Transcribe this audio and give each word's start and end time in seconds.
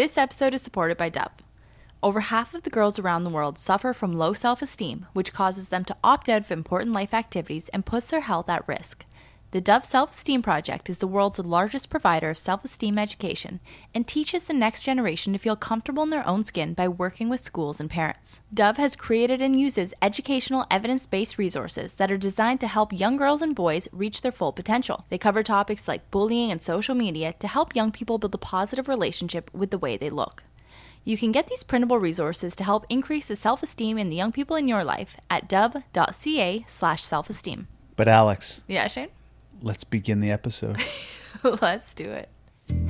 This 0.00 0.16
episode 0.16 0.54
is 0.54 0.62
supported 0.62 0.96
by 0.96 1.10
Dove. 1.10 1.42
Over 2.02 2.20
half 2.20 2.54
of 2.54 2.62
the 2.62 2.70
girls 2.70 2.98
around 2.98 3.24
the 3.24 3.28
world 3.28 3.58
suffer 3.58 3.92
from 3.92 4.14
low 4.16 4.32
self 4.32 4.62
esteem, 4.62 5.04
which 5.12 5.34
causes 5.34 5.68
them 5.68 5.84
to 5.84 5.96
opt 6.02 6.30
out 6.30 6.40
of 6.40 6.50
important 6.50 6.94
life 6.94 7.12
activities 7.12 7.68
and 7.68 7.84
puts 7.84 8.08
their 8.08 8.22
health 8.22 8.48
at 8.48 8.66
risk. 8.66 9.04
The 9.52 9.60
Dove 9.60 9.84
Self 9.84 10.12
Esteem 10.12 10.42
Project 10.42 10.88
is 10.88 11.00
the 11.00 11.08
world's 11.08 11.40
largest 11.40 11.90
provider 11.90 12.30
of 12.30 12.38
self 12.38 12.64
esteem 12.64 12.96
education 12.96 13.58
and 13.92 14.06
teaches 14.06 14.44
the 14.44 14.54
next 14.54 14.84
generation 14.84 15.32
to 15.32 15.40
feel 15.40 15.56
comfortable 15.56 16.04
in 16.04 16.10
their 16.10 16.24
own 16.24 16.44
skin 16.44 16.72
by 16.72 16.86
working 16.86 17.28
with 17.28 17.40
schools 17.40 17.80
and 17.80 17.90
parents. 17.90 18.42
Dove 18.54 18.76
has 18.76 18.94
created 18.94 19.42
and 19.42 19.58
uses 19.58 19.92
educational 20.00 20.66
evidence 20.70 21.04
based 21.04 21.36
resources 21.36 21.94
that 21.94 22.12
are 22.12 22.16
designed 22.16 22.60
to 22.60 22.68
help 22.68 22.92
young 22.92 23.16
girls 23.16 23.42
and 23.42 23.56
boys 23.56 23.88
reach 23.90 24.20
their 24.20 24.30
full 24.30 24.52
potential. 24.52 25.04
They 25.08 25.18
cover 25.18 25.42
topics 25.42 25.88
like 25.88 26.12
bullying 26.12 26.52
and 26.52 26.62
social 26.62 26.94
media 26.94 27.32
to 27.40 27.48
help 27.48 27.74
young 27.74 27.90
people 27.90 28.18
build 28.18 28.36
a 28.36 28.38
positive 28.38 28.86
relationship 28.86 29.50
with 29.52 29.72
the 29.72 29.78
way 29.78 29.96
they 29.96 30.10
look. 30.10 30.44
You 31.04 31.16
can 31.16 31.32
get 31.32 31.48
these 31.48 31.64
printable 31.64 31.98
resources 31.98 32.54
to 32.54 32.62
help 32.62 32.86
increase 32.88 33.26
the 33.26 33.34
self 33.34 33.64
esteem 33.64 33.98
in 33.98 34.10
the 34.10 34.16
young 34.16 34.30
people 34.30 34.54
in 34.54 34.68
your 34.68 34.84
life 34.84 35.16
at 35.28 35.48
dove.ca 35.48 36.64
slash 36.68 37.02
self 37.02 37.28
esteem. 37.28 37.66
But 37.96 38.06
Alex, 38.06 38.62
Yeah, 38.68 38.86
Shane? 38.86 39.08
Let's 39.62 39.84
begin 39.84 40.20
the 40.20 40.30
episode. 40.30 40.82
Let's 41.42 41.94
do 41.94 42.04
it. 42.04 42.28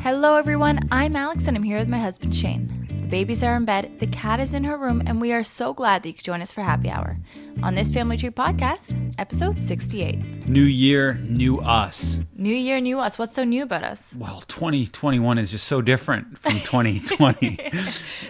Hello, 0.00 0.36
everyone. 0.36 0.80
I'm 0.90 1.16
Alex, 1.16 1.46
and 1.46 1.56
I'm 1.56 1.62
here 1.62 1.78
with 1.78 1.88
my 1.88 1.98
husband, 1.98 2.34
Shane. 2.34 2.86
The 2.88 3.06
babies 3.06 3.42
are 3.42 3.56
in 3.56 3.64
bed, 3.64 3.98
the 3.98 4.06
cat 4.06 4.40
is 4.40 4.54
in 4.54 4.64
her 4.64 4.76
room, 4.76 5.02
and 5.06 5.20
we 5.20 5.32
are 5.32 5.42
so 5.42 5.72
glad 5.72 6.02
that 6.02 6.08
you 6.08 6.14
could 6.14 6.24
join 6.24 6.42
us 6.42 6.52
for 6.52 6.62
happy 6.62 6.90
hour 6.90 7.16
on 7.62 7.74
this 7.74 7.90
Family 7.90 8.16
Tree 8.16 8.30
podcast, 8.30 8.94
episode 9.18 9.58
68. 9.58 10.48
new 10.48 10.62
year, 10.62 11.14
new 11.28 11.58
us. 11.60 12.20
New 12.36 12.54
year, 12.54 12.80
new 12.80 12.98
us. 12.98 13.18
What's 13.18 13.34
so 13.34 13.44
new 13.44 13.62
about 13.62 13.84
us? 13.84 14.16
Well, 14.18 14.42
2021 14.48 15.36
is 15.36 15.50
just 15.50 15.66
so 15.66 15.82
different 15.82 16.38
from 16.38 16.52
2020. 16.60 17.58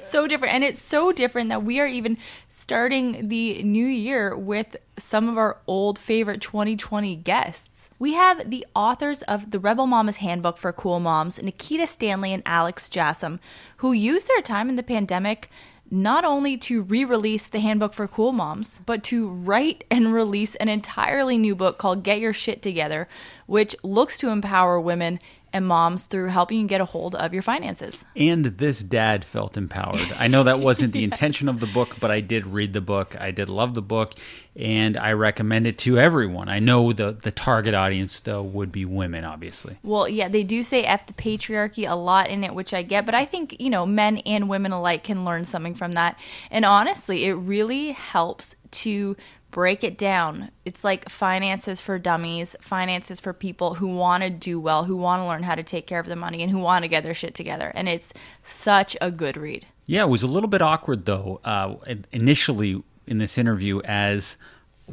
So 0.03 0.27
different. 0.27 0.55
And 0.55 0.65
it's 0.65 0.81
so 0.81 1.13
different 1.13 1.49
that 1.51 1.63
we 1.63 1.79
are 1.79 1.87
even 1.87 2.19
starting 2.49 3.29
the 3.29 3.63
new 3.63 3.87
year 3.87 4.37
with 4.37 4.77
some 4.99 5.29
of 5.29 5.39
our 5.39 5.59
old 5.67 5.99
favorite 5.99 6.41
2020 6.41 7.17
guests. 7.17 7.89
We 8.01 8.15
have 8.15 8.51
the 8.51 8.67
authors 8.75 9.23
of 9.23 9.51
the 9.53 9.61
Rebel 9.61 9.87
Mama's 9.87 10.17
Handbook 10.17 10.59
for 10.59 10.73
Cool 10.73 10.99
Moms, 11.01 11.41
Nikita 11.41 11.87
Stanley 11.87 12.33
and 12.33 12.43
Alex 12.47 12.89
Jassam, 12.89 13.39
who 13.77 13.93
used 13.93 14.29
their 14.29 14.43
time 14.43 14.69
in 14.69 14.77
the 14.77 14.83
pandemic 14.83 15.51
not 15.91 16.25
only 16.25 16.57
to 16.57 16.83
re 16.83 17.05
release 17.05 17.49
the 17.49 17.61
Handbook 17.61 17.93
for 17.93 18.07
Cool 18.07 18.33
Moms, 18.33 18.81
but 18.87 19.03
to 19.05 19.29
write 19.29 19.85
and 19.91 20.13
release 20.13 20.55
an 20.57 20.69
entirely 20.69 21.37
new 21.37 21.57
book 21.57 21.79
called 21.79 22.05
Get 22.05 22.21
Your 22.21 22.33
Shit 22.33 22.63
Together, 22.63 23.09
which 23.47 23.75
looks 23.83 24.17
to 24.19 24.31
empower 24.31 24.81
women 24.81 25.19
and 25.53 25.67
moms 25.67 26.05
through 26.05 26.29
helping 26.29 26.61
you 26.61 26.67
get 26.67 26.81
a 26.81 26.85
hold 26.85 27.15
of 27.15 27.33
your 27.33 27.43
finances. 27.43 28.05
and 28.17 28.45
this 28.45 28.83
dad 28.83 29.25
felt 29.25 29.57
empowered. 29.57 30.13
I 30.19 30.29
know 30.29 30.43
that 30.45 30.61
wasn't 30.61 30.93
the 30.93 31.05
intention 31.11 31.49
of 31.49 31.61
the 31.61 31.67
book, 31.67 31.97
but 32.01 32.11
I 32.11 32.21
did 32.21 32.47
read 32.47 32.73
the 32.73 32.81
book. 32.81 33.17
I 33.21 33.31
did 33.31 33.49
love 33.49 33.75
the 33.75 33.83
book, 33.83 34.15
and 34.57 34.97
I 34.97 35.13
recommend 35.13 35.67
it 35.67 35.79
to 35.79 35.99
everyone. 35.99 36.49
I 36.49 36.59
know 36.59 36.93
the 36.93 37.13
the 37.13 37.31
target 37.31 37.75
audience 37.75 38.21
though 38.21 38.43
would 38.43 38.73
be 38.73 38.85
women, 38.85 39.25
obviously. 39.25 39.77
Well, 39.83 40.09
yeah, 40.09 40.29
they 40.29 40.45
do 40.45 40.63
say 40.63 40.85
F 40.85 41.07
the 41.07 41.13
patriarchy 41.13 41.89
a 41.91 41.95
lot 41.95 42.29
in 42.29 42.45
it, 42.45 42.55
which 42.55 42.75
I 42.75 42.83
get, 42.83 43.07
but 43.07 43.15
I 43.15 43.25
think, 43.25 43.61
you 43.61 43.71
know, 43.71 43.87
men 43.87 44.19
and 44.19 44.49
women 44.49 44.73
alike 44.73 45.05
can 45.05 45.25
learn 45.25 45.45
something 45.45 45.75
from 45.75 45.93
that. 45.93 46.19
And 46.51 46.65
honestly, 46.65 47.25
it 47.25 47.35
really 47.35 47.93
helps 47.93 48.57
to 48.73 49.17
break 49.51 49.83
it 49.85 49.99
down. 49.99 50.51
It's 50.65 50.85
like 50.85 51.09
finances 51.09 51.81
for 51.81 51.99
dummies, 51.99 52.57
finances 52.61 53.21
for 53.21 53.33
people 53.33 53.75
who 53.75 53.95
want 53.97 54.23
to 54.23 54.31
do 54.31 54.61
well, 54.61 54.85
who 54.85 54.97
want 54.97 55.21
to 55.23 55.27
learn 55.27 55.43
how 55.43 55.55
to 55.55 55.63
take 55.63 55.87
care 55.87 56.01
of 56.01 56.07
their 56.07 56.17
money, 56.17 56.43
and 56.43 56.51
who 56.51 56.59
want 56.59 56.85
to 56.85 56.89
get 56.89 57.03
their 57.05 57.15
shit 57.15 57.35
together. 57.35 57.73
And 57.75 57.89
it's 57.89 58.13
such 58.43 58.97
a 59.01 59.11
good 59.11 59.37
read. 59.37 59.67
Yeah, 59.87 60.05
it 60.05 60.09
was 60.09 60.23
a 60.23 60.27
little 60.29 60.49
bit 60.49 60.63
awkward 60.63 61.05
though. 61.07 61.41
Uh, 61.45 61.77
initially 62.13 62.83
in 63.07 63.19
this 63.19 63.37
interview, 63.39 63.81
as 63.85 64.37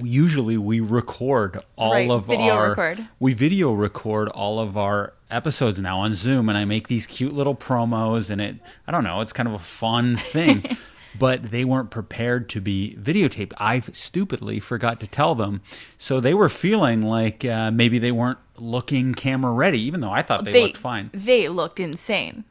usually 0.03 0.57
we 0.57 0.79
record 0.79 1.59
all 1.75 1.93
Right, 1.93 2.09
of 2.09 2.25
video 2.27 2.55
our 2.55 2.69
record. 2.69 3.07
we 3.19 3.33
video 3.33 3.71
record 3.73 4.29
all 4.29 4.59
of 4.59 4.77
our 4.77 5.13
episodes 5.29 5.79
now 5.79 5.99
on 5.99 6.13
Zoom, 6.13 6.49
and 6.49 6.57
I 6.57 6.65
make 6.65 6.87
these 6.87 7.05
cute 7.07 7.33
little 7.33 7.55
promos, 7.55 8.29
and 8.29 8.39
it 8.41 8.55
I 8.87 8.91
don't 8.91 9.03
know, 9.03 9.21
it's 9.21 9.33
kind 9.33 9.47
of 9.47 9.53
a 9.55 9.59
fun 9.59 10.17
thing. 10.17 10.63
But 11.17 11.43
they 11.51 11.63
weren't 11.65 11.89
prepared 11.91 12.49
to 12.49 12.61
be 12.61 12.95
videotaped. 12.99 13.53
I 13.57 13.79
stupidly 13.79 14.59
forgot 14.59 14.99
to 15.01 15.07
tell 15.07 15.35
them, 15.35 15.61
so 15.97 16.19
they 16.19 16.33
were 16.33 16.49
feeling 16.49 17.01
like 17.01 17.45
uh, 17.45 17.71
maybe 17.71 17.99
they 17.99 18.11
weren't 18.11 18.39
looking 18.57 19.13
camera 19.13 19.51
ready, 19.51 19.79
even 19.81 20.01
though 20.01 20.11
I 20.11 20.21
thought 20.21 20.43
they, 20.45 20.63
looked 20.63 20.77
fine. 20.77 21.09
They 21.13 21.47
looked 21.49 21.79
insane. 21.79 22.43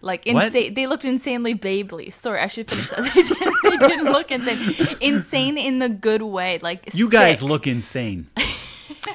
Like 0.00 0.26
What? 0.26 0.46
insane. 0.46 0.74
They 0.74 0.86
looked 0.86 1.04
insanely 1.06 1.54
babely. 1.54 2.10
Sorry, 2.12 2.38
I 2.38 2.46
should 2.46 2.70
finish 2.70 2.90
that. 2.90 3.00
They 3.14 3.22
didn't, 3.22 3.54
they 3.62 3.86
didn't 3.88 4.12
look 4.12 4.30
insane. 4.30 4.96
Insane 5.00 5.56
in 5.58 5.78
the 5.78 5.88
good 5.88 6.22
way. 6.22 6.58
Like 6.62 6.94
You 6.94 7.08
guys 7.08 7.42
look 7.42 7.66
insane. 7.66 8.28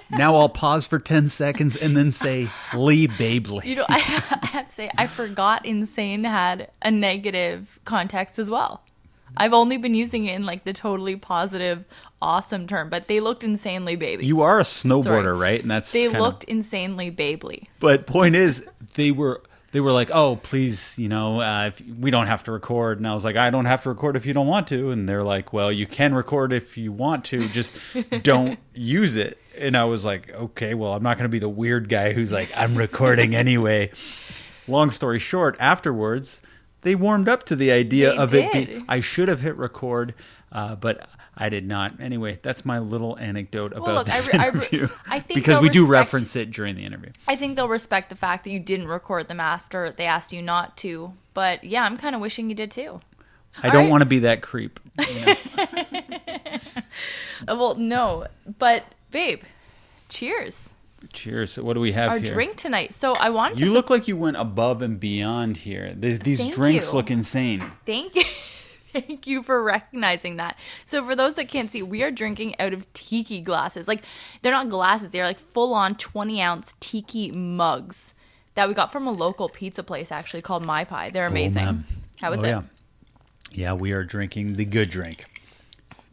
now 0.09 0.35
I'll 0.35 0.49
pause 0.49 0.87
for 0.87 0.97
10 0.97 1.27
seconds 1.29 1.75
and 1.75 1.95
then 1.95 2.09
say 2.11 2.47
Lee 2.73 3.07
Babely. 3.07 3.65
You 3.65 3.75
know, 3.75 3.85
I, 3.87 3.95
I 4.41 4.45
have 4.47 4.65
to 4.67 4.73
say, 4.73 4.89
I 4.97 5.05
forgot 5.05 5.65
insane 5.65 6.23
had 6.23 6.69
a 6.81 6.89
negative 6.89 7.79
context 7.85 8.39
as 8.39 8.49
well. 8.49 8.83
I've 9.37 9.53
only 9.53 9.77
been 9.77 9.93
using 9.93 10.25
it 10.25 10.35
in 10.35 10.45
like 10.45 10.63
the 10.65 10.73
totally 10.73 11.15
positive, 11.15 11.85
awesome 12.21 12.67
term, 12.67 12.89
but 12.89 13.07
they 13.07 13.19
looked 13.19 13.43
insanely 13.43 13.95
baby. 13.95 14.25
You 14.25 14.41
are 14.41 14.59
a 14.59 14.63
snowboarder, 14.63 15.03
Sorry. 15.03 15.37
right? 15.37 15.61
And 15.61 15.71
that's 15.71 15.91
they 15.91 16.05
kind 16.05 16.15
of- 16.17 16.21
looked 16.21 16.43
insanely 16.45 17.09
babely. 17.11 17.69
But 17.79 18.05
point 18.07 18.35
is, 18.35 18.67
they 18.95 19.11
were 19.11 19.41
they 19.71 19.79
were 19.81 19.91
like, 19.91 20.09
"Oh, 20.11 20.37
please, 20.37 20.97
you 20.97 21.09
know, 21.09 21.41
uh, 21.41 21.67
if, 21.67 21.79
we 21.99 22.09
don't 22.09 22.25
have 22.25 22.43
to 22.45 22.51
record." 22.51 22.97
And 22.97 23.07
I 23.07 23.13
was 23.13 23.23
like, 23.23 23.35
"I 23.35 23.51
don't 23.51 23.65
have 23.65 23.83
to 23.83 23.89
record 23.89 24.15
if 24.15 24.25
you 24.25 24.33
don't 24.33 24.47
want 24.47 24.67
to." 24.69 24.89
And 24.89 25.07
they're 25.07 25.21
like, 25.21 25.53
"Well, 25.53 25.71
you 25.71 25.85
can 25.85 26.15
record 26.15 26.53
if 26.53 26.75
you 26.75 26.91
want 26.91 27.23
to, 27.25 27.47
just 27.49 27.73
don't 28.23 28.57
use 28.73 29.15
it." 29.15 29.37
And 29.59 29.77
I 29.77 29.85
was 29.85 30.03
like, 30.03 30.31
"Okay, 30.33 30.73
well, 30.73 30.93
I'm 30.93 31.03
not 31.03 31.17
going 31.17 31.25
to 31.25 31.29
be 31.29 31.37
the 31.37 31.47
weird 31.49 31.87
guy 31.87 32.13
who's 32.13 32.31
like, 32.31 32.49
I'm 32.57 32.75
recording 32.75 33.35
anyway." 33.35 33.91
Long 34.67 34.89
story 34.91 35.19
short, 35.19 35.55
afterwards, 35.59 36.41
they 36.81 36.95
warmed 36.95 37.27
up 37.29 37.43
to 37.43 37.55
the 37.55 37.71
idea 37.71 38.11
They 38.11 38.17
of 38.17 38.33
it. 38.33 38.51
did. 38.53 38.67
Be, 38.67 38.85
I 38.87 38.99
should 38.99 39.27
have 39.27 39.41
hit 39.41 39.55
record, 39.57 40.13
uh, 40.51 40.75
but. 40.75 41.07
I 41.41 41.47
did 41.47 41.65
not. 41.65 42.01
Anyway, 42.01 42.37
that's 42.41 42.65
my 42.65 42.79
little 42.79 43.17
anecdote 43.17 43.71
about 43.71 43.87
look, 43.95 44.05
this 44.07 44.27
I 44.33 44.47
re- 44.47 44.47
interview. 44.49 44.87
I 45.07 45.21
think 45.21 45.35
because 45.39 45.61
we 45.61 45.69
do 45.69 45.85
reference 45.87 46.35
it 46.35 46.51
during 46.51 46.75
the 46.75 46.83
interview. 46.83 47.11
I 47.29 47.37
think 47.37 47.55
they'll 47.55 47.69
respect 47.69 48.09
the 48.09 48.17
fact 48.17 48.43
that 48.43 48.49
you 48.49 48.59
didn't 48.59 48.89
record 48.89 49.29
them 49.29 49.39
after 49.39 49.89
they 49.91 50.03
asked 50.05 50.33
you 50.33 50.41
not 50.41 50.75
to. 50.79 51.13
But 51.33 51.63
yeah, 51.63 51.83
I'm 51.85 51.95
kind 51.95 52.13
of 52.13 52.19
wishing 52.19 52.49
you 52.49 52.55
did 52.55 52.71
too. 52.71 52.99
I 53.63 53.67
All 53.67 53.71
don't 53.73 53.83
right. 53.83 53.89
want 53.89 54.01
to 54.03 54.09
be 54.09 54.19
that 54.19 54.41
creep. 54.41 54.81
you 54.99 55.25
know? 55.27 55.35
Uh, 57.47 57.55
Well, 57.55 57.75
no, 57.75 58.27
but 58.57 58.83
babe, 59.11 59.43
cheers. 60.09 60.75
Cheers. 61.13 61.59
What 61.59 61.73
do 61.73 61.79
we 61.79 61.93
have 61.93 62.11
Our 62.11 62.19
here? 62.19 62.33
drink 62.33 62.57
tonight. 62.57 62.93
So 62.93 63.13
I 63.13 63.29
wanted 63.29 63.57
to 63.57 63.65
You 63.65 63.73
look 63.73 63.89
like 63.89 64.07
you 64.07 64.17
went 64.17 64.37
above 64.37 64.81
and 64.81 64.99
beyond 64.99 65.57
here. 65.57 65.93
These, 65.95 66.19
these 66.19 66.39
Thank 66.39 66.53
drinks 66.53 66.91
you. 66.91 66.97
look 66.97 67.09
insane. 67.09 67.63
Thank 67.85 68.15
you. 68.15 68.23
Thank 68.91 69.27
you 69.27 69.43
for 69.43 69.61
recognizing 69.61 70.37
that. 70.37 70.57
So, 70.87 71.03
for 71.03 71.15
those 71.15 71.35
that 71.35 71.47
can't 71.47 71.69
see, 71.71 71.83
we 71.83 72.01
are 72.01 72.09
drinking 72.09 72.59
out 72.59 72.73
of 72.73 72.91
tiki 72.93 73.39
glasses. 73.39 73.87
Like, 73.87 74.01
they're 74.41 74.51
not 74.51 74.67
glasses, 74.67 75.11
they're 75.11 75.25
like 75.25 75.37
full 75.37 75.75
on 75.75 75.93
20 75.93 76.41
ounce 76.41 76.73
tiki 76.79 77.31
mugs 77.31 78.15
that 78.55 78.67
we 78.67 78.73
got 78.73 78.91
from 78.91 79.07
a 79.07 79.11
local 79.11 79.47
pizza 79.47 79.83
place 79.83 80.11
actually 80.11 80.41
called 80.41 80.63
My 80.63 80.83
Pie. 80.83 81.11
They're 81.11 81.25
oh, 81.25 81.29
amazing. 81.29 81.63
man. 81.63 81.83
How 82.19 82.31
is 82.31 82.39
oh, 82.39 82.47
it? 82.47 82.49
Yeah. 82.49 82.61
yeah, 83.51 83.73
we 83.73 83.91
are 83.91 84.03
drinking 84.03 84.55
the 84.55 84.65
good 84.65 84.89
drink. 84.89 85.25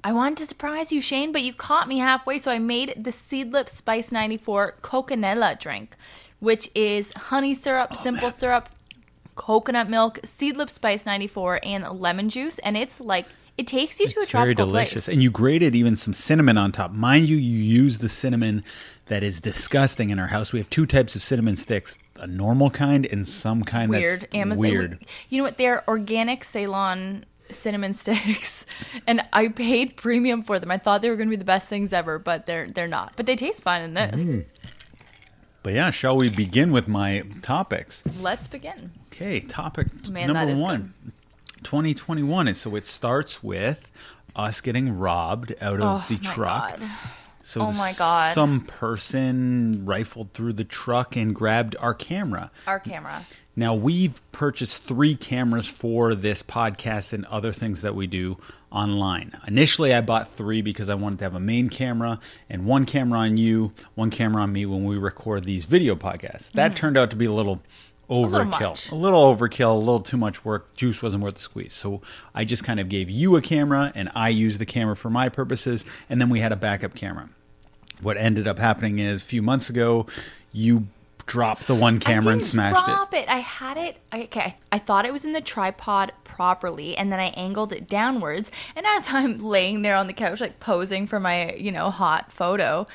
I 0.07 0.13
wanted 0.13 0.39
to 0.39 0.47
surprise 0.47 0.93
you, 0.93 1.01
Shane, 1.01 1.33
but 1.33 1.43
you 1.43 1.53
caught 1.53 1.89
me 1.89 1.99
halfway. 1.99 2.39
So, 2.39 2.53
I 2.53 2.61
made 2.61 2.95
the 2.97 3.11
Seedlip 3.11 3.69
Spice 3.69 4.13
94 4.13 4.77
Coconella 4.81 5.59
drink, 5.59 5.97
which 6.39 6.71
is 6.77 7.13
honey 7.17 7.55
syrup, 7.55 7.89
Oh, 7.91 7.95
simple 7.97 8.31
syrup, 8.31 8.69
coconut 9.35 9.91
milk, 9.91 10.21
Seedlip 10.23 10.71
Spice 10.71 11.07
94, 11.07 11.59
and 11.65 12.01
lemon 12.01 12.29
juice. 12.29 12.61
And 12.61 12.77
it's 12.77 13.01
like, 13.01 13.27
it 13.59 13.67
takes 13.67 13.99
you 13.99 14.07
to 14.07 14.21
a 14.21 14.23
It's 14.23 14.31
very 14.31 14.55
tropical 14.55 14.67
delicious. 14.67 15.07
place. 15.07 15.09
And 15.09 15.25
you 15.25 15.31
grated 15.33 15.75
even 15.75 15.97
some 15.97 16.15
cinnamon 16.15 16.57
on 16.57 16.71
top. 16.71 16.93
Mind 16.93 17.29
you, 17.29 17.37
you 17.37 17.59
use 17.59 17.99
the 17.99 18.09
cinnamon 18.09 18.63
that 19.07 19.25
is 19.25 19.41
disgusting 19.41 20.11
in 20.11 20.21
our 20.21 20.29
house. 20.29 20.53
We 20.53 20.61
have 20.61 20.71
two 20.71 20.87
types 20.87 21.17
of 21.17 21.23
cinnamon 21.23 21.57
sticks 21.57 21.99
a 22.21 22.29
normal 22.29 22.71
kind 22.71 23.07
and 23.07 23.27
some 23.27 23.65
kind 23.65 23.91
weird 23.91 24.21
that's 24.21 24.35
Amazon. 24.37 24.61
weird. 24.61 25.05
You 25.31 25.39
know 25.39 25.45
what? 25.45 25.59
They're 25.59 25.83
organic 25.89 26.45
Ceylon 26.45 27.25
cinnamon 27.51 27.93
sticks, 27.95 28.67
and 29.07 29.23
I 29.33 29.49
paid 29.49 29.97
premium 29.97 30.43
for 30.43 30.59
them. 30.59 30.71
I 30.71 30.79
thought 30.79 31.03
they 31.03 31.11
were 31.11 31.17
going 31.17 31.29
to 31.29 31.37
be 31.37 31.37
the 31.37 31.45
best 31.45 31.69
things 31.69 31.93
ever, 31.93 32.19
but 32.19 32.47
they're 32.47 32.67
they're 32.67 32.89
not. 32.89 33.13
But 33.17 33.27
they 33.27 33.37
taste 33.37 33.63
fine 33.63 33.83
in 33.83 33.95
this. 33.95 34.23
Mm. 34.23 34.45
But 35.63 35.75
yeah, 35.75 35.91
shall 35.91 36.17
we 36.17 36.31
begin 36.31 36.71
with 36.71 36.87
my 36.87 37.25
topics? 37.43 38.05
Let's 38.21 38.47
begin. 38.47 38.93
Okay, 39.09 39.41
topic 39.41 39.89
Man, 40.11 40.33
number 40.33 40.53
is 40.53 40.61
one 40.61 40.93
2021. 41.65 42.49
And 42.49 42.57
so 42.57 42.77
it 42.77 42.87
starts 42.87 43.43
with 43.43 43.91
us 44.37 44.61
getting 44.61 44.97
robbed 44.97 45.55
out 45.61 45.81
of 45.81 45.83
Oh, 45.83 46.07
the 46.09 46.23
my 46.23 46.33
truck. 46.33 46.79
God. 46.81 46.91
So 47.47 47.61
Oh 47.61 47.73
my 47.73 47.93
God. 47.97 48.35
some 48.35 48.63
person 48.63 49.87
rifled 49.87 50.33
through 50.33 50.55
the 50.55 50.65
truck 50.65 51.15
and 51.15 51.33
grabbed 51.33 51.77
our 51.79 51.95
camera. 51.95 52.51
Our 52.67 52.81
camera. 52.81 53.25
Now 53.55 53.73
we've 53.73 54.21
purchased 54.33 54.83
three 54.83 55.15
cameras 55.15 55.69
for 55.69 56.17
this 56.17 56.43
podcast 56.43 57.13
and 57.13 57.25
other 57.27 57.53
things 57.53 57.83
that 57.83 57.95
we 57.95 58.09
do 58.09 58.37
online. 58.73 59.39
Initially, 59.47 59.95
I 59.95 60.01
bought 60.01 60.29
three 60.29 60.61
because 60.61 60.91
I 60.91 60.97
wanted 60.97 61.21
to 61.21 61.25
have 61.27 61.37
a 61.37 61.41
main 61.41 61.69
camera 61.69 62.19
and 62.51 62.67
one 62.67 62.85
camera 62.85 63.21
on 63.21 63.37
you, 63.37 63.73
one 63.95 64.11
camera 64.11 64.43
on 64.43 64.53
me 64.53 64.67
when 64.67 64.85
we 64.85 64.99
record 64.99 65.45
these 65.45 65.67
video 65.67 65.95
podcasts. 65.95 66.51
That 66.51 66.73
mm. 66.73 66.75
turned 66.77 66.99
out 66.99 67.11
to 67.11 67.17
be 67.17 67.27
a 67.27 67.33
little 67.33 67.63
little 68.09 68.29
overkill, 68.29 68.61
much. 68.61 68.91
a 68.91 68.95
little 68.97 69.37
overkill, 69.37 69.71
a 69.71 69.79
little 69.79 70.01
too 70.01 70.17
much 70.17 70.45
work. 70.45 70.75
Juice 70.75 71.01
wasn't 71.01 71.23
worth 71.23 71.37
the 71.37 71.43
squeeze. 71.43 71.75
So 71.75 72.03
I 72.35 72.45
just 72.45 72.65
kind 72.65 72.81
of 72.81 72.89
gave 72.89 73.09
you 73.09 73.37
a 73.37 73.41
camera 73.41 73.93
and 73.95 74.11
I 74.17 74.31
used 74.31 74.59
the 74.59 74.67
camera 74.67 74.97
for 74.97 75.11
my 75.11 75.29
purposes, 75.29 75.85
and 76.11 76.21
then 76.21 76.29
we 76.29 76.41
had 76.41 76.51
a 76.51 76.57
backup 76.57 76.95
camera. 76.97 77.29
What 78.03 78.17
ended 78.17 78.47
up 78.47 78.59
happening 78.59 78.99
is 78.99 79.23
a 79.23 79.25
few 79.25 79.43
months 79.43 79.71
ago, 79.71 80.07
you 80.53 80.87
dropped 81.27 81.67
the 81.67 81.75
one 81.75 81.99
camera 81.99 82.33
and 82.33 82.43
smashed 82.43 82.81
it. 82.83 82.85
drop 82.87 83.13
it. 83.15 83.29
I 83.29 83.39
had 83.39 83.77
it. 83.77 83.97
I- 84.13 84.23
Okay, 84.25 84.41
I, 84.41 84.77
I 84.77 84.79
thought 84.79 85.05
it 85.07 85.13
was 85.13 85.25
in 85.25 85.33
the 85.33 85.41
tripod 85.41 86.13
properly, 86.25 86.97
and 86.97 87.11
then 87.13 87.19
I 87.19 87.27
angled 87.31 87.73
it 87.73 87.89
downwards. 87.89 88.51
And 88.77 88.87
as 88.87 89.09
I'm 89.13 89.39
laying 89.39 89.83
there 89.83 89.97
on 89.97 90.07
the 90.07 90.13
couch, 90.13 90.41
like 90.41 90.61
posing 90.61 91.07
for 91.07 91.19
my, 91.21 91.55
you 91.55 91.73
know, 91.73 91.91
hot 91.91 92.31
photo, 92.33 92.87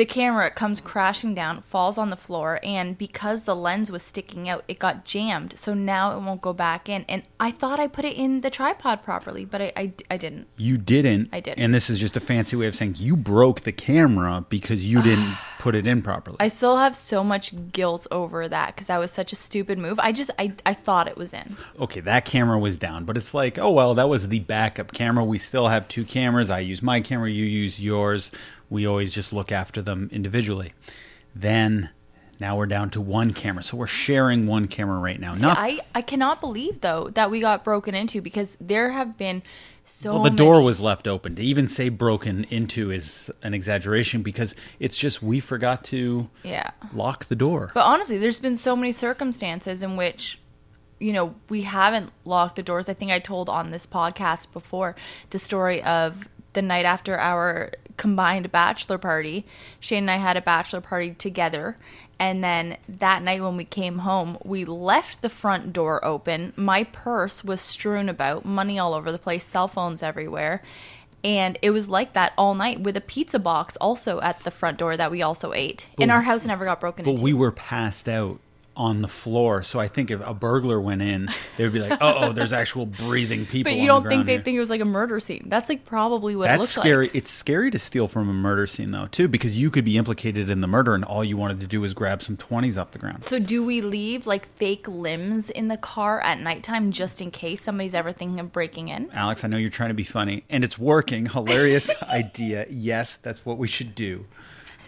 the 0.00 0.06
camera 0.06 0.50
comes 0.50 0.80
crashing 0.80 1.34
down, 1.34 1.60
falls 1.60 1.98
on 1.98 2.08
the 2.08 2.16
floor, 2.16 2.58
and 2.62 2.96
because 2.96 3.44
the 3.44 3.54
lens 3.54 3.92
was 3.92 4.02
sticking 4.02 4.48
out, 4.48 4.64
it 4.66 4.78
got 4.78 5.04
jammed. 5.04 5.58
So 5.58 5.74
now 5.74 6.16
it 6.16 6.22
won't 6.22 6.40
go 6.40 6.54
back 6.54 6.88
in. 6.88 7.04
And 7.06 7.22
I 7.38 7.50
thought 7.50 7.78
I 7.78 7.86
put 7.86 8.06
it 8.06 8.16
in 8.16 8.40
the 8.40 8.48
tripod 8.48 9.02
properly, 9.02 9.44
but 9.44 9.60
I, 9.60 9.72
I, 9.76 9.92
I 10.10 10.16
didn't. 10.16 10.46
You 10.56 10.78
didn't. 10.78 11.28
I 11.34 11.40
didn't. 11.40 11.58
And 11.58 11.74
this 11.74 11.90
is 11.90 11.98
just 11.98 12.16
a 12.16 12.20
fancy 12.20 12.56
way 12.56 12.66
of 12.66 12.74
saying 12.74 12.94
you 12.96 13.14
broke 13.14 13.60
the 13.60 13.72
camera 13.72 14.42
because 14.48 14.90
you 14.90 15.02
didn't 15.02 15.34
put 15.58 15.74
it 15.74 15.86
in 15.86 16.00
properly. 16.00 16.38
I 16.40 16.48
still 16.48 16.78
have 16.78 16.96
so 16.96 17.22
much 17.22 17.52
guilt 17.70 18.06
over 18.10 18.48
that 18.48 18.74
because 18.74 18.86
that 18.86 18.96
was 18.96 19.10
such 19.10 19.34
a 19.34 19.36
stupid 19.36 19.76
move. 19.76 20.00
I 20.00 20.12
just, 20.12 20.30
I, 20.38 20.54
I 20.64 20.72
thought 20.72 21.08
it 21.08 21.18
was 21.18 21.34
in. 21.34 21.58
okay, 21.78 22.00
that 22.00 22.24
camera 22.24 22.58
was 22.58 22.78
down, 22.78 23.04
but 23.04 23.18
it's 23.18 23.34
like, 23.34 23.58
oh 23.58 23.70
well, 23.70 23.92
that 23.92 24.08
was 24.08 24.28
the 24.28 24.38
backup 24.38 24.94
camera. 24.94 25.22
We 25.26 25.36
still 25.36 25.68
have 25.68 25.86
two 25.88 26.06
cameras. 26.06 26.48
I 26.48 26.60
use 26.60 26.82
my 26.82 27.02
camera, 27.02 27.28
you 27.28 27.44
use 27.44 27.78
yours. 27.78 28.32
We 28.70 28.86
always 28.86 29.12
just 29.12 29.32
look 29.32 29.52
after 29.52 29.82
them 29.82 30.08
individually. 30.12 30.72
Then 31.34 31.90
now 32.40 32.56
we're 32.56 32.66
down 32.66 32.88
to 32.90 33.00
one 33.00 33.34
camera. 33.34 33.62
So 33.62 33.76
we're 33.76 33.86
sharing 33.86 34.46
one 34.46 34.66
camera 34.66 34.98
right 34.98 35.20
now. 35.20 35.34
See, 35.34 35.42
Not 35.42 35.58
I, 35.58 35.80
I 35.94 36.00
cannot 36.00 36.40
believe 36.40 36.80
though 36.80 37.08
that 37.10 37.30
we 37.30 37.40
got 37.40 37.62
broken 37.62 37.94
into 37.94 38.22
because 38.22 38.56
there 38.60 38.90
have 38.90 39.18
been 39.18 39.42
so 39.84 40.14
well, 40.14 40.22
the 40.22 40.30
door 40.30 40.62
was 40.62 40.80
left 40.80 41.06
open. 41.06 41.34
To 41.34 41.42
even 41.42 41.66
say 41.68 41.88
broken 41.88 42.44
into 42.44 42.90
is 42.90 43.30
an 43.42 43.54
exaggeration 43.54 44.22
because 44.22 44.54
it's 44.78 44.96
just 44.96 45.22
we 45.22 45.40
forgot 45.40 45.84
to 45.84 46.30
yeah. 46.44 46.70
lock 46.94 47.26
the 47.26 47.34
door. 47.34 47.70
But 47.74 47.84
honestly, 47.84 48.16
there's 48.16 48.38
been 48.38 48.56
so 48.56 48.76
many 48.76 48.92
circumstances 48.92 49.82
in 49.82 49.96
which 49.96 50.38
you 50.98 51.12
know 51.12 51.34
we 51.48 51.62
haven't 51.62 52.10
locked 52.24 52.56
the 52.56 52.62
doors. 52.62 52.88
I 52.88 52.94
think 52.94 53.10
I 53.10 53.18
told 53.18 53.48
on 53.48 53.70
this 53.70 53.84
podcast 53.84 54.52
before 54.52 54.96
the 55.30 55.38
story 55.38 55.82
of 55.82 56.28
the 56.52 56.62
night 56.62 56.84
after 56.84 57.18
our 57.18 57.72
combined 58.00 58.50
bachelor 58.50 58.96
party. 58.96 59.44
Shane 59.78 60.04
and 60.04 60.10
I 60.10 60.16
had 60.16 60.38
a 60.38 60.40
bachelor 60.40 60.80
party 60.80 61.10
together. 61.12 61.76
And 62.18 62.42
then 62.42 62.78
that 62.88 63.22
night 63.22 63.42
when 63.42 63.58
we 63.58 63.64
came 63.64 63.98
home, 63.98 64.38
we 64.42 64.64
left 64.64 65.20
the 65.20 65.28
front 65.28 65.72
door 65.74 66.02
open. 66.02 66.54
My 66.56 66.84
purse 66.84 67.44
was 67.44 67.60
strewn 67.60 68.08
about, 68.08 68.46
money 68.46 68.78
all 68.78 68.94
over 68.94 69.12
the 69.12 69.18
place, 69.18 69.44
cell 69.44 69.68
phones 69.68 70.02
everywhere. 70.02 70.62
And 71.22 71.58
it 71.60 71.70
was 71.70 71.90
like 71.90 72.14
that 72.14 72.32
all 72.38 72.54
night 72.54 72.80
with 72.80 72.96
a 72.96 73.02
pizza 73.02 73.38
box 73.38 73.76
also 73.76 74.18
at 74.22 74.40
the 74.40 74.50
front 74.50 74.78
door 74.78 74.96
that 74.96 75.10
we 75.10 75.20
also 75.20 75.52
ate. 75.52 75.90
and 76.00 76.10
our 76.10 76.22
house 76.22 76.46
never 76.46 76.64
got 76.64 76.80
broken 76.80 77.04
But 77.04 77.12
into. 77.12 77.22
we 77.24 77.34
were 77.34 77.52
passed 77.52 78.08
out 78.08 78.40
on 78.80 79.02
the 79.02 79.08
floor, 79.08 79.62
so 79.62 79.78
I 79.78 79.88
think 79.88 80.10
if 80.10 80.26
a 80.26 80.32
burglar 80.32 80.80
went 80.80 81.02
in, 81.02 81.28
they 81.58 81.64
would 81.64 81.72
be 81.74 81.80
like, 81.80 81.98
"Oh, 82.00 82.14
oh 82.16 82.32
there's 82.32 82.52
actual 82.52 82.86
breathing 82.86 83.44
people." 83.44 83.70
but 83.70 83.76
you 83.78 83.82
on 83.82 83.88
don't 83.88 84.04
the 84.04 84.08
think 84.08 84.24
they 84.24 84.32
here." 84.32 84.42
think 84.42 84.56
it 84.56 84.58
was 84.58 84.70
like 84.70 84.80
a 84.80 84.86
murder 84.86 85.20
scene. 85.20 85.44
That's 85.48 85.68
like 85.68 85.84
probably 85.84 86.34
what 86.34 86.44
it 86.44 86.48
That's 86.48 86.60
looks 86.60 86.70
scary. 86.70 87.06
like. 87.06 87.14
It's 87.14 87.30
scary 87.30 87.70
to 87.72 87.78
steal 87.78 88.08
from 88.08 88.30
a 88.30 88.32
murder 88.32 88.66
scene, 88.66 88.90
though, 88.90 89.04
too, 89.04 89.28
because 89.28 89.60
you 89.60 89.70
could 89.70 89.84
be 89.84 89.98
implicated 89.98 90.48
in 90.48 90.62
the 90.62 90.66
murder, 90.66 90.94
and 90.94 91.04
all 91.04 91.22
you 91.22 91.36
wanted 91.36 91.60
to 91.60 91.66
do 91.66 91.82
was 91.82 91.92
grab 91.92 92.22
some 92.22 92.38
twenties 92.38 92.78
off 92.78 92.92
the 92.92 92.98
ground. 92.98 93.22
So 93.22 93.38
do 93.38 93.64
we 93.64 93.82
leave 93.82 94.26
like 94.26 94.46
fake 94.46 94.88
limbs 94.88 95.50
in 95.50 95.68
the 95.68 95.76
car 95.76 96.20
at 96.22 96.40
nighttime 96.40 96.90
just 96.90 97.20
in 97.20 97.30
case 97.30 97.60
somebody's 97.60 97.94
ever 97.94 98.12
thinking 98.12 98.40
of 98.40 98.50
breaking 98.50 98.88
in? 98.88 99.10
Alex, 99.12 99.44
I 99.44 99.48
know 99.48 99.58
you're 99.58 99.68
trying 99.68 99.90
to 99.90 99.94
be 99.94 100.04
funny, 100.04 100.44
and 100.48 100.64
it's 100.64 100.78
working. 100.78 101.26
Hilarious 101.26 101.90
idea. 102.08 102.64
Yes, 102.70 103.18
that's 103.18 103.44
what 103.44 103.58
we 103.58 103.68
should 103.68 103.94
do. 103.94 104.24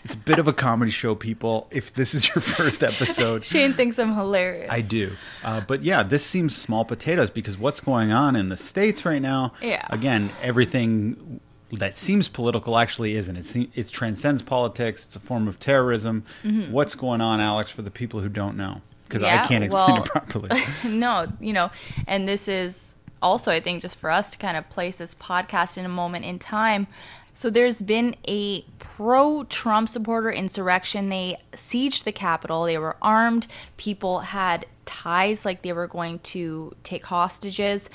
It's 0.05 0.15
a 0.15 0.19
bit 0.19 0.39
of 0.39 0.49
a 0.49 0.53
comedy 0.53 0.91
show, 0.91 1.15
people. 1.15 1.69
If 1.71 1.95
this 1.95 2.13
is 2.15 2.29
your 2.29 2.41
first 2.43 2.83
episode, 2.93 3.45
Shane 3.45 3.73
thinks 3.73 3.99
I'm 3.99 4.15
hilarious. 4.15 4.69
I 4.71 4.81
do. 4.81 5.13
Uh, 5.45 5.61
but 5.61 5.83
yeah, 5.83 6.03
this 6.03 6.25
seems 6.27 6.57
small 6.57 6.85
potatoes 6.85 7.31
because 7.31 7.57
what's 7.57 7.81
going 7.81 8.13
on 8.13 8.35
in 8.35 8.49
the 8.49 8.57
States 8.57 9.05
right 9.05 9.23
now, 9.23 9.53
Yeah. 9.63 9.87
again, 9.91 10.31
everything 10.43 11.41
that 11.73 11.97
seems 11.97 12.29
political 12.29 12.77
actually 12.79 13.15
isn't. 13.15 13.37
It, 13.37 13.45
se- 13.45 13.71
it 13.75 13.89
transcends 13.89 14.43
politics, 14.43 15.07
it's 15.07 15.17
a 15.17 15.21
form 15.21 15.47
of 15.49 15.59
terrorism. 15.59 16.25
What's 16.71 16.95
going 16.95 17.21
on, 17.21 17.41
Alex, 17.41 17.71
for 17.71 17.83
the 17.83 17.91
people 17.91 18.21
who 18.21 18.29
don't 18.29 18.57
know? 18.57 18.81
Because 19.05 19.23
I 19.23 19.37
Mm-hmm. 19.37 19.47
Can't 19.49 19.65
explain 19.65 19.87
well- 19.93 20.03
it 20.05 20.09
properly. 20.11 20.51
no, 20.89 21.27
you 21.41 21.53
know, 21.53 21.71
and 22.09 22.29
this 22.29 22.49
is 22.49 22.95
also, 23.23 23.53
I 23.53 23.61
think, 23.61 23.81
just 23.83 23.99
for 23.99 24.11
us 24.11 24.33
to 24.33 24.39
kind 24.39 24.57
of 24.57 24.69
place 24.69 24.97
this 24.97 25.15
podcast 25.15 25.79
in 25.79 25.85
a 25.85 25.89
moment 25.89 26.25
in 26.25 26.39
time. 26.41 26.87
So 27.35 27.51
there's 27.51 27.83
been 27.83 28.15
a 28.29 28.63
pro 28.79 29.45
Trump 29.45 29.89
supporter 29.89 30.31
insurrection. 30.31 31.09
They 31.09 31.39
sieged 31.53 32.05
the 32.05 32.13
Capitol. 32.13 32.65
They 32.65 32.79
were 32.79 32.97
armed. 33.01 33.47
People 33.77 34.21
had 34.21 34.67
ties 34.85 35.45
like 35.45 35.63
they 35.63 35.73
were 35.73 35.87
going 35.87 36.19
to 36.21 36.75
take 36.83 37.07
hostages. 37.07 37.89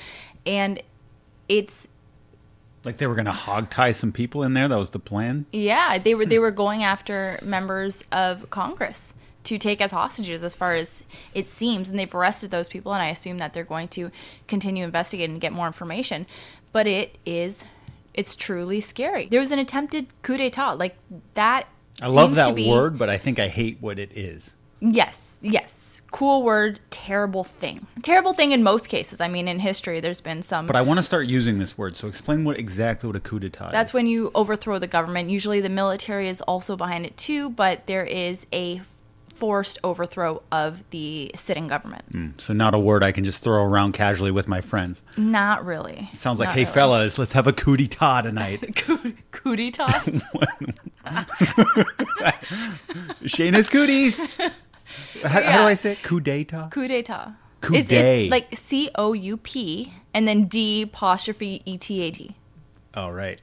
And 0.46 0.82
it's 1.48 1.88
like 2.84 2.98
they 2.98 3.08
were 3.08 3.16
going 3.16 3.26
to 3.26 3.32
hog 3.32 3.70
tie 3.70 3.92
some 3.92 4.12
people 4.12 4.44
in 4.44 4.54
there. 4.54 4.68
That 4.68 4.78
was 4.78 4.92
the 4.92 5.00
plan. 5.00 5.46
Yeah, 5.52 5.98
they 5.98 6.16
were 6.16 6.26
they 6.26 6.38
hmm. 6.38 6.44
were 6.44 6.52
going 6.52 6.84
after 6.84 7.40
members 7.44 8.04
of 8.12 8.50
Congress 8.50 9.14
to 9.44 9.58
take 9.58 9.80
as 9.80 9.92
hostages 9.92 10.44
as 10.44 10.56
far 10.56 10.76
as 10.76 11.04
it 11.34 11.48
seems 11.48 11.90
and 11.90 11.98
they've 11.98 12.14
arrested 12.14 12.52
those 12.52 12.68
people 12.68 12.94
and 12.94 13.02
I 13.02 13.08
assume 13.08 13.38
that 13.38 13.54
they're 13.54 13.64
going 13.64 13.88
to 13.90 14.12
continue 14.48 14.84
investigating 14.84 15.36
and 15.36 15.42
get 15.42 15.54
more 15.54 15.68
information. 15.68 16.26
But 16.74 16.86
it 16.86 17.18
is 17.26 17.66
it's 18.18 18.36
truly 18.36 18.82
scary. 18.82 19.28
There 19.28 19.40
was 19.40 19.52
an 19.52 19.60
attempted 19.60 20.08
coup 20.24 20.38
d'etat 20.38 20.74
like 20.74 20.98
that 21.36 21.68
I 22.02 22.08
love 22.08 22.36
that 22.36 22.56
be- 22.56 22.70
word, 22.70 22.98
but 22.98 23.10
I 23.10 23.18
think 23.18 23.40
I 23.40 23.48
hate 23.48 23.78
what 23.80 23.98
it 24.00 24.12
is. 24.16 24.56
Yes, 24.80 25.36
yes. 25.42 26.02
Cool 26.12 26.44
word, 26.44 26.80
terrible 26.90 27.44
thing. 27.44 27.86
Terrible 28.02 28.34
thing 28.34 28.52
in 28.52 28.64
most 28.64 28.88
cases. 28.90 29.20
I 29.20 29.28
mean, 29.28 29.48
in 29.48 29.60
history, 29.60 30.00
there's 30.00 30.22
been 30.22 30.42
some. 30.42 30.68
But 30.68 30.76
I 30.76 30.82
want 30.82 31.00
to 31.00 31.04
start 31.04 31.26
using 31.26 31.58
this 31.58 31.78
word. 31.78 31.96
So 31.96 32.08
explain 32.08 32.44
what 32.44 32.58
exactly 32.60 33.08
what 33.08 33.16
a 33.16 33.20
coup 33.20 33.40
d'etat 33.40 33.72
That's 33.72 33.90
is. 33.90 33.94
when 33.94 34.08
you 34.08 34.32
overthrow 34.36 34.78
the 34.80 34.88
government. 34.88 35.30
Usually 35.30 35.60
the 35.60 35.70
military 35.70 36.30
is 36.30 36.42
also 36.42 36.78
behind 36.78 37.06
it 37.06 37.18
too, 37.18 37.50
but 37.50 37.88
there 37.88 38.06
is 38.06 38.46
a 38.54 38.82
forced 39.38 39.78
overthrow 39.84 40.42
of 40.52 40.90
the 40.90 41.32
sitting 41.36 41.68
government. 41.68 42.04
Hmm. 42.12 42.30
So 42.38 42.54
not 42.54 42.74
a 42.74 42.80
word 42.80 43.04
I 43.04 43.12
can 43.12 43.24
just 43.24 43.44
throw 43.44 43.64
around 43.64 43.94
casually 43.94 44.32
with 44.32 44.48
my 44.48 44.62
friends. 44.62 45.04
Not 45.18 45.66
really. 45.66 46.10
Sounds 46.14 46.40
like, 46.40 46.48
Not 46.48 46.56
hey 46.56 46.62
really. 46.62 46.74
fellas, 46.74 47.18
let's 47.20 47.34
have 47.34 47.48
a 47.48 47.54
coup 47.54 47.78
d'etat 47.78 48.22
tonight. 48.24 48.76
Coup? 48.76 49.14
Shane 53.26 53.54
has 53.54 53.70
cooties. 53.70 54.26
How, 55.24 55.42
how 55.42 55.62
do 55.62 55.68
I 55.68 55.74
say 55.74 55.92
it? 55.94 56.04
Coup 56.04 56.20
d'etat? 56.22 56.70
coup 56.72 56.88
d'etat. 56.88 57.34
Coup 57.60 57.74
it's, 57.76 57.92
it's 57.92 58.32
like 58.32 58.56
C 58.56 58.90
O 58.96 59.14
U 59.14 59.36
P 59.38 59.92
and 60.14 60.28
then 60.28 60.46
D 60.46 60.84
apostrophe 60.84 61.62
E 61.66 61.78
T 61.78 62.02
A 62.04 62.12
D. 62.12 62.36
All 62.96 63.12
right. 63.12 63.42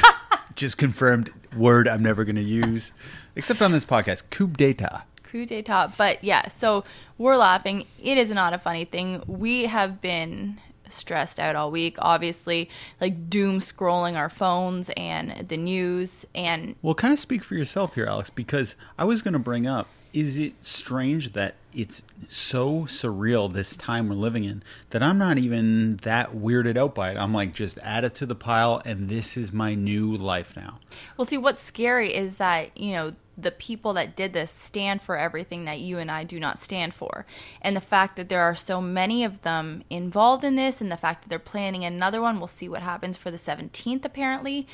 just 0.54 0.76
confirmed 0.78 1.30
word 1.56 1.88
I'm 1.88 2.02
never 2.02 2.24
going 2.24 2.36
to 2.36 2.42
use, 2.42 2.92
except 3.36 3.62
on 3.62 3.72
this 3.72 3.84
podcast. 3.84 4.30
Coup 4.30 4.48
d'etat. 4.48 5.04
Coup 5.32 5.46
d'etat. 5.46 5.94
But 5.96 6.22
yeah, 6.22 6.48
so 6.48 6.84
we're 7.16 7.38
laughing. 7.38 7.86
It 7.98 8.18
is 8.18 8.30
not 8.30 8.52
a 8.52 8.58
funny 8.58 8.84
thing. 8.84 9.22
We 9.26 9.64
have 9.64 10.02
been 10.02 10.60
stressed 10.88 11.40
out 11.40 11.56
all 11.56 11.70
week, 11.70 11.96
obviously, 12.00 12.68
like 13.00 13.30
doom 13.30 13.58
scrolling 13.58 14.14
our 14.14 14.28
phones 14.28 14.90
and 14.94 15.48
the 15.48 15.56
news 15.56 16.26
and 16.34 16.76
Well, 16.82 16.94
kind 16.94 17.14
of 17.14 17.18
speak 17.18 17.42
for 17.42 17.54
yourself 17.54 17.94
here, 17.94 18.04
Alex, 18.04 18.28
because 18.28 18.76
I 18.98 19.04
was 19.04 19.22
going 19.22 19.32
to 19.32 19.40
bring 19.40 19.66
up 19.66 19.88
is 20.12 20.38
it 20.38 20.52
strange 20.64 21.32
that 21.32 21.54
it's 21.72 22.02
so 22.28 22.82
surreal 22.82 23.50
this 23.50 23.74
time 23.74 24.08
we're 24.08 24.14
living 24.14 24.44
in 24.44 24.62
that 24.90 25.02
I'm 25.02 25.16
not 25.16 25.38
even 25.38 25.96
that 25.98 26.32
weirded 26.32 26.76
out 26.76 26.94
by 26.94 27.12
it? 27.12 27.16
I'm 27.16 27.32
like, 27.32 27.54
just 27.54 27.78
add 27.82 28.04
it 28.04 28.14
to 28.16 28.26
the 28.26 28.34
pile, 28.34 28.82
and 28.84 29.08
this 29.08 29.36
is 29.36 29.52
my 29.52 29.74
new 29.74 30.14
life 30.14 30.54
now. 30.56 30.78
Well, 31.16 31.24
see, 31.24 31.38
what's 31.38 31.62
scary 31.62 32.14
is 32.14 32.36
that, 32.36 32.76
you 32.76 32.92
know, 32.92 33.12
the 33.36 33.50
people 33.50 33.94
that 33.94 34.14
did 34.14 34.32
this 34.32 34.50
stand 34.50 35.00
for 35.02 35.16
everything 35.16 35.64
that 35.64 35.80
you 35.80 35.98
and 35.98 36.10
I 36.10 36.24
do 36.24 36.38
not 36.38 36.58
stand 36.58 36.94
for. 36.94 37.24
And 37.60 37.74
the 37.76 37.80
fact 37.80 38.16
that 38.16 38.28
there 38.28 38.42
are 38.42 38.54
so 38.54 38.80
many 38.80 39.24
of 39.24 39.42
them 39.42 39.84
involved 39.88 40.44
in 40.44 40.56
this, 40.56 40.80
and 40.80 40.92
the 40.92 40.96
fact 40.96 41.22
that 41.22 41.28
they're 41.28 41.38
planning 41.38 41.84
another 41.84 42.20
one, 42.20 42.38
we'll 42.38 42.46
see 42.46 42.68
what 42.68 42.82
happens 42.82 43.16
for 43.16 43.30
the 43.30 43.36
17th, 43.38 44.04
apparently. 44.04 44.66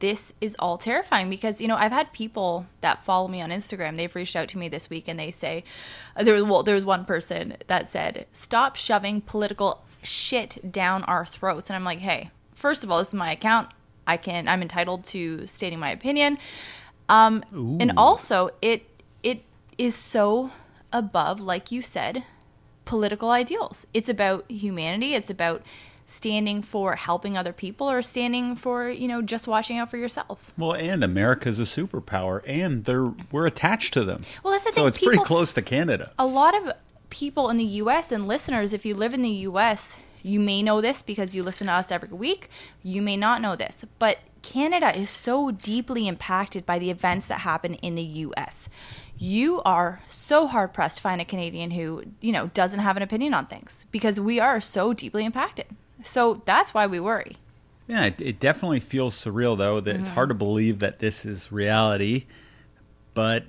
this 0.00 0.34
is 0.40 0.54
all 0.58 0.76
terrifying 0.76 1.30
because 1.30 1.60
you 1.60 1.68
know 1.68 1.76
I've 1.76 1.92
had 1.92 2.12
people 2.12 2.66
that 2.82 3.04
follow 3.04 3.28
me 3.28 3.40
on 3.40 3.50
Instagram. 3.50 3.96
They've 3.96 4.14
reached 4.14 4.36
out 4.36 4.48
to 4.48 4.58
me 4.58 4.68
this 4.68 4.90
week 4.90 5.08
and 5.08 5.18
they 5.18 5.30
say 5.30 5.64
uh, 6.16 6.24
there 6.24 6.34
was 6.34 6.42
well 6.42 6.62
there 6.62 6.74
was 6.74 6.84
one 6.84 7.04
person 7.04 7.54
that 7.68 7.88
said 7.88 8.26
stop 8.32 8.76
shoving 8.76 9.20
political 9.22 9.82
shit 10.02 10.70
down 10.70 11.04
our 11.04 11.24
throats 11.24 11.70
and 11.70 11.76
I'm 11.76 11.84
like 11.84 12.00
hey 12.00 12.30
first 12.54 12.84
of 12.84 12.90
all 12.90 12.98
this 12.98 13.08
is 13.08 13.14
my 13.14 13.32
account 13.32 13.70
I 14.06 14.16
can 14.16 14.46
I'm 14.46 14.62
entitled 14.62 15.04
to 15.06 15.46
stating 15.46 15.78
my 15.78 15.90
opinion 15.90 16.38
um 17.08 17.42
and 17.80 17.92
also 17.96 18.50
it 18.62 18.86
it 19.22 19.42
is 19.76 19.94
so 19.94 20.50
above 20.92 21.40
like 21.40 21.70
you 21.72 21.82
said 21.82 22.24
political 22.88 23.30
ideals. 23.30 23.86
It's 23.92 24.08
about 24.08 24.50
humanity. 24.50 25.14
It's 25.14 25.28
about 25.28 25.62
standing 26.06 26.62
for 26.62 26.96
helping 26.96 27.36
other 27.36 27.52
people 27.52 27.90
or 27.90 28.00
standing 28.00 28.56
for 28.56 28.88
you 28.88 29.06
know 29.06 29.20
just 29.20 29.46
watching 29.46 29.78
out 29.78 29.90
for 29.90 29.98
yourself. 29.98 30.54
Well, 30.56 30.72
and 30.72 31.04
America's 31.04 31.60
a 31.60 31.64
superpower, 31.64 32.42
and 32.46 32.86
they're 32.86 33.12
we're 33.30 33.46
attached 33.46 33.92
to 33.92 34.04
them. 34.04 34.22
Well, 34.42 34.52
that's 34.54 34.64
the 34.64 34.70
so 34.70 34.74
thing, 34.74 34.84
So 34.84 34.86
it's 34.88 34.98
pretty 34.98 35.22
close 35.22 35.52
to 35.52 35.62
Canada. 35.62 36.12
a 36.18 36.26
lot 36.26 36.54
of 36.54 36.72
people 37.10 37.50
in 37.50 37.58
the 37.58 37.64
US 37.82 38.10
and 38.10 38.26
listeners 38.26 38.72
if 38.72 38.84
you 38.84 38.94
live 38.94 39.14
in 39.14 39.22
the 39.22 39.36
US 39.50 39.98
you 40.22 40.40
may 40.40 40.62
know 40.62 40.80
this 40.80 41.00
because 41.00 41.34
you 41.34 41.42
listen 41.42 41.68
to 41.68 41.72
us 41.72 41.90
every 41.90 42.10
week. 42.10 42.48
You 42.82 43.02
may 43.02 43.16
not 43.16 43.40
know 43.42 43.54
this 43.54 43.84
but 43.98 44.18
Canada 44.52 44.96
is 44.98 45.10
so 45.10 45.50
deeply 45.50 46.08
impacted 46.08 46.64
by 46.64 46.78
the 46.78 46.90
events 46.90 47.26
that 47.26 47.40
happen 47.40 47.74
in 47.74 47.94
the 47.94 48.02
US 48.26 48.68
you 49.20 49.60
are 49.64 50.00
so 50.06 50.46
hard 50.46 50.72
pressed 50.72 50.98
to 50.98 51.02
find 51.02 51.20
a 51.20 51.24
Canadian 51.24 51.72
who 51.72 52.04
you 52.20 52.32
know 52.32 52.46
doesn't 52.54 52.78
have 52.80 52.96
an 52.96 53.02
opinion 53.02 53.34
on 53.34 53.46
things 53.46 53.86
because 53.90 54.18
we 54.20 54.38
are 54.40 54.60
so 54.60 54.92
deeply 54.92 55.24
impacted 55.24 55.66
so 56.02 56.42
that's 56.44 56.72
why 56.74 56.86
we 56.86 57.00
worry 57.00 57.36
Yeah, 57.88 58.04
it, 58.06 58.20
it 58.20 58.38
definitely 58.40 58.80
feels 58.80 59.14
surreal 59.16 59.56
though. 59.56 59.80
That 59.80 59.92
Mm-hmm. 59.92 60.00
it's 60.00 60.08
hard 60.10 60.28
to 60.28 60.34
believe 60.34 60.78
that 60.80 60.98
this 60.98 61.24
is 61.24 61.50
reality, 61.50 62.26
but 63.14 63.44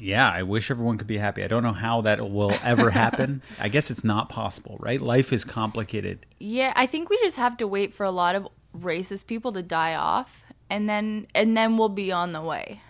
yeah, 0.00 0.30
I 0.30 0.42
wish 0.42 0.70
everyone 0.70 0.96
could 0.98 1.06
be 1.06 1.18
happy. 1.18 1.42
I 1.44 1.48
don't 1.48 1.62
know 1.62 1.72
how 1.72 2.00
that 2.02 2.18
will 2.30 2.54
ever 2.64 2.90
happen. 3.02 3.42
I 3.60 3.68
guess 3.68 3.90
it's 3.90 4.04
not 4.04 4.28
possible, 4.28 4.76
right? 4.80 5.00
Life 5.00 5.32
is 5.32 5.44
complicated. 5.44 6.24
Yeah, 6.38 6.72
I 6.76 6.86
think 6.86 7.10
we 7.10 7.16
just 7.18 7.36
have 7.36 7.56
to 7.58 7.66
wait 7.66 7.92
for 7.92 8.04
a 8.04 8.10
lot 8.10 8.34
of 8.36 8.48
racist 8.76 9.26
people 9.26 9.52
to 9.52 9.62
die 9.62 9.94
off 9.94 10.42
and 10.70 10.88
then 10.88 11.26
and 11.34 11.56
then 11.56 11.76
we'll 11.76 11.88
be 11.88 12.12
on 12.12 12.32
the 12.32 12.42
way. 12.42 12.80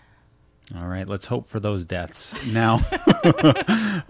All 0.76 0.87
right, 0.87 1.08
let's 1.08 1.25
hope 1.25 1.47
for 1.47 1.61
those 1.61 1.87
deaths 1.87 2.44
now. 2.47 2.75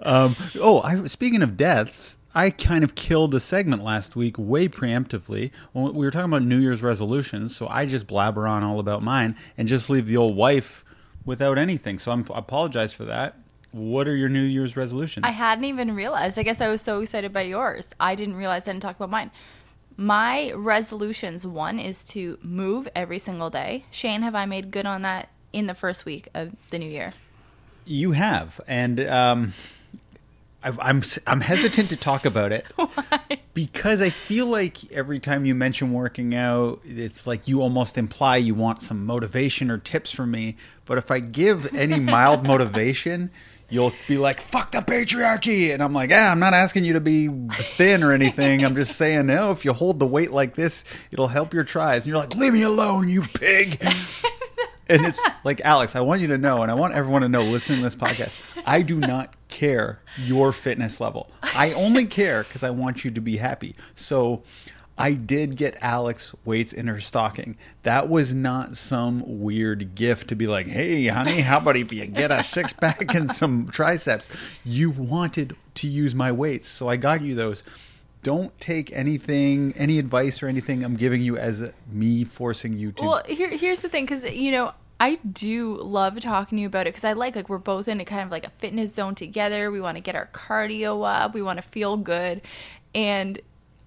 um, 0.01 0.35
oh, 0.61 0.83
I, 0.85 1.05
speaking 1.05 1.43
of 1.43 1.57
deaths, 1.57 2.17
I 2.35 2.51
kind 2.51 2.83
of 2.83 2.97
killed 2.97 3.33
a 3.35 3.41
segment 3.41 3.85
last 3.85 4.17
week 4.17 4.37
way 4.39 4.67
preemptively. 4.67 5.53
When 5.73 5.95
we 5.95 6.05
were 6.05 6.11
talking 6.11 6.31
about 6.31 6.43
New 6.43 6.59
Year's 6.59 6.83
resolutions, 6.83 7.55
so 7.55 7.69
I 7.69 7.87
just 7.87 8.09
blabber 8.09 8.49
on 8.49 8.65
all 8.65 8.81
about 8.81 9.05
mine 9.05 9.37
and 9.57 9.69
just 9.69 9.89
leave 9.89 10.09
the 10.09 10.17
old 10.17 10.37
wife 10.37 10.85
without 11.25 11.59
anything. 11.59 12.01
So 12.01 12.11
I'm, 12.11 12.27
I 12.35 12.41
apologize 12.41 12.93
for 12.93 13.05
that. 13.05 13.37
What 13.71 14.09
are 14.09 14.17
your 14.17 14.29
New 14.29 14.43
Year's 14.43 14.77
resolutions? 14.77 15.25
I 15.25 15.31
hadn't 15.31 15.65
even 15.65 15.95
realized. 15.95 16.39
I 16.39 16.43
guess 16.43 16.61
I 16.61 16.69
was 16.69 16.81
so 16.81 17.01
excited 17.01 17.33
by 17.33 17.43
yours. 17.43 17.95
I 18.01 18.15
didn't 18.15 18.35
realize 18.35 18.67
I 18.67 18.73
didn't 18.73 18.83
talk 18.83 18.97
about 18.97 19.11
mine. 19.11 19.31
My 20.00 20.52
resolutions 20.55 21.45
one 21.45 21.81
is 21.81 22.05
to 22.11 22.38
move 22.40 22.87
every 22.95 23.19
single 23.19 23.50
day. 23.50 23.85
Shane, 23.90 24.23
have 24.23 24.37
I 24.37 24.47
made 24.47 24.71
good 24.71 24.87
on 24.87 25.02
that 25.02 25.28
in 25.52 25.67
the 25.67 25.75
first 25.75 26.05
week 26.05 26.28
of 26.35 26.55
the 26.71 26.78
new 26.78 26.88
year? 26.88 27.12
You 27.85 28.12
have, 28.12 28.61
and 28.69 29.00
um, 29.00 29.55
I, 30.62 30.73
I'm 30.81 31.02
I'm 31.26 31.40
hesitant 31.40 31.90
to 31.90 31.97
talk 31.97 32.25
about 32.26 32.52
it 32.52 32.64
because 33.55 34.00
I 34.00 34.11
feel 34.11 34.47
like 34.47 34.93
every 34.93 35.19
time 35.19 35.45
you 35.45 35.57
mention 35.57 35.93
working 35.93 36.33
out, 36.33 36.81
it's 36.85 37.26
like 37.26 37.49
you 37.49 37.61
almost 37.61 37.99
imply 37.99 38.37
you 38.37 38.55
want 38.55 38.83
some 38.83 39.05
motivation 39.05 39.69
or 39.69 39.78
tips 39.78 40.12
from 40.12 40.31
me. 40.31 40.57
But 40.85 40.99
if 40.99 41.11
I 41.11 41.19
give 41.19 41.75
any 41.75 41.99
mild 41.99 42.43
motivation, 42.47 43.33
you'll 43.69 43.93
be 44.07 44.19
like, 44.19 44.41
"Fuck 44.41 44.73
the 44.73 44.79
patriarchy," 44.79 45.73
and 45.73 45.83
I'm 45.83 45.93
like, 45.93 46.11
"Ah, 46.13 46.31
I'm 46.31 46.41
not 46.41 46.55
asking 46.55 46.85
you 46.85 46.95
to 46.95 47.01
be 47.01 47.29
thin 47.53 48.03
or 48.03 48.13
anything. 48.13 48.65
I'm 48.65 48.75
just 48.75 48.97
saying, 48.97 49.27
no, 49.27 49.51
if 49.51 49.65
you 49.65 49.73
hold 49.73 49.99
the 49.99 50.07
weight 50.07 50.33
like 50.33 50.55
this, 50.55 50.85
it'll 51.11 51.29
help 51.29 51.55
your 51.55 51.65
tries." 51.65 52.05
And 52.05 52.07
you're 52.07 52.19
like, 52.19 52.35
"Leave 52.35 52.53
me 52.53 52.63
alone, 52.63 53.09
you 53.09 53.23
pig." 53.23 53.81
and 54.89 55.05
it's 55.05 55.21
like 55.45 55.61
Alex, 55.63 55.97
I 55.97 56.01
want 56.01 56.21
you 56.21 56.29
to 56.29 56.39
know, 56.39 56.63
and 56.63 56.71
I 56.71 56.75
want 56.75 56.95
everyone 56.95 57.23
to 57.23 57.29
know 57.29 57.43
listening 57.43 57.79
to 57.79 57.85
this 57.85 57.97
podcast, 57.97 58.41
I 58.67 58.83
do 58.83 58.99
not 58.99 59.35
care 59.49 60.01
your 60.25 60.53
fitness 60.53 61.01
level. 61.01 61.31
I 61.43 61.73
only 61.73 62.05
care 62.05 62.43
because 62.45 62.63
I 62.63 62.71
want 62.71 63.05
you 63.05 63.11
to 63.11 63.21
be 63.21 63.37
happy. 63.37 63.75
So 63.95 64.43
I 64.99 65.12
did 65.12 65.57
get 65.57 65.78
Alex 65.81 66.35
weights 66.45 66.73
in 66.73 66.88
her 66.88 67.00
stocking. 67.00 67.57
That 67.85 68.09
was 68.09 68.35
not 68.35 68.76
some 68.76 69.23
weird 69.40 69.95
gift 69.95 70.28
to 70.28 70.37
be 70.37 70.49
like, 70.49 70.67
hey, 70.67 71.07
honey, 71.07 71.40
how 71.40 71.59
about 71.59 71.76
if 71.76 71.93
you 71.93 72.05
get 72.07 72.33
a 72.33 72.43
six 72.43 72.73
pack 72.73 73.14
and 73.14 73.31
some 73.31 73.69
triceps? 73.69 74.59
You 74.64 74.90
wanted 74.90 75.57
to 75.76 75.87
use 75.87 76.14
my 76.14 76.33
weights, 76.33 76.67
so 76.67 76.88
I 76.88 76.97
got 76.97 77.23
you 77.23 77.35
those. 77.37 77.62
Don't 78.25 78.59
take 78.61 78.93
anything, 78.93 79.73
any 79.76 80.00
advice 80.00 80.43
or 80.43 80.49
anything 80.49 80.83
I'm 80.83 80.97
giving 80.97 81.23
you 81.23 81.37
as 81.37 81.73
me 81.90 82.25
forcing 82.25 82.76
you 82.76 82.90
to 82.93 83.05
Well, 83.05 83.23
here, 83.28 83.50
here's 83.50 83.81
the 83.81 83.88
thing, 83.88 84.05
because 84.05 84.28
you 84.31 84.50
know 84.50 84.73
I 85.00 85.14
do 85.17 85.76
love 85.76 86.19
talking 86.21 86.57
to 86.57 86.62
you 86.62 86.67
about 86.67 86.88
it 86.88 86.90
because 86.90 87.05
I 87.05 87.12
like 87.12 87.37
like 87.37 87.49
we're 87.49 87.59
both 87.59 87.87
in 87.87 88.00
a 88.00 88.05
kind 88.05 88.23
of 88.23 88.33
like 88.33 88.45
a 88.45 88.50
fitness 88.50 88.93
zone 88.93 89.14
together. 89.14 89.71
We 89.71 89.81
want 89.81 89.97
to 89.97 90.02
get 90.02 90.17
our 90.17 90.26
cardio 90.33 91.09
up. 91.09 91.35
We 91.35 91.43
want 91.43 91.59
to 91.59 91.62
feel 91.62 91.97
good, 91.97 92.43
and 92.95 93.40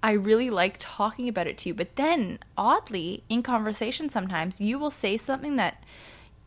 I 0.04 0.14
really 0.14 0.50
like 0.50 0.76
talking 0.80 1.30
about 1.30 1.48
it 1.48 1.58
to 1.60 1.70
you. 1.70 1.76
But 1.76 1.96
then, 1.96 2.40
oddly, 2.58 3.24
in 3.30 3.44
conversation, 3.44 4.10
sometimes 4.10 4.60
you 4.60 4.80
will 4.80 4.92
say 4.92 5.18
something 5.18 5.56
that 5.58 5.84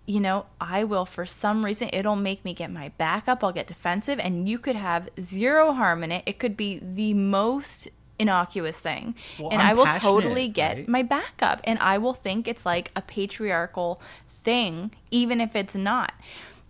you 0.07 0.21
know, 0.21 0.47
I 0.61 0.85
will 0.85 1.07
for 1.07 1.25
some 1.25 1.65
reason 1.65 1.89
it'll 1.93 2.17
make 2.17 2.45
me 2.45 2.53
get 2.53 2.71
my 2.71 2.91
back 2.91 3.27
up, 3.27 3.43
I'll 3.43 3.53
get 3.53 3.67
defensive 3.67 4.19
and 4.19 4.49
you 4.49 4.59
could 4.59 4.77
have 4.77 5.09
zero 5.19 5.73
harm 5.73 6.05
in 6.05 6.13
it. 6.13 6.23
It 6.27 6.39
could 6.39 6.57
be 6.57 6.79
the 6.79 7.15
most 7.15 7.89
innocuous 8.19 8.79
thing. 8.79 9.15
Well, 9.39 9.49
and 9.51 9.63
I'm 9.63 9.69
I 9.69 9.75
will 9.75 9.87
totally 9.87 10.49
get 10.49 10.77
right? 10.77 10.89
my 10.89 11.03
back 11.03 11.43
up 11.43 11.61
and 11.65 11.79
I 11.79 11.99
will 11.99 12.15
think 12.15 12.47
it's 12.47 12.67
like 12.67 12.91
a 12.95 13.03
patriarchal 13.03 14.01
thing 14.29 14.91
even 15.11 15.41
if 15.41 15.57
it's 15.57 15.75
not. 15.75 16.13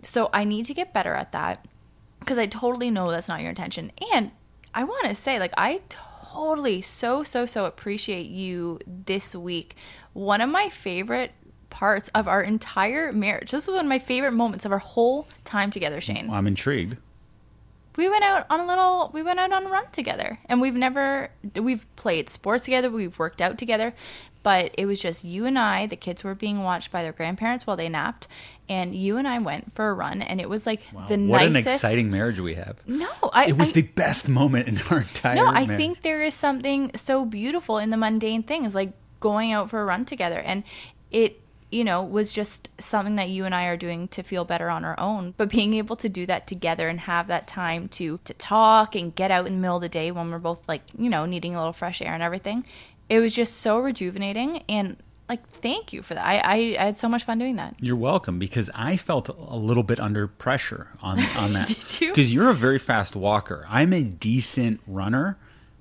So 0.00 0.30
I 0.32 0.44
need 0.44 0.66
to 0.66 0.74
get 0.74 0.92
better 0.92 1.14
at 1.14 1.32
that 1.32 1.66
because 2.20 2.38
I 2.38 2.46
totally 2.46 2.90
know 2.90 3.10
that's 3.10 3.28
not 3.28 3.40
your 3.40 3.50
intention. 3.50 3.90
And 4.12 4.30
I 4.72 4.84
want 4.84 5.06
to 5.08 5.14
say, 5.14 5.38
like, 5.38 5.52
I 5.56 5.80
totally 5.88 6.13
so, 6.80 7.22
so, 7.22 7.46
so 7.46 7.64
appreciate 7.64 8.26
you 8.26 8.78
this 8.86 9.34
week. 9.34 9.76
One 10.12 10.40
of 10.40 10.50
my 10.50 10.68
favorite 10.68 11.32
parts 11.70 12.08
of 12.14 12.28
our 12.28 12.42
entire 12.42 13.12
marriage, 13.12 13.50
this 13.50 13.66
was 13.66 13.74
one 13.76 13.86
of 13.86 13.88
my 13.88 13.98
favorite 13.98 14.32
moments 14.32 14.64
of 14.64 14.72
our 14.72 14.78
whole 14.78 15.28
time 15.44 15.70
together, 15.70 16.00
Shane. 16.00 16.30
I'm 16.30 16.46
intrigued. 16.46 16.96
We 17.96 18.08
went 18.08 18.24
out 18.24 18.46
on 18.50 18.60
a 18.60 18.66
little, 18.66 19.10
we 19.12 19.22
went 19.22 19.38
out 19.38 19.52
on 19.52 19.66
a 19.66 19.70
run 19.70 19.86
together. 19.92 20.38
And 20.46 20.60
we've 20.60 20.74
never, 20.74 21.30
we've 21.56 21.86
played 21.96 22.28
sports 22.28 22.64
together, 22.64 22.90
we've 22.90 23.18
worked 23.18 23.40
out 23.40 23.56
together, 23.56 23.94
but 24.44 24.72
it 24.78 24.86
was 24.86 25.00
just 25.00 25.24
you 25.24 25.44
and 25.46 25.58
I. 25.58 25.86
The 25.86 25.96
kids 25.96 26.22
were 26.22 26.36
being 26.36 26.62
watched 26.62 26.92
by 26.92 27.02
their 27.02 27.10
grandparents 27.12 27.66
while 27.66 27.76
they 27.76 27.88
napped. 27.88 28.28
And 28.68 28.94
you 28.94 29.16
and 29.18 29.26
I 29.28 29.40
went 29.40 29.72
for 29.74 29.88
a 29.90 29.92
run, 29.92 30.22
and 30.22 30.40
it 30.40 30.48
was 30.48 30.64
like 30.64 30.80
the 31.08 31.18
what 31.18 31.42
nicest. 31.50 31.56
an 31.56 31.56
exciting 31.56 32.10
marriage 32.10 32.38
we 32.40 32.54
have. 32.54 32.86
No, 32.88 33.08
I. 33.32 33.46
It 33.46 33.58
was 33.58 33.70
I- 33.70 33.72
the 33.72 33.82
best 33.82 34.28
moment 34.28 34.68
in 34.68 34.78
our 34.90 35.00
entire 35.00 35.34
No, 35.34 35.46
I 35.48 35.66
marriage. 35.66 35.76
think 35.76 36.02
there 36.02 36.22
is 36.22 36.32
something 36.32 36.92
so 36.94 37.26
beautiful 37.26 37.76
in 37.78 37.90
the 37.90 37.96
mundane 37.98 38.42
things, 38.44 38.74
like 38.74 38.92
going 39.20 39.50
out 39.52 39.68
for 39.68 39.82
a 39.82 39.84
run 39.84 40.04
together, 40.06 40.38
and 40.38 40.62
it, 41.10 41.40
you 41.70 41.84
know, 41.84 42.02
was 42.02 42.32
just 42.32 42.70
something 42.78 43.16
that 43.16 43.28
you 43.28 43.44
and 43.44 43.54
I 43.54 43.66
are 43.66 43.76
doing 43.76 44.08
to 44.08 44.22
feel 44.22 44.44
better 44.46 44.70
on 44.70 44.82
our 44.84 44.98
own. 44.98 45.34
But 45.36 45.50
being 45.50 45.74
able 45.74 45.96
to 45.96 46.08
do 46.08 46.24
that 46.24 46.46
together 46.46 46.88
and 46.88 47.00
have 47.00 47.26
that 47.26 47.46
time 47.46 47.88
to 47.88 48.18
to 48.24 48.32
talk 48.34 48.94
and 48.94 49.14
get 49.14 49.30
out 49.30 49.46
in 49.46 49.54
the 49.56 49.60
middle 49.60 49.76
of 49.76 49.82
the 49.82 49.88
day 49.90 50.10
when 50.10 50.30
we're 50.30 50.38
both 50.38 50.66
like, 50.68 50.82
you 50.96 51.10
know, 51.10 51.26
needing 51.26 51.54
a 51.54 51.58
little 51.58 51.72
fresh 51.74 52.00
air 52.00 52.14
and 52.14 52.22
everything, 52.22 52.64
it 53.08 53.20
was 53.20 53.34
just 53.34 53.58
so 53.58 53.78
rejuvenating 53.78 54.62
and. 54.68 54.96
Like, 55.26 55.48
thank 55.48 55.94
you 55.94 56.02
for 56.02 56.12
that. 56.12 56.22
I, 56.22 56.36
I, 56.36 56.54
I 56.78 56.84
had 56.84 56.98
so 56.98 57.08
much 57.08 57.24
fun 57.24 57.38
doing 57.38 57.56
that. 57.56 57.74
You're 57.80 57.96
welcome 57.96 58.38
because 58.38 58.68
I 58.74 58.98
felt 58.98 59.30
a 59.30 59.56
little 59.56 59.82
bit 59.82 59.98
under 59.98 60.28
pressure 60.28 60.88
on 61.00 61.18
on 61.34 61.54
that. 61.54 61.68
Did 61.68 62.00
you? 62.02 62.08
Because 62.08 62.34
you're 62.34 62.50
a 62.50 62.54
very 62.54 62.78
fast 62.78 63.16
walker. 63.16 63.64
I'm 63.70 63.94
a 63.94 64.02
decent 64.02 64.82
runner, 64.86 65.38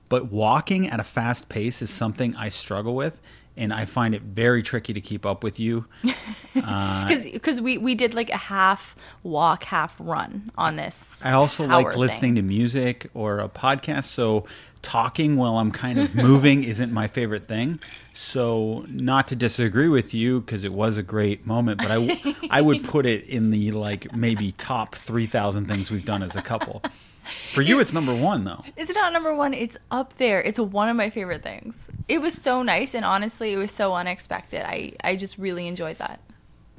but 0.08 0.32
walking 0.32 0.88
at 0.88 1.01
a 1.01 1.03
fast 1.03 1.50
pace 1.50 1.82
is 1.82 1.89
something 1.89 2.34
I 2.38 2.48
struggle 2.48 2.96
with, 2.96 3.20
and 3.58 3.74
I 3.74 3.86
find 3.86 4.15
it 4.15 4.22
very 4.22 4.63
tricky 4.63 4.94
to 4.94 5.01
keep 5.01 5.25
up 5.25 5.44
with 5.44 5.60
you. 5.60 5.86
Uh, 6.56 7.08
because 7.08 7.60
we, 7.60 7.80
we 7.80 7.96
did 7.96 8.13
like 8.13 8.30
a 8.30 8.38
half 8.38 8.96
walk, 9.24 9.63
half 9.63 9.98
run 10.00 10.51
on 10.56 10.75
this. 10.75 11.20
I 11.25 11.32
also 11.32 11.65
like 11.65 11.98
listening 11.98 12.36
thing. 12.36 12.36
to 12.36 12.42
music 12.44 13.10
or 13.15 13.39
a 13.39 13.50
podcast, 13.50 14.03
so 14.03 14.46
talking 14.84 15.38
while 15.38 15.58
I'm 15.58 15.72
kind 15.72 16.00
of 16.00 16.13
moving 16.13 16.63
isn't 16.74 16.92
my 16.92 17.08
favorite 17.08 17.48
thing. 17.48 17.80
So, 18.13 18.86
not 18.88 19.30
to 19.30 19.36
disagree 19.36 19.88
with 19.88 20.13
you 20.13 20.42
because 20.42 20.63
it 20.63 20.72
was 20.72 21.00
a 21.00 21.04
great 21.04 21.48
moment, 21.48 21.80
but 21.80 21.90
I 21.90 22.36
I 22.52 22.62
would 22.62 22.84
put 22.88 23.08
it 23.08 23.25
in 23.25 23.50
the 23.50 23.72
like 23.72 24.13
maybe 24.13 24.52
top 24.52 24.94
3000 24.94 25.68
things 25.68 25.90
we've 25.90 26.06
done 26.06 26.22
as 26.22 26.36
a 26.36 26.42
couple. 26.42 26.84
For 27.24 27.62
you, 27.62 27.80
it's 27.80 27.94
number 27.94 28.13
one 28.13 28.44
though. 28.44 28.63
It's 28.75 28.94
not 28.94 29.13
number 29.13 29.34
one. 29.34 29.54
It's 29.54 29.78
up 29.90 30.13
there. 30.13 30.42
It's 30.42 30.60
one 30.60 30.90
of 30.90 30.96
my 30.96 31.10
favorite 31.10 31.42
things. 31.42 31.90
It 32.08 32.20
was 32.22 32.34
so 32.34 32.63
nice, 32.63 32.94
and 32.94 33.06
honestly, 33.06 33.54
it 33.54 33.58
was 33.58 33.72
so 33.72 33.96
unexpected. 33.96 34.62
I 34.68 34.94
I 35.04 35.16
just 35.16 35.38
really 35.38 35.68
enjoyed 35.68 35.98
that. 35.98 36.20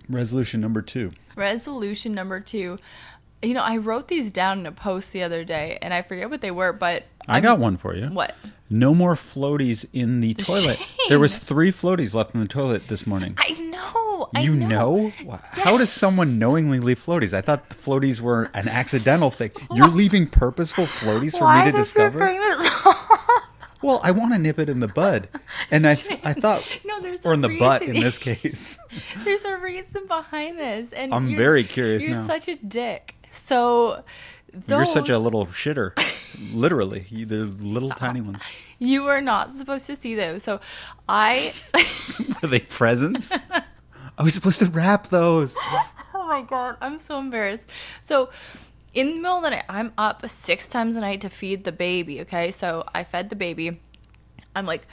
Resolution 0.09 0.61
number 0.61 0.83
two. 0.83 1.13
Resolution 1.35 2.15
number 2.15 2.41
two. 2.41 2.79
You 3.43 3.55
know, 3.55 3.63
I 3.63 3.79
wrote 3.79 4.09
these 4.09 4.31
down 4.31 4.61
in 4.61 4.67
a 4.67 4.73
post 4.73 5.13
the 5.13 5.23
other 5.23 5.45
day, 5.45 5.79
and 5.83 5.93
I 5.93 6.03
forget 6.03 6.31
what 6.31 6.41
they 6.41 6.51
were, 6.51 6.73
but 6.73 7.05
I 7.29 7.41
got 7.41 7.59
one 7.59 7.77
for 7.77 7.95
you. 7.95 8.07
What? 8.07 8.35
No 8.71 8.95
more 8.95 9.15
floaties 9.15 9.87
in 9.93 10.21
the 10.21 10.35
toilet. 10.35 10.81
There 11.09 11.19
was 11.19 11.39
three 11.39 11.71
floaties 11.71 12.15
left 12.15 12.35
in 12.35 12.41
the 12.41 12.49
toilet 12.49 12.89
this 12.89 13.07
morning. 13.07 13.35
I 13.37 13.51
know. 13.61 14.29
I 14.35 14.41
you 14.41 14.55
know? 14.55 15.13
How 15.53 15.77
does 15.77 15.93
someone 15.93 16.39
knowingly 16.39 16.81
leave 16.81 16.99
floaties? 16.99 17.35
I 17.35 17.41
thought 17.41 17.69
the 17.69 17.75
floaties 17.75 18.21
were 18.21 18.51
an 18.55 18.69
accidental 18.69 19.31
thing. 19.31 19.51
You're 19.75 19.89
leaving 19.89 20.27
purposeful 20.27 20.85
floaties 20.85 21.39
for 21.39 21.45
Why 21.45 21.67
me 21.67 21.73
to 21.73 21.77
discover? 21.77 22.21
Well, 23.85 24.01
I 24.03 24.13
want 24.13 24.33
to 24.33 24.39
nip 24.39 24.59
it 24.59 24.71
in 24.71 24.81
the 24.81 24.89
bud, 24.89 25.29
and 25.71 25.87
I, 25.87 25.91
I 25.91 26.33
thought, 26.33 26.81
No, 26.87 27.03
there's 27.03 27.27
or 27.27 27.35
in 27.35 27.43
the 27.43 27.59
butt 27.59 27.83
in 27.83 28.01
this 28.01 28.17
case. 28.19 28.79
There's 29.25 29.45
a 29.45 29.59
reason 29.59 30.07
behind 30.07 30.59
this, 30.59 30.95
and 30.95 31.13
I'm 31.13 31.37
very 31.37 31.65
curious 31.65 32.03
You're 32.03 32.15
now. 32.15 32.27
such 32.27 32.49
a 32.49 32.57
dick. 32.57 33.15
So, 33.31 34.03
those, 34.55 34.69
You're 34.69 34.85
such 34.85 35.09
a 35.09 35.19
little 35.19 35.47
shitter, 35.47 35.93
literally. 36.55 37.07
You, 37.09 37.27
the 37.27 37.37
little 37.65 37.89
tiny 37.89 38.21
ones. 38.21 38.43
You 38.79 39.07
are 39.07 39.21
not 39.21 39.53
supposed 39.53 39.87
to 39.87 39.97
see 39.97 40.15
those. 40.15 40.43
So, 40.43 40.61
I. 41.09 41.53
Are 42.43 42.49
they 42.49 42.61
presents? 42.61 43.33
Are 44.17 44.25
we 44.25 44.31
supposed 44.31 44.61
to 44.61 44.67
wrap 44.67 45.09
those? 45.09 45.57
oh 46.15 46.27
my 46.27 46.43
god, 46.43 46.77
I'm 46.81 46.99
so 46.99 47.19
embarrassed. 47.19 47.65
So, 48.03 48.31
in 48.93 49.09
the 49.09 49.17
middle 49.17 49.39
of 49.39 49.43
the 49.43 49.51
night, 49.51 49.65
I'm 49.69 49.93
up 49.99 50.29
six 50.29 50.69
times 50.69 50.95
a 50.95 51.01
night 51.01 51.21
to 51.23 51.29
feed 51.29 51.65
the 51.65 51.73
baby. 51.73 52.21
Okay, 52.21 52.51
so 52.53 52.85
I 52.95 53.03
fed 53.03 53.29
the 53.29 53.37
baby. 53.37 53.81
I'm 54.55 54.67
like 54.67 54.87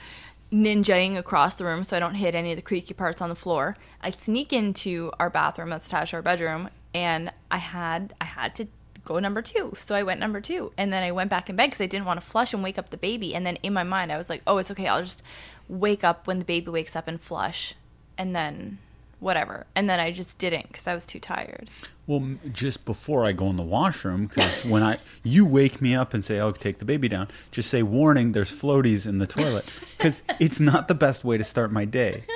ninjaing 0.52 1.18
across 1.18 1.56
the 1.56 1.64
room 1.64 1.84
so 1.84 1.96
I 1.96 2.00
don't 2.00 2.16
hit 2.16 2.36
any 2.36 2.52
of 2.52 2.58
the 2.58 2.62
creaky 2.62 2.94
parts 2.94 3.22
on 3.22 3.30
the 3.30 3.36
floor. 3.36 3.78
I 4.02 4.10
sneak 4.10 4.52
into 4.52 5.12
our 5.20 5.30
bathroom 5.30 5.70
that's 5.70 5.88
attached 5.88 6.12
to 6.12 6.18
our 6.18 6.22
bedroom, 6.24 6.70
and 6.94 7.32
I 7.52 7.58
had 7.58 8.14
I 8.20 8.26
had 8.26 8.56
to 8.56 8.68
go 9.04 9.20
number 9.20 9.42
two. 9.42 9.74
So 9.76 9.96
I 9.96 10.04
went 10.04 10.20
number 10.20 10.42
two, 10.42 10.72
and 10.78 10.92
then 10.92 11.04
I 11.04 11.12
went 11.12 11.30
back 11.30 11.50
in 11.50 11.56
bed 11.56 11.68
because 11.68 11.82
I 11.82 11.88
didn't 11.88 12.06
want 12.06 12.20
to 12.20 12.26
flush 12.26 12.54
and 12.54 12.64
wake 12.64 12.78
up 12.78 12.90
the 12.90 12.98
baby. 12.98 13.34
And 13.36 13.46
then 13.46 13.58
in 13.64 13.74
my 13.74 13.84
mind, 13.84 14.12
I 14.12 14.18
was 14.18 14.30
like, 14.30 14.42
oh, 14.48 14.58
it's 14.58 14.72
okay. 14.72 14.88
I'll 14.88 15.04
just 15.04 15.24
wake 15.68 16.04
up 16.04 16.28
when 16.28 16.40
the 16.40 16.46
baby 16.46 16.70
wakes 16.70 16.96
up 16.96 17.08
and 17.08 17.20
flush, 17.20 17.76
and 18.18 18.36
then 18.36 18.80
whatever. 19.22 19.68
And 19.76 19.90
then 19.90 20.00
I 20.00 20.12
just 20.12 20.38
didn't 20.38 20.68
because 20.68 20.88
I 20.88 20.94
was 20.94 21.06
too 21.06 21.20
tired. 21.20 21.70
Well, 22.08 22.36
just 22.52 22.84
before 22.84 23.26
I 23.26 23.32
go 23.32 23.50
in 23.50 23.56
the 23.56 23.64
washroom, 23.64 24.28
because 24.28 24.66
when 24.66 24.84
I 24.84 24.98
you 25.24 25.46
wake 25.46 25.82
me 25.82 25.96
up 25.96 26.14
and 26.14 26.26
say, 26.26 26.40
"Oh, 26.40 26.52
take 26.52 26.80
the 26.80 26.86
baby 26.86 27.08
down," 27.08 27.30
just 27.52 27.70
say, 27.70 27.84
"Warning: 27.84 28.34
There's 28.34 28.52
floaties 28.52 29.08
in 29.08 29.20
the 29.20 29.28
toilet," 29.28 29.66
because 29.98 30.24
it's 30.40 30.60
not 30.60 30.88
the 30.90 30.96
best 30.96 31.24
way 31.24 31.38
to 31.38 31.44
start 31.44 31.72
my 31.72 31.86
day. 31.86 32.26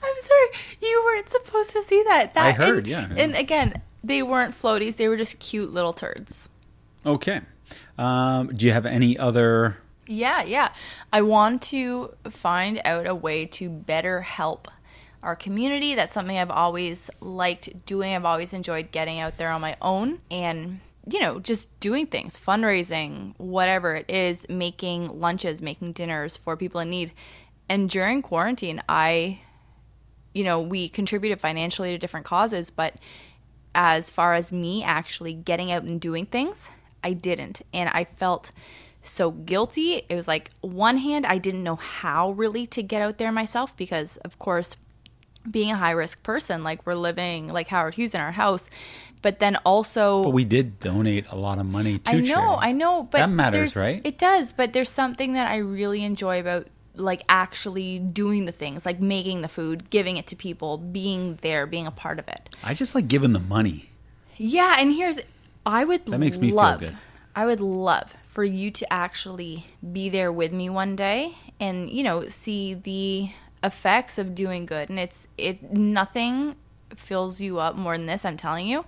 I'm 0.00 0.20
sorry, 0.20 0.48
you 0.82 1.04
weren't 1.18 1.28
supposed 1.28 1.70
to 1.70 1.82
see 1.82 2.02
that. 2.04 2.34
that 2.34 2.46
I 2.46 2.52
heard, 2.52 2.78
and- 2.78 2.86
yeah. 2.86 3.08
And 3.16 3.34
again, 3.34 3.82
they 4.04 4.22
weren't 4.22 4.54
floaties; 4.54 4.96
they 4.96 5.08
were 5.08 5.16
just 5.16 5.38
cute 5.38 5.72
little 5.72 5.92
turds. 5.92 6.48
Okay. 7.04 7.40
Um, 7.98 8.48
do 8.54 8.66
you 8.66 8.72
have 8.72 8.86
any 8.86 9.18
other? 9.18 9.78
Yeah, 10.06 10.42
yeah. 10.42 10.70
I 11.12 11.22
want 11.22 11.62
to 11.64 12.14
find 12.30 12.80
out 12.84 13.06
a 13.06 13.14
way 13.14 13.44
to 13.46 13.68
better 13.68 14.22
help 14.22 14.68
our 15.22 15.36
community. 15.36 15.94
That's 15.94 16.14
something 16.14 16.38
I've 16.38 16.50
always 16.50 17.10
liked 17.20 17.84
doing. 17.84 18.14
I've 18.14 18.24
always 18.24 18.54
enjoyed 18.54 18.90
getting 18.90 19.18
out 19.18 19.36
there 19.36 19.50
on 19.50 19.60
my 19.60 19.76
own 19.82 20.20
and, 20.30 20.80
you 21.10 21.20
know, 21.20 21.40
just 21.40 21.78
doing 21.80 22.06
things, 22.06 22.38
fundraising, 22.38 23.34
whatever 23.36 23.96
it 23.96 24.08
is, 24.08 24.48
making 24.48 25.20
lunches, 25.20 25.60
making 25.60 25.92
dinners 25.92 26.36
for 26.38 26.56
people 26.56 26.80
in 26.80 26.88
need. 26.88 27.12
And 27.68 27.90
during 27.90 28.22
quarantine, 28.22 28.80
I, 28.88 29.40
you 30.34 30.44
know, 30.44 30.60
we 30.60 30.88
contributed 30.88 31.40
financially 31.40 31.90
to 31.90 31.98
different 31.98 32.26
causes, 32.26 32.70
but 32.70 32.94
as 33.74 34.10
far 34.10 34.34
as 34.34 34.52
me 34.52 34.82
actually 34.82 35.34
getting 35.34 35.70
out 35.70 35.82
and 35.82 36.00
doing 36.00 36.26
things, 36.26 36.70
I 37.02 37.12
didn't. 37.12 37.62
And 37.72 37.88
I 37.90 38.04
felt 38.04 38.50
so 39.02 39.30
guilty. 39.30 40.02
It 40.08 40.14
was 40.14 40.28
like, 40.28 40.50
one 40.60 40.98
hand, 40.98 41.26
I 41.26 41.38
didn't 41.38 41.62
know 41.62 41.76
how 41.76 42.30
really 42.30 42.66
to 42.68 42.82
get 42.82 43.02
out 43.02 43.18
there 43.18 43.32
myself 43.32 43.76
because, 43.76 44.16
of 44.18 44.38
course, 44.38 44.76
being 45.48 45.70
a 45.70 45.76
high 45.76 45.92
risk 45.92 46.22
person, 46.22 46.62
like 46.62 46.84
we're 46.86 46.94
living 46.94 47.48
like 47.48 47.68
Howard 47.68 47.94
Hughes 47.94 48.14
in 48.14 48.20
our 48.20 48.32
house, 48.32 48.68
but 49.22 49.38
then 49.38 49.56
also. 49.64 50.24
But 50.24 50.30
we 50.30 50.44
did 50.44 50.80
donate 50.80 51.26
a 51.30 51.36
lot 51.36 51.58
of 51.58 51.66
money 51.66 51.98
to 51.98 52.10
I 52.10 52.14
know, 52.14 52.22
charity. 52.22 52.58
I 52.60 52.72
know, 52.72 53.02
but 53.04 53.18
That 53.18 53.30
matters, 53.30 53.76
right? 53.76 54.00
It 54.04 54.18
does, 54.18 54.52
but 54.52 54.72
there's 54.72 54.90
something 54.90 55.34
that 55.34 55.50
I 55.50 55.58
really 55.58 56.04
enjoy 56.04 56.40
about 56.40 56.66
like 56.98 57.22
actually 57.28 57.98
doing 57.98 58.44
the 58.44 58.52
things, 58.52 58.84
like 58.84 59.00
making 59.00 59.42
the 59.42 59.48
food, 59.48 59.90
giving 59.90 60.16
it 60.16 60.26
to 60.28 60.36
people, 60.36 60.78
being 60.78 61.38
there, 61.42 61.66
being 61.66 61.86
a 61.86 61.90
part 61.90 62.18
of 62.18 62.28
it. 62.28 62.56
I 62.62 62.74
just 62.74 62.94
like 62.94 63.08
giving 63.08 63.32
the 63.32 63.40
money. 63.40 63.90
Yeah, 64.36 64.76
and 64.78 64.92
here's 64.92 65.18
I 65.66 65.84
would 65.84 66.06
That 66.06 66.18
makes 66.18 66.38
me 66.38 66.48
feel 66.48 66.56
love, 66.56 66.80
good. 66.80 66.96
I 67.34 67.46
would 67.46 67.60
love 67.60 68.14
for 68.26 68.44
you 68.44 68.70
to 68.70 68.92
actually 68.92 69.64
be 69.92 70.08
there 70.08 70.32
with 70.32 70.52
me 70.52 70.70
one 70.70 70.96
day 70.96 71.34
and 71.58 71.90
you 71.90 72.02
know 72.02 72.28
see 72.28 72.74
the 72.74 73.30
effects 73.64 74.18
of 74.18 74.34
doing 74.34 74.64
good 74.64 74.88
and 74.88 74.98
it's 74.98 75.26
it 75.36 75.76
nothing 75.76 76.54
fills 76.94 77.40
you 77.40 77.58
up 77.58 77.74
more 77.74 77.96
than 77.96 78.06
this 78.06 78.24
I'm 78.24 78.36
telling 78.36 78.66
you 78.66 78.84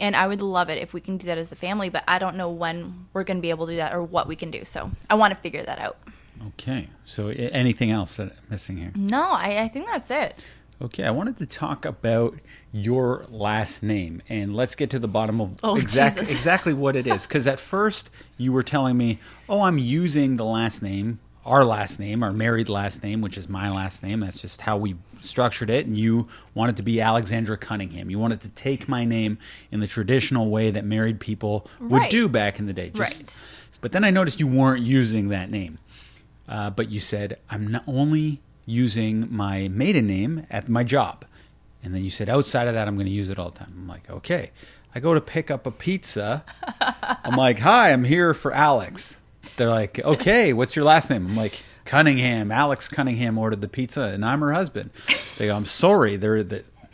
and 0.00 0.16
I 0.16 0.26
would 0.26 0.40
love 0.40 0.70
it 0.70 0.78
if 0.78 0.94
we 0.94 1.00
can 1.00 1.18
do 1.18 1.26
that 1.26 1.36
as 1.38 1.52
a 1.52 1.56
family 1.56 1.90
but 1.90 2.02
I 2.08 2.18
don't 2.18 2.36
know 2.36 2.50
when 2.50 3.08
we're 3.12 3.24
going 3.24 3.36
to 3.36 3.42
be 3.42 3.50
able 3.50 3.66
to 3.66 3.72
do 3.72 3.76
that 3.76 3.92
or 3.94 4.02
what 4.02 4.26
we 4.26 4.36
can 4.36 4.50
do 4.50 4.64
so 4.64 4.90
I 5.10 5.14
want 5.16 5.34
to 5.34 5.40
figure 5.40 5.62
that 5.62 5.78
out 5.78 5.98
Okay. 6.48 6.88
So, 7.04 7.28
anything 7.28 7.90
else 7.90 8.16
that 8.16 8.32
I'm 8.32 8.42
missing 8.50 8.76
here? 8.76 8.92
no 8.94 9.30
I, 9.30 9.62
I 9.62 9.68
think 9.68 9.86
that's 9.86 10.10
it 10.10 10.46
Okay, 10.80 11.02
I 11.02 11.10
wanted 11.10 11.38
to 11.38 11.46
talk 11.46 11.84
about 11.86 12.36
your 12.70 13.26
last 13.30 13.82
name, 13.82 14.22
and 14.28 14.54
let's 14.54 14.76
get 14.76 14.90
to 14.90 15.00
the 15.00 15.08
bottom 15.08 15.40
of 15.40 15.56
Oh, 15.64 15.74
exact, 15.74 16.18
exactly 16.18 16.72
what 16.72 16.94
it 16.94 17.04
is. 17.04 17.26
Because 17.26 17.48
at 17.48 17.58
first 17.58 18.10
you 18.36 18.52
were 18.52 18.62
telling 18.62 18.96
me, 18.96 19.18
"Oh, 19.48 19.62
I'm 19.62 19.78
using 19.78 20.36
the 20.36 20.44
last 20.44 20.80
name, 20.80 21.18
our 21.44 21.64
last 21.64 21.98
name, 21.98 22.22
our 22.22 22.32
married 22.32 22.68
last 22.68 23.02
name, 23.02 23.22
which 23.22 23.36
is 23.36 23.48
my 23.48 23.68
last 23.70 24.04
name. 24.04 24.20
That's 24.20 24.40
just 24.40 24.60
how 24.60 24.76
we 24.76 24.94
structured 25.20 25.68
it." 25.68 25.86
And 25.86 25.98
you 25.98 26.28
wanted 26.54 26.76
to 26.76 26.84
be 26.84 27.00
Alexandra 27.00 27.56
Cunningham. 27.56 28.08
You 28.08 28.20
wanted 28.20 28.40
to 28.42 28.50
take 28.50 28.86
my 28.88 29.04
name 29.04 29.38
in 29.72 29.80
the 29.80 29.88
traditional 29.88 30.48
way 30.48 30.70
that 30.70 30.84
married 30.84 31.18
people 31.18 31.66
would 31.80 32.02
Right. 32.02 32.10
do 32.10 32.28
back 32.28 32.60
in 32.60 32.66
the 32.66 32.72
day. 32.72 32.90
Just- 32.90 33.22
Right. 33.22 33.40
But 33.80 33.92
then 33.92 34.02
I 34.04 34.10
noticed 34.10 34.40
you 34.40 34.46
weren't 34.48 34.84
using 34.84 35.28
that 35.28 35.50
name. 35.50 35.78
Uh, 36.48 36.70
but 36.70 36.90
you 36.90 37.00
said, 37.00 37.38
I'm 37.50 37.66
not 37.66 37.84
only 37.86 38.40
using 38.66 39.26
my 39.34 39.68
maiden 39.68 40.06
name 40.06 40.46
at 40.50 40.68
my 40.68 40.84
job. 40.84 41.24
And 41.82 41.94
then 41.94 42.02
you 42.02 42.10
said, 42.10 42.28
outside 42.28 42.68
of 42.68 42.74
that, 42.74 42.88
I'm 42.88 42.96
going 42.96 43.06
to 43.06 43.12
use 43.12 43.30
it 43.30 43.38
all 43.38 43.50
the 43.50 43.58
time. 43.58 43.72
I'm 43.76 43.88
like, 43.88 44.08
okay. 44.10 44.50
I 44.94 45.00
go 45.00 45.14
to 45.14 45.20
pick 45.20 45.50
up 45.50 45.66
a 45.66 45.70
pizza. 45.70 46.44
I'm 47.24 47.36
like, 47.36 47.58
hi, 47.58 47.92
I'm 47.92 48.04
here 48.04 48.34
for 48.34 48.52
Alex. 48.52 49.20
They're 49.56 49.70
like, 49.70 49.98
okay, 50.00 50.52
what's 50.52 50.74
your 50.74 50.84
last 50.84 51.10
name? 51.10 51.26
I'm 51.26 51.36
like, 51.36 51.62
Cunningham. 51.84 52.52
Alex 52.52 52.88
Cunningham 52.88 53.38
ordered 53.38 53.60
the 53.60 53.68
pizza, 53.68 54.02
and 54.02 54.24
I'm 54.24 54.40
her 54.40 54.52
husband. 54.52 54.90
They 55.38 55.46
go, 55.46 55.56
I'm 55.56 55.64
sorry, 55.64 56.16
there, 56.16 56.42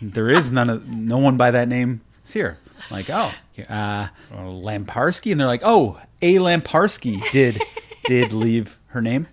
there 0.01 0.31
is 0.31 0.53
none 0.53 0.71
of, 0.71 0.89
no 0.89 1.19
one 1.19 1.37
by 1.37 1.51
that 1.51 1.69
name 1.69 2.01
is 2.25 2.33
here. 2.33 2.59
I'm 2.91 2.97
like, 2.97 3.11
oh, 3.11 3.33
uh, 3.69 4.09
Lamparski, 4.33 5.33
and 5.33 5.41
they're 5.41 5.49
like, 5.49 5.63
oh, 5.65 6.01
a 6.23 6.37
Lamparski 6.37 7.29
did 7.33 7.61
did 8.07 8.33
leave 8.33 8.79
her 8.89 9.01
name. 9.03 9.27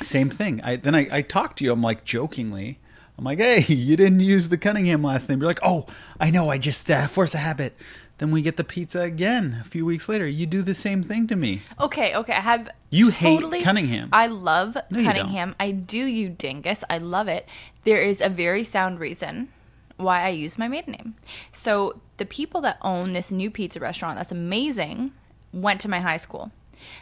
Same 0.00 0.30
thing. 0.30 0.60
I 0.62 0.76
then 0.76 0.94
I, 0.94 1.06
I 1.10 1.22
talked 1.22 1.58
to 1.58 1.64
you. 1.64 1.72
I'm 1.72 1.82
like 1.82 2.04
jokingly. 2.04 2.78
I'm 3.16 3.24
like, 3.24 3.38
hey, 3.38 3.60
you 3.72 3.96
didn't 3.96 4.20
use 4.20 4.48
the 4.48 4.58
Cunningham 4.58 5.02
last 5.02 5.28
name. 5.28 5.40
You're 5.40 5.46
like, 5.46 5.60
oh, 5.62 5.86
I 6.18 6.30
know. 6.30 6.50
I 6.50 6.58
just 6.58 6.90
uh, 6.90 7.06
force 7.06 7.34
a 7.34 7.38
habit. 7.38 7.76
Then 8.18 8.30
we 8.30 8.42
get 8.42 8.56
the 8.56 8.64
pizza 8.64 9.00
again 9.02 9.58
a 9.60 9.64
few 9.64 9.84
weeks 9.84 10.08
later. 10.08 10.26
You 10.26 10.46
do 10.46 10.62
the 10.62 10.74
same 10.74 11.02
thing 11.02 11.26
to 11.26 11.36
me. 11.36 11.62
Okay, 11.80 12.14
okay. 12.14 12.32
I 12.32 12.40
have 12.40 12.68
You 12.90 13.10
hate 13.10 13.62
Cunningham. 13.62 14.08
I 14.12 14.28
love 14.28 14.76
No. 14.90 15.02
Cunningham. 15.02 15.56
I 15.58 15.72
do, 15.72 15.98
you 15.98 16.28
dingus. 16.28 16.84
I 16.88 16.98
love 16.98 17.26
it. 17.26 17.48
There 17.82 18.00
is 18.00 18.20
a 18.20 18.28
very 18.28 18.62
sound 18.62 19.00
reason 19.00 19.48
why 19.96 20.22
I 20.22 20.28
use 20.28 20.58
my 20.58 20.68
maiden 20.68 20.92
name. 20.92 21.14
So 21.50 22.00
the 22.18 22.26
people 22.26 22.60
that 22.60 22.78
own 22.82 23.12
this 23.14 23.32
new 23.32 23.50
pizza 23.50 23.80
restaurant 23.80 24.16
that's 24.16 24.32
amazing 24.32 25.12
went 25.52 25.80
to 25.80 25.88
my 25.88 26.00
high 26.00 26.16
school. 26.16 26.52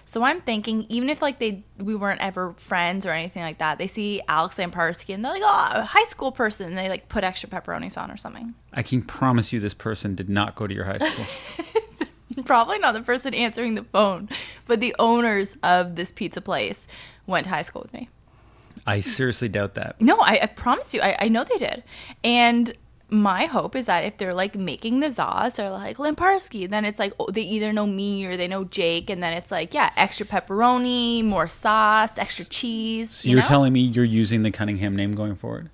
So 0.05 0.23
I'm 0.23 0.41
thinking, 0.41 0.87
even 0.89 1.09
if 1.09 1.23
like 1.23 1.39
they 1.39 1.65
we 1.79 1.95
weren't 1.95 2.21
ever 2.21 2.53
friends 2.55 3.07
or 3.07 3.11
anything 3.11 3.43
like 3.43 3.59
that, 3.59 3.79
they 3.79 3.87
see 3.87 4.23
Alex 4.29 4.57
Lamparski 4.57 5.15
and 5.15 5.25
they're 5.25 5.33
like, 5.33 5.43
oh, 5.45 5.71
a 5.75 5.85
high 5.85 6.05
school 6.05 6.33
person, 6.33 6.67
and 6.67 6.79
they 6.79 6.89
like 6.89 7.09
put 7.09 7.25
extra 7.25 7.49
pepperonis 7.49 8.01
on 8.01 8.11
or 8.11 8.17
something. 8.17 8.55
I 8.73 8.83
can 8.83 9.03
promise 9.03 9.53
you, 9.53 9.61
this 9.61 9.75
person 9.75 10.15
did 10.15 10.29
not 10.29 10.55
go 10.55 10.67
to 10.67 10.75
your 10.75 10.85
high 10.85 10.99
school. 10.99 12.09
Probably 12.45 12.79
not 12.79 12.95
the 12.95 13.03
person 13.03 13.35
answering 13.35 13.75
the 13.75 13.85
phone, 13.85 14.29
but 14.67 14.81
the 14.81 14.97
owners 14.99 15.57
of 15.63 15.97
this 15.97 16.11
pizza 16.11 16.41
place 16.41 16.87
went 17.27 17.45
to 17.45 17.51
high 17.51 17.63
school 17.63 17.83
with 17.83 17.93
me. 17.93 18.09
I 18.87 19.01
seriously 19.01 19.49
doubt 19.49 19.75
that. 19.75 20.01
No, 20.01 20.19
I, 20.19 20.41
I 20.43 20.47
promise 20.47 20.95
you, 20.95 21.01
I, 21.01 21.17
I 21.21 21.29
know 21.29 21.45
they 21.45 21.57
did. 21.57 21.85
And 22.25 22.73
my 23.13 23.45
hope 23.45 23.77
is 23.77 23.87
that 23.87 24.05
if 24.05 24.17
they're 24.17 24.33
like 24.33 24.57
making 24.57 25.01
the 25.01 25.11
sauce 25.11 25.59
or 25.59 25.69
like 25.71 25.99
Lamparski, 25.99 26.69
then 26.69 26.85
it's 26.87 26.99
like 26.99 27.13
oh, 27.21 27.31
they 27.31 27.43
either 27.43 27.73
know 27.73 27.87
me 27.87 28.25
or 28.25 28.37
they 28.37 28.49
know 28.49 28.65
Jake, 28.65 29.11
and 29.11 29.23
then 29.23 29.35
it's 29.35 29.51
like 29.51 29.75
yeah, 29.75 29.91
extra 29.97 30.25
pepperoni, 30.25 31.23
more 31.23 31.47
sauce, 31.47 32.17
extra 32.17 32.45
cheese. 32.47 33.11
So 33.11 33.29
you 33.29 33.35
you're 33.35 33.43
know? 33.43 33.49
telling 33.49 33.73
me 33.73 33.81
you're 33.81 34.05
using 34.05 34.43
the 34.43 34.51
Cunningham 34.51 34.97
name 34.97 35.13
going 35.13 35.37
forward? 35.37 35.69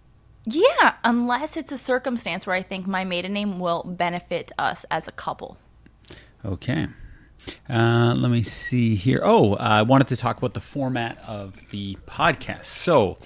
Yeah, 0.47 0.95
unless 1.05 1.57
it's 1.57 1.71
a 1.71 1.79
circumstance 1.79 2.47
where 2.47 2.57
I 2.57 2.63
think 2.63 2.87
my 2.87 3.05
maiden 3.05 3.35
name 3.35 3.61
will 3.61 3.85
benefit 3.85 4.51
us 4.59 4.85
as 4.91 5.07
a 5.07 5.13
couple. 5.13 5.59
Okay. 6.45 6.89
Uh, 7.69 8.15
let 8.17 8.31
me 8.31 8.43
see 8.43 8.95
here. 8.95 9.21
Oh, 9.23 9.55
uh, 9.55 9.57
I 9.59 9.83
wanted 9.83 10.09
to 10.09 10.17
talk 10.17 10.39
about 10.39 10.55
the 10.55 10.61
format 10.61 11.19
of 11.27 11.69
the 11.71 11.97
podcast. 12.07 12.65
So, 12.65 13.19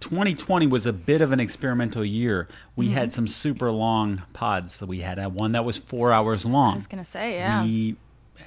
2020 0.00 0.66
was 0.66 0.86
a 0.86 0.92
bit 0.92 1.20
of 1.20 1.32
an 1.32 1.40
experimental 1.40 2.04
year. 2.04 2.48
We 2.76 2.86
Mm-hmm. 2.86 2.94
had 2.94 3.12
some 3.12 3.26
super 3.28 3.70
long 3.70 4.22
pods. 4.32 4.78
That 4.78 4.86
we 4.86 5.00
had 5.00 5.18
one 5.34 5.52
that 5.52 5.64
was 5.64 5.78
four 5.78 6.12
hours 6.12 6.44
long. 6.46 6.72
I 6.72 6.76
was 6.76 6.86
gonna 6.86 7.04
say 7.04 7.34
yeah. 7.34 7.62
We 7.62 7.96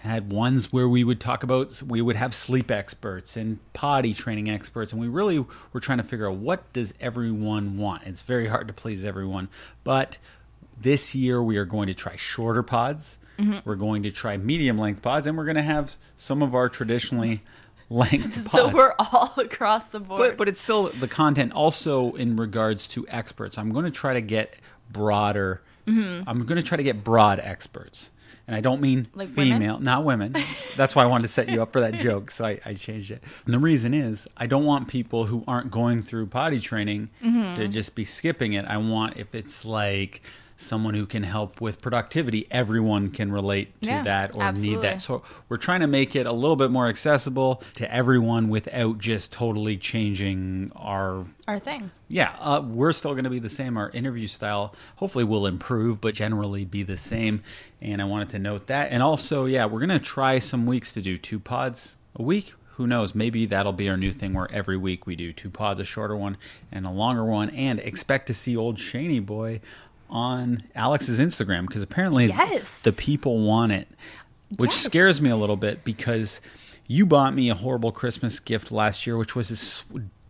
had 0.02 0.32
ones 0.32 0.74
where 0.74 0.90
we 0.90 1.04
would 1.04 1.20
talk 1.20 1.44
about, 1.44 1.82
we 1.88 2.02
would 2.02 2.16
have 2.16 2.34
sleep 2.34 2.72
experts 2.72 3.38
and 3.38 3.60
potty 3.74 4.14
training 4.14 4.50
experts, 4.50 4.92
and 4.92 5.00
we 5.00 5.08
really 5.08 5.46
were 5.72 5.80
trying 5.80 6.00
to 6.00 6.04
figure 6.04 6.28
out 6.28 6.38
what 6.38 6.74
does 6.74 6.94
everyone 7.00 7.78
want. 7.78 8.04
It's 8.06 8.24
very 8.24 8.48
hard 8.48 8.68
to 8.68 8.74
please 8.74 9.06
everyone, 9.06 9.50
but 9.84 10.18
this 10.82 11.14
year 11.14 11.42
we 11.42 11.58
are 11.58 11.64
going 11.66 11.88
to 11.88 11.94
try 11.94 12.16
shorter 12.16 12.64
pods. 12.64 13.18
Mm-hmm. 13.38 13.60
We're 13.64 13.76
going 13.76 14.04
to 14.04 14.12
try 14.12 14.36
medium 14.36 14.78
length 14.80 15.02
pods, 15.04 15.28
and 15.28 15.38
we're 15.38 15.46
going 15.46 15.56
to 15.58 15.62
have 15.62 15.96
some 16.18 16.42
of 16.42 16.54
our 16.56 16.70
traditionally 16.70 17.40
length 17.90 18.48
so 18.52 18.70
we're 18.70 18.94
all 19.00 19.34
across 19.38 19.88
the 19.88 20.00
board. 20.00 20.20
But 20.20 20.38
but 20.38 20.48
it's 20.50 20.62
still 20.62 20.90
the 20.90 21.08
content 21.08 21.54
also 21.54 22.14
in 22.14 22.36
regards 22.36 22.88
to 22.90 23.06
experts. 23.10 23.58
I'm 23.58 23.72
going 23.72 23.86
to 23.86 23.92
try 23.92 24.14
to 24.14 24.22
get 24.22 24.56
broader. 24.92 25.62
Mm-hmm. 25.88 26.28
I'm 26.30 26.46
going 26.46 26.60
to 26.62 26.66
try 26.66 26.78
to 26.78 26.84
get 26.84 27.04
broad 27.04 27.40
experts, 27.40 28.12
and 28.48 28.56
I 28.56 28.62
don't 28.62 28.80
mean 28.80 29.08
Like 29.14 29.28
women? 29.36 29.54
female, 29.60 29.80
not 29.80 30.06
women. 30.06 30.34
That's 30.78 30.96
why 30.96 31.04
I 31.04 31.08
wanted 31.08 31.24
to 31.24 31.28
set 31.28 31.50
you 31.50 31.62
up 31.62 31.74
for 31.74 31.82
that 31.82 31.96
joke, 32.00 32.32
so 32.32 32.46
I, 32.46 32.60
I 32.66 32.74
changed 32.74 33.12
it. 33.12 33.22
And 33.46 33.54
the 33.54 33.60
reason 33.60 33.94
is 33.94 34.26
I 34.38 34.48
don't 34.48 34.64
want 34.64 34.88
people 34.88 35.26
who 35.26 35.44
aren't 35.46 35.72
going 35.72 36.02
through 36.02 36.28
potty 36.28 36.60
training 36.62 37.10
Mm-hmm. 37.22 37.56
to 37.56 37.68
just 37.68 37.96
be 37.96 38.06
skipping 38.06 38.54
it. 38.54 38.64
I 38.66 38.78
want 38.78 39.18
if 39.18 39.36
it's 39.36 39.66
like 39.66 40.22
someone 40.64 40.94
who 40.94 41.06
can 41.06 41.24
help 41.24 41.62
with 41.62 41.82
productivity, 41.82 42.48
everyone 42.50 43.10
can 43.10 43.32
relate 43.32 43.80
to 43.82 43.90
Yeah, 43.90 44.04
that 44.04 44.36
or 44.36 44.52
need 44.54 44.82
that. 44.82 45.02
So 45.02 45.24
we're 45.50 45.58
trying 45.58 45.82
to 45.82 45.88
make 45.88 46.16
it 46.16 46.26
a 46.26 46.32
little 46.32 46.56
bit 46.56 46.72
more 46.72 46.88
accessible 46.88 47.62
to 47.76 47.94
everyone 47.94 48.50
without 48.50 48.98
just 49.00 49.32
totally 49.34 49.78
changing 49.78 50.72
our 50.76 51.26
Our 51.48 51.60
thing. 51.60 51.92
yeah, 52.08 52.36
uh, 52.40 52.62
we're 52.66 52.92
still 52.94 53.12
going 53.14 53.24
to 53.26 53.30
be 53.30 53.40
the 53.40 53.50
same. 53.50 53.78
Our 53.78 53.90
interview 53.92 54.28
style 54.28 54.74
hopefully 54.96 55.24
will 55.26 55.46
improve, 55.46 56.02
but 56.02 56.16
generally 56.16 56.66
be 56.66 56.84
the 56.84 56.98
same. 56.98 57.44
And 57.82 58.02
I 58.02 58.06
wanted 58.06 58.30
to 58.30 58.40
note 58.40 58.68
that. 58.68 58.92
And 58.92 59.04
also, 59.04 59.46
yeah, 59.46 59.66
we're 59.66 59.80
going 59.80 59.90
to 59.90 60.00
try 60.00 60.40
some 60.40 60.66
weeks 60.66 60.94
to 60.94 61.02
do 61.02 61.18
two 61.18 61.40
pods 61.40 61.98
a 62.16 62.24
week. 62.24 62.54
Who 62.78 62.88
knows? 62.88 63.14
Maybe 63.14 63.46
that'll 63.46 63.72
be 63.72 63.88
our 63.88 63.98
new 63.98 64.12
thing 64.12 64.34
where 64.34 64.52
every 64.52 64.78
week 64.78 65.06
we 65.06 65.16
do 65.16 65.32
two 65.32 65.52
pods, 65.52 65.80
a 65.80 65.84
shorter 65.84 66.16
one 66.16 66.38
and 66.72 66.88
a 66.88 66.90
longer 66.90 67.24
one. 67.24 67.52
And 67.52 67.80
expect 67.80 68.26
to 68.28 68.34
see 68.34 68.58
old 68.58 68.78
Shaney 68.78 69.24
boy 69.24 69.62
on 70.14 70.64
Alex's 70.76 71.20
Instagram 71.20 71.68
because 71.68 71.82
apparently 71.82 72.28
Yes. 72.28 72.80
the 72.80 72.94
people 72.94 73.40
want 73.40 73.72
it, 73.74 73.88
which 74.58 74.72
Yes. 74.72 74.80
scares 74.86 75.20
me 75.22 75.30
a 75.32 75.36
little 75.36 75.58
bit 75.58 75.84
because 75.84 76.40
you 76.88 77.06
bought 77.06 77.34
me 77.34 77.50
a 77.50 77.56
horrible 77.56 77.92
Christmas 77.92 78.40
gift 78.40 78.72
last 78.72 79.08
year, 79.08 79.18
which 79.18 79.36
was 79.36 79.50
a 79.52 79.56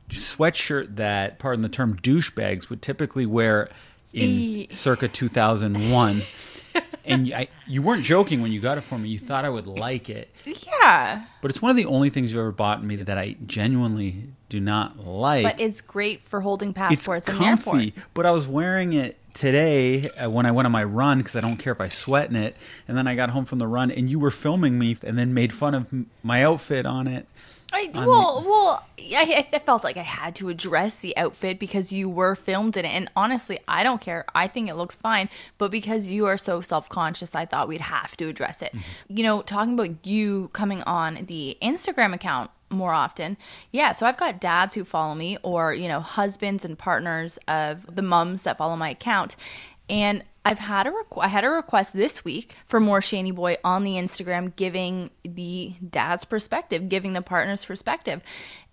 sweatshirt 0.10 0.96
that, 0.96 1.38
pardon 1.40 1.62
the 1.62 1.70
term, 1.70 1.98
douchebags 1.98 2.70
would 2.70 2.82
typically 2.82 3.26
wear 3.26 3.70
in 4.14 4.30
Eee. 4.30 4.68
circa 4.72 5.08
2001. 5.08 6.22
and 7.06 7.28
you, 7.28 7.36
I, 7.36 7.48
you 7.68 7.82
weren't 7.82 8.04
joking 8.04 8.42
when 8.42 8.52
you 8.52 8.60
got 8.62 8.78
it 8.78 8.82
for 8.82 8.98
me. 8.98 9.10
You 9.10 9.20
thought 9.20 9.44
I 9.46 9.50
would 9.50 9.68
like 9.68 10.10
it. 10.10 10.34
Yeah. 10.46 11.24
But 11.42 11.52
it's 11.52 11.62
one 11.62 11.72
of 11.72 11.78
the 11.78 11.86
only 11.86 12.10
things 12.10 12.32
you've 12.32 12.40
ever 12.40 12.52
bought 12.52 12.84
me 12.84 12.96
that 12.98 13.18
I 13.18 13.36
genuinely 13.46 14.30
do 14.50 14.60
not 14.60 15.06
like. 15.06 15.44
But 15.44 15.60
it's 15.60 15.82
great 15.82 16.24
for 16.24 16.42
holding 16.42 16.70
it's 16.70 16.78
passports 16.78 17.28
in 17.28 17.38
the 17.38 17.44
airport. 17.46 17.92
but 18.14 18.26
I 18.26 18.32
was 18.32 18.48
wearing 18.48 18.94
it 18.94 19.18
today 19.34 20.10
uh, 20.12 20.30
when 20.30 20.46
I 20.46 20.52
went 20.52 20.66
on 20.66 20.72
my 20.72 20.84
run 20.84 21.20
because 21.20 21.36
I 21.36 21.42
don't 21.42 21.58
care 21.58 21.74
if 21.74 21.82
I 21.82 21.90
sweat 21.90 22.30
in 22.30 22.36
it. 22.36 22.56
And 22.88 22.98
then 22.98 23.08
I 23.08 23.16
got 23.16 23.30
home 23.30 23.46
from 23.46 23.60
the 23.60 23.68
run, 23.68 23.92
and 23.92 24.10
you 24.10 24.20
were 24.20 24.32
filming 24.32 24.78
me, 24.80 24.96
and 25.04 25.18
then 25.18 25.34
made 25.34 25.54
fun 25.54 25.74
of 25.74 25.92
m- 25.94 26.10
my 26.24 26.44
outfit 26.44 26.86
on 26.86 27.08
it. 27.08 27.28
I, 27.76 27.90
well, 27.96 28.44
well, 28.46 28.88
I, 29.00 29.48
I 29.52 29.60
felt 29.60 29.84
like 29.84 29.98
I 29.98 30.04
had 30.04 30.36
to 30.36 30.50
address 30.50 30.98
the 30.98 31.18
outfit 31.18 31.58
because 31.58 31.92
you 31.92 32.08
were 32.08 32.36
filmed 32.36 32.78
in 32.78 32.86
it, 32.86 32.94
and 32.94 33.10
honestly, 33.16 33.60
I 33.68 33.84
don't 33.84 34.00
care. 34.00 34.26
I 34.36 34.48
think 34.48 34.70
it 34.70 34.76
looks 34.76 34.96
fine, 34.96 35.28
but 35.58 35.72
because 35.72 36.08
you 36.08 36.28
are 36.28 36.38
so 36.38 36.62
self 36.62 36.88
conscious, 36.88 37.34
I 37.34 37.46
thought 37.46 37.68
we'd 37.68 37.82
have 37.82 38.16
to 38.18 38.28
address 38.28 38.62
it. 38.62 38.76
You 39.08 39.24
know, 39.24 39.42
talking 39.42 39.74
about 39.74 40.06
you 40.06 40.50
coming 40.54 40.84
on 40.84 41.26
the 41.26 41.58
Instagram 41.64 42.14
account 42.14 42.52
more 42.74 42.94
often, 42.94 43.38
yeah. 43.72 43.92
So 43.92 44.06
I've 44.06 44.18
got 44.18 44.42
dads 44.42 44.76
who 44.76 44.84
follow 44.84 45.16
me, 45.16 45.38
or 45.44 45.74
you 45.74 45.88
know, 45.88 46.00
husbands 46.00 46.66
and 46.66 46.78
partners 46.78 47.38
of 47.48 47.96
the 47.96 48.02
mums 48.02 48.44
that 48.44 48.58
follow 48.58 48.76
my 48.76 48.90
account, 48.90 49.36
and 49.90 50.24
I've 50.46 50.60
had 50.60 50.88
a 50.88 50.92
requ- 50.92 51.24
I 51.24 51.28
had 51.28 51.44
a 51.44 51.50
request 51.50 51.94
this 51.94 52.26
week 52.26 52.54
for 52.66 52.80
more 52.80 53.00
Shaney 53.00 53.34
Boy 53.34 53.58
on 53.64 53.84
the 53.84 53.94
Instagram, 53.94 54.56
giving 54.56 55.10
the 55.24 55.74
dad's 55.90 56.26
perspective, 56.26 56.90
giving 56.90 57.14
the 57.14 57.22
partner's 57.22 57.66
perspective, 57.66 58.22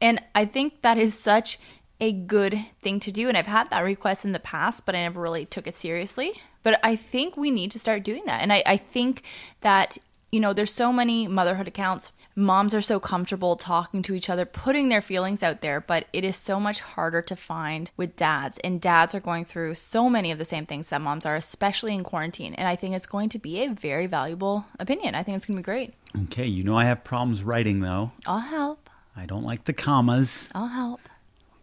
and 0.00 0.20
I 0.34 0.44
think 0.44 0.82
that 0.82 0.98
is 0.98 1.18
such 1.18 1.58
a 2.00 2.12
good 2.12 2.58
thing 2.82 2.98
to 3.00 3.12
do. 3.12 3.28
And 3.28 3.36
I've 3.36 3.46
had 3.46 3.68
that 3.70 3.80
request 3.80 4.24
in 4.24 4.32
the 4.32 4.40
past, 4.40 4.86
but 4.86 4.94
I 4.94 5.02
never 5.02 5.20
really 5.20 5.44
took 5.44 5.66
it 5.66 5.76
seriously. 5.76 6.40
But 6.62 6.80
I 6.82 6.96
think 6.96 7.36
we 7.36 7.50
need 7.50 7.70
to 7.72 7.78
start 7.78 8.04
doing 8.04 8.22
that, 8.26 8.42
and 8.42 8.52
I, 8.52 8.62
I 8.66 8.76
think 8.76 9.22
that 9.60 9.98
you 10.32 10.40
know, 10.40 10.52
there's 10.52 10.72
so 10.72 10.92
many 10.92 11.28
motherhood 11.28 11.68
accounts. 11.68 12.12
Moms 12.36 12.74
are 12.74 12.80
so 12.80 13.00
comfortable 13.00 13.56
talking 13.56 14.02
to 14.02 14.14
each 14.14 14.30
other, 14.30 14.44
putting 14.44 14.88
their 14.88 15.00
feelings 15.00 15.42
out 15.42 15.60
there, 15.62 15.80
but 15.80 16.06
it 16.12 16.22
is 16.22 16.36
so 16.36 16.60
much 16.60 16.80
harder 16.80 17.20
to 17.22 17.34
find 17.34 17.90
with 17.96 18.14
dads. 18.14 18.58
And 18.58 18.80
dads 18.80 19.14
are 19.14 19.20
going 19.20 19.44
through 19.44 19.74
so 19.74 20.08
many 20.08 20.30
of 20.30 20.38
the 20.38 20.44
same 20.44 20.64
things 20.64 20.88
that 20.90 21.00
moms 21.00 21.26
are, 21.26 21.34
especially 21.34 21.94
in 21.94 22.04
quarantine. 22.04 22.54
And 22.54 22.68
I 22.68 22.76
think 22.76 22.94
it's 22.94 23.06
going 23.06 23.30
to 23.30 23.38
be 23.38 23.64
a 23.64 23.70
very 23.70 24.06
valuable 24.06 24.64
opinion. 24.78 25.14
I 25.16 25.24
think 25.24 25.36
it's 25.36 25.44
going 25.46 25.56
to 25.56 25.60
be 25.60 25.64
great. 25.64 25.94
Okay, 26.24 26.46
you 26.46 26.62
know 26.62 26.78
I 26.78 26.84
have 26.84 27.02
problems 27.02 27.42
writing 27.42 27.80
though. 27.80 28.12
I'll 28.26 28.38
help. 28.38 28.88
I 29.16 29.26
don't 29.26 29.42
like 29.42 29.64
the 29.64 29.72
commas, 29.72 30.48
I'll 30.54 30.68
help. 30.68 31.00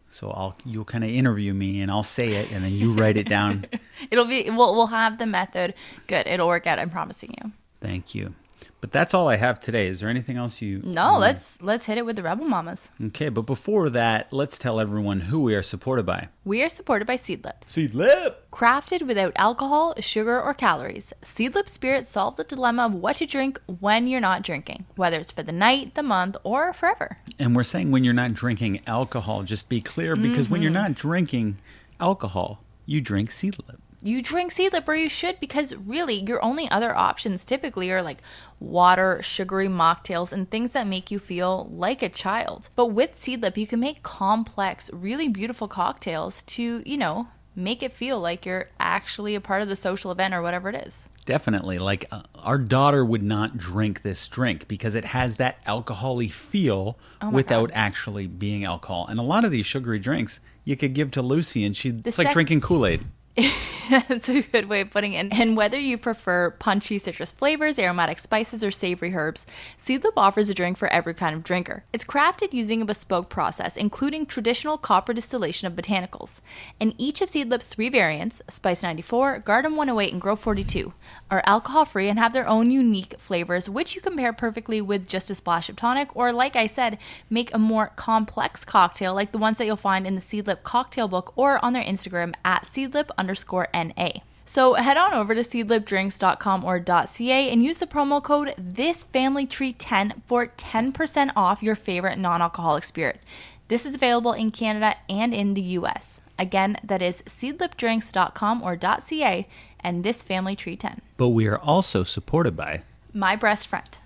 so 0.09 0.29
I'll 0.31 0.55
you'll 0.65 0.85
kind 0.85 1.03
of 1.03 1.09
interview 1.09 1.53
me 1.53 1.81
and 1.81 1.89
I'll 1.89 2.03
say 2.03 2.27
it, 2.27 2.51
and 2.51 2.63
then 2.63 2.73
you 2.73 2.93
write 2.93 3.15
it 3.17 3.27
down. 3.27 3.65
It'll 4.11 4.25
be, 4.25 4.43
we'll, 4.49 4.75
we'll 4.75 4.87
have 4.87 5.17
the 5.17 5.25
method. 5.25 5.73
Good. 6.07 6.27
It'll 6.27 6.47
work 6.47 6.67
out. 6.67 6.77
I'm 6.77 6.89
promising 6.89 7.33
you. 7.41 7.51
Thank 7.81 8.13
you. 8.13 8.35
But 8.79 8.91
that's 8.91 9.13
all 9.13 9.27
I 9.27 9.37
have 9.37 9.59
today. 9.59 9.87
Is 9.87 9.99
there 9.99 10.09
anything 10.09 10.37
else 10.37 10.61
you? 10.61 10.81
No, 10.83 11.17
let's, 11.17 11.61
let's 11.63 11.85
hit 11.85 11.97
it 11.97 12.05
with 12.05 12.15
the 12.15 12.23
Rebel 12.23 12.45
Mamas. 12.45 12.91
Okay, 13.07 13.29
but 13.29 13.41
before 13.43 13.89
that, 13.89 14.31
let's 14.31 14.57
tell 14.57 14.79
everyone 14.79 15.19
who 15.21 15.39
we 15.41 15.55
are 15.55 15.63
supported 15.63 16.05
by. 16.05 16.29
We 16.45 16.61
are 16.63 16.69
supported 16.69 17.05
by 17.05 17.15
Seedlip. 17.17 17.61
Seedlip. 17.67 18.35
Crafted 18.51 19.07
without 19.07 19.33
alcohol, 19.35 19.95
sugar, 19.99 20.39
or 20.41 20.53
calories, 20.53 21.11
Seedlip 21.23 21.67
Spirit 21.69 22.07
solves 22.07 22.37
the 22.37 22.43
dilemma 22.43 22.85
of 22.85 22.93
what 22.95 23.15
to 23.17 23.25
drink 23.25 23.59
when 23.79 24.07
you're 24.07 24.21
not 24.21 24.43
drinking, 24.43 24.85
whether 24.95 25.17
it's 25.19 25.31
for 25.31 25.43
the 25.43 25.51
night, 25.51 25.95
the 25.95 26.03
month, 26.03 26.37
or 26.43 26.71
forever. 26.73 27.17
And 27.39 27.55
we're 27.55 27.63
saying 27.63 27.91
when 27.91 28.03
you're 28.03 28.13
not 28.13 28.33
drinking 28.33 28.81
alcohol, 28.87 29.43
just 29.43 29.69
be 29.69 29.81
clear 29.81 30.15
because 30.15 30.49
when 30.49 30.61
you're 30.61 30.71
Mm-hmm. 30.71 30.81
not 30.81 30.93
drinking 30.95 31.57
alcohol, 31.99 32.63
you 32.85 33.01
drink 33.01 33.29
Seedlip. 33.31 33.77
You 34.07 34.21
drink 34.21 34.53
Seedlip, 34.53 34.87
or 34.87 34.95
you 34.95 35.09
should, 35.09 35.37
because 35.41 35.75
really, 35.75 36.23
your 36.25 36.41
only 36.41 36.71
other 36.71 36.95
options 36.95 37.43
typically 37.43 37.91
are 37.91 38.01
like 38.01 38.19
water, 38.57 39.21
sugary 39.21 39.67
mocktails, 39.67 40.31
and 40.31 40.49
things 40.49 40.71
that 40.71 40.87
make 40.87 41.11
you 41.11 41.19
feel 41.19 41.67
like 41.69 42.01
a 42.01 42.07
child. 42.07 42.69
But 42.77 42.85
with 42.85 43.15
Seedlip, 43.15 43.57
you 43.57 43.67
can 43.67 43.81
make 43.81 44.03
complex, 44.03 44.89
really 44.93 45.27
beautiful 45.27 45.67
cocktails 45.67 46.43
to, 46.43 46.81
you 46.85 46.95
know, 46.95 47.27
make 47.53 47.83
it 47.83 47.91
feel 47.91 48.21
like 48.21 48.45
you're 48.45 48.69
actually 48.79 49.35
a 49.35 49.41
part 49.41 49.61
of 49.61 49.67
the 49.67 49.75
social 49.75 50.09
event 50.13 50.33
or 50.33 50.41
whatever 50.41 50.69
it 50.69 50.87
is. 50.87 51.09
Definitely. 51.25 51.77
Like 51.77 52.05
uh, 52.09 52.21
our 52.35 52.57
daughter 52.57 53.03
would 53.03 53.23
not 53.23 53.57
drink 53.57 54.03
this 54.03 54.25
drink 54.29 54.69
because 54.69 54.95
it 54.95 55.03
has 55.03 55.35
that 55.35 55.61
alcoholy 55.65 56.31
feel 56.31 56.97
Oh 57.21 57.29
without 57.29 57.71
God. 57.71 57.77
actually 57.77 58.27
being 58.27 58.63
alcohol. 58.63 59.07
And 59.09 59.19
a 59.19 59.23
lot 59.23 59.43
of 59.43 59.51
these 59.51 59.65
sugary 59.65 59.99
drinks 59.99 60.39
you 60.63 60.77
could 60.77 60.93
give 60.93 61.11
to 61.11 61.21
Lucy 61.21 61.65
and 61.65 61.75
she 61.75 61.93
it's 62.05 62.17
like 62.17 62.31
drinking 62.31 62.61
Kool-Aid. 62.61 63.03
That's 63.89 64.27
a 64.27 64.41
good 64.41 64.67
way 64.67 64.81
of 64.81 64.89
putting 64.89 65.13
it. 65.13 65.39
And 65.39 65.55
whether 65.55 65.79
you 65.79 65.97
prefer 65.97 66.51
punchy 66.51 66.97
citrus 66.97 67.31
flavors, 67.31 67.79
aromatic 67.79 68.19
spices, 68.19 68.63
or 68.63 68.71
savory 68.71 69.13
herbs, 69.13 69.45
Seedlip 69.77 70.13
offers 70.17 70.49
a 70.49 70.53
drink 70.53 70.77
for 70.77 70.87
every 70.89 71.13
kind 71.13 71.35
of 71.35 71.43
drinker. 71.43 71.83
It's 71.93 72.03
crafted 72.03 72.53
using 72.53 72.81
a 72.81 72.85
bespoke 72.85 73.29
process, 73.29 73.77
including 73.77 74.25
traditional 74.25 74.77
copper 74.77 75.13
distillation 75.13 75.67
of 75.67 75.75
botanicals. 75.75 76.41
And 76.79 76.95
each 76.97 77.21
of 77.21 77.29
Seedlip's 77.29 77.67
three 77.67 77.89
variants, 77.89 78.41
Spice 78.49 78.83
94, 78.83 79.39
Garden 79.39 79.75
108, 79.75 80.11
and 80.11 80.21
Grove 80.21 80.39
42, 80.39 80.93
are 81.31 81.43
alcohol 81.45 81.85
free 81.85 82.09
and 82.09 82.19
have 82.19 82.33
their 82.33 82.47
own 82.47 82.71
unique 82.71 83.19
flavors, 83.19 83.69
which 83.69 83.95
you 83.95 84.01
pair 84.01 84.33
perfectly 84.33 84.81
with 84.81 85.07
just 85.07 85.29
a 85.29 85.35
splash 85.35 85.69
of 85.69 85.75
tonic, 85.75 86.15
or 86.15 86.33
like 86.33 86.55
I 86.55 86.67
said, 86.67 86.97
make 87.29 87.53
a 87.53 87.59
more 87.59 87.91
complex 87.95 88.65
cocktail 88.65 89.13
like 89.13 89.31
the 89.31 89.37
ones 89.37 89.57
that 89.59 89.65
you'll 89.65 89.75
find 89.75 90.07
in 90.07 90.15
the 90.15 90.21
Seedlip 90.21 90.63
cocktail 90.63 91.07
book 91.07 91.33
or 91.35 91.63
on 91.63 91.73
their 91.73 91.83
Instagram 91.83 92.33
at 92.43 92.63
seedlip 92.63 93.09
underscore 93.27 93.67
NA. 93.73 94.21
So 94.45 94.75
head 94.75 94.95
on 94.95 95.13
over 95.13 95.35
to 95.35 95.41
seedlipdrinks.com 95.41 96.63
or 96.63 96.81
.ca 96.81 97.49
and 97.51 97.61
use 97.61 97.79
the 97.79 97.85
promo 97.85 98.23
code 98.23 98.53
ThisFamilyTree10 98.57 100.21
for 100.25 100.47
10% 100.47 101.31
off 101.35 101.61
your 101.61 101.75
favorite 101.75 102.17
non-alcoholic 102.17 102.85
spirit. 102.85 103.19
This 103.67 103.85
is 103.85 103.95
available 103.95 104.31
in 104.31 104.51
Canada 104.51 104.95
and 105.09 105.33
in 105.33 105.53
the 105.53 105.61
US. 105.61 106.21
Again, 106.39 106.77
that 106.81 107.01
is 107.01 107.23
seedlipdrinks.com 107.23 108.63
or 108.63 108.77
.ca 108.77 109.47
and 109.81 110.03
This 110.05 110.23
Family 110.23 110.55
Tree 110.55 110.77
10. 110.77 111.01
But 111.17 111.29
we 111.29 111.45
are 111.47 111.59
also 111.59 112.05
supported 112.05 112.55
by 112.55 112.83
My 113.13 113.35
Breast 113.35 113.67
Friend. 113.67 113.97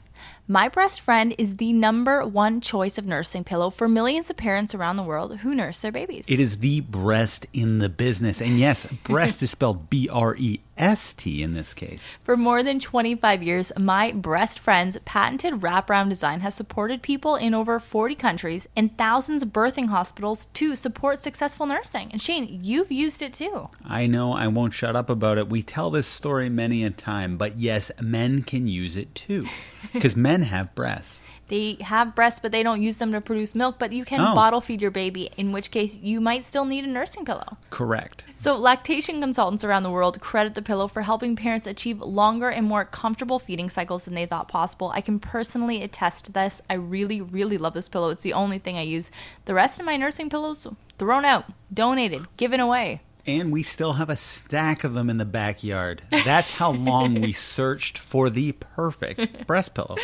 My 0.52 0.68
Breast 0.68 1.00
Friend 1.00 1.34
is 1.38 1.56
the 1.56 1.72
number 1.72 2.28
one 2.28 2.60
choice 2.60 2.98
of 2.98 3.06
nursing 3.06 3.46
pillow 3.46 3.70
for 3.70 3.88
millions 3.88 4.30
of 4.30 4.36
parents 4.36 4.76
around 4.76 4.98
the 4.98 5.04
world 5.04 5.38
who 5.38 5.56
nurse 5.56 5.80
their 5.80 5.94
babies. 5.94 6.26
It 6.28 6.42
is 6.42 6.58
the 6.58 6.82
breast 6.82 7.46
in 7.54 7.80
the 7.80 7.88
business. 7.88 8.42
And 8.42 8.60
yes, 8.60 8.86
breast 9.06 9.42
is 9.42 9.52
spelled 9.52 9.90
B 9.90 10.10
R 10.12 10.36
E 10.36 10.60
S 10.78 11.14
T 11.14 11.44
in 11.44 11.54
this 11.54 11.74
case. 11.74 12.18
For 12.24 12.36
more 12.36 12.64
than 12.64 12.80
25 12.80 13.44
years, 13.44 13.72
My 13.78 14.12
Breast 14.12 14.58
Friend's 14.58 14.98
patented 15.06 15.62
wraparound 15.62 16.10
design 16.10 16.40
has 16.40 16.56
supported 16.56 17.02
people 17.02 17.36
in 17.36 17.54
over 17.54 17.80
40 17.80 18.16
countries 18.16 18.68
and 18.76 18.98
thousands 18.98 19.44
of 19.44 19.50
birthing 19.50 19.90
hospitals 19.90 20.46
to 20.54 20.76
support 20.76 21.20
successful 21.20 21.66
nursing. 21.66 22.10
And 22.12 22.22
Shane, 22.22 22.64
you've 22.64 22.92
used 22.92 23.22
it 23.22 23.34
too. 23.34 23.70
I 23.86 24.08
know 24.08 24.34
I 24.34 24.48
won't 24.48 24.74
shut 24.74 24.96
up 24.96 25.10
about 25.10 25.38
it. 25.38 25.50
We 25.50 25.62
tell 25.62 25.92
this 25.92 26.08
story 26.08 26.50
many 26.50 26.84
a 26.84 26.90
time, 26.90 27.38
but 27.38 27.60
yes, 27.60 27.92
men 28.02 28.42
can 28.42 28.68
use 28.68 28.98
it 28.98 29.14
too. 29.14 29.46
Because 29.94 30.16
men 30.16 30.44
have 30.44 30.74
breasts. 30.74 31.21
They 31.52 31.76
have 31.82 32.16
breasts, 32.16 32.40
but 32.40 32.54
they 32.54 32.64
don't 32.64 32.82
use 32.82 32.98
them 32.98 33.12
to 33.12 33.20
produce 33.20 33.56
milk. 33.56 33.76
But 33.78 33.92
you 33.92 34.06
can 34.06 34.22
Oh. 34.22 34.34
bottle 34.34 34.62
feed 34.62 34.82
your 34.82 34.90
baby, 34.90 35.30
in 35.36 35.52
which 35.52 35.70
case 35.70 35.98
you 36.02 36.22
might 36.22 36.46
still 36.46 36.64
need 36.64 36.86
a 36.86 36.88
nursing 36.88 37.26
pillow. 37.26 37.58
Correct. 37.70 38.24
So, 38.36 38.56
lactation 38.56 39.20
consultants 39.20 39.66
around 39.66 39.84
the 39.84 39.92
world 39.92 40.22
credit 40.22 40.56
the 40.56 40.62
pillow 40.62 40.88
for 40.88 41.02
helping 41.02 41.36
parents 41.36 41.68
achieve 41.68 42.00
longer 42.00 42.50
and 42.50 42.66
more 42.66 42.86
comfortable 42.86 43.38
feeding 43.38 43.70
cycles 43.70 44.06
than 44.06 44.16
they 44.16 44.26
thought 44.26 44.48
possible. 44.48 44.92
I 44.96 45.02
can 45.02 45.20
personally 45.20 45.84
attest 45.84 46.24
to 46.26 46.32
this. 46.32 46.62
I 46.70 46.76
really, 46.76 47.20
really 47.20 47.58
love 47.58 47.74
this 47.74 47.90
pillow. 47.90 48.12
It's 48.12 48.22
the 48.24 48.32
only 48.34 48.58
thing 48.58 48.78
I 48.78 48.84
use. 48.84 49.12
The 49.44 49.54
rest 49.54 49.78
of 49.78 49.86
my 49.86 49.98
nursing 49.98 50.30
pillows, 50.30 50.66
thrown 50.98 51.26
out, 51.26 51.46
donated, 51.74 52.28
given 52.38 52.62
away. 52.62 53.02
And 53.26 53.52
we 53.52 53.64
still 53.64 53.94
have 53.94 54.10
a 54.10 54.16
stack 54.16 54.84
of 54.84 54.94
them 54.94 55.10
in 55.10 55.18
the 55.18 55.26
backyard. 55.26 56.02
That's 56.10 56.54
how 56.54 56.72
long 56.72 57.22
we 57.22 57.32
searched 57.32 57.98
for 57.98 58.30
the 58.30 58.54
perfect 58.54 59.48
breast 59.48 59.74
pillow. 59.74 59.98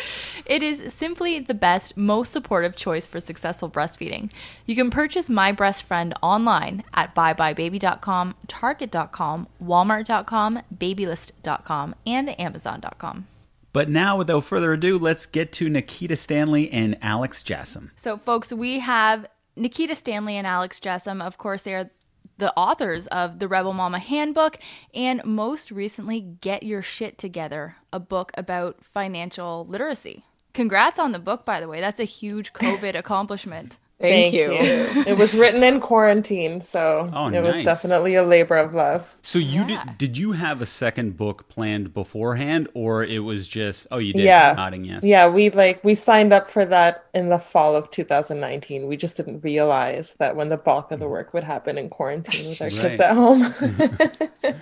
It 0.46 0.62
is 0.62 0.92
simply 0.92 1.38
the 1.40 1.54
best, 1.54 1.96
most 1.96 2.32
supportive 2.32 2.76
choice 2.76 3.06
for 3.06 3.20
successful 3.20 3.68
breastfeeding. 3.68 4.30
You 4.66 4.74
can 4.74 4.90
purchase 4.90 5.28
My 5.28 5.52
Breast 5.52 5.84
Friend 5.84 6.14
online 6.22 6.84
at 6.94 7.14
buybuybaby.com, 7.14 8.34
target.com, 8.46 9.48
walmart.com, 9.62 10.62
babylist.com, 10.70 11.94
and 12.06 12.40
amazon.com. 12.40 13.26
But 13.72 13.88
now, 13.88 14.16
without 14.16 14.44
further 14.44 14.72
ado, 14.72 14.98
let's 14.98 15.26
get 15.26 15.52
to 15.52 15.68
Nikita 15.68 16.16
Stanley 16.16 16.72
and 16.72 16.96
Alex 17.02 17.42
Jassam. 17.42 17.90
So, 17.96 18.16
folks, 18.16 18.52
we 18.52 18.80
have 18.80 19.26
Nikita 19.56 19.94
Stanley 19.94 20.36
and 20.36 20.46
Alex 20.46 20.80
Jassam. 20.80 21.22
Of 21.22 21.38
course, 21.38 21.62
they 21.62 21.74
are 21.74 21.90
the 22.38 22.52
authors 22.56 23.06
of 23.08 23.38
the 23.40 23.48
Rebel 23.48 23.72
Mama 23.72 23.98
Handbook 23.98 24.58
and 24.94 25.22
most 25.24 25.70
recently, 25.70 26.20
Get 26.20 26.62
Your 26.62 26.82
Shit 26.82 27.18
Together, 27.18 27.76
a 27.92 28.00
book 28.00 28.32
about 28.34 28.84
financial 28.84 29.66
literacy. 29.68 30.24
Congrats 30.54 30.98
on 30.98 31.12
the 31.12 31.18
book, 31.18 31.44
by 31.44 31.60
the 31.60 31.68
way. 31.68 31.80
That's 31.80 32.00
a 32.00 32.04
huge 32.04 32.52
COVID 32.52 32.94
accomplishment. 32.98 33.78
Thank, 34.00 34.32
you. 34.32 34.52
it 34.52 35.18
was 35.18 35.34
written 35.34 35.64
in 35.64 35.80
quarantine, 35.80 36.62
so 36.62 37.10
Oh, 37.12 37.28
it 37.30 37.42
was 37.42 37.62
definitely 37.64 38.14
a 38.14 38.22
labor 38.22 38.56
of 38.56 38.72
love. 38.72 39.16
So 39.22 39.40
you 39.40 39.64
Yeah. 39.66 39.84
did? 39.86 39.98
Did 39.98 40.18
you 40.18 40.32
have 40.32 40.62
a 40.62 40.66
second 40.66 41.16
book 41.16 41.48
planned 41.48 41.92
beforehand, 41.92 42.68
or 42.74 43.02
it 43.04 43.18
was 43.20 43.48
just? 43.48 43.88
Oh, 43.90 43.98
you 43.98 44.12
did. 44.12 44.22
Yeah. 44.22 44.54
Nodding 44.56 44.84
yes. 44.84 45.02
Yeah, 45.02 45.28
we 45.28 45.50
like 45.50 45.82
we 45.82 45.96
signed 45.96 46.32
up 46.32 46.48
for 46.48 46.64
that 46.66 47.06
in 47.12 47.28
the 47.28 47.38
fall 47.40 47.74
of 47.74 47.90
2019. 47.90 48.86
We 48.86 48.96
just 48.96 49.16
didn't 49.16 49.40
realize 49.42 50.14
that 50.20 50.36
when 50.36 50.46
the 50.46 50.56
bulk 50.56 50.92
of 50.92 51.00
the 51.00 51.08
work 51.08 51.34
would 51.34 51.42
happen 51.44 51.76
in 51.76 51.88
quarantine 51.90 52.46
with 52.48 52.62
our 52.62 52.68
Right. 52.68 52.76
kids 52.88 53.00
at 53.00 53.14
home. 53.14 53.52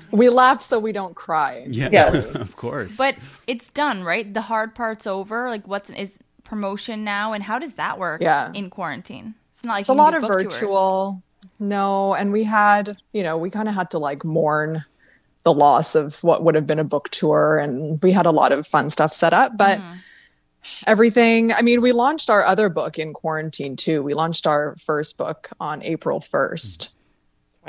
We 0.11 0.31
laugh 0.31 0.63
so 0.63 0.79
we 0.79 0.93
don't 0.93 1.15
cry. 1.15 1.67
Yeah. 1.69 1.91
Yes. 1.93 2.35
of 2.35 2.57
course. 2.57 2.97
But 2.97 3.17
it's 3.47 3.71
done, 3.71 4.03
right? 4.03 4.33
The 4.33 4.41
hard 4.41 4.75
part's 4.75 5.07
over. 5.07 5.49
Like, 5.51 5.69
what's 5.69 5.91
is 5.91 6.19
promotion 6.47 7.05
now, 7.05 7.33
and 7.35 7.43
how 7.45 7.59
does 7.59 7.75
that 7.75 7.99
work? 7.99 8.23
Yeah. 8.23 8.51
in 8.55 8.71
quarantine, 8.71 9.35
it's 9.53 9.65
not 9.65 9.73
like 9.75 9.81
It's 9.81 9.89
a 9.91 9.95
lot 9.95 10.15
of 10.15 10.23
book 10.23 10.31
tours. 10.41 10.43
virtual. 10.55 11.23
No, 11.59 12.15
and 12.15 12.33
we 12.33 12.45
had, 12.45 12.97
you 13.13 13.23
know, 13.23 13.37
we 13.37 13.51
kind 13.51 13.69
of 13.69 13.75
had 13.75 13.91
to 13.93 13.99
like 13.99 14.25
mourn 14.25 14.85
the 15.45 15.53
loss 15.55 15.95
of 15.95 16.23
what 16.25 16.43
would 16.43 16.55
have 16.55 16.67
been 16.67 16.79
a 16.81 16.85
book 16.85 17.09
tour 17.11 17.57
and 17.59 18.03
we 18.03 18.11
had 18.13 18.27
a 18.27 18.31
lot 18.33 18.51
of 18.53 18.67
fun 18.67 18.91
stuff 18.91 19.13
set 19.13 19.33
up, 19.33 19.53
but 19.57 19.79
Mm-hmm. 19.79 19.93
everything, 20.87 21.53
I 21.53 21.63
mean, 21.63 21.81
we 21.81 21.93
launched 21.93 22.29
our 22.31 22.45
other 22.45 22.69
book 22.69 22.99
in 22.99 23.13
quarantine 23.13 23.77
too. 23.77 24.03
We 24.03 24.15
launched 24.15 24.47
our 24.47 24.75
first 24.85 25.17
book 25.17 25.49
on 25.61 25.83
April 25.83 26.19
1st. 26.21 26.89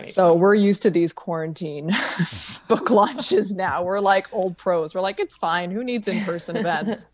So 0.05 0.33
we're 0.33 0.55
used 0.55 0.81
to 0.83 0.89
these 0.89 1.13
quarantine 1.13 1.91
book 2.67 2.89
launches 2.91 3.55
now. 3.55 3.83
We're 3.83 3.99
like 3.99 4.31
old 4.33 4.57
pros. 4.57 4.93
We're 4.93 5.01
like, 5.01 5.19
it's 5.19 5.38
fine. 5.38 5.71
Who 5.71 5.83
needs 5.83 6.07
in-person 6.07 6.57
events? 6.57 7.07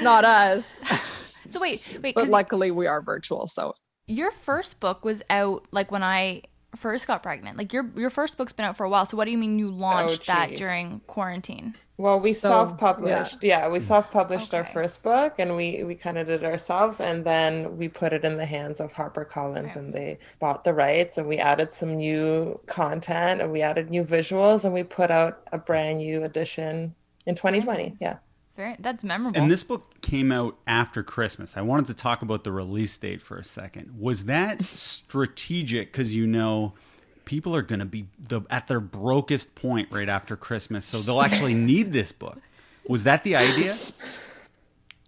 Not 0.00 0.24
us. 0.24 1.30
So 1.46 1.60
wait, 1.60 1.82
wait, 2.02 2.14
But 2.14 2.28
luckily 2.28 2.70
we 2.70 2.86
are 2.86 3.02
virtual. 3.02 3.46
So 3.46 3.74
your 4.06 4.30
first 4.30 4.80
book 4.80 5.04
was 5.04 5.22
out 5.28 5.66
like 5.70 5.92
when 5.92 6.02
I 6.02 6.42
first 6.76 7.06
got 7.06 7.22
pregnant. 7.22 7.56
Like 7.56 7.72
your 7.72 7.90
your 7.96 8.10
first 8.10 8.36
book's 8.36 8.52
been 8.52 8.66
out 8.66 8.76
for 8.76 8.84
a 8.84 8.88
while. 8.88 9.06
So 9.06 9.16
what 9.16 9.24
do 9.24 9.30
you 9.30 9.38
mean 9.38 9.58
you 9.58 9.70
launched 9.70 10.22
oh, 10.22 10.32
that 10.32 10.56
during 10.56 11.00
quarantine? 11.06 11.74
Well, 11.96 12.18
we 12.18 12.32
So, 12.32 12.48
self-published. 12.48 13.42
Yeah, 13.42 13.68
we 13.68 13.78
mm. 13.78 13.82
self-published 13.82 14.52
our 14.54 14.64
first 14.64 15.02
book 15.02 15.34
and 15.38 15.56
we 15.56 15.84
we 15.84 15.94
kind 15.94 16.18
of 16.18 16.26
did 16.26 16.42
it 16.42 16.46
ourselves 16.46 17.00
and 17.00 17.24
then 17.24 17.76
we 17.76 17.88
put 17.88 18.12
it 18.12 18.24
in 18.24 18.36
the 18.36 18.46
hands 18.46 18.80
of 18.80 18.92
Harper 18.92 19.24
HarperCollins 19.24 19.76
and 19.76 19.92
they 19.92 20.18
bought 20.40 20.64
the 20.64 20.74
rights 20.74 21.18
and 21.18 21.28
we 21.28 21.38
added 21.38 21.72
some 21.72 21.96
new 21.96 22.58
content 22.66 23.40
and 23.40 23.52
we 23.52 23.62
added 23.62 23.90
new 23.90 24.04
visuals 24.04 24.64
and 24.64 24.74
we 24.74 24.82
put 24.82 25.10
out 25.10 25.42
a 25.52 25.58
brand 25.58 25.98
new 25.98 26.24
edition 26.24 26.94
in 27.26 27.34
2020. 27.34 27.96
Yeah. 28.00 28.16
Very 28.56 28.76
that's 28.78 29.02
memorable. 29.02 29.40
And 29.40 29.50
this 29.50 29.62
book 29.64 30.00
came 30.00 30.30
out 30.30 30.56
after 30.66 31.02
Christmas. 31.02 31.56
I 31.56 31.62
wanted 31.62 31.86
to 31.86 31.94
talk 31.94 32.22
about 32.22 32.44
the 32.44 32.52
release 32.52 32.96
date 32.96 33.20
for 33.20 33.36
a 33.36 33.44
second. 33.44 33.94
Was 33.98 34.26
that 34.26 34.62
strategic 34.64 35.90
because 35.92 36.14
you 36.14 36.26
know 36.26 36.72
people 37.24 37.56
are 37.56 37.62
going 37.62 37.80
to 37.80 37.84
be 37.86 38.06
the, 38.28 38.42
at 38.50 38.68
their 38.68 38.80
brokest 38.80 39.54
point 39.54 39.88
right 39.90 40.08
after 40.08 40.36
Christmas, 40.36 40.84
so 40.84 41.00
they'll 41.00 41.22
actually 41.22 41.54
need 41.72 41.92
this 41.92 42.12
book? 42.12 42.38
Was 42.86 43.04
that 43.04 43.24
the 43.24 43.34
idea? 43.36 43.72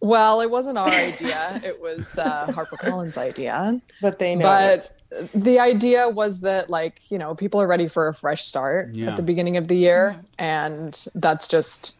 Well, 0.01 0.41
it 0.41 0.51
wasn't 0.51 0.79
our 0.79 0.89
idea. 0.89 1.61
It 1.65 1.81
was 1.81 2.19
uh, 2.19 2.47
HarperCollins' 2.49 3.17
idea. 3.19 3.81
But 4.01 4.19
they 4.19 4.35
know 4.35 4.45
But 4.45 5.31
the 5.35 5.59
idea 5.59 6.09
was 6.09 6.41
that, 6.43 6.69
like, 6.69 7.01
you 7.11 7.19
know, 7.19 7.35
people 7.35 7.61
are 7.61 7.67
ready 7.67 7.89
for 7.89 8.09
a 8.09 8.15
fresh 8.15 8.45
start 8.45 8.95
Yeah. 8.95 9.11
at 9.11 9.17
the 9.17 9.23
beginning 9.23 9.57
of 9.57 9.69
the 9.69 9.77
year. 9.77 10.17
And 10.39 11.03
that's 11.15 11.49
just 11.49 11.97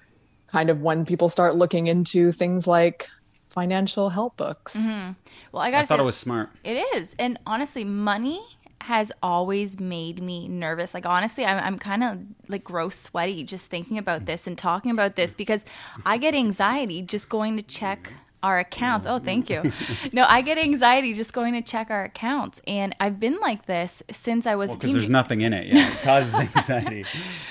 kind 0.49 0.71
of 0.71 0.83
when 0.83 1.05
people 1.05 1.29
start 1.29 1.57
looking 1.57 1.87
into 1.87 2.33
things 2.33 2.67
like 2.67 3.09
financial 3.49 4.11
help 4.11 4.37
books. 4.37 4.77
Mm-hmm. 4.77 5.13
well, 5.53 5.63
I 5.63 5.71
got 5.71 5.79
I 5.79 5.87
thought 5.87 5.99
say 5.99 6.03
it 6.03 6.07
was 6.07 6.17
smart. 6.17 6.51
It 6.63 6.77
is. 6.97 7.17
And 7.19 7.39
honestly, 7.47 7.85
money 7.85 8.41
has 8.83 9.11
always 9.23 9.81
made 9.81 10.23
me 10.23 10.47
nervous. 10.47 10.95
Like, 10.95 11.07
honestly, 11.07 11.45
I'm, 11.45 11.63
I'm 11.65 11.79
kind 11.79 12.05
of 12.05 12.19
like 12.49 12.63
gross 12.63 12.97
sweaty 12.97 13.43
just 13.45 13.69
thinking 13.69 13.99
about 13.99 14.27
this 14.27 14.47
and 14.47 14.57
talking 14.57 14.91
about 14.91 15.17
this 15.17 15.35
because 15.35 15.65
I 16.05 16.19
get 16.19 16.35
anxiety 16.35 17.03
just 17.03 17.29
going 17.29 17.57
to 17.57 17.63
check 17.63 18.13
our 18.47 18.59
accounts. 18.59 19.07
Oh, 19.07 19.19
thank 19.19 19.51
you. 19.51 19.63
No, 20.13 20.25
I 20.29 20.41
get 20.41 20.57
anxiety 20.57 21.13
just 21.13 21.33
going 21.33 21.53
to 21.55 21.63
check 21.63 21.91
our 21.91 22.05
accounts. 22.05 22.61
And 22.67 22.95
I've 23.01 23.19
been 23.19 23.39
like 23.41 23.67
this 23.67 24.03
since 24.11 24.47
I 24.47 24.55
was 24.55 24.71
Because 24.73 24.95
there's 24.95 25.11
nothing 25.11 25.41
in 25.41 25.53
it. 25.53 25.67
Yeah, 25.67 25.91
it 25.91 26.03
causes 26.03 26.35
anxiety. 26.41 27.05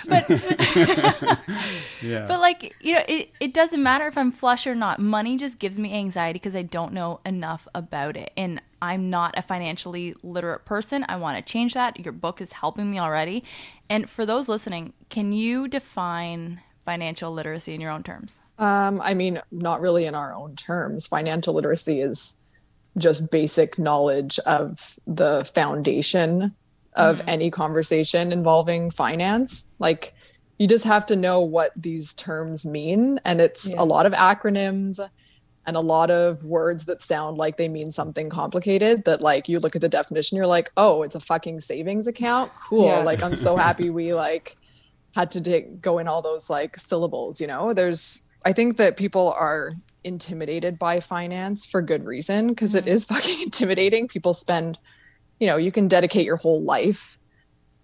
But 0.07 0.29
Yeah. 2.01 2.25
But 2.27 2.39
like, 2.39 2.75
you 2.81 2.95
know, 2.95 3.03
it, 3.07 3.29
it 3.39 3.53
doesn't 3.53 3.81
matter 3.81 4.07
if 4.07 4.17
I'm 4.17 4.31
flush 4.31 4.65
or 4.67 4.75
not. 4.75 4.99
Money 4.99 5.37
just 5.37 5.59
gives 5.59 5.77
me 5.77 5.93
anxiety 5.93 6.37
because 6.39 6.55
I 6.55 6.61
don't 6.61 6.93
know 6.93 7.19
enough 7.25 7.67
about 7.75 8.15
it. 8.15 8.31
And 8.37 8.61
I'm 8.81 9.09
not 9.09 9.33
a 9.37 9.41
financially 9.41 10.15
literate 10.23 10.65
person. 10.65 11.05
I 11.09 11.17
want 11.17 11.37
to 11.37 11.51
change 11.51 11.73
that. 11.73 11.99
Your 11.99 12.13
book 12.13 12.41
is 12.41 12.53
helping 12.53 12.89
me 12.89 12.99
already. 12.99 13.43
And 13.89 14.09
for 14.09 14.25
those 14.25 14.47
listening, 14.47 14.93
can 15.09 15.31
you 15.33 15.67
define 15.67 16.61
financial 16.85 17.31
literacy 17.31 17.73
in 17.73 17.81
your 17.81 17.91
own 17.91 18.03
terms? 18.03 18.39
Um, 18.59 19.01
I 19.01 19.13
mean, 19.13 19.41
not 19.51 19.81
really 19.81 20.05
in 20.05 20.15
our 20.15 20.33
own 20.33 20.55
terms. 20.55 21.07
Financial 21.07 21.53
literacy 21.53 21.99
is 22.01 22.35
just 22.97 23.29
basic 23.31 23.77
knowledge 23.77 24.39
of 24.45 24.97
the 25.05 25.43
foundation 25.53 26.53
of 26.93 27.21
any 27.27 27.51
conversation 27.51 28.31
involving 28.31 28.89
finance. 28.89 29.67
Like, 29.79 30.13
you 30.59 30.67
just 30.67 30.85
have 30.85 31.05
to 31.07 31.15
know 31.17 31.41
what 31.41 31.71
these 31.75 32.13
terms 32.13 32.65
mean. 32.65 33.19
And 33.25 33.41
it's 33.41 33.69
Yeah. 33.71 33.75
a 33.79 33.85
lot 33.85 34.05
of 34.05 34.13
acronyms. 34.13 34.99
and 35.67 35.75
a 35.75 35.79
lot 35.81 36.11
of 36.11 36.43
words 36.45 36.85
that 36.85 37.01
sound 37.01 37.37
like 37.39 37.57
they 37.57 37.67
mean 37.67 37.89
something 37.89 38.29
complicated 38.29 39.03
that 39.05 39.19
like 39.19 39.49
you 39.49 39.57
look 39.59 39.75
at 39.75 39.81
the 39.81 39.89
definition 39.89 40.35
you're 40.37 40.45
like 40.45 40.69
oh 40.77 41.01
it's 41.01 41.15
a 41.15 41.19
fucking 41.19 41.59
savings 41.59 42.05
account 42.05 42.51
cool 42.61 42.85
Yeah. 42.85 42.99
like 42.99 43.23
i'm 43.23 43.35
so 43.35 43.55
happy 43.55 43.89
we 43.89 44.13
like 44.13 44.57
had 45.15 45.31
to 45.31 45.41
take, 45.41 45.81
go 45.81 45.97
in 45.97 46.07
all 46.07 46.21
those 46.21 46.49
like 46.49 46.77
syllables 46.77 47.39
you 47.41 47.47
know 47.47 47.73
there's 47.73 48.23
i 48.45 48.51
think 48.53 48.77
that 48.77 48.97
people 48.97 49.31
are 49.37 49.73
intimidated 50.03 50.77
by 50.77 50.99
finance 50.99 51.65
for 51.65 51.81
good 51.81 52.05
reason 52.05 52.49
because 52.49 52.75
Mm-hmm. 52.75 52.87
is 52.87 53.05
fucking 53.13 53.41
intimidating 53.43 54.07
people 54.07 54.33
spend 54.33 54.77
you 55.39 55.47
know 55.47 55.57
you 55.57 55.71
can 55.71 55.87
dedicate 55.87 56.25
your 56.25 56.37
whole 56.37 56.61
life 56.63 57.17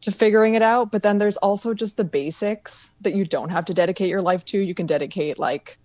to 0.01 0.11
figuring 0.11 0.53
it 0.55 0.61
out 0.61 0.91
but 0.91 1.03
then 1.03 1.17
there's 1.17 1.37
also 1.37 1.73
just 1.73 1.97
the 1.97 2.03
basics 2.03 2.95
that 3.01 3.13
you 3.15 3.25
don't 3.25 3.49
have 3.49 3.65
to 3.65 3.73
dedicate 3.73 4.09
your 4.09 4.21
life 4.21 4.43
to 4.45 4.59
you 4.59 4.73
can 4.75 4.85
dedicate 4.85 5.37
like 5.39 5.77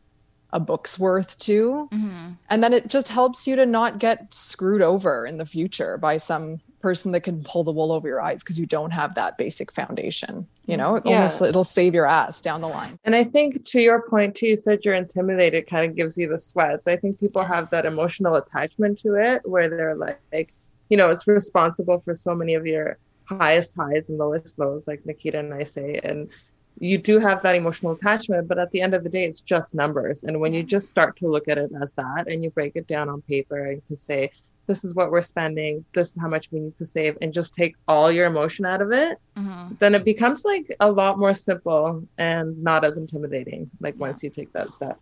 a 0.52 0.61
book's 0.61 0.98
worth 0.98 1.38
to 1.38 1.88
Mm-hmm. 1.92 2.32
and 2.50 2.62
then 2.62 2.72
it 2.72 2.88
just 2.88 3.09
helps 3.09 3.46
you 3.46 3.56
to 3.56 3.66
not 3.66 3.98
get 3.98 4.32
screwed 4.32 4.82
over 4.82 5.26
in 5.26 5.37
the 5.38 5.44
future 5.46 5.98
by 5.98 6.16
some 6.18 6.61
person 6.81 7.12
that 7.12 7.23
can 7.23 7.43
pull 7.43 7.65
the 7.65 7.73
wool 7.73 7.91
over 7.91 8.07
your 8.07 8.21
eyes 8.21 8.43
because 8.43 8.59
you 8.59 8.67
don't 8.67 8.93
have 8.93 9.15
that 9.15 9.37
basic 9.39 9.73
foundation 9.73 10.47
you 10.67 10.73
mm-hmm. 10.73 10.81
know 10.81 10.97
it 10.97 11.03
Yeah. 11.07 11.17
almost 11.17 11.43
it'll 11.43 11.65
save 11.65 11.95
your 11.95 12.07
ass 12.07 12.41
down 12.41 12.61
the 12.61 12.69
line 12.69 12.99
And 13.05 13.15
I 13.15 13.25
think 13.25 13.65
to 13.67 13.81
your 13.81 14.03
point 14.09 14.35
too, 14.35 14.47
you 14.47 14.57
said 14.57 14.85
you're 14.85 14.95
intimidated 14.95 15.67
kind 15.67 15.89
of 15.89 15.97
gives 15.97 16.17
you 16.19 16.29
the 16.29 16.39
sweats. 16.39 16.89
I 16.89 16.97
think 16.97 17.21
people 17.21 17.45
have 17.45 17.71
that 17.71 17.87
emotional 17.87 18.37
attachment 18.37 18.99
to 19.01 19.15
it 19.15 19.43
where 19.45 19.69
they're 19.69 19.95
like, 19.95 20.21
like, 20.33 20.55
you 20.89 20.97
know, 20.97 21.11
it's 21.11 21.27
responsible 21.27 22.01
for 22.01 22.15
so 22.15 22.35
many 22.35 22.55
of 22.55 22.67
your 22.67 22.99
highest 23.25 23.75
highs 23.77 24.09
and 24.09 24.19
lowest 24.19 24.59
lows, 24.59 24.87
like 24.87 25.05
Nikita 25.05 25.39
and 25.39 25.53
I 25.53 25.62
say. 25.62 26.01
And 26.03 26.31
you 26.79 26.99
do 26.99 27.19
have 27.19 27.43
that 27.43 27.55
emotional 27.55 27.93
attachment, 27.93 28.49
but 28.49 28.59
at 28.59 28.71
the 28.71 28.81
end 28.81 28.95
of 28.95 29.03
the 29.03 29.09
day, 29.09 29.25
it's 29.25 29.41
just 29.41 29.75
numbers. 29.75 30.25
And 30.25 30.41
when 30.41 30.53
you 30.53 30.62
just 30.62 30.89
start 30.89 31.17
to 31.19 31.27
look 31.27 31.49
at 31.49 31.59
it 31.59 31.71
as 31.81 31.93
that 31.95 32.29
and 32.29 32.43
you 32.43 32.51
break 32.51 32.77
it 32.77 32.87
down 32.87 33.09
on 33.09 33.23
paper 33.23 33.67
and 33.67 33.83
to 33.89 33.97
say, 33.97 34.31
this 34.66 34.85
is 34.85 34.94
what 34.94 35.11
we're 35.11 35.22
spending, 35.22 35.85
this 35.94 36.09
is 36.09 36.14
how 36.20 36.29
much 36.29 36.50
we 36.52 36.61
need 36.61 36.76
to 36.79 36.87
save, 36.87 37.16
and 37.22 37.33
just 37.33 37.55
take 37.55 37.74
all 37.88 38.11
your 38.11 38.26
emotion 38.26 38.64
out 38.66 38.83
of 38.83 38.92
it, 38.92 39.18
Mm-hmm. 39.38 39.74
then 39.81 39.94
it 39.94 40.05
becomes 40.05 40.44
like 40.46 40.66
a 40.81 40.90
lot 40.90 41.18
more 41.18 41.35
simple 41.35 42.02
and 42.16 42.62
not 42.62 42.85
as 42.87 42.96
intimidating 42.96 43.70
like 43.81 43.94
once 43.98 44.22
you 44.22 44.31
take 44.31 44.50
that 44.55 44.72
step 44.72 44.98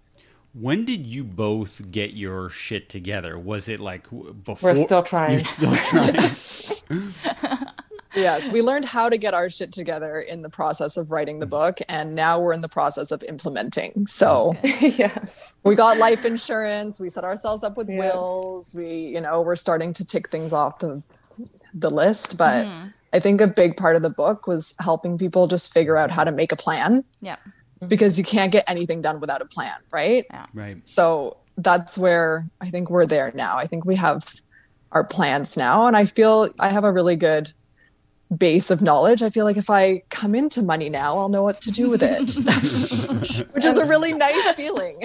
When 0.55 0.85
did 0.85 1.07
you 1.07 1.22
both 1.24 1.90
get 1.90 2.14
your 2.14 2.48
shit 2.48 2.88
together? 2.88 3.38
Was 3.38 3.68
it 3.68 3.79
like 3.81 4.09
before? 4.44 4.72
we're 4.72 4.83
still 4.85 5.03
trying 5.03 5.33
You're 5.33 5.40
still 5.40 5.74
trying. 5.77 6.14
yes 8.14 8.50
we 8.53 8.62
learned 8.62 8.85
how 8.85 9.09
to 9.09 9.16
get 9.18 9.35
our 9.35 9.48
shit 9.50 9.72
together 9.72 10.20
in 10.20 10.42
the 10.42 10.48
process 10.48 10.96
of 10.96 11.11
writing 11.11 11.38
the 11.38 11.46
book 11.46 11.79
and 11.88 12.14
now 12.14 12.40
we're 12.40 12.53
in 12.53 12.61
the 12.61 12.68
process 12.68 13.11
of 13.11 13.22
implementing. 13.24 14.07
So 14.07 14.57
yes. 14.81 15.53
We 15.62 15.74
got 15.74 15.98
life 15.98 16.24
insurance. 16.24 17.00
We 17.00 17.09
set 17.09 17.24
ourselves 17.24 17.64
up 17.64 17.77
with 17.77 17.88
Yes. 17.88 17.98
wills. 17.98 18.74
We 18.74 18.88
you 19.14 19.20
know 19.20 19.40
we're 19.42 19.57
starting 19.57 19.92
to 19.94 20.05
tick 20.05 20.29
things 20.31 20.53
off 20.53 20.79
the 20.79 21.03
the 21.72 21.90
list 21.90 22.38
but 22.38 22.64
Mm-hmm. 22.66 22.88
i 23.12 23.18
think 23.18 23.40
a 23.40 23.46
big 23.48 23.77
part 23.77 23.96
of 23.96 24.03
the 24.03 24.11
book 24.11 24.46
was 24.46 24.74
helping 24.81 25.18
people 25.18 25.46
just 25.48 25.72
figure 25.72 25.96
out 25.96 26.11
how 26.12 26.22
to 26.24 26.31
make 26.33 26.53
a 26.53 26.57
plan. 26.57 27.03
Yeah. 27.20 27.37
because 27.88 28.16
you 28.18 28.24
can't 28.24 28.53
get 28.53 28.64
anything 28.68 29.03
done 29.03 29.18
without 29.20 29.42
a 29.42 29.46
plan 29.46 29.77
right? 29.90 30.24
Right. 30.55 30.77
so 30.88 31.37
that's 31.59 31.98
where 31.98 32.46
i 32.61 32.70
think 32.70 32.88
we're 32.90 33.07
there 33.07 33.33
now. 33.35 33.57
I 33.59 33.66
think 33.66 33.85
we 33.85 33.96
have 33.96 34.20
our 34.92 35.03
plans 35.05 35.57
now 35.57 35.87
and 35.88 35.96
i 35.96 36.05
feel 36.05 36.37
i 36.61 36.68
have 36.70 36.85
a 36.85 36.92
really 36.92 37.16
good 37.16 37.53
base 38.35 38.70
of 38.70 38.83
knowledge 38.83 39.23
i 39.23 39.31
feel 39.31 39.44
like 39.44 39.57
if 39.57 39.70
i 39.70 40.03
come 40.11 40.35
into 40.35 40.62
money 40.62 40.88
now 40.88 41.16
i'll 41.18 41.29
know 41.29 41.42
what 41.42 41.61
to 41.61 41.70
do 41.70 41.88
with 41.88 42.03
it. 42.03 42.18
Which 43.55 43.64
is 43.64 43.79
a 43.79 43.87
really 43.87 44.12
nice 44.12 44.53
feeling 44.53 45.01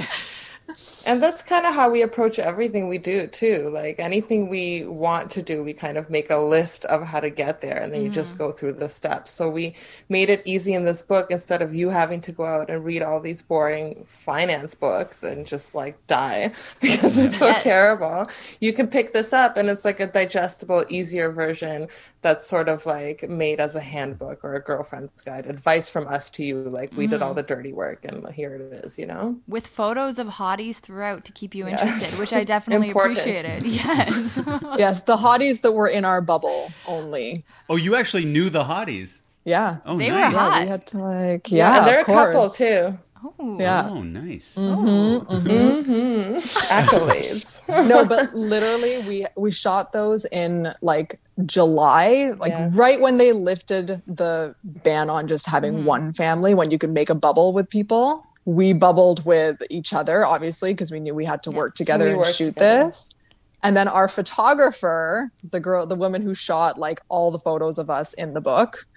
and 1.06 1.22
that's 1.22 1.42
kind 1.42 1.66
of 1.66 1.74
how 1.74 1.90
we 1.90 2.02
approach 2.02 2.40
everything 2.40 2.88
we 2.88 2.98
do 2.98 3.28
too. 3.28 3.70
Like 3.74 4.00
anything 4.00 4.50
we 4.50 4.86
want 4.86 5.32
to 5.32 5.42
do 5.42 5.64
we 5.64 5.74
kind 5.74 5.98
of 5.98 6.10
make 6.10 6.30
a 6.30 6.38
list 6.38 6.86
of 6.86 7.04
how 7.04 7.20
to 7.20 7.30
get 7.30 7.62
there 7.62 7.78
and 7.78 7.94
then 7.94 8.04
you 8.04 8.10
just 8.10 8.36
mm-hmm. 8.36 8.44
go 8.46 8.52
through 8.52 8.74
the 8.74 8.90
steps. 8.90 9.32
So 9.32 9.50
we 9.50 9.76
made 10.10 10.30
it 10.30 10.42
easy 10.46 10.74
in 10.74 10.86
this 10.86 11.02
book 11.02 11.28
instead 11.32 11.62
of 11.62 11.74
you 11.74 11.90
having 11.90 12.22
to 12.22 12.32
go 12.32 12.46
out 12.46 12.70
and 12.70 12.86
read 12.86 13.02
all 13.02 13.20
these 13.20 13.42
boring 13.42 14.06
finance 14.08 14.76
books 14.76 15.24
and 15.24 15.46
just 15.46 15.74
like 15.74 15.96
die 16.08 16.52
because 16.82 17.18
it's 17.18 17.38
so 17.38 17.48
Yes. 17.48 17.64
terrible. 17.64 18.28
You 18.60 18.74
can 18.74 18.88
pick 18.88 19.12
this 19.12 19.34
up 19.34 19.58
and 19.58 19.70
it's 19.70 19.86
like 19.86 20.00
a 20.00 20.08
digestible 20.08 20.86
easier 20.90 21.32
version 21.32 21.88
that's 22.22 22.46
sort 22.46 22.70
of 22.70 22.86
like 22.86 23.28
made 23.28 23.60
as 23.60 23.76
a 23.76 23.80
handbook 23.80 24.44
or 24.44 24.56
a 24.56 24.62
girlfriend's 24.62 25.22
guide 25.22 25.48
advice 25.48 25.90
from 25.90 26.08
us 26.08 26.30
to 26.30 26.44
you 26.44 26.62
like 26.62 26.92
we 26.96 27.08
did 27.08 27.22
all 27.22 27.30
mm-hmm. 27.30 27.38
the 27.38 27.44
dirty 27.44 27.74
work 27.74 28.06
and 28.06 28.28
here 28.34 28.56
it 28.56 28.86
is 28.86 29.00
you 29.00 29.06
know? 29.06 29.38
With 29.48 29.66
photos 29.66 30.20
of 30.20 30.28
hotties 30.60 30.80
throughout 30.80 31.26
to 31.26 31.32
keep 31.32 31.56
you 31.56 31.66
Yeah. 31.68 31.72
interested, 31.82 32.20
which 32.20 32.34
I 32.34 32.44
definitely 32.56 32.92
appreciated. 32.92 33.66
Yes. 33.70 34.38
yes 34.78 35.02
the 35.04 35.16
hotties 35.18 35.62
that 35.62 35.72
were 35.72 35.88
in 35.88 36.06
our 36.06 36.22
bubble 36.22 36.74
only 36.86 37.46
Oh, 37.70 37.76
you 37.76 37.96
actually 37.96 38.26
knew 38.26 38.50
the 38.50 38.64
hotties. 38.64 39.22
yeah 39.46 39.78
Oh, 39.86 39.98
They 39.98 40.12
were 40.12 40.18
hot. 40.22 40.34
yeah 40.58 40.64
we 40.64 40.70
had 40.70 40.86
to 40.88 40.98
like 40.98 41.52
yeah, 41.52 41.78
and 41.78 41.86
they're 41.88 42.02
of 42.02 42.10
a 42.10 42.14
couple 42.14 42.50
too 42.50 42.98
oh. 43.24 43.58
yeah 43.60 43.88
Oh, 43.90 44.04
nice. 44.04 44.56
hmm 44.58 46.38
accolades 46.72 47.62
no 47.88 48.06
but 48.06 48.34
literally 48.34 48.98
we 49.00 49.26
we 49.38 49.52
shot 49.52 49.92
those 49.94 50.26
in 50.26 50.74
like 50.82 51.20
july 51.46 52.32
like 52.40 52.52
Yeah. 52.52 52.70
right 52.76 53.00
when 53.00 53.18
they 53.18 53.32
lifted 53.34 54.02
the 54.08 54.56
ban 54.64 55.10
on 55.10 55.28
just 55.28 55.46
having 55.48 55.74
Mm-hmm. 55.74 55.86
one 55.86 56.14
family 56.14 56.54
when 56.54 56.72
you 56.72 56.78
could 56.78 56.92
make 56.92 57.10
a 57.10 57.16
bubble 57.16 57.54
with 57.54 57.70
people 57.70 58.26
we 58.50 58.74
bubbled 58.74 59.24
with 59.26 59.62
each 59.70 59.94
other 59.94 60.26
obviously 60.26 60.74
because 60.74 60.92
we 60.92 61.00
knew 61.00 61.14
we 61.14 61.26
had 61.26 61.44
to 61.44 61.52
work 61.52 61.76
together 61.76 62.10
and 62.10 62.26
shoot 62.26 62.48
together. 62.48 62.86
this 62.86 63.14
and 63.62 63.78
then 63.78 63.88
our 63.88 64.08
photographer 64.08 65.32
the 65.52 65.60
girl 65.60 65.86
the 65.86 65.96
woman 65.96 66.24
who 66.24 66.34
shot 66.34 66.78
like 66.78 67.00
all 67.10 67.30
the 67.30 67.38
photos 67.38 67.78
of 67.78 67.92
us 67.92 68.14
in 68.14 68.34
the 68.34 68.42
book 68.42 68.88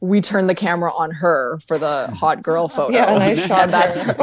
we 0.00 0.20
turned 0.20 0.48
the 0.48 0.54
camera 0.54 0.92
on 0.94 1.10
her 1.10 1.58
for 1.66 1.76
the 1.78 1.86
mm-hmm. 2.06 2.12
hot 2.14 2.42
girl 2.42 2.68
photo 2.68 2.92
yeah 2.94 3.12
and 3.12 3.22
i 3.22 3.34
shot 3.46 3.62
And 3.62 3.72
that's 3.72 3.98
her. 3.98 4.14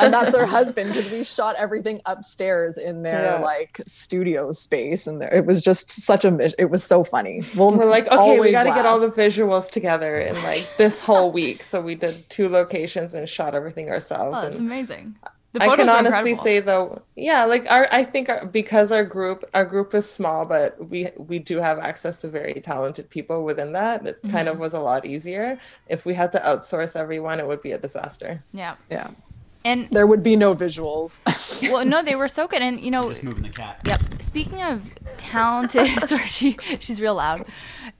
and 0.00 0.12
that's 0.12 0.36
her 0.36 0.46
husband 0.46 0.88
because 0.88 1.10
we 1.12 1.22
shot 1.22 1.54
everything 1.58 2.00
upstairs 2.06 2.76
in 2.76 3.02
their 3.02 3.36
Yeah. 3.36 3.38
like 3.40 3.80
studio 3.86 4.50
space 4.50 5.06
and 5.06 5.20
there, 5.20 5.32
it 5.32 5.46
was 5.46 5.62
just 5.62 5.90
such 5.90 6.24
a 6.24 6.50
it 6.60 6.70
was 6.70 6.82
so 6.82 7.04
funny 7.04 7.42
we'll 7.56 7.72
we're 7.76 7.84
like 7.88 8.08
okay 8.08 8.40
we 8.40 8.50
got 8.50 8.64
to 8.64 8.70
get 8.70 8.84
all 8.86 8.98
the 8.98 9.08
visuals 9.08 9.70
together 9.70 10.18
in 10.20 10.34
like 10.42 10.68
this 10.76 10.98
whole 10.98 11.30
week 11.32 11.62
so 11.62 11.80
we 11.80 11.94
did 11.94 12.14
two 12.28 12.48
locations 12.48 13.14
and 13.14 13.28
shot 13.28 13.54
everything 13.54 13.88
ourselves 13.90 14.38
Oh, 14.38 14.42
that's 14.42 14.58
and 14.58 14.66
amazing. 14.66 15.14
The 15.54 15.62
I 15.62 15.76
can 15.76 15.88
are 15.88 15.96
honestly 15.96 16.30
incredible. 16.30 16.42
say 16.42 16.60
though, 16.60 17.02
yeah, 17.14 17.44
like 17.44 17.66
our 17.70 17.86
I 17.92 18.04
think 18.04 18.28
our, 18.30 18.46
because 18.46 18.90
our 18.90 19.04
group 19.04 19.44
our 19.52 19.64
group 19.66 19.94
is 19.94 20.10
small, 20.10 20.46
but 20.46 20.88
we 20.88 21.10
we 21.16 21.38
do 21.38 21.58
have 21.60 21.78
access 21.78 22.20
to 22.22 22.28
very 22.28 22.54
talented 22.60 23.10
people 23.10 23.44
within 23.44 23.72
that. 23.72 24.06
It 24.06 24.18
kind 24.30 24.48
Mm-hmm. 24.48 24.48
of 24.48 24.58
was 24.58 24.72
a 24.74 24.80
lot 24.80 25.04
easier. 25.04 25.58
If 25.88 26.06
we 26.06 26.14
had 26.14 26.32
to 26.32 26.40
outsource 26.40 26.96
everyone, 26.96 27.38
it 27.38 27.46
would 27.46 27.62
be 27.62 27.72
a 27.72 27.78
disaster. 27.78 28.42
Yeah. 28.54 28.76
yeah 28.90 29.10
And 29.64 29.88
there 29.90 30.06
would 30.06 30.22
be 30.22 30.36
no 30.36 30.54
visuals 30.54 31.20
well, 31.70 31.84
no, 31.84 32.02
they 32.02 32.16
were 32.16 32.28
so 32.28 32.48
good. 32.48 32.62
And 32.62 32.80
you 32.80 32.90
know, 32.90 33.10
Just 33.10 33.22
moving 33.22 33.42
the 33.44 33.50
cat. 33.50 33.80
Yep. 33.86 34.00
Speaking 34.22 34.62
of 34.62 34.90
talented, 35.18 35.86
sorry, 36.08 36.26
she 36.28 36.56
she's 36.80 37.00
real 37.00 37.14
loud. 37.16 37.44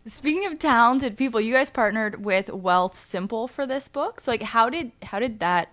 Speaking 0.07 0.47
of 0.47 0.59
talented 0.59 1.17
people, 1.17 1.41
you 1.41 1.53
guys 1.53 1.71
partnered 1.71 2.25
with 2.25 2.47
Wealthsimple 2.47 3.51
for 3.51 3.67
this 3.67 3.89
book. 3.89 4.21
So, 4.21 4.31
like, 4.33 4.43
how 4.43 4.71
did 4.71 4.93
how 5.03 5.19
did 5.21 5.39
that 5.41 5.69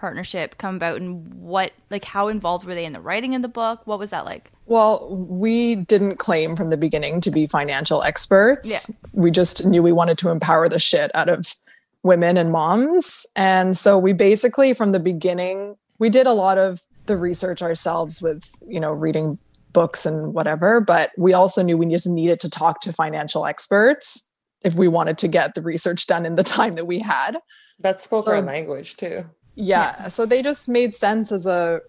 partnership 0.00 0.56
come 0.58 0.76
about, 0.76 1.00
and 1.00 1.32
what 1.34 1.72
like 1.90 2.04
how 2.04 2.28
involved 2.28 2.64
were 2.66 2.74
they 2.74 2.86
in 2.86 2.92
the 2.94 3.00
writing 3.00 3.34
of 3.34 3.42
the 3.42 3.48
book? 3.48 3.86
What 3.86 3.98
was 3.98 4.10
that 4.10 4.24
like? 4.24 4.50
well 4.66 5.08
we 5.16 5.74
didn't 5.74 6.16
claim 6.16 6.54
from 6.54 6.70
the 6.70 6.76
beginning 6.76 7.20
to 7.20 7.28
be 7.30 7.44
financial 7.46 8.04
experts 8.04 8.70
Yeah. 8.88 9.08
we 9.12 9.32
just 9.32 9.66
knew 9.66 9.82
we 9.82 9.90
wanted 9.90 10.16
to 10.18 10.28
empower 10.30 10.68
the 10.68 10.78
shit 10.78 11.10
out 11.16 11.28
of 11.28 11.56
women 12.04 12.36
and 12.36 12.52
moms 12.52 13.26
and 13.34 13.76
so 13.76 13.98
we 13.98 14.12
basically 14.12 14.72
from 14.72 14.92
the 14.92 15.00
beginning 15.00 15.74
we 15.98 16.08
did 16.08 16.24
a 16.28 16.32
lot 16.32 16.56
of 16.56 16.82
the 17.06 17.16
research 17.16 17.62
ourselves 17.62 18.22
with 18.22 18.48
you 18.68 18.78
know 18.78 18.92
reading 18.92 19.38
books 19.72 20.06
and 20.06 20.34
whatever 20.34 20.80
but 20.80 21.10
we 21.18 21.32
also 21.32 21.64
knew 21.64 21.76
we 21.76 21.86
just 21.86 22.06
needed 22.06 22.38
to 22.38 22.48
talk 22.48 22.80
to 22.80 22.92
financial 22.92 23.46
experts 23.46 24.30
if 24.62 24.74
we 24.76 24.86
wanted 24.86 25.18
to 25.18 25.26
get 25.26 25.54
the 25.56 25.62
research 25.62 26.06
done 26.06 26.24
in 26.24 26.36
the 26.36 26.44
time 26.56 26.74
that 26.74 26.86
we 26.86 27.00
had 27.00 27.38
That 27.80 28.00
spoke 28.00 28.24
So- 28.26 28.32
our 28.36 28.42
language 28.42 28.96
too. 28.96 29.24
Yeah, 29.60 30.08
so 30.08 30.26
they 30.26 30.42
just 30.42 30.68
made 30.68 30.94
sense 30.94 31.32
as 31.32 31.46
a 31.46 31.80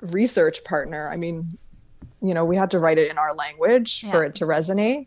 research 0.00 0.64
partner 0.64 1.08
i 1.08 1.16
mean 1.16 1.58
you 2.22 2.32
know 2.32 2.44
we 2.44 2.56
had 2.56 2.70
to 2.70 2.78
write 2.78 2.98
it 2.98 3.10
in 3.10 3.18
our 3.18 3.34
language 3.34 4.04
for 4.10 4.24
it 4.24 4.34
to 4.34 4.44
resonate 4.44 5.06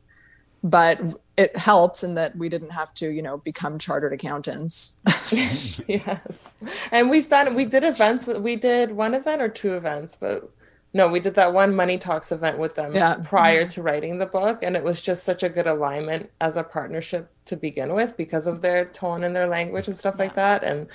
but 0.64 1.00
it 1.36 1.58
helps 1.58 2.04
in 2.04 2.14
that 2.14 2.36
we 2.38 2.48
didn't 2.48 2.70
have 2.70 2.94
to 2.94 3.10
you 3.10 3.22
know 3.22 3.38
become 3.38 3.80
chartered 3.80 4.14
accountants 4.14 5.00
yes, 5.88 6.56
and 6.92 7.10
we've 7.10 7.30
done 7.30 7.56
we 7.56 7.66
did 7.66 7.84
events. 7.84 8.28
We 8.28 8.56
did 8.56 8.92
one 8.92 9.14
event 9.14 9.42
or 9.42 9.50
two 9.50 9.76
events, 9.76 10.16
but 10.16 10.50
no, 10.94 11.08
we 11.08 11.20
did 11.20 11.36
that 11.36 11.54
one 11.54 11.76
Money 11.76 11.98
Talks 11.98 12.32
event 12.32 12.60
with 12.60 12.76
them 12.76 12.94
Yeah. 12.94 13.16
prior 13.24 13.62
mm-hmm. 13.62 13.70
to 13.70 13.82
writing 13.82 14.18
the 14.20 14.26
book, 14.26 14.62
and 14.62 14.76
it 14.76 14.84
was 14.84 15.02
just 15.02 15.24
such 15.24 15.44
a 15.44 15.50
good 15.50 15.66
alignment 15.66 16.30
as 16.40 16.56
a 16.56 16.64
partnership 16.64 17.30
to 17.46 17.56
begin 17.56 17.94
with 17.94 18.16
because 18.16 18.48
of 18.48 18.62
their 18.62 18.86
tone 18.86 19.24
and 19.24 19.36
their 19.36 19.48
language 19.48 19.88
and 19.88 19.98
stuff 19.98 20.20
like 20.20 20.36
that. 20.36 20.64
And 20.64 20.88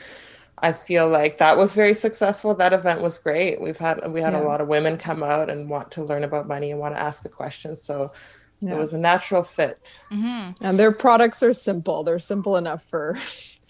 I 0.62 0.72
feel 0.72 1.08
like 1.08 1.38
that 1.38 1.56
was 1.56 1.74
very 1.74 1.94
successful. 1.94 2.54
That 2.54 2.72
event 2.72 3.00
was 3.00 3.18
great. 3.18 3.60
We've 3.60 3.76
had 3.76 4.10
we 4.10 4.20
had 4.20 4.32
Yeah. 4.32 4.42
a 4.42 4.44
lot 4.44 4.60
of 4.60 4.68
women 4.68 4.96
come 4.96 5.22
out 5.22 5.50
and 5.50 5.68
want 5.68 5.90
to 5.92 6.04
learn 6.04 6.24
about 6.24 6.48
money 6.48 6.70
and 6.70 6.80
want 6.80 6.94
to 6.94 7.00
ask 7.00 7.22
the 7.22 7.28
questions. 7.28 7.82
So 7.82 8.12
Yeah. 8.60 8.74
it 8.74 8.78
was 8.78 8.92
a 8.92 8.98
natural 8.98 9.42
fit. 9.42 9.96
Mm-hmm. 10.10 10.64
And 10.64 10.78
their 10.78 10.92
products 10.92 11.42
are 11.42 11.52
simple. 11.52 12.04
They're 12.04 12.18
simple 12.18 12.56
enough 12.56 12.82
for 12.82 13.16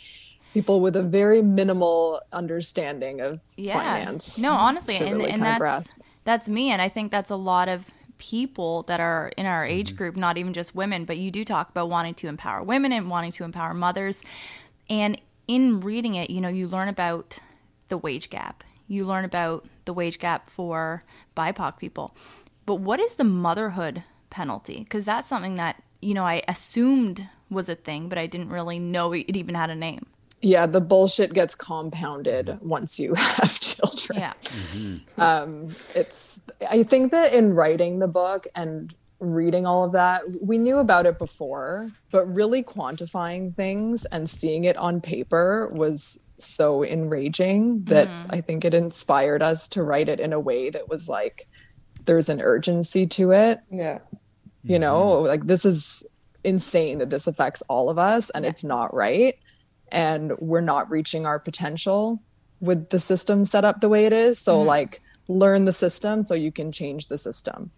people 0.54 0.80
with 0.80 0.96
a 0.96 1.02
very 1.02 1.42
minimal 1.42 2.20
understanding 2.32 3.20
of 3.20 3.40
yeah. 3.56 3.74
finance. 3.74 4.40
No, 4.40 4.52
honestly, 4.52 4.98
to 4.98 5.04
and, 5.04 5.18
really 5.18 5.30
and 5.30 5.42
that's 5.42 5.58
grasp. 5.58 5.98
that's 6.24 6.48
me, 6.48 6.70
and 6.70 6.80
I 6.80 6.88
think 6.88 7.10
that's 7.10 7.30
a 7.30 7.36
lot 7.36 7.68
of 7.68 7.90
people 8.18 8.82
that 8.84 9.00
are 9.00 9.30
in 9.36 9.46
our 9.46 9.64
age 9.64 9.88
mm-hmm. 9.88 9.96
group, 9.96 10.16
not 10.16 10.36
even 10.36 10.52
just 10.52 10.74
women, 10.74 11.04
but 11.04 11.18
you 11.18 11.30
do 11.30 11.44
talk 11.44 11.70
about 11.70 11.88
wanting 11.88 12.14
to 12.14 12.26
empower 12.26 12.62
women 12.62 12.92
and 12.92 13.08
wanting 13.08 13.32
to 13.32 13.44
empower 13.44 13.74
mothers. 13.74 14.20
And 14.90 15.20
in 15.48 15.80
reading 15.80 16.14
it, 16.14 16.30
you 16.30 16.40
know, 16.40 16.48
you 16.48 16.68
learn 16.68 16.88
about 16.88 17.38
the 17.88 17.98
wage 17.98 18.30
gap. 18.30 18.62
You 18.86 19.04
learn 19.04 19.24
about 19.24 19.66
the 19.86 19.92
wage 19.92 20.18
gap 20.18 20.48
for 20.48 21.02
BIPOC 21.36 21.78
people. 21.78 22.14
But 22.66 22.76
what 22.76 23.00
is 23.00 23.16
the 23.16 23.24
motherhood 23.24 24.04
penalty? 24.30 24.80
Because 24.80 25.06
that's 25.06 25.28
something 25.28 25.56
that, 25.56 25.82
you 26.00 26.14
know, 26.14 26.24
I 26.24 26.42
assumed 26.46 27.28
was 27.50 27.68
a 27.68 27.74
thing, 27.74 28.08
but 28.08 28.18
I 28.18 28.26
didn't 28.26 28.50
really 28.50 28.78
know 28.78 29.12
it 29.12 29.36
even 29.36 29.54
had 29.54 29.70
a 29.70 29.74
name. 29.74 30.06
Yeah, 30.40 30.66
the 30.66 30.80
bullshit 30.80 31.32
gets 31.32 31.54
compounded 31.54 32.58
once 32.60 33.00
you 33.00 33.14
have 33.16 33.58
children. 33.58 34.18
Yeah. 34.18 34.32
um 35.18 35.74
it's 35.94 36.40
i 36.68 36.82
think 36.82 37.12
that 37.12 37.32
in 37.32 37.54
writing 37.54 37.98
the 37.98 38.08
book 38.08 38.46
and 38.54 38.94
reading 39.20 39.66
all 39.66 39.84
of 39.84 39.92
that 39.92 40.22
we 40.40 40.58
knew 40.58 40.78
about 40.78 41.04
it 41.04 41.18
before 41.18 41.90
but 42.12 42.24
really 42.26 42.62
quantifying 42.62 43.54
things 43.56 44.04
and 44.06 44.30
seeing 44.30 44.64
it 44.64 44.76
on 44.76 45.00
paper 45.00 45.68
was 45.72 46.20
so 46.38 46.84
enraging 46.84 47.82
that 47.84 48.06
mm-hmm. 48.06 48.30
i 48.30 48.40
think 48.40 48.64
it 48.64 48.74
inspired 48.74 49.42
us 49.42 49.66
to 49.66 49.82
write 49.82 50.08
it 50.08 50.20
in 50.20 50.32
a 50.32 50.38
way 50.38 50.70
that 50.70 50.88
was 50.88 51.08
like 51.08 51.48
there's 52.08 52.30
an 52.30 52.40
urgency 52.40 53.06
to 53.06 53.30
it. 53.30 53.60
Yeah. 53.70 53.98
you 54.64 54.80
know 54.80 55.18
mm-hmm. 55.18 55.26
like 55.26 55.46
this 55.46 55.64
is 55.64 56.04
insane 56.42 56.98
that 56.98 57.10
this 57.10 57.26
affects 57.26 57.62
all 57.68 57.90
of 57.90 57.98
us 57.98 58.30
and 58.30 58.44
it's 58.44 58.64
not 58.64 58.92
right. 58.92 59.38
And 59.92 60.32
we're 60.38 60.62
not 60.62 60.90
reaching 60.90 61.26
our 61.26 61.38
potential 61.38 62.22
with 62.60 62.88
the 62.88 62.98
system 62.98 63.44
set 63.44 63.64
up 63.64 63.80
the 63.80 63.88
way 63.88 64.06
it 64.06 64.12
is. 64.12 64.38
So 64.38 64.58
mm-hmm. 64.58 64.68
like 64.68 65.02
learn 65.28 65.66
the 65.66 65.72
system 65.72 66.22
so 66.22 66.34
you 66.34 66.50
can 66.50 66.72
change 66.72 67.06
the 67.06 67.18
system. 67.18 67.70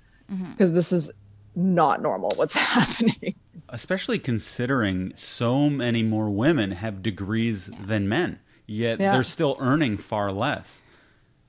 Because 0.53 0.72
this 0.72 0.93
is 0.93 1.11
not 1.55 2.01
normal 2.03 2.32
what's 2.36 2.55
happening 2.74 3.34
especially 3.72 4.18
considering 4.18 5.12
so 5.14 5.70
many 5.70 6.03
more 6.03 6.28
women 6.28 6.72
have 6.72 7.03
degrees 7.03 7.70
than 7.86 8.09
men, 8.09 8.40
yet 8.66 9.01
Yeah. 9.01 9.12
they're 9.12 9.22
still 9.22 9.57
earning 9.61 9.96
far 9.96 10.32
less. 10.32 10.82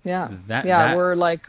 yeah 0.04 0.28
That- 0.48 0.66
yeah 0.68 0.88
that- 0.90 0.98
we're 0.98 1.16
like 1.16 1.48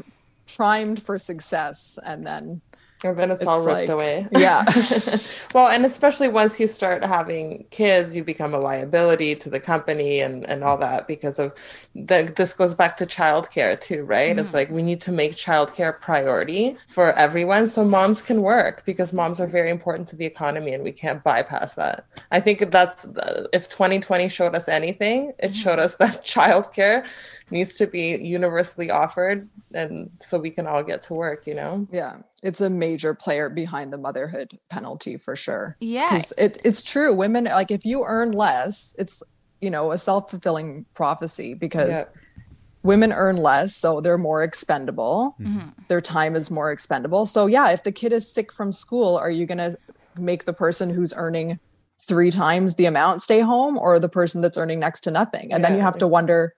primed 0.56 1.02
for 1.02 1.18
success 1.18 1.98
and 2.04 2.26
then 2.26 2.62
And 3.04 3.18
then 3.18 3.30
it's, 3.30 3.46
all 3.46 3.64
ripped 3.64 3.88
like- 3.88 3.88
away. 3.88 4.28
yeah 4.32 4.64
well, 5.54 5.68
and 5.68 5.84
especially 5.84 6.28
once 6.28 6.60
you 6.60 6.66
start 6.66 7.04
having 7.04 7.64
kids, 7.70 8.14
you 8.14 8.22
become 8.22 8.54
a 8.54 8.58
liability 8.58 9.34
to 9.34 9.50
the 9.50 9.58
company 9.58 10.20
and, 10.20 10.48
and 10.48 10.62
all 10.62 10.78
that 10.78 11.08
because 11.08 11.38
of 11.38 11.52
the, 11.94 12.32
this 12.36 12.54
goes 12.54 12.74
back 12.74 12.96
to 12.98 13.06
childcare 13.06 13.78
too, 13.78 14.04
right? 14.04 14.38
It's 14.38 14.48
mm-hmm. 14.48 14.56
like 14.56 14.70
we 14.70 14.82
need 14.82 15.00
to 15.02 15.12
make 15.12 15.34
childcare 15.34 15.98
priority 16.00 16.76
for 16.88 17.12
everyone 17.14 17.68
so 17.68 17.84
moms 17.84 18.22
can 18.22 18.40
work 18.42 18.84
because 18.84 19.12
moms 19.12 19.40
are 19.40 19.46
very 19.46 19.70
important 19.70 20.08
to 20.08 20.16
the 20.16 20.24
economy 20.24 20.72
and 20.72 20.84
we 20.84 20.92
can't 20.92 21.22
bypass 21.22 21.74
that. 21.74 22.06
I 22.30 22.40
think 22.40 22.70
that's 22.70 23.04
uh, 23.04 23.46
if 23.52 23.68
2020 23.68 24.28
showed 24.28 24.54
us 24.54 24.68
anything, 24.68 25.32
it 25.38 25.52
mm-hmm. 25.52 25.54
showed 25.54 25.78
us 25.78 25.96
that 26.02 26.24
childcare 26.24 27.06
needs 27.50 27.74
to 27.74 27.86
be 27.86 28.16
universally 28.22 28.90
offered 28.90 29.48
and 29.74 30.10
so 30.20 30.38
we 30.38 30.50
can 30.50 30.66
all 30.66 30.82
get 30.82 31.02
to 31.02 31.14
work, 31.14 31.46
you 31.46 31.54
know? 31.54 31.86
yeah 31.90 32.18
it's 32.42 32.60
a 32.60 32.68
major 32.68 33.14
player 33.14 33.48
behind 33.48 33.92
the 33.92 33.98
motherhood 33.98 34.58
penalty 34.68 35.16
for 35.16 35.36
sure. 35.36 35.76
Yeah. 35.80 36.08
'Cause 36.10 36.32
it, 36.36 36.60
it's 36.64 36.82
true 36.82 37.14
women 37.14 37.44
like 37.44 37.70
if 37.70 37.84
you 37.84 38.04
earn 38.06 38.32
less 38.32 38.94
it's 38.98 39.22
you 39.60 39.70
know 39.70 39.92
a 39.92 39.98
self-fulfilling 39.98 40.86
prophecy 40.94 41.54
because 41.54 41.90
Yeah. 41.90 42.42
women 42.82 43.12
earn 43.12 43.36
less 43.36 43.76
so 43.76 44.00
they're 44.00 44.18
more 44.18 44.42
expendable. 44.42 45.36
Mm-hmm. 45.40 45.68
Their 45.88 46.00
time 46.00 46.34
is 46.34 46.50
more 46.50 46.72
expendable. 46.72 47.26
So 47.26 47.46
yeah 47.46 47.70
if 47.70 47.84
the 47.84 47.92
kid 47.92 48.12
is 48.12 48.32
sick 48.32 48.52
from 48.52 48.72
school 48.72 49.16
are 49.16 49.30
you 49.30 49.46
going 49.46 49.58
to 49.58 49.76
make 50.18 50.44
the 50.44 50.52
person 50.52 50.90
who's 50.90 51.14
earning 51.16 51.58
three 52.00 52.32
times 52.32 52.74
the 52.74 52.86
amount 52.86 53.22
stay 53.22 53.38
home 53.40 53.78
or 53.78 54.00
the 54.00 54.08
person 54.08 54.42
that's 54.42 54.58
earning 54.58 54.80
next 54.80 55.02
to 55.02 55.10
nothing? 55.12 55.52
And 55.52 55.64
then 55.64 55.76
you 55.76 55.80
have 55.82 55.96
to 55.98 56.08
wonder 56.08 56.54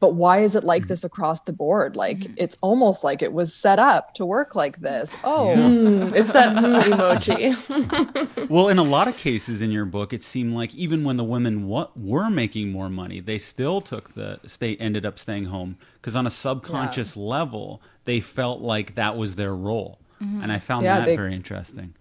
but 0.00 0.14
why 0.14 0.38
is 0.40 0.54
it 0.54 0.64
like 0.64 0.84
hmm. 0.84 0.88
this 0.88 1.04
across 1.04 1.42
the 1.42 1.52
board? 1.52 1.96
Like 1.96 2.26
hmm. 2.26 2.34
it's 2.36 2.56
almost 2.60 3.04
like 3.04 3.22
it 3.22 3.32
was 3.32 3.54
set 3.54 3.78
up 3.78 4.14
to 4.14 4.26
work 4.26 4.54
like 4.54 4.78
this. 4.78 5.16
Oh 5.24 5.54
Mm, 5.56 6.12
it's 6.16 6.30
that 6.32 6.56
emoji. 6.56 8.48
Well, 8.48 8.68
in 8.68 8.78
a 8.78 8.82
lot 8.82 9.08
of 9.08 9.16
cases 9.16 9.62
in 9.62 9.70
your 9.70 9.84
book, 9.84 10.12
it 10.12 10.22
seemed 10.22 10.54
like 10.54 10.74
even 10.74 11.04
when 11.04 11.16
the 11.16 11.24
women 11.24 11.66
wa- 11.66 11.88
were 11.96 12.30
making 12.30 12.70
more 12.70 12.88
money, 12.88 13.20
they 13.20 13.38
still 13.38 13.80
took 13.80 14.14
the 14.14 14.40
state 14.46 14.78
ended 14.80 15.04
up 15.04 15.18
staying 15.18 15.46
home. 15.46 15.76
Because 15.94 16.16
on 16.16 16.26
a 16.26 16.30
subconscious 16.30 17.16
level, 17.16 17.82
they 18.04 18.20
felt 18.20 18.60
like 18.60 18.94
that 18.94 19.16
was 19.16 19.36
their 19.36 19.54
role, 19.54 19.98
mm-hmm. 20.22 20.42
and 20.42 20.52
I 20.52 20.58
found 20.58 20.84
Yeah, 20.84 20.98
that 20.98 21.06
they- 21.06 21.16
very 21.16 21.34
interesting. 21.34 21.94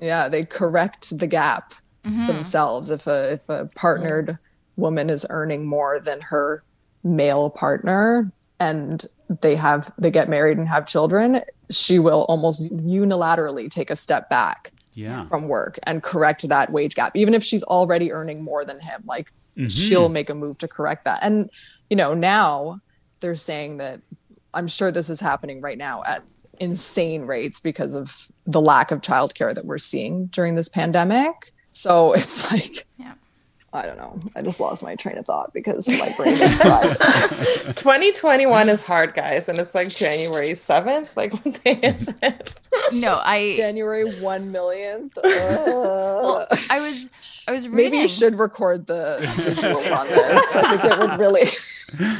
yeah 0.00 0.28
they 0.28 0.44
correct 0.44 1.18
the 1.18 1.26
gap 1.26 1.74
mm-hmm. 2.04 2.26
themselves 2.28 2.90
if 2.90 3.06
a 3.06 3.32
if 3.32 3.48
a 3.48 3.68
partnered 3.74 4.38
woman 4.76 5.10
is 5.10 5.26
earning 5.30 5.66
more 5.66 5.98
than 5.98 6.20
her 6.20 6.62
male 7.04 7.50
partner 7.50 8.32
and 8.60 9.04
they 9.42 9.54
have 9.56 9.92
they 9.98 10.10
get 10.10 10.28
married 10.28 10.58
and 10.58 10.68
have 10.68 10.86
children 10.86 11.40
she 11.70 11.98
will 11.98 12.24
almost 12.28 12.68
unilaterally 12.72 13.70
take 13.70 13.90
a 13.90 13.96
step 13.96 14.28
back 14.30 14.72
Yeah, 14.94 15.24
from 15.24 15.48
work 15.48 15.78
and 15.84 16.02
correct 16.02 16.48
that 16.48 16.72
wage 16.72 16.94
gap 16.94 17.12
even 17.14 17.34
if 17.34 17.44
she's 17.44 17.62
already 17.62 18.12
earning 18.12 18.42
more 18.42 18.64
than 18.64 18.80
him 18.80 19.02
like 19.06 19.26
Mm-hmm. 19.56 19.66
she'll 19.66 20.08
make 20.08 20.30
a 20.30 20.34
move 20.36 20.56
to 20.58 20.68
correct 20.68 21.04
that 21.06 21.18
and 21.20 21.50
you 21.90 21.96
know 21.96 22.14
now 22.14 22.78
they're 23.18 23.34
saying 23.34 23.78
that 23.78 24.00
i'm 24.54 24.68
sure 24.68 24.92
this 24.92 25.10
is 25.10 25.18
happening 25.18 25.60
right 25.60 25.76
now 25.78 26.04
at 26.06 26.22
insane 26.60 27.22
rates 27.22 27.58
because 27.58 27.96
of 27.96 28.28
the 28.46 28.60
lack 28.60 28.92
of 28.92 29.00
childcare 29.00 29.52
that 29.52 29.64
we're 29.64 29.76
seeing 29.78 30.26
during 30.26 30.54
this 30.54 30.68
pandemic 30.68 31.32
so 31.72 32.12
it's 32.18 32.52
like 32.52 32.86
Yeah. 32.98 33.14
I 33.72 33.84
don't 33.84 33.96
know 33.98 34.14
i 34.34 34.42
just 34.42 34.60
lost 34.60 34.82
my 34.82 34.94
train 34.96 35.18
of 35.18 35.26
thought 35.26 35.52
because 35.52 35.86
my 35.88 36.12
brain 36.16 36.34
is 36.40 36.56
fried 36.60 36.96
2021 37.76 38.68
is 38.68 38.82
hard, 38.84 39.14
guys, 39.14 39.48
and 39.48 39.58
it's 39.58 39.74
like 39.74 39.88
January 39.88 40.50
7th. 40.50 41.16
Like, 41.16 41.32
what 41.44 41.62
day 41.62 41.74
is 41.82 42.08
it? 42.22 42.54
No, 42.94 43.20
I 43.22 43.52
january 43.56 44.04
1 44.20 44.52
millionth 44.52 45.16
well, 45.22 46.46
I 46.70 46.78
was 46.78 47.08
I 47.46 47.52
was 47.52 47.66
reading. 47.68 47.92
Maybe 47.92 48.02
you 48.02 48.08
should 48.08 48.34
record 48.38 48.86
the 48.86 49.18
visuals 49.20 49.90
on 49.96 50.06
this. 50.06 50.56
I 50.56 50.76
think 50.76 50.92
it 50.92 50.98
would 50.98 51.18
really. 51.18 51.46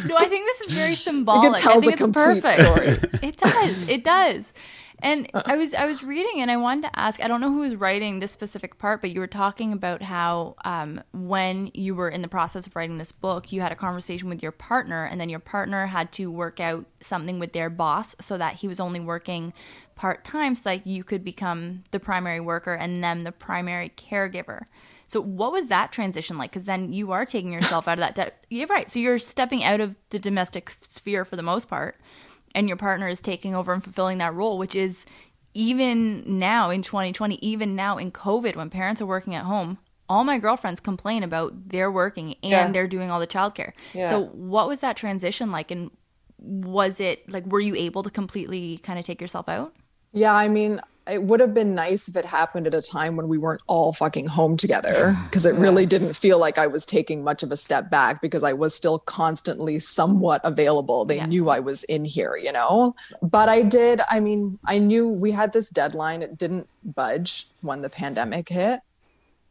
No, 0.08 0.16
I 0.16 0.24
think 0.24 0.46
this 0.46 0.60
is 0.62 0.78
very 0.80 0.94
symbolic. 0.94 1.52
I 1.52 1.58
tells 1.58 1.80
think 1.84 1.92
a 1.92 1.94
it's 1.94 2.02
complete 2.02 2.42
perfect. 2.42 2.62
story. 2.62 3.28
It 3.28 3.36
does. 3.36 3.88
It 3.90 4.04
does. 4.04 4.52
And 5.00 5.30
I 5.32 5.56
was 5.56 5.74
I 5.74 5.86
was 5.86 6.02
reading 6.02 6.40
and 6.40 6.50
I 6.50 6.56
wanted 6.56 6.82
to 6.82 6.98
ask. 6.98 7.22
I 7.22 7.28
don't 7.28 7.40
know 7.40 7.52
who 7.52 7.60
was 7.60 7.76
writing 7.76 8.18
this 8.18 8.32
specific 8.32 8.78
part, 8.78 9.00
but 9.00 9.10
you 9.10 9.20
were 9.20 9.28
talking 9.28 9.72
about 9.72 10.02
how 10.02 10.56
um, 10.64 11.00
when 11.12 11.70
you 11.72 11.94
were 11.94 12.08
in 12.08 12.22
the 12.22 12.28
process 12.28 12.66
of 12.66 12.74
writing 12.74 12.98
this 12.98 13.12
book, 13.12 13.52
you 13.52 13.60
had 13.60 13.70
a 13.70 13.76
conversation 13.76 14.28
with 14.28 14.42
your 14.42 14.50
partner, 14.52 15.04
and 15.04 15.20
then 15.20 15.28
your 15.28 15.38
partner 15.38 15.86
had 15.86 16.10
to 16.12 16.30
work 16.30 16.58
out 16.58 16.84
something 17.00 17.38
with 17.38 17.52
their 17.52 17.70
boss 17.70 18.16
so 18.20 18.36
that 18.38 18.56
he 18.56 18.66
was 18.66 18.80
only 18.80 18.98
working 18.98 19.52
part 19.94 20.24
time, 20.24 20.56
so 20.56 20.70
that 20.70 20.86
you 20.86 21.04
could 21.04 21.22
become 21.22 21.84
the 21.92 22.00
primary 22.00 22.40
worker 22.40 22.74
and 22.74 23.02
them 23.02 23.22
the 23.22 23.32
primary 23.32 23.90
caregiver. 23.90 24.62
So 25.06 25.22
what 25.22 25.52
was 25.52 25.68
that 25.68 25.90
transition 25.90 26.36
like? 26.36 26.50
Because 26.50 26.66
then 26.66 26.92
you 26.92 27.12
are 27.12 27.24
taking 27.24 27.52
yourself 27.52 27.88
out 27.88 27.98
of 27.98 28.00
that. 28.00 28.14
De- 28.14 28.32
yeah, 28.50 28.66
right. 28.68 28.90
So 28.90 28.98
you're 28.98 29.18
stepping 29.18 29.64
out 29.64 29.80
of 29.80 29.96
the 30.10 30.18
domestic 30.18 30.70
sphere 30.82 31.24
for 31.24 31.36
the 31.36 31.42
most 31.42 31.66
part, 31.66 31.96
and 32.54 32.68
your 32.68 32.76
partner 32.76 33.08
is 33.08 33.20
taking 33.20 33.54
over 33.54 33.72
and 33.72 33.82
fulfilling 33.82 34.18
that 34.18 34.34
role, 34.34 34.58
which 34.58 34.74
is 34.74 35.04
even 35.54 36.38
now 36.38 36.70
in 36.70 36.82
2020, 36.82 37.36
even 37.44 37.74
now 37.74 37.98
in 37.98 38.10
COVID, 38.12 38.56
when 38.56 38.70
parents 38.70 39.00
are 39.00 39.06
working 39.06 39.34
at 39.34 39.44
home. 39.44 39.78
All 40.08 40.24
my 40.24 40.38
girlfriends 40.38 40.80
complain 40.80 41.22
about 41.22 41.68
they're 41.68 41.90
working 41.92 42.34
and 42.42 42.50
Yeah. 42.50 42.70
they're 42.70 42.86
doing 42.88 43.10
all 43.10 43.20
the 43.20 43.26
childcare. 43.26 43.72
Yeah. 43.92 44.08
So, 44.08 44.26
what 44.26 44.68
was 44.68 44.80
that 44.80 44.96
transition 44.96 45.50
like? 45.50 45.70
And 45.70 45.90
was 46.38 47.00
it 47.00 47.30
like, 47.30 47.44
were 47.46 47.60
you 47.60 47.74
able 47.74 48.02
to 48.04 48.10
completely 48.10 48.78
kind 48.78 48.98
of 48.98 49.04
take 49.04 49.20
yourself 49.20 49.48
out? 49.48 49.74
Yeah, 50.12 50.34
I 50.34 50.48
mean, 50.48 50.80
it 51.08 51.22
would 51.22 51.40
have 51.40 51.54
been 51.54 51.74
nice 51.74 52.08
if 52.08 52.16
it 52.16 52.24
happened 52.24 52.66
at 52.66 52.74
a 52.74 52.82
time 52.82 53.16
when 53.16 53.28
we 53.28 53.38
weren't 53.38 53.62
all 53.66 53.92
fucking 53.92 54.26
home 54.26 54.56
together 54.56 55.16
because 55.24 55.46
it 55.46 55.54
really 55.54 55.86
didn't 55.86 56.14
feel 56.14 56.38
like 56.38 56.58
I 56.58 56.66
was 56.66 56.84
taking 56.84 57.24
much 57.24 57.42
of 57.42 57.50
a 57.50 57.56
step 57.56 57.90
back 57.90 58.20
because 58.20 58.44
I 58.44 58.52
was 58.52 58.74
still 58.74 58.98
constantly 59.00 59.78
somewhat 59.78 60.40
available. 60.44 61.04
They 61.04 61.16
Yeah. 61.16 61.26
knew 61.26 61.48
I 61.48 61.60
was 61.60 61.84
in 61.84 62.04
here, 62.04 62.36
you 62.36 62.52
know? 62.52 62.94
But 63.22 63.48
I 63.48 63.62
did, 63.62 64.00
I 64.10 64.20
mean, 64.20 64.58
I 64.64 64.78
knew 64.78 65.08
we 65.08 65.32
had 65.32 65.52
this 65.52 65.70
deadline. 65.70 66.22
It 66.22 66.36
didn't 66.36 66.68
budge 66.84 67.48
when 67.62 67.82
the 67.82 67.90
pandemic 67.90 68.48
hit. 68.48 68.80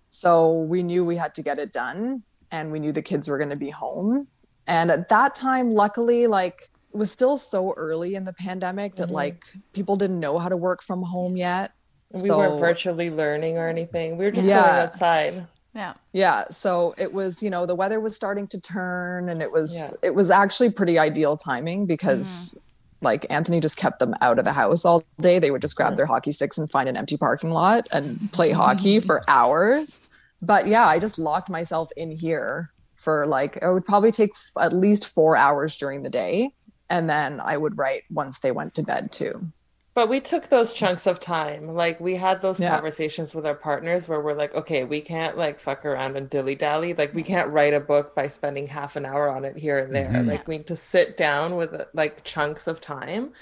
So 0.10 0.54
we 0.62 0.84
knew 0.84 1.04
we 1.06 1.18
had 1.18 1.36
to 1.36 1.42
get 1.42 1.60
it 1.60 1.72
done 1.72 2.24
and 2.52 2.72
we 2.72 2.80
knew 2.80 2.92
the 2.92 3.02
kids 3.02 3.28
were 3.28 3.38
going 3.38 3.50
to 3.50 3.56
be 3.56 3.70
home. 3.70 4.28
And 4.68 4.92
at 4.92 5.10
that 5.10 5.36
time, 5.36 5.74
luckily, 5.74 6.28
like 6.28 6.70
was 6.94 7.12
still 7.12 7.38
so 7.38 7.74
early 7.74 8.16
in 8.16 8.24
the 8.24 8.34
pandemic 8.34 8.96
that 8.96 9.10
Mhm. 9.10 9.14
like 9.14 9.46
people 9.74 9.96
didn't 9.96 10.20
know 10.20 10.40
how 10.40 10.50
to 10.50 10.58
work 10.58 10.82
from 10.82 11.04
home 11.04 11.38
yet. 11.38 11.72
We 12.12 12.22
So- 12.22 12.38
weren't 12.38 12.60
virtually 12.60 13.10
learning 13.10 13.58
or 13.58 13.68
anything. 13.68 14.18
We 14.18 14.26
were 14.26 14.32
just 14.32 14.48
Yeah. 14.48 14.62
going 14.62 14.80
outside. 14.80 15.48
Yeah. 15.74 15.94
Yeah, 16.12 16.46
so 16.50 16.96
it 16.98 17.14
was, 17.14 17.44
you 17.44 17.52
know, 17.52 17.68
the 17.68 17.76
weather 17.76 18.00
was 18.00 18.16
starting 18.16 18.48
to 18.48 18.60
turn 18.60 19.30
and 19.30 19.44
it 19.44 19.52
was 19.52 19.76
Yeah. 19.76 20.10
it 20.10 20.16
was 20.16 20.32
actually 20.32 20.72
pretty 20.72 20.98
ideal 20.98 21.38
timing 21.38 21.86
because 21.86 22.56
mm-hmm. 22.56 23.06
like 23.06 23.28
Anthony 23.30 23.60
just 23.60 23.78
kept 23.78 24.00
them 24.00 24.16
out 24.22 24.40
of 24.40 24.46
the 24.46 24.54
house 24.54 24.86
all 24.86 25.04
day. 25.20 25.38
They 25.38 25.52
would 25.52 25.62
just 25.62 25.76
grab 25.76 25.96
their 25.96 26.06
mm-hmm. 26.06 26.14
hockey 26.14 26.32
sticks 26.32 26.58
and 26.58 26.72
find 26.72 26.90
an 26.90 26.98
empty 26.98 27.16
parking 27.16 27.52
lot 27.52 27.88
and 27.92 28.32
play 28.32 28.50
mm-hmm. 28.50 28.60
hockey 28.60 29.00
for 29.00 29.24
hours. 29.28 30.00
But 30.42 30.68
yeah, 30.68 30.88
I 30.88 30.98
just 30.98 31.20
locked 31.20 31.50
myself 31.50 31.90
in 31.96 32.10
here 32.10 32.72
for 32.96 33.28
like 33.28 33.60
it 33.62 33.72
would 33.72 33.86
probably 33.86 34.12
take 34.12 34.32
f- 34.32 34.52
at 34.60 34.74
least 34.74 35.08
4 35.08 35.38
hours 35.38 35.78
during 35.78 36.02
the 36.02 36.10
day 36.10 36.54
and 36.90 37.10
then 37.10 37.40
I 37.40 37.58
would 37.58 37.78
write 37.78 38.04
once 38.10 38.40
they 38.40 38.52
went 38.52 38.76
to 38.76 38.84
bed 38.84 39.12
too. 39.12 39.48
But 39.94 40.10
we 40.10 40.20
took 40.20 40.50
those 40.50 40.74
chunks 40.74 41.08
of 41.08 41.20
time. 41.20 41.74
Like 41.74 42.00
we 42.00 42.16
had 42.16 42.40
those 42.42 42.60
Yeah. 42.60 42.70
conversations 42.70 43.34
with 43.34 43.48
our 43.48 43.56
partners 43.56 44.08
where 44.08 44.22
we're 44.22 44.36
like, 44.36 44.54
okay, 44.54 44.84
we 44.84 45.02
can't 45.02 45.36
like 45.36 45.60
fuck 45.60 45.86
around 45.86 46.16
and 46.16 46.30
dilly 46.30 46.54
dally. 46.54 46.94
Like 46.94 47.16
we 47.16 47.24
can't 47.24 47.50
write 47.50 47.74
a 47.74 47.80
book 47.80 48.14
by 48.14 48.28
spending 48.28 48.68
half 48.68 48.96
an 48.96 49.06
hour 49.06 49.28
on 49.28 49.44
it 49.44 49.58
here 49.58 49.80
and 49.80 49.96
there. 49.96 50.06
Mhm. 50.06 50.28
Like 50.28 50.48
we 50.48 50.58
need 50.58 50.68
to 50.68 50.76
sit 50.76 51.18
down 51.18 51.56
with 51.56 51.74
like 51.94 52.24
chunks 52.24 52.68
of 52.68 52.80
time. 52.80 53.34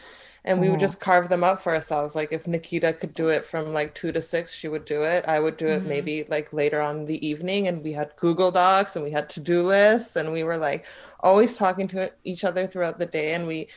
And 0.48 0.62
we 0.62 0.70
would 0.70 0.78
Mhm. 0.78 0.88
just 0.88 1.00
carve 1.00 1.28
them 1.28 1.44
up 1.44 1.60
for 1.60 1.74
ourselves. 1.74 2.16
Like 2.16 2.32
if 2.32 2.48
Nikita 2.48 2.94
could 2.94 3.14
do 3.16 3.30
it 3.30 3.44
from 3.44 3.74
like 3.74 3.94
two 3.96 4.12
to 4.12 4.22
six, 4.22 4.54
she 4.54 4.68
would 4.68 4.86
do 4.86 5.02
it. 5.04 5.26
I 5.28 5.40
would 5.40 5.58
do 5.58 5.68
it 5.68 5.82
Mhm. 5.84 5.88
maybe 5.88 6.24
like 6.30 6.54
later 6.54 6.80
on 6.80 7.00
in 7.00 7.06
the 7.06 7.28
evening. 7.28 7.68
And 7.68 7.84
we 7.84 7.94
had 7.94 8.16
Google 8.16 8.52
Docs 8.52 8.96
and 8.96 9.04
we 9.04 9.12
had 9.12 9.30
to-do 9.32 9.64
lists 9.64 10.16
and 10.16 10.32
we 10.32 10.44
were 10.44 10.58
like 10.58 10.86
always 11.20 11.58
talking 11.58 11.88
to 11.90 12.12
each 12.24 12.44
other 12.44 12.68
throughout 12.68 13.00
the 13.00 13.08
day. 13.08 13.34
And 13.34 13.48
we 13.48 13.70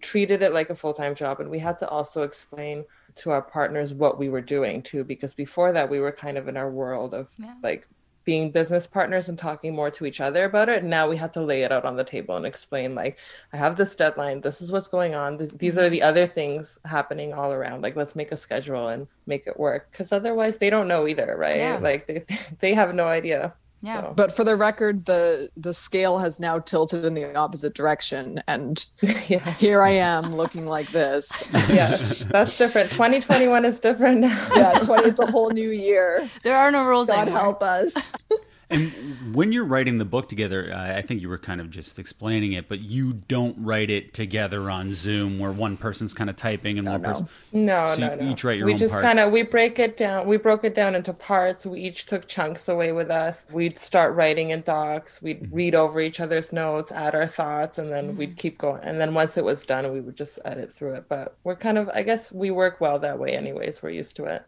treated 0.00 0.42
it 0.42 0.52
like 0.52 0.70
a 0.70 0.76
full-time 0.76 1.14
job 1.14 1.40
and 1.40 1.50
we 1.50 1.58
had 1.58 1.78
to 1.80 1.88
also 1.88 2.22
explain 2.22 2.84
to 3.16 3.30
our 3.30 3.42
partners 3.42 3.92
what 3.92 4.18
we 4.18 4.28
were 4.30 4.40
doing 4.40 4.80
too 4.82 5.04
because 5.04 5.34
before 5.34 5.72
that 5.72 5.90
we 5.90 6.00
were 6.00 6.12
kind 6.12 6.38
of 6.38 6.48
in 6.48 6.56
our 6.56 6.70
world 6.70 7.12
of 7.14 7.30
Yeah. 7.38 7.54
like 7.62 7.86
being 8.24 8.50
business 8.50 8.86
partners 8.86 9.28
and 9.28 9.38
talking 9.38 9.74
more 9.74 9.90
to 9.90 10.06
each 10.06 10.20
other 10.20 10.44
about 10.44 10.68
it. 10.68 10.84
Now 10.84 11.08
we 11.08 11.16
have 11.16 11.32
to 11.32 11.42
lay 11.42 11.62
it 11.62 11.72
out 11.72 11.84
on 11.84 11.96
the 11.96 12.04
table 12.04 12.36
and 12.36 12.46
explain 12.46 12.94
like 12.94 13.18
i 13.52 13.56
have 13.56 13.76
this 13.76 13.94
deadline 13.94 14.40
this 14.40 14.60
is 14.60 14.70
what's 14.70 14.88
going 14.88 15.14
on 15.14 15.36
this, 15.36 15.52
these 15.52 15.78
are 15.78 15.82
mm-hmm. 15.82 15.92
the 15.92 16.02
other 16.02 16.26
things 16.26 16.78
happening 16.84 17.32
all 17.32 17.52
around 17.52 17.82
like 17.82 17.96
let's 17.96 18.16
make 18.16 18.32
a 18.32 18.36
schedule 18.36 18.88
and 18.88 19.06
make 19.26 19.46
it 19.46 19.58
work. 19.58 19.90
Because 19.90 20.12
otherwise 20.12 20.56
they 20.58 20.70
don't 20.70 20.88
know 20.88 21.06
either 21.06 21.36
right? 21.36 21.56
Yeah. 21.56 21.78
like 21.78 22.06
they, 22.06 22.24
they 22.60 22.74
have 22.74 22.94
no 22.94 23.06
idea 23.06 23.54
Yeah. 23.84 24.00
So, 24.02 24.12
But 24.14 24.30
for 24.34 24.44
the 24.44 24.54
record, 24.56 25.06
the 25.06 25.50
the 25.56 25.74
scale 25.74 26.18
has 26.18 26.38
now 26.38 26.60
tilted 26.60 27.04
in 27.04 27.14
the 27.14 27.34
opposite 27.34 27.74
direction 27.74 28.40
and 28.46 28.84
yeah 29.28 29.54
here 29.54 29.82
I 29.82 29.90
am 29.90 30.34
looking 30.36 30.66
like 30.66 30.88
this. 30.92 31.42
yeah 31.68 31.88
that's 32.30 32.56
different 32.58 32.90
2021 32.92 33.64
is 33.64 33.80
different 33.80 34.20
now 34.20 34.48
Yeah, 34.54 34.78
20, 34.78 35.08
it's 35.08 35.20
a 35.20 35.26
whole 35.26 35.50
new 35.50 35.70
year. 35.70 36.28
There 36.44 36.56
are 36.56 36.70
no 36.70 36.84
rules 36.86 37.08
God 37.08 37.22
anymore. 37.22 37.40
help 37.40 37.62
us. 37.62 37.94
And 38.72 39.34
when 39.34 39.52
you're 39.52 39.66
writing 39.66 39.98
the 39.98 40.04
book 40.04 40.28
together, 40.28 40.72
uh, 40.72 40.96
I 40.96 41.02
think 41.02 41.20
you 41.20 41.28
were 41.28 41.38
kind 41.38 41.60
of 41.60 41.70
just 41.70 41.98
explaining 41.98 42.52
it, 42.54 42.68
but 42.68 42.80
you 42.80 43.12
don't 43.12 43.54
write 43.58 43.90
it 43.90 44.14
together 44.14 44.70
on 44.70 44.92
Zoom 44.92 45.38
where 45.38 45.52
one 45.52 45.76
person's 45.76 46.14
kind 46.14 46.30
of 46.30 46.36
typing 46.36 46.78
and 46.78 46.88
one 46.88 47.02
no. 47.02 47.08
person. 47.10 47.28
No, 47.52 47.86
So 47.88 47.94
you 47.94 48.00
no, 48.08 48.14
no. 48.14 48.30
each 48.30 48.44
write 48.44 48.58
your 48.58 48.66
we 48.66 48.72
own 48.72 48.78
just 48.78 48.94
kind 48.94 49.18
of 49.18 49.30
we 49.32 49.42
break 49.42 49.78
it 49.78 49.96
down. 49.96 50.26
We 50.26 50.36
broke 50.38 50.64
it 50.64 50.74
down 50.74 50.94
into 50.94 51.12
parts. 51.12 51.66
We 51.66 51.80
each 51.80 52.06
took 52.06 52.26
chunks 52.28 52.68
away 52.68 52.92
with 52.92 53.10
us. 53.10 53.44
We'd 53.50 53.78
start 53.78 54.14
writing 54.14 54.50
in 54.50 54.62
docs. 54.62 55.20
We'd 55.22 55.42
Mm-hmm. 55.42 55.54
read 55.56 55.74
over 55.74 56.00
each 56.00 56.20
other's 56.20 56.52
notes, 56.52 56.92
add 56.92 57.14
our 57.14 57.26
thoughts, 57.26 57.78
and 57.78 57.90
then 57.92 58.16
we'd 58.16 58.36
keep 58.36 58.58
going. 58.58 58.82
And 58.82 59.00
then 59.00 59.12
once 59.14 59.36
it 59.36 59.44
was 59.44 59.64
done, 59.66 59.90
we 59.92 60.00
would 60.00 60.16
just 60.16 60.38
edit 60.44 60.72
through 60.74 60.94
it. 60.94 61.04
But 61.08 61.36
we're 61.44 61.56
kind 61.56 61.78
of, 61.78 61.88
I 61.90 62.02
guess, 62.02 62.32
we 62.32 62.50
work 62.50 62.80
well 62.80 62.98
that 63.00 63.18
way. 63.18 63.36
Anyways, 63.36 63.82
we're 63.82 63.90
used 63.90 64.16
to 64.16 64.24
it. 64.26 64.42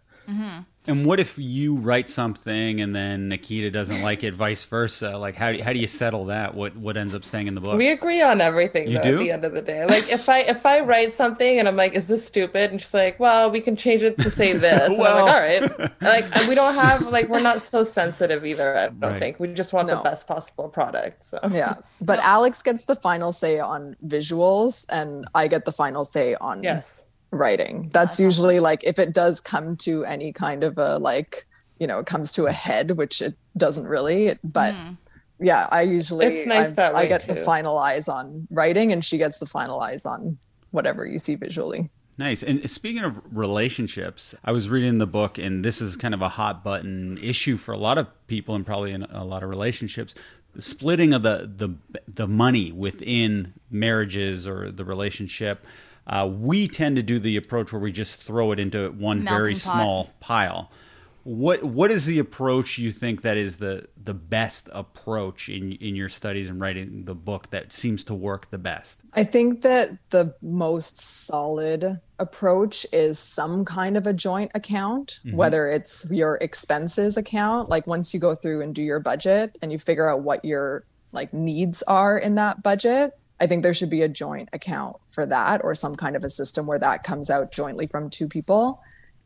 And 0.86 1.06
what 1.06 1.18
if 1.18 1.38
you 1.38 1.76
write 1.76 2.10
something 2.10 2.80
and 2.82 2.94
then 2.94 3.28
Nikita 3.30 3.70
doesn't 3.70 4.02
like 4.02 4.22
it, 4.22 4.34
vice 4.34 4.66
versa? 4.66 5.16
Like, 5.16 5.34
how 5.34 5.50
do, 5.52 5.62
how 5.62 5.72
do 5.72 5.78
you 5.78 5.86
settle 5.86 6.26
that? 6.26 6.54
What 6.54 6.76
what 6.76 6.98
ends 6.98 7.14
up 7.14 7.24
staying 7.24 7.46
in 7.46 7.54
the 7.54 7.60
book? 7.62 7.78
We 7.78 7.90
agree 7.90 8.20
on 8.20 8.42
everything 8.42 8.88
You 8.88 8.98
though, 8.98 9.02
do? 9.02 9.14
at 9.16 9.18
the 9.20 9.30
end 9.30 9.44
of 9.46 9.52
the 9.54 9.62
day. 9.62 9.86
Like 9.86 10.10
if 10.12 10.28
I 10.28 10.40
if 10.40 10.66
I 10.66 10.80
write 10.80 11.14
something 11.14 11.58
and 11.58 11.66
I'm 11.66 11.76
like, 11.76 11.94
is 11.94 12.06
this 12.08 12.26
stupid? 12.26 12.70
And 12.70 12.80
she's 12.80 12.92
like, 12.92 13.18
well, 13.18 13.50
we 13.50 13.62
can 13.62 13.76
change 13.76 14.02
it 14.02 14.18
to 14.18 14.30
say 14.30 14.52
this. 14.66 14.90
Well. 14.98 15.26
I'm 15.26 15.26
like, 15.26 15.34
all 15.34 15.40
right. 15.80 15.92
Like 16.02 16.48
we 16.48 16.54
don't 16.54 16.74
have 16.84 17.00
like 17.08 17.28
we're 17.30 17.40
not 17.40 17.62
so 17.62 17.82
sensitive 17.82 18.44
either. 18.44 18.76
I 18.76 18.88
don't 18.88 19.00
Right. 19.12 19.20
think 19.22 19.40
we 19.40 19.48
just 19.54 19.72
want 19.72 19.88
No. 19.88 19.96
the 19.96 20.02
best 20.02 20.26
possible 20.26 20.68
product. 20.68 21.24
So 21.24 21.38
Yeah. 21.50 21.76
But 22.02 22.18
Alex 22.18 22.62
gets 22.62 22.84
the 22.84 22.96
final 22.96 23.32
say 23.32 23.58
on 23.58 23.96
visuals 24.06 24.84
and 24.90 25.24
I 25.34 25.48
get 25.48 25.64
the 25.64 25.72
final 25.72 26.04
say 26.04 26.34
on 26.38 26.62
yes, 26.62 27.03
writing. 27.34 27.90
That's 27.92 28.18
usually 28.20 28.60
like 28.60 28.82
if 28.84 28.98
it 28.98 29.12
does 29.12 29.40
come 29.40 29.76
to 29.78 30.04
any 30.04 30.32
kind 30.32 30.64
of 30.64 30.78
a 30.78 30.98
like, 30.98 31.46
you 31.78 31.86
know, 31.86 31.98
it 31.98 32.06
comes 32.06 32.32
to 32.32 32.46
a 32.46 32.52
head, 32.52 32.92
which 32.92 33.20
it 33.22 33.34
doesn't 33.56 33.86
really, 33.86 34.38
but 34.44 34.74
Mhm. 34.74 34.96
yeah, 35.40 35.68
I 35.70 35.82
usually 35.82 36.26
It's 36.26 36.46
nice 36.46 36.68
I, 36.68 36.70
that 36.72 36.94
I 36.94 37.02
way, 37.02 37.08
get 37.08 37.26
the 37.26 37.34
too. 37.34 37.40
final 37.44 37.78
eyes 37.78 38.08
on 38.08 38.46
writing 38.50 38.92
and 38.92 39.04
she 39.04 39.18
gets 39.18 39.38
the 39.38 39.46
final 39.46 39.80
eyes 39.80 40.06
on 40.06 40.38
whatever 40.70 41.06
you 41.06 41.18
see 41.18 41.34
visually. 41.34 41.90
Nice. 42.16 42.44
And 42.44 42.68
speaking 42.70 43.02
of 43.02 43.20
relationships, 43.36 44.36
I 44.44 44.52
was 44.52 44.68
reading 44.68 44.98
the 44.98 45.06
book, 45.06 45.36
and 45.36 45.64
this 45.64 45.80
is 45.80 45.96
kind 45.96 46.14
of 46.14 46.22
a 46.22 46.28
hot 46.28 46.62
button 46.62 47.18
issue 47.20 47.56
for 47.56 47.72
a 47.72 47.76
lot 47.76 47.98
of 47.98 48.06
people 48.28 48.54
and 48.54 48.64
probably 48.64 48.92
in 48.92 49.02
a 49.04 49.24
lot 49.24 49.42
of 49.42 49.48
relationships. 49.48 50.14
The 50.54 50.62
splitting 50.62 51.12
of 51.12 51.24
the 51.24 51.50
the 51.56 51.70
the 52.06 52.28
money 52.28 52.70
within 52.70 53.54
marriages 53.68 54.46
or 54.46 54.70
the 54.70 54.84
relationship. 54.84 55.66
Uh, 56.06 56.28
we 56.30 56.68
tend 56.68 56.96
to 56.96 57.02
do 57.02 57.18
the 57.18 57.36
approach 57.36 57.72
where 57.72 57.80
we 57.80 57.92
just 57.92 58.22
throw 58.22 58.52
it 58.52 58.58
into 58.60 58.90
one 58.92 59.22
very 59.22 59.52
pot. 59.54 59.58
small 59.58 60.10
pile. 60.20 60.70
What 61.22 61.64
what 61.64 61.90
is 61.90 62.04
the 62.04 62.18
approach 62.18 62.76
you 62.76 62.90
think 62.92 63.22
that 63.22 63.38
is 63.38 63.58
the 63.58 63.86
the 64.04 64.12
best 64.12 64.68
approach 64.74 65.48
in 65.48 65.72
in 65.72 65.96
your 65.96 66.10
studies 66.10 66.50
and 66.50 66.60
writing 66.60 67.06
the 67.06 67.14
book 67.14 67.48
that 67.48 67.72
seems 67.72 68.04
to 68.04 68.14
work 68.14 68.50
the 68.50 68.58
best? 68.58 69.00
I 69.14 69.24
think 69.24 69.62
that 69.62 69.92
the 70.10 70.34
most 70.42 70.98
solid 70.98 71.98
approach 72.18 72.86
is 72.92 73.18
some 73.18 73.64
kind 73.64 73.96
of 73.96 74.06
a 74.06 74.12
joint 74.12 74.50
account, 74.54 75.20
Mhm. 75.24 75.32
whether 75.32 75.70
it's 75.70 76.06
your 76.10 76.36
expenses 76.42 77.16
account, 77.16 77.70
like 77.70 77.86
once 77.86 78.12
you 78.12 78.20
go 78.20 78.34
through 78.34 78.60
and 78.60 78.74
do 78.74 78.82
your 78.82 79.00
budget 79.00 79.56
and 79.62 79.72
you 79.72 79.78
figure 79.78 80.06
out 80.06 80.20
what 80.20 80.44
your 80.44 80.84
like 81.12 81.32
needs 81.32 81.82
are 81.84 82.18
in 82.18 82.34
that 82.34 82.62
budget, 82.62 83.18
I 83.40 83.46
think 83.46 83.62
there 83.62 83.74
should 83.74 83.90
be 83.90 84.02
a 84.02 84.08
joint 84.08 84.48
account 84.52 84.96
for 85.08 85.26
that 85.26 85.62
or 85.64 85.74
some 85.74 85.96
kind 85.96 86.16
of 86.16 86.24
a 86.24 86.28
system 86.28 86.66
where 86.66 86.78
that 86.78 87.02
comes 87.02 87.30
out 87.30 87.50
jointly 87.52 87.86
from 87.86 88.08
two 88.10 88.28
people. 88.28 88.80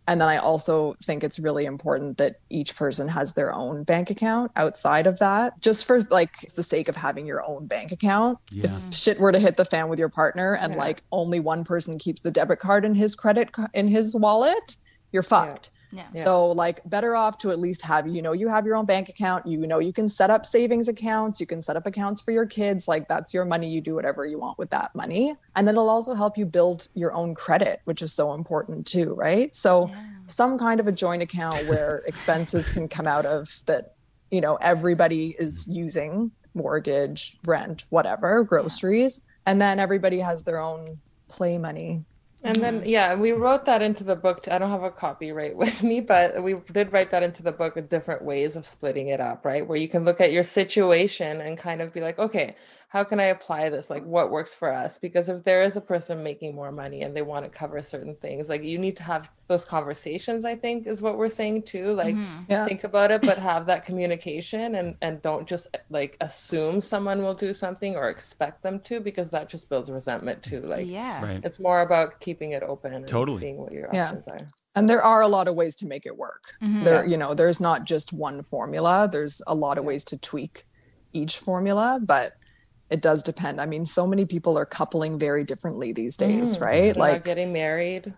And 0.06 0.18
then 0.22 0.28
I 0.28 0.38
also 0.38 0.96
think 1.02 1.22
it's 1.22 1.38
really 1.38 1.66
important 1.66 2.16
that 2.16 2.36
each 2.48 2.74
person 2.74 3.09
has 3.09 3.34
their 3.34 3.52
own 3.54 3.82
bank 3.84 4.09
account 4.09 4.50
outside 4.56 5.06
of 5.06 5.18
that, 5.18 5.61
just 5.61 5.84
for 5.84 6.00
like 6.04 6.32
the 6.56 6.62
sake 6.62 6.88
of 6.88 6.96
having 6.96 7.26
your 7.26 7.44
own 7.46 7.66
bank 7.66 7.92
account. 7.92 8.38
Yeah. 8.50 8.74
If 8.88 8.94
shit 8.94 9.20
were 9.20 9.32
to 9.32 9.38
hit 9.38 9.59
the 9.59 9.66
fan 9.66 9.90
with 9.90 9.98
your 9.98 10.09
partner 10.09 10.54
and 10.54 10.72
Yeah. 10.72 10.78
like 10.78 11.02
only 11.12 11.40
one 11.40 11.62
person 11.62 11.98
keeps 11.98 12.22
the 12.22 12.30
debit 12.30 12.59
card 12.59 12.86
in 12.86 12.94
his 12.94 13.14
credit 13.14 13.50
in 13.74 13.88
his 13.88 14.16
wallet, 14.16 14.78
you're 15.12 15.22
fucked. 15.22 15.68
Yeah. 15.72 15.77
Yeah. 15.93 16.09
So 16.14 16.49
like 16.49 16.80
better 16.89 17.16
off 17.16 17.39
to 17.39 17.51
at 17.51 17.59
least 17.59 17.82
have 17.82 18.07
you 18.07 18.20
know 18.20 18.32
you 18.32 18.49
have 18.49 18.66
your 18.66 18.76
own 18.76 18.84
bank 18.84 19.09
account, 19.09 19.47
you 19.47 19.66
know 19.66 19.78
you 19.78 19.93
can 19.93 20.09
set 20.09 20.30
up 20.30 20.45
savings 20.45 20.89
accounts, 20.89 21.41
you 21.41 21.47
can 21.47 21.61
set 21.61 21.76
up 21.76 21.86
accounts 21.86 22.20
for 22.20 22.30
your 22.30 22.47
kids, 22.47 22.89
like 22.89 23.09
that's 23.09 23.32
your 23.32 23.45
money, 23.45 23.68
you 23.68 23.80
do 23.80 23.95
whatever 23.95 24.26
you 24.26 24.39
want 24.39 24.59
with 24.59 24.70
that 24.70 24.95
money. 24.95 25.34
And 25.57 25.66
then 25.66 25.74
it'll 25.74 25.91
also 25.91 26.14
help 26.14 26.36
you 26.36 26.47
build 26.47 26.89
your 26.95 27.12
own 27.14 27.34
credit, 27.34 27.80
which 27.84 28.03
is 28.03 28.12
so 28.12 28.34
important 28.34 28.86
too, 28.86 29.14
right? 29.14 29.55
So 29.55 29.91
some 30.26 30.59
kind 30.59 30.80
of 30.80 30.86
a 30.86 30.93
joint 30.93 31.22
account 31.22 31.66
where 31.66 32.03
expenses 32.07 32.70
can 32.70 32.89
come 32.89 33.07
out 33.07 33.26
of 33.26 33.62
that, 33.66 33.95
you 34.30 34.41
know, 34.41 34.57
everybody 34.57 35.34
is 35.39 35.66
using 35.68 36.30
mortgage, 36.55 37.39
rent, 37.47 37.84
whatever, 37.89 38.45
groceries, 38.45 39.20
and 39.47 39.61
then 39.61 39.78
everybody 39.78 40.18
has 40.18 40.43
their 40.43 40.61
own 40.61 40.99
play 41.28 41.57
money. 41.57 42.05
And 42.43 42.62
then 42.62 42.80
mm-hmm. 42.80 42.89
yeah, 42.89 43.14
we 43.16 43.32
wrote 43.32 43.64
that 43.64 43.82
into 43.82 44.05
the 44.05 44.14
book. 44.14 44.47
I 44.51 44.59
don't 44.59 44.70
have 44.70 44.84
a 44.84 44.91
copyright 44.91 45.57
with 45.62 45.82
me, 45.82 46.01
but 46.01 46.43
we 46.43 46.55
did 46.72 46.93
write 46.93 47.11
that 47.11 47.22
into 47.22 47.43
the 47.43 47.53
book 47.53 47.74
with 47.74 47.89
different 47.89 48.22
ways 48.22 48.55
of 48.57 48.66
splitting 48.66 49.09
it 49.09 49.20
up, 49.20 49.45
right? 49.45 49.66
Where 49.66 49.78
you 49.78 49.89
can 49.89 50.05
look 50.05 50.20
at 50.20 50.32
your 50.32 50.45
situation 50.45 51.41
and 51.41 51.59
kind 51.59 51.80
of 51.80 51.93
be 51.93 52.01
like, 52.01 52.18
okay, 52.18 52.55
how 52.91 53.05
can 53.05 53.20
I 53.20 53.24
apply 53.24 53.68
this? 53.68 53.91
Like, 53.91 54.03
what 54.07 54.30
works 54.30 54.55
for 54.55 54.72
us? 54.72 54.97
Because 54.97 55.28
if 55.28 55.45
there 55.45 55.61
is 55.62 55.76
a 55.76 55.80
person 55.80 56.22
making 56.22 56.55
more 56.55 56.72
money 56.72 57.03
and 57.03 57.14
they 57.14 57.20
want 57.20 57.45
to 57.45 57.51
cover 57.51 57.82
certain 57.82 58.16
things, 58.16 58.49
like 58.49 58.62
you 58.64 58.78
need 58.78 58.97
to 58.97 59.03
have 59.03 59.28
those 59.47 59.62
conversations. 59.62 60.47
I 60.47 60.57
think 60.57 60.86
is 60.86 61.03
what 61.03 61.18
we're 61.18 61.28
saying 61.28 61.62
too. 61.62 61.93
Like, 61.93 62.14
Mhm. 62.14 62.47
Yeah. 62.49 62.64
think 62.66 62.84
about 62.84 63.11
it, 63.11 63.20
but 63.22 63.36
have 63.39 63.66
that 63.66 63.84
communication 63.84 64.74
and 64.76 64.97
and 65.03 65.20
don't 65.20 65.47
just 65.47 65.66
like 65.91 66.16
assume 66.22 66.80
someone 66.80 67.22
will 67.22 67.34
do 67.34 67.53
something 67.53 67.95
or 67.95 68.09
expect 68.09 68.62
them 68.62 68.80
to, 68.80 69.01
because 69.01 69.28
that 69.30 69.51
just 69.51 69.68
builds 69.68 69.91
resentment 69.91 70.43
too. 70.43 70.62
Like, 70.62 70.86
yeah. 70.86 71.22
Right. 71.22 71.41
it's 71.45 71.61
more 71.61 71.82
about 71.82 72.20
keeping 72.20 72.53
it 72.53 72.62
open 72.62 72.95
and 72.95 73.07
Totally. 73.07 73.41
seeing 73.41 73.59
what 73.59 73.72
your 73.74 73.91
Yeah. 73.93 74.07
options 74.07 74.28
are. 74.28 74.41
And 74.74 74.89
there 74.89 75.03
are 75.03 75.20
a 75.20 75.28
lot 75.28 75.47
of 75.47 75.55
ways 75.55 75.76
to 75.76 75.86
make 75.86 76.07
it 76.07 76.16
work. 76.16 76.55
Mhm. 76.62 76.84
There, 76.84 77.05
you 77.07 77.18
know, 77.18 77.34
there's 77.34 77.61
not 77.61 77.84
just 77.84 78.14
one 78.14 78.43
formula. 78.43 79.09
There's 79.12 79.43
a 79.47 79.55
lot 79.55 79.76
of 79.76 79.84
Yeah. 79.84 79.89
ways 79.89 80.05
to 80.07 80.16
tweak 80.16 80.64
each 81.14 81.39
formula, 81.39 81.99
but 82.03 82.34
it 82.91 83.03
does 83.03 83.22
depend. 83.22 83.61
I 83.61 83.66
mean, 83.66 83.84
so 83.86 84.07
many 84.07 84.24
people 84.24 84.57
are 84.59 84.66
coupling 84.66 85.18
very 85.18 85.45
differently 85.45 85.93
these 85.93 86.16
days, 86.16 86.57
Mm, 86.57 86.61
right? 86.62 86.97
Like, 86.97 87.24
getting 87.24 87.53
married. 87.53 88.12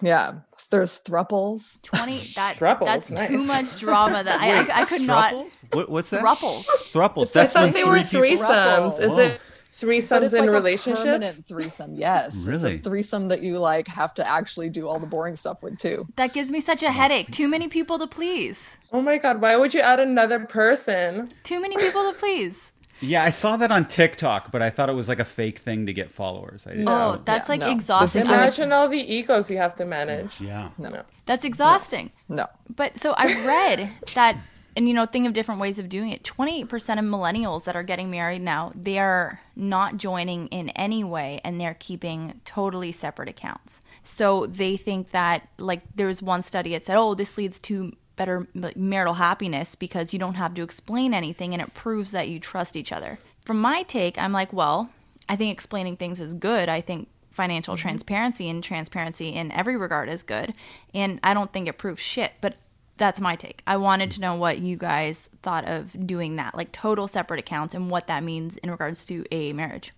yeah, 0.00 0.34
there's 0.70 1.00
thruples. 1.02 1.82
20 1.82 2.12
that 2.36 2.56
Throuples, 2.58 2.84
that's 2.86 3.10
nice. 3.10 3.28
too 3.28 3.44
much 3.44 3.78
drama 3.80 4.22
that 4.24 4.40
I, 4.40 4.60
I, 4.60 4.82
I 4.82 4.84
could 4.84 5.02
not 5.02 5.32
What, 5.72 5.88
what's 5.90 6.10
that? 6.10 6.22
Thruples. 6.22 6.66
Thruples. 6.92 7.36
I 7.36 7.46
thought 7.46 7.72
they 7.72 7.84
were 7.84 8.02
three 8.02 8.30
people. 8.30 8.44
threesomes. 8.46 9.00
Is 9.00 9.18
it 9.18 9.50
threesomes 9.86 10.22
it's 10.22 10.32
in 10.34 10.40
like 10.40 10.50
relationships? 10.50 11.04
permanent 11.04 11.46
threesome. 11.48 11.94
Yes, 11.94 12.46
it's 12.46 12.64
Really? 12.64 12.76
a 12.76 12.78
threesome 12.78 13.28
that 13.28 13.42
you 13.42 13.58
like 13.58 13.86
have 13.88 14.14
to 14.14 14.26
actually 14.26 14.70
do 14.70 14.88
all 14.88 14.98
the 14.98 15.06
boring 15.06 15.36
stuff 15.36 15.62
with 15.62 15.78
too. 15.78 16.06
that 16.16 16.32
gives 16.32 16.50
me 16.50 16.60
such 16.60 16.82
a 16.82 16.90
headache 16.90 17.30
too 17.32 17.48
many 17.48 17.68
people 17.68 17.98
to 17.98 18.06
please 18.06 18.78
Oh 18.92 19.02
my 19.02 19.18
god, 19.18 19.40
why 19.42 19.56
would 19.56 19.74
you 19.74 19.80
add 19.80 19.98
another 20.00 20.38
person? 20.40 21.28
too 21.42 21.60
many 21.60 21.76
people 21.76 22.10
to 22.12 22.16
please 22.18 22.70
Yeah, 23.04 23.22
I 23.24 23.30
saw 23.30 23.56
that 23.56 23.70
on 23.70 23.86
TikTok, 23.86 24.50
but 24.52 24.62
I 24.62 24.70
thought 24.70 24.88
it 24.88 24.94
was 24.94 25.08
like 25.08 25.20
a 25.20 25.24
fake 25.24 25.58
thing 25.58 25.86
to 25.86 25.92
get 25.92 26.10
followers. 26.10 26.66
I 26.66 26.70
didn't 26.70 26.88
oh 26.88 27.12
know. 27.14 27.22
that's 27.24 27.48
Yeah, 27.48 27.52
like 27.52 27.60
no. 27.60 27.70
exhausting 27.70 28.20
This 28.20 28.28
isn't- 28.30 28.34
Imagine 28.42 28.72
all 28.72 28.88
the 28.88 28.98
egos 29.14 29.50
you 29.50 29.58
have 29.58 29.74
to 29.76 29.84
manage. 29.84 30.40
Yeah. 30.40 30.70
No. 30.78 31.02
that's 31.26 31.44
exhausting 31.44 32.10
No, 32.28 32.46
But 32.74 32.98
so 32.98 33.12
I 33.16 33.26
read 33.46 33.90
that, 34.14 34.36
and 34.76 34.88
you 34.88 34.94
know, 34.94 35.06
think 35.06 35.26
of 35.26 35.32
different 35.32 35.60
ways 35.60 35.78
of 35.78 35.88
doing 35.88 36.10
it. 36.10 36.24
28% 36.24 36.64
of 36.98 37.04
millennials 37.04 37.64
that 37.64 37.76
are 37.76 37.82
getting 37.84 38.10
married 38.10 38.42
now, 38.42 38.72
they 38.74 38.98
are 38.98 39.40
not 39.56 39.96
joining 39.96 40.48
in 40.48 40.70
any 40.70 41.04
way 41.04 41.40
and 41.44 41.60
they're 41.60 41.76
keeping 41.78 42.40
totally 42.44 42.90
separate 42.92 43.28
accounts. 43.28 43.80
So 44.02 44.46
they 44.46 44.76
think 44.76 45.12
that, 45.12 45.48
like, 45.58 45.82
there 45.94 46.08
was 46.08 46.20
one 46.20 46.42
study 46.42 46.72
that 46.72 46.84
said, 46.84 46.96
oh, 46.96 47.14
this 47.14 47.38
leads 47.38 47.58
to 47.60 47.92
better 48.16 48.46
marital 48.76 49.14
happiness 49.14 49.74
because 49.74 50.12
you 50.12 50.18
don't 50.18 50.34
have 50.34 50.54
to 50.54 50.62
explain 50.62 51.12
anything 51.14 51.52
and 51.52 51.62
it 51.62 51.74
proves 51.74 52.12
that 52.12 52.28
you 52.28 52.38
trust 52.38 52.76
each 52.76 52.92
other. 52.92 53.18
From 53.44 53.60
my 53.60 53.82
take, 53.82 54.18
I'm 54.18 54.32
like, 54.32 54.52
well, 54.52 54.90
I 55.28 55.36
think 55.36 55.52
explaining 55.52 55.96
things 55.96 56.20
is 56.20 56.34
good. 56.34 56.68
I 56.68 56.80
think 56.80 57.08
financial 57.30 57.74
mm-hmm. 57.74 57.82
transparency 57.82 58.48
and 58.48 58.62
transparency 58.62 59.28
in 59.28 59.52
every 59.52 59.76
regard 59.76 60.08
is 60.08 60.22
good. 60.22 60.54
And 60.94 61.20
I 61.22 61.34
don't 61.34 61.52
think 61.52 61.68
it 61.68 61.78
proves 61.78 62.00
shit, 62.00 62.32
but 62.40 62.56
that's 62.96 63.20
my 63.20 63.34
take. 63.34 63.62
I 63.66 63.76
wanted 63.76 64.10
to 64.12 64.20
know 64.20 64.36
what 64.36 64.58
you 64.60 64.76
guys 64.76 65.28
thought 65.42 65.68
of 65.68 66.06
doing 66.06 66.36
that, 66.36 66.54
like 66.54 66.70
total 66.70 67.08
separate 67.08 67.40
accounts 67.40 67.74
and 67.74 67.90
what 67.90 68.06
that 68.06 68.22
means 68.22 68.56
in 68.58 68.70
regards 68.70 69.04
to 69.06 69.24
a 69.32 69.52
marriage. 69.52 69.92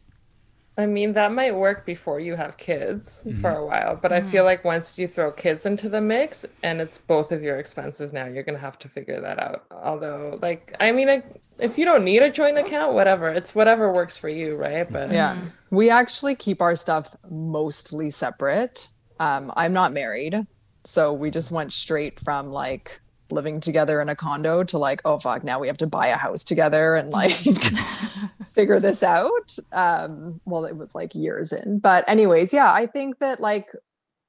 I 0.79 0.85
mean, 0.87 1.14
that 1.14 1.33
might 1.33 1.55
work 1.55 1.87
before 1.87 2.20
you 2.20 2.37
have 2.37 2.57
kids 2.59 3.22
Mm-hmm. 3.27 3.41
for 3.41 3.51
a 3.51 3.64
while, 3.64 3.97
but 3.97 4.12
I 4.12 4.20
feel 4.20 4.45
like 4.45 4.62
once 4.64 4.99
you 4.99 5.09
throw 5.09 5.33
kids 5.33 5.64
into 5.64 5.89
the 5.89 6.01
mix 6.01 6.45
and 6.62 6.81
it's 6.81 6.99
both 6.99 7.33
of 7.33 7.43
your 7.43 7.59
expenses 7.59 8.12
now, 8.12 8.27
you're 8.27 8.43
going 8.43 8.55
to 8.57 8.61
have 8.61 8.79
to 8.81 8.89
figure 8.89 9.20
that 9.20 9.39
out. 9.39 9.64
Although, 9.70 10.39
like, 10.43 10.74
I 10.79 10.93
mean, 10.93 11.22
if 11.59 11.79
you 11.79 11.85
don't 11.87 12.05
need 12.05 12.20
a 12.22 12.31
joint 12.31 12.59
account, 12.59 12.93
whatever, 12.93 13.29
it's 13.29 13.55
whatever 13.55 13.91
works 13.93 14.18
for 14.18 14.29
you, 14.29 14.55
right? 14.57 14.91
But 14.91 15.12
yeah, 15.12 15.37
we 15.70 15.89
actually 15.89 16.35
keep 16.35 16.61
our 16.61 16.77
stuff 16.77 17.16
mostly 17.31 18.11
separate. 18.11 18.89
Um, 19.18 19.51
I'm 19.57 19.72
not 19.72 19.95
married, 19.95 20.47
so 20.85 21.12
we 21.14 21.31
just 21.31 21.51
went 21.51 21.72
straight 21.72 22.20
from 22.20 22.51
like 22.51 23.01
living 23.31 23.61
together 23.61 24.01
in 24.01 24.09
a 24.09 24.16
condo 24.16 24.62
to 24.64 24.79
like, 24.79 25.01
oh 25.05 25.18
fuck, 25.18 25.43
now 25.45 25.59
we 25.59 25.66
have 25.66 25.79
to 25.79 25.87
buy 25.87 26.09
a 26.09 26.16
house 26.16 26.45
together 26.45 26.95
and 26.95 27.11
like 27.11 27.31
figure 28.53 28.81
this 28.81 29.03
out. 29.03 29.57
Um, 29.72 30.41
well, 30.45 30.64
it 30.64 30.77
was 30.77 30.95
like 30.95 31.14
years 31.14 31.53
in, 31.53 31.79
but 31.79 32.05
anyways, 32.09 32.53
yeah, 32.53 32.72
I 32.72 32.87
think 32.87 33.18
that 33.18 33.41
like 33.41 33.66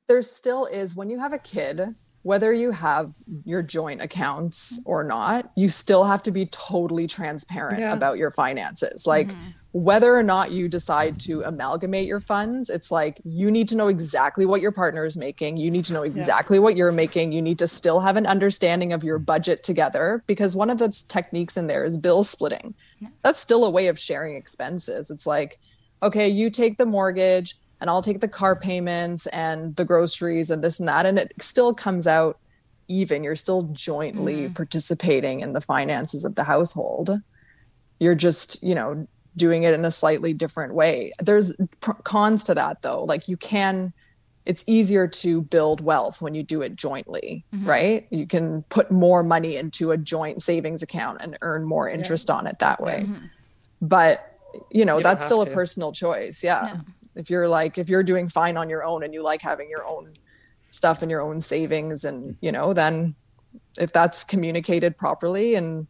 there 0.07 0.21
still 0.21 0.65
is 0.65 0.95
when 0.95 1.09
you 1.09 1.19
have 1.19 1.33
a 1.33 1.37
kid, 1.39 1.95
whether 2.23 2.51
you 2.51 2.71
have 2.71 3.13
your 3.45 3.61
joint 3.61 4.01
accounts 4.01 4.81
or 4.85 5.03
not, 5.03 5.51
you 5.55 5.69
still 5.69 6.03
have 6.03 6.23
to 6.23 6.31
be 6.31 6.45
totally 6.47 7.07
transparent 7.07 7.79
Yeah. 7.79 7.93
about 7.93 8.17
your 8.17 8.31
finances. 8.31 9.05
Like 9.05 9.31
whether 9.77 10.15
or 10.15 10.23
not 10.23 10.51
you 10.51 10.67
decide 10.67 11.19
to 11.19 11.43
amalgamate 11.43 12.07
your 12.07 12.19
funds, 12.19 12.67
it's 12.67 12.89
like 12.89 13.21
you 13.23 13.51
need 13.51 13.69
to 13.69 13.75
know 13.75 13.89
exactly 13.89 14.43
what 14.43 14.59
your 14.59 14.71
partner 14.71 15.05
is 15.05 15.15
making. 15.15 15.57
You 15.57 15.69
need 15.69 15.85
to 15.85 15.93
know 15.93 16.01
exactly 16.01 16.57
what 16.57 16.75
you're 16.75 16.91
making. 16.91 17.31
You 17.31 17.43
need 17.43 17.59
to 17.59 17.67
still 17.67 17.99
have 17.99 18.15
an 18.15 18.25
understanding 18.25 18.91
of 18.91 19.03
your 19.03 19.19
budget 19.19 19.61
together 19.61 20.23
because 20.25 20.55
one 20.55 20.71
of 20.71 20.79
the 20.79 20.89
techniques 21.07 21.57
in 21.57 21.67
there 21.67 21.85
is 21.85 21.95
bill 21.95 22.23
splitting. 22.23 22.73
That's 23.21 23.37
still 23.37 23.65
a 23.65 23.69
way 23.69 23.85
of 23.85 23.99
sharing 23.99 24.35
expenses. 24.35 25.11
It's 25.11 25.27
like, 25.27 25.59
okay, 26.01 26.27
you 26.27 26.49
take 26.49 26.79
the 26.79 26.87
mortgage 26.87 27.55
and 27.79 27.87
I'll 27.87 28.01
take 28.01 28.19
the 28.19 28.27
car 28.27 28.55
payments 28.55 29.27
and 29.27 29.75
the 29.75 29.85
groceries 29.85 30.49
and 30.49 30.63
this 30.63 30.79
and 30.79 30.89
that. 30.89 31.05
And 31.05 31.19
it 31.19 31.33
still 31.39 31.75
comes 31.75 32.07
out 32.07 32.39
even. 32.87 33.23
You're 33.23 33.35
still 33.35 33.69
jointly 33.73 34.45
mm-hmm. 34.45 34.53
participating 34.53 35.41
in 35.41 35.53
the 35.53 35.61
finances 35.61 36.25
of 36.25 36.33
the 36.33 36.45
household. 36.45 37.11
You're 37.99 38.15
just, 38.15 38.63
you 38.63 38.73
know, 38.73 39.07
doing 39.37 39.63
it 39.63 39.73
in 39.73 39.85
a 39.85 39.91
slightly 39.91 40.33
different 40.33 40.73
way. 40.73 41.11
There's 41.19 41.53
pr- 41.79 41.91
cons 42.03 42.43
to 42.45 42.55
that 42.55 42.81
though. 42.81 43.03
Like 43.03 43.27
you 43.27 43.37
can, 43.37 43.93
it's 44.45 44.63
easier 44.65 45.07
to 45.07 45.41
build 45.41 45.81
wealth 45.81 46.21
when 46.21 46.33
you 46.33 46.41
do 46.41 46.61
it 46.61 46.75
jointly, 46.75 47.45
mm-hmm. 47.53 47.65
right? 47.65 48.07
You 48.09 48.25
can 48.25 48.63
put 48.63 48.91
more 48.91 49.21
money 49.21 49.57
into 49.57 49.91
a 49.91 49.97
joint 49.97 50.41
savings 50.41 50.81
account 50.81 51.19
and 51.21 51.37
earn 51.41 51.65
more 51.65 51.89
interest 51.89 52.29
on 52.29 52.47
it 52.47 52.59
that 52.59 52.81
way. 52.81 53.05
Mm-hmm. 53.05 53.25
But, 53.81 54.39
you 54.71 54.85
know, 54.85 54.97
You 54.97 55.03
that's 55.03 55.23
still 55.23 55.41
a 55.41 55.45
personal 55.45 55.91
choice. 55.91 56.43
Yeah. 56.43 56.77
If 57.15 57.29
you're 57.29 57.47
like, 57.47 57.77
if 57.77 57.89
you're 57.89 58.03
doing 58.03 58.29
fine 58.29 58.57
on 58.57 58.69
your 58.69 58.83
own 58.83 59.03
and 59.03 59.13
you 59.13 59.21
like 59.21 59.41
having 59.41 59.69
your 59.69 59.85
own 59.85 60.13
stuff 60.69 61.01
and 61.01 61.11
your 61.11 61.21
own 61.21 61.41
savings 61.41 62.05
and, 62.05 62.37
you 62.41 62.51
know, 62.51 62.73
then 62.73 63.15
if 63.79 63.91
that's 63.91 64.23
communicated 64.23 64.97
properly 64.97 65.55
and 65.55 65.87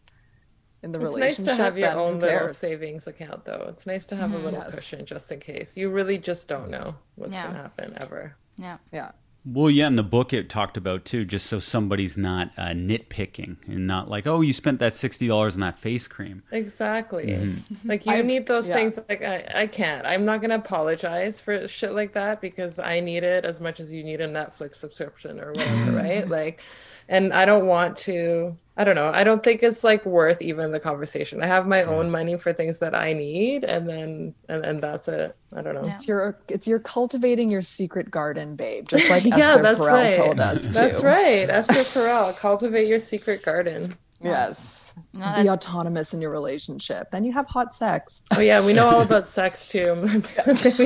in 0.88 0.92
the 0.94 1.06
It's 1.06 1.16
nice 1.18 1.38
to 1.38 1.56
have 1.64 1.78
your 1.78 1.92
own 1.92 2.20
little 2.20 2.40
cares? 2.40 2.58
savings 2.58 3.08
account, 3.08 3.46
though. 3.46 3.68
It's 3.70 3.86
nice 3.86 4.06
to 4.06 4.16
have 4.16 4.34
a 4.34 4.38
little 4.38 4.60
Yes. 4.60 4.76
cushion 4.76 5.06
just 5.06 5.32
in 5.32 5.40
case. 5.40 5.76
You 5.78 5.90
really 5.90 6.18
just 6.18 6.48
don't 6.48 6.70
know 6.70 6.96
what's 7.16 7.34
Yeah. 7.34 7.44
going 7.44 7.56
to 7.56 7.62
happen 7.62 7.94
ever. 7.98 8.36
Yeah. 8.58 8.78
Yeah. 8.92 9.12
Well, 9.50 9.70
yeah, 9.70 9.88
in 9.88 9.96
the 9.96 10.04
book 10.04 10.34
it 10.34 10.50
talked 10.50 10.76
about 10.76 11.06
too, 11.06 11.24
just 11.24 11.46
so 11.46 11.60
somebody's 11.60 12.18
not 12.18 12.52
uh, 12.58 12.70
nitpicking 12.72 13.56
and 13.66 13.88
not 13.88 14.10
like, 14.10 14.28
oh, 14.28 14.42
you 14.42 14.52
spent 14.52 14.80
that 14.80 14.94
sixty 14.94 15.26
dollars 15.30 15.56
on 15.56 15.62
that 15.62 15.78
face 15.78 16.06
cream. 16.06 16.44
Exactly. 16.52 17.28
Mm-hmm. 17.28 17.88
Like 17.88 18.06
you 18.06 18.12
I- 18.12 18.22
need 18.24 18.46
those 18.48 18.68
yeah. 18.68 18.76
things. 18.76 19.00
Like 19.08 19.22
I, 19.24 19.48
I 19.56 19.68
can't. 19.68 20.06
I'm 20.06 20.26
not 20.26 20.42
gonna 20.42 20.56
apologize 20.56 21.40
for 21.40 21.66
shit 21.70 21.94
like 21.94 22.12
that 22.14 22.42
because 22.42 22.78
I 22.78 23.00
need 23.00 23.24
it 23.24 23.46
as 23.46 23.62
much 23.62 23.80
as 23.80 23.90
you 23.94 24.04
need 24.04 24.20
a 24.20 24.28
Netflix 24.28 24.76
subscription 24.76 25.40
or 25.40 25.50
whatever, 25.54 25.92
right? 26.04 26.28
Like, 26.28 26.62
and 27.08 27.32
I 27.32 27.46
don't 27.46 27.68
want 27.68 27.98
to. 28.00 28.58
I 28.80 28.84
don't 28.84 28.94
know. 28.94 29.10
I 29.12 29.24
don't 29.24 29.44
think 29.44 29.64
it's 29.64 29.84
like 29.84 30.06
worth 30.06 30.40
even 30.40 30.72
the 30.72 30.80
conversation. 30.80 31.42
I 31.42 31.48
have 31.48 31.66
my 31.66 31.82
own 31.82 32.12
money 32.12 32.38
for 32.38 32.54
things 32.54 32.78
that 32.78 32.94
I 32.94 33.12
need, 33.14 33.64
and 33.64 33.90
then 33.90 34.36
and, 34.50 34.64
and 34.64 34.80
that's 34.80 35.08
it. 35.08 35.36
I 35.56 35.64
don't 35.64 35.74
know. 35.74 35.84
Yeah. 35.84 35.96
It's 35.96 36.08
your 36.08 36.38
it's 36.48 36.68
your 36.68 36.78
cultivating 36.80 37.50
your 37.50 37.64
secret 37.64 38.12
garden, 38.12 38.56
babe. 38.56 38.88
Just 38.88 39.10
like 39.10 39.24
Yeah, 39.26 39.50
Esther 39.50 39.62
that's 39.64 39.80
Perel 39.80 39.88
right. 39.88 40.14
told 40.14 40.40
us 40.40 40.68
too. 40.68 40.74
That's 40.74 41.02
right, 41.02 41.50
Esther 41.50 41.74
Perel. 42.00 42.40
Cultivate 42.40 42.88
your 42.88 43.00
secret 43.00 43.44
garden. 43.44 43.96
Yes. 44.22 45.00
No, 45.14 45.42
Be 45.42 45.50
autonomous 45.50 46.14
in 46.14 46.22
your 46.22 46.32
relationship. 46.32 47.12
Then 47.12 47.24
you 47.24 47.34
have 47.34 47.48
hot 47.48 47.74
sex. 47.74 48.24
Oh 48.36 48.42
yeah, 48.42 48.64
we 48.66 48.74
know 48.74 48.88
all 48.88 49.02
about 49.02 49.28
sex 49.40 49.70
too. 49.70 50.22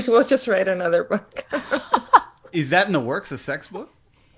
We'll 0.08 0.26
just 0.26 0.48
write 0.48 0.68
another 0.68 1.04
book. 1.04 1.46
Is 2.54 2.70
that 2.72 2.88
in 2.88 2.94
the 2.94 3.00
works? 3.00 3.32
A 3.32 3.38
sex 3.38 3.68
book? 3.68 3.89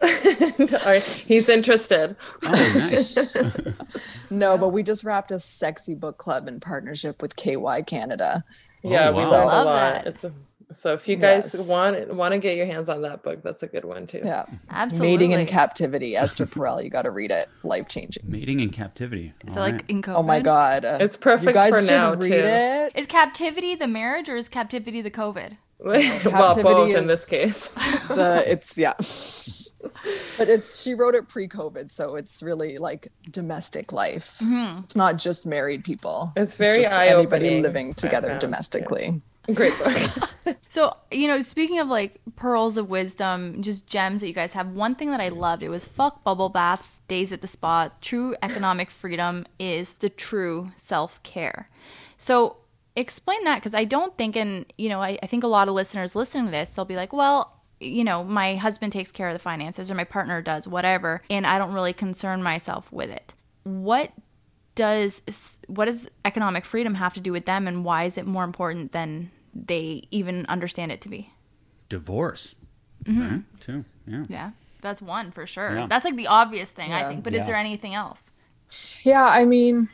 All 0.60 0.68
right, 0.86 1.02
He's 1.28 1.48
interested. 1.50 2.16
Oh, 2.44 2.74
nice. 2.78 3.18
No, 4.30 4.58
but 4.58 4.70
we 4.70 4.84
just 4.84 5.04
wrapped 5.04 5.32
a 5.32 5.40
sexy 5.40 5.94
book 5.96 6.18
club 6.18 6.48
in 6.48 6.60
partnership 6.60 7.22
with 7.22 7.36
KY 7.36 7.84
Canada. 7.86 8.44
Oh, 8.84 8.90
yeah, 8.90 9.10
Oh, 9.10 9.12
we 9.14 9.20
wow. 9.20 9.30
learned 9.32 9.44
a 9.44 9.46
Love 9.48 9.66
lot. 9.66 9.76
that. 10.04 10.08
It's 10.08 10.24
a, 10.24 10.34
so 10.74 10.94
if 10.94 11.08
you 11.08 11.16
guys 11.18 11.54
Yes. 11.54 11.70
want 11.70 12.14
want 12.16 12.32
to 12.32 12.40
get 12.40 12.58
your 12.58 12.66
hands 12.66 12.90
on 12.90 13.04
that 13.04 13.22
book, 13.22 13.44
that's 13.44 13.62
a 13.62 13.68
good 13.68 13.86
one 13.86 14.08
too. 14.08 14.22
Yeah. 14.26 14.46
Absolutely. 14.72 15.12
Mating 15.12 15.32
in 15.34 15.46
Captivity, 15.46 16.16
Esther 16.18 16.48
Perel. 16.48 16.84
You 16.84 16.90
got 16.90 17.04
to 17.04 17.12
read 17.12 17.30
it. 17.32 17.48
Life 17.64 17.88
changing. 17.88 18.24
Mating 18.28 18.60
in 18.60 18.72
captivity. 18.72 19.34
Is 19.48 19.56
All 19.56 19.64
it 19.64 19.66
like 19.68 19.74
right. 19.74 19.86
in 19.90 20.02
COVID? 20.02 20.16
Oh 20.16 20.24
my 20.24 20.40
God. 20.42 20.84
It's 20.84 21.16
perfect 21.16 21.48
You 21.50 21.54
guys 21.54 21.74
for 21.74 21.80
should 21.82 21.90
now, 21.96 22.14
read 22.16 22.30
too. 22.30 22.42
it. 22.44 22.92
Is 22.96 23.06
captivity 23.06 23.76
the 23.76 23.88
marriage 23.88 24.28
or 24.30 24.36
is 24.36 24.50
captivity 24.50 25.02
the 25.02 25.12
COVID? 25.12 25.58
Well, 25.84 26.22
Captivity 26.22 26.64
both 26.64 26.96
in 26.96 27.08
this 27.08 27.28
case. 27.28 27.68
the 28.08 28.44
it's 28.48 28.78
yeah 28.78 28.94
but 30.38 30.50
it's 30.50 30.82
she 30.82 30.94
wrote 30.94 31.16
it 31.16 31.28
pre-covid 31.28 31.92
so 31.92 32.16
it's 32.16 32.42
really 32.42 32.78
like 32.78 33.08
domestic 33.30 33.92
life 33.92 34.40
mm-hmm. 34.42 34.80
it's 34.84 34.96
not 34.96 35.18
just 35.18 35.46
married 35.46 35.84
people 35.84 36.32
It's 36.36 36.56
very 36.56 36.84
just 36.84 36.98
anybody 36.98 37.62
living 37.62 37.94
together 37.94 38.30
found, 38.30 38.42
domestically 38.42 39.22
Great 39.54 39.78
book. 39.78 40.30
So, 40.70 40.98
you 41.12 41.28
know, 41.28 41.40
speaking 41.42 41.78
of 41.80 41.88
like 41.88 42.20
pearls 42.36 42.78
of 42.78 42.90
wisdom, 42.90 43.62
just 43.62 43.86
gems 43.86 44.22
that 44.22 44.28
you 44.28 44.34
guys 44.34 44.54
have, 44.54 44.70
one 44.70 44.96
thing 44.96 45.12
that 45.12 45.22
I 45.22 45.28
loved, 45.28 45.62
it 45.62 45.70
was 45.70 45.86
fuck 45.86 46.24
bubble 46.24 46.50
baths, 46.50 47.02
days 47.08 47.32
at 47.32 47.42
the 47.42 47.48
spa. 47.48 47.92
True 48.02 48.36
economic 48.42 48.90
freedom 48.90 49.46
is 49.60 50.00
the 50.00 50.10
true 50.10 50.72
self 50.76 51.22
care. 51.22 51.70
So, 52.18 52.58
explain 52.96 53.44
that 53.46 53.56
because 53.56 53.74
I 53.74 53.86
don't 53.86 54.18
think, 54.18 54.36
and, 54.36 54.66
you 54.78 54.90
know, 54.90 55.02
I, 55.02 55.18
I 55.22 55.28
think 55.28 55.44
a 55.44 55.48
lot 55.48 55.68
of 55.68 55.74
listeners 55.74 56.16
listening 56.16 56.46
to 56.46 56.52
this, 56.52 56.72
they'll 56.72 56.86
be 56.86 56.96
like, 56.96 57.14
well, 57.14 57.62
you 57.80 58.04
know, 58.04 58.24
my 58.24 58.56
husband 58.56 58.94
takes 58.94 59.12
care 59.12 59.30
of 59.30 59.34
the 59.34 59.40
finances 59.40 59.92
or 59.92 59.96
my 59.96 60.04
partner 60.04 60.42
does, 60.42 60.68
whatever, 60.68 61.22
and 61.30 61.46
I 61.46 61.58
don't 61.58 61.74
really 61.74 61.94
concern 61.94 62.42
myself 62.42 62.92
with 62.92 63.10
it. 63.10 63.36
What 63.64 64.12
does 64.76 65.22
what 65.68 65.86
does 65.86 66.10
economic 66.26 66.66
freedom 66.66 66.96
have 66.96 67.14
to 67.14 67.20
do 67.20 67.32
with 67.32 67.46
them 67.46 67.68
and 67.68 67.86
why 67.86 68.06
is 68.06 68.18
it 68.18 68.26
more 68.26 68.44
important 68.44 68.92
than 68.92 69.30
they 69.54 70.02
even 70.10 70.46
understand 70.48 70.92
it 70.92 71.02
to 71.02 71.10
be? 71.10 71.32
Divorce. 71.90 72.56
Mm-hmm. 73.04 73.22
Right? 73.22 73.42
Too. 73.60 73.86
Yeah. 74.08 74.24
Yeah. 74.28 74.52
That's 74.82 75.02
one 75.02 75.32
for 75.32 75.46
sure. 75.46 75.76
Yeah. 75.76 75.88
That's 75.88 76.06
like 76.06 76.16
the 76.16 76.28
obvious 76.28 76.72
thing, 76.72 76.90
yeah. 76.90 77.06
I 77.06 77.10
think. 77.10 77.24
But 77.24 77.34
yeah. 77.34 77.42
is 77.42 77.48
there 77.48 77.56
anything 77.56 77.94
else? 77.94 78.32
Yeah, 79.04 79.26
I 79.26 79.46
mean, 79.46 79.90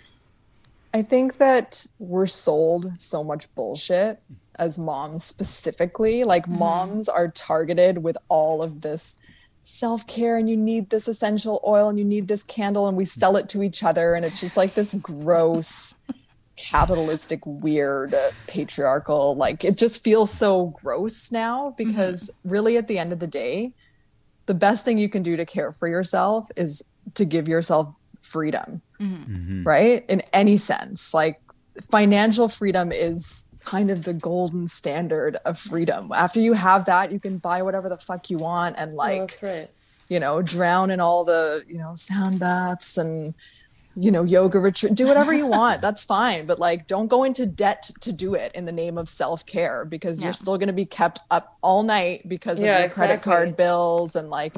I 0.94 1.02
think 1.02 1.38
that 1.38 1.86
we're 2.00 2.26
sold 2.26 3.00
so 3.00 3.24
much 3.24 3.54
bullshit 3.56 4.22
as 4.58 4.78
moms 4.78 5.24
specifically. 5.24 6.24
Like 6.24 6.44
mm-hmm. 6.44 6.60
moms 6.60 7.10
are 7.10 7.30
targeted 7.30 8.04
with 8.04 8.18
all 8.28 8.62
of 8.62 8.82
this 8.82 9.16
self-care 9.64 10.38
and 10.38 10.50
you 10.50 10.58
need 10.58 10.90
this 10.90 11.08
essential 11.08 11.62
oil 11.66 11.90
and 11.90 12.00
you 12.00 12.06
need 12.06 12.28
this 12.28 12.44
candle 12.44 12.88
and 12.88 12.98
we 12.98 13.06
sell 13.06 13.38
it 13.38 13.48
to 13.50 13.62
each 13.62 13.84
other 13.84 14.16
and 14.16 14.26
it's 14.26 14.40
just 14.40 14.58
like 14.58 14.74
this 14.74 14.96
gross 14.96 15.96
capitalistic 16.56 17.40
weird 17.46 18.16
patriarchal 18.48 19.36
like 19.36 19.64
it 19.64 19.78
just 19.78 20.04
feels 20.04 20.32
so 20.32 20.68
gross 20.82 21.32
now 21.32 21.74
because 21.78 22.30
mm-hmm. 22.30 22.50
really 22.50 22.78
at 22.78 22.88
the 22.88 22.98
end 22.98 23.14
of 23.14 23.20
the 23.20 23.28
day 23.28 23.72
the 24.48 24.54
best 24.54 24.84
thing 24.84 24.98
you 24.98 25.08
can 25.08 25.22
do 25.22 25.38
to 25.38 25.46
care 25.46 25.72
for 25.72 25.88
yourself 25.88 26.50
is 26.56 26.84
to 27.14 27.24
give 27.24 27.48
yourself 27.48 27.94
freedom 28.22 28.82
mm-hmm. 29.00 29.34
mm-hmm. 29.34 29.64
right 29.64 30.06
in 30.10 30.22
any 30.34 30.58
sense 30.58 31.14
like 31.14 31.42
financial 31.90 32.50
freedom 32.50 32.92
is 32.92 33.46
kind 33.60 33.92
of 33.92 34.04
the 34.04 34.14
golden 34.14 34.68
standard 34.68 35.38
of 35.46 35.60
freedom. 35.60 36.12
After 36.14 36.40
you 36.40 36.54
have 36.54 36.86
that, 36.86 37.12
you 37.12 37.20
can 37.20 37.38
buy 37.38 37.62
whatever 37.62 37.90
the 37.90 37.98
fuck 37.98 38.30
you 38.30 38.38
want 38.38 38.76
and 38.78 38.94
like, 38.94 39.40
oh, 39.44 39.48
right. 39.48 39.70
you 40.08 40.20
know, 40.20 40.42
drown 40.42 40.92
in 40.92 41.00
all 41.00 41.24
the, 41.24 41.64
you 41.68 41.78
know, 41.78 41.94
sound 41.96 42.40
baths 42.40 42.98
and, 42.98 43.34
you 43.96 44.12
know, 44.12 44.24
yoga 44.24 44.60
retreat, 44.60 44.96
do 44.96 45.08
whatever 45.08 45.34
you 45.34 45.46
want. 45.46 45.82
That's 45.86 46.04
fine. 46.04 46.46
But 46.46 46.60
like, 46.60 46.88
don't 46.88 47.08
go 47.08 47.24
into 47.24 47.46
debt 47.46 47.90
to 48.02 48.12
do 48.12 48.34
it 48.34 48.52
in 48.56 48.66
the 48.66 48.72
name 48.72 48.98
of 48.98 49.10
self 49.10 49.46
care 49.46 49.86
because 49.86 50.20
yeah. 50.20 50.28
you're 50.28 50.34
still 50.34 50.58
going 50.58 50.68
to 50.68 50.74
be 50.74 50.86
kept 50.86 51.20
up 51.30 51.58
all 51.62 51.84
night 51.84 52.28
because 52.28 52.64
yeah, 52.64 52.72
of 52.72 52.80
your 52.80 52.86
exactly. 52.86 53.08
credit 53.08 53.22
card 53.22 53.58
bills 53.58 54.16
and 54.16 54.30
like, 54.30 54.54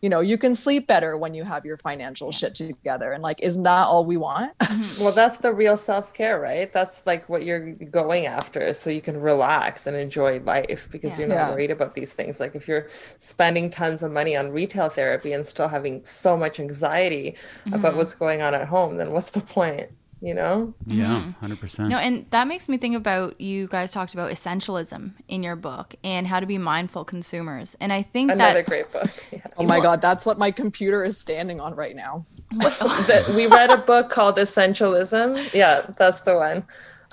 you 0.00 0.08
know 0.08 0.20
you 0.20 0.38
can 0.38 0.54
sleep 0.54 0.86
better 0.86 1.16
when 1.16 1.34
you 1.34 1.44
have 1.44 1.64
your 1.64 1.76
financial 1.76 2.32
shit 2.32 2.54
together 2.54 3.12
and 3.12 3.22
like 3.22 3.40
isn't 3.42 3.62
that 3.62 3.84
all 3.84 4.04
we 4.04 4.16
want 4.16 4.52
well 5.00 5.12
that's 5.12 5.38
the 5.38 5.52
real 5.52 5.76
self-care 5.76 6.40
right 6.40 6.72
that's 6.72 7.04
like 7.06 7.28
what 7.28 7.44
you're 7.44 7.72
going 7.72 8.26
after 8.26 8.72
so 8.72 8.90
you 8.90 9.00
can 9.00 9.20
relax 9.20 9.86
and 9.86 9.96
enjoy 9.96 10.40
life 10.40 10.88
because 10.90 11.12
yeah. 11.12 11.18
you're 11.20 11.28
not 11.28 11.34
yeah. 11.34 11.50
worried 11.50 11.70
about 11.70 11.94
these 11.94 12.12
things 12.12 12.40
like 12.40 12.54
if 12.54 12.66
you're 12.66 12.88
spending 13.18 13.70
tons 13.70 14.02
of 14.02 14.10
money 14.10 14.36
on 14.36 14.50
retail 14.50 14.88
therapy 14.88 15.32
and 15.32 15.46
still 15.46 15.68
having 15.68 16.04
so 16.04 16.36
much 16.36 16.60
anxiety 16.60 17.34
mm-hmm. 17.64 17.74
about 17.74 17.96
what's 17.96 18.14
going 18.14 18.42
on 18.42 18.54
at 18.54 18.66
home 18.66 18.96
then 18.96 19.12
what's 19.12 19.30
the 19.30 19.40
point 19.40 19.90
you 20.20 20.34
know? 20.34 20.74
Yeah, 20.86 21.32
100%. 21.42 21.56
Mm-hmm. 21.58 21.88
No, 21.88 21.98
and 21.98 22.26
that 22.30 22.46
makes 22.46 22.68
me 22.68 22.76
think 22.76 22.94
about 22.94 23.40
you 23.40 23.68
guys 23.68 23.90
talked 23.90 24.12
about 24.14 24.30
essentialism 24.30 25.12
in 25.28 25.42
your 25.42 25.56
book 25.56 25.94
and 26.04 26.26
how 26.26 26.40
to 26.40 26.46
be 26.46 26.58
mindful 26.58 27.04
consumers. 27.04 27.76
And 27.80 27.92
I 27.92 28.02
think 28.02 28.30
another 28.30 28.62
great 28.62 28.90
book. 28.92 29.10
Yeah. 29.30 29.40
Oh 29.56 29.64
my 29.64 29.80
god, 29.80 30.00
that's 30.00 30.26
what 30.26 30.38
my 30.38 30.50
computer 30.50 31.04
is 31.04 31.16
standing 31.16 31.60
on 31.60 31.74
right 31.74 31.94
now. 31.94 32.26
we 33.34 33.46
read 33.46 33.70
a 33.70 33.76
book 33.76 34.10
called 34.10 34.36
Essentialism. 34.36 35.54
Yeah, 35.54 35.86
that's 35.96 36.22
the 36.22 36.34
one. 36.34 36.64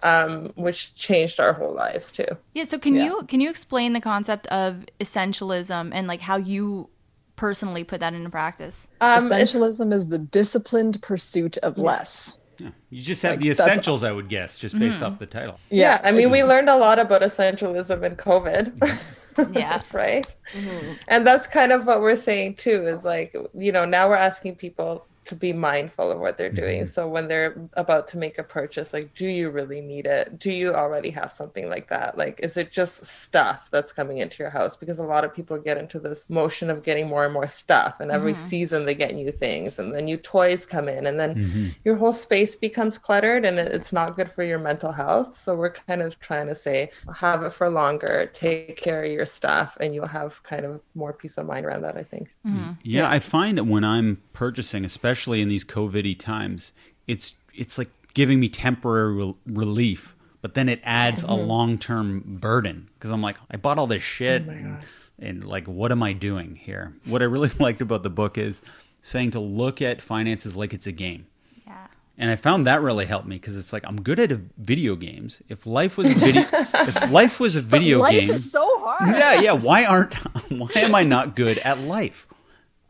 Um, 0.04 0.52
which 0.56 0.94
changed 0.96 1.40
our 1.40 1.54
whole 1.54 1.74
lives 1.74 2.12
too. 2.12 2.26
Yeah, 2.54 2.66
so 2.66 2.78
can 2.78 2.94
yeah. 2.94 3.06
you 3.06 3.24
can 3.28 3.40
you 3.40 3.50
explain 3.50 3.94
the 3.94 4.02
concept 4.02 4.46
of 4.48 4.86
essentialism 5.00 5.92
and 5.92 6.08
like 6.08 6.22
how 6.22 6.38
you 6.38 6.90
personally 7.36 7.84
put 7.84 8.00
that 8.02 8.14
into 8.14 8.30
practice? 8.30 8.88
Um, 9.02 9.28
Essentialism 9.28 9.94
is 9.94 10.10
the 10.10 10.20
disciplined 10.20 11.02
pursuit 11.02 11.58
of 11.60 11.78
less. 11.78 12.40
Yeah. 12.60 12.70
You 12.90 13.04
just 13.04 13.22
have 13.24 13.34
like, 13.34 13.40
the 13.42 13.50
essentials, 13.50 14.04
I 14.04 14.12
would 14.12 14.30
guess, 14.30 14.58
just 14.58 14.78
based 14.78 15.02
mm-hmm. 15.02 15.14
off 15.14 15.20
the 15.20 15.26
title. 15.26 15.60
Yeah, 15.70 16.02
I 16.04 16.12
mean, 16.12 16.32
we 16.32 16.44
learned 16.44 16.70
a 16.70 16.78
lot 16.78 17.00
about 17.00 17.22
essentialism 17.22 18.04
in 18.04 18.16
COVID. 18.16 19.56
yeah. 19.56 19.82
right. 19.94 20.34
Mm-hmm. 20.54 20.94
And 21.08 21.26
that's 21.26 21.48
kind 21.48 21.72
of 21.72 21.86
what 21.86 22.02
we're 22.02 22.16
saying 22.16 22.56
too. 22.56 22.88
Is 22.88 23.06
like, 23.06 23.36
you 23.54 23.72
know, 23.72 23.86
now 23.86 24.10
we're 24.10 24.16
asking 24.16 24.56
people 24.56 25.06
to 25.28 25.36
be 25.36 25.54
mindful 25.54 26.12
of 26.12 26.20
what 26.20 26.38
they're 26.38 26.52
doing. 26.52 26.84
Mm-hmm. 26.84 26.92
So 26.92 27.08
when 27.08 27.28
they're 27.28 27.70
about 27.74 28.08
to 28.10 28.18
make 28.18 28.38
a 28.38 28.44
purchase, 28.44 28.94
like, 28.94 29.14
do 29.14 29.28
you 29.28 29.50
really 29.50 29.82
need 29.82 30.06
it? 30.06 30.40
Do 30.40 30.52
you 30.52 30.74
already 30.74 31.10
have 31.12 31.32
something 31.32 31.70
like 31.70 31.90
that? 31.90 32.18
Like, 32.18 32.40
is 32.42 32.58
it 32.58 32.72
just 32.72 33.06
stuff 33.06 33.70
that's 33.72 33.92
coming 33.92 34.20
into 34.20 34.42
your 34.42 34.50
house? 34.50 34.78
Because 34.78 35.00
a 35.00 35.04
lot 35.04 35.26
of 35.26 35.34
people 35.34 35.58
get 35.58 35.78
into 35.78 36.00
this 36.00 36.26
motion 36.30 36.70
of 36.70 36.84
getting 36.84 37.08
more 37.08 37.26
and 37.26 37.34
more 37.34 37.48
stuff, 37.48 38.00
and 38.00 38.12
every 38.12 38.34
mm-hmm. 38.34 38.48
season 38.48 38.86
they 38.86 38.96
get 38.96 39.14
new 39.14 39.32
things, 39.32 39.80
and 39.80 39.94
then 39.94 40.06
new 40.06 40.18
toys 40.18 40.66
come 40.66 40.88
in, 40.88 41.06
and 41.06 41.20
then 41.20 41.36
mm-hmm. 41.36 41.68
your 41.84 41.96
whole 41.96 42.14
space 42.14 42.56
becomes 42.56 42.98
cluttered, 42.98 43.44
and 43.44 43.60
it's 43.60 43.92
not 43.92 44.16
good 44.16 44.32
for 44.32 44.44
your 44.44 44.60
mental 44.60 44.92
health. 44.92 45.38
So 45.38 45.56
we're 45.56 45.72
kind 45.72 46.02
of 46.02 46.20
trying 46.20 46.48
to 46.48 46.56
say, 46.56 46.92
have 47.14 47.44
it 47.44 47.52
for 47.52 47.70
longer, 47.70 48.30
take 48.34 48.78
care 48.78 49.04
of 49.04 49.12
your 49.12 49.26
stuff, 49.26 49.78
and 49.82 49.94
you'll 49.94 50.08
have 50.08 50.42
kind 50.44 50.66
of 50.66 50.82
more 50.96 51.12
peace 51.12 51.38
of 51.38 51.46
mind 51.46 51.66
around 51.66 51.82
that. 51.82 51.98
I 51.98 52.04
think. 52.04 52.30
Mm-hmm. 52.46 52.72
Yeah, 52.84 53.02
yeah, 53.02 53.10
I 53.10 53.20
find 53.20 53.58
that 53.58 53.64
when 53.66 53.84
I'm 53.84 54.22
purchasing, 54.34 54.86
especially 54.86 55.17
especially 55.18 55.42
in 55.42 55.50
these 55.50 55.66
COVID 55.66 56.20
times, 56.20 56.74
it's 57.08 57.34
it's 57.56 57.80
like 57.80 57.90
giving 58.14 58.40
me 58.40 58.50
temporary 58.50 59.14
re- 59.14 59.34
relief, 59.48 60.16
but 60.44 60.54
then 60.54 60.70
it 60.70 60.80
adds 60.84 61.24
mm-hmm. 61.24 61.32
a 61.32 61.36
long 61.36 61.78
term 61.80 62.38
burden 62.40 62.88
because 62.94 63.10
I'm 63.10 63.22
like, 63.22 63.38
I 63.50 63.58
bought 63.58 63.80
all 63.80 63.88
this 63.88 64.04
shit, 64.04 64.44
oh 64.48 64.52
and, 64.52 64.78
and 65.18 65.44
like, 65.44 65.68
what 65.68 65.92
am 65.92 66.04
I 66.04 66.14
doing 66.14 66.54
here? 66.54 66.94
What 67.06 67.24
I 67.24 67.26
really 67.26 67.50
liked 67.60 67.82
about 67.82 68.04
the 68.04 68.12
book 68.12 68.38
is 68.38 68.62
saying 69.02 69.32
to 69.32 69.40
look 69.40 69.82
at 69.82 70.02
finances 70.02 70.56
like 70.56 70.72
it's 70.72 70.86
a 70.86 70.92
game. 70.92 71.26
Yeah. 71.66 71.88
And 72.20 72.30
I 72.30 72.36
found 72.36 72.68
that 72.68 72.82
really 72.82 73.06
helped 73.06 73.28
me 73.28 73.38
because 73.38 73.58
it's 73.58 73.74
like 73.74 73.84
I'm 73.88 74.00
good 74.00 74.20
at 74.20 74.32
video 74.60 74.96
games. 74.96 75.42
If 75.50 75.66
life 75.66 75.98
was 75.98 76.12
a 76.12 76.14
video, 76.14 76.44
if 76.54 77.12
life 77.12 77.40
was 77.40 77.56
a 77.56 77.62
video 77.62 78.00
life 78.00 78.12
game, 78.12 78.30
is 78.30 78.52
so 78.52 78.64
hard. 78.86 79.18
Yeah, 79.18 79.42
yeah. 79.42 79.54
Why 79.54 79.84
aren't? 79.86 80.14
Why 80.50 80.70
am 80.76 80.94
I 80.94 81.02
not 81.02 81.36
good 81.36 81.58
at 81.60 81.80
life? 81.80 82.28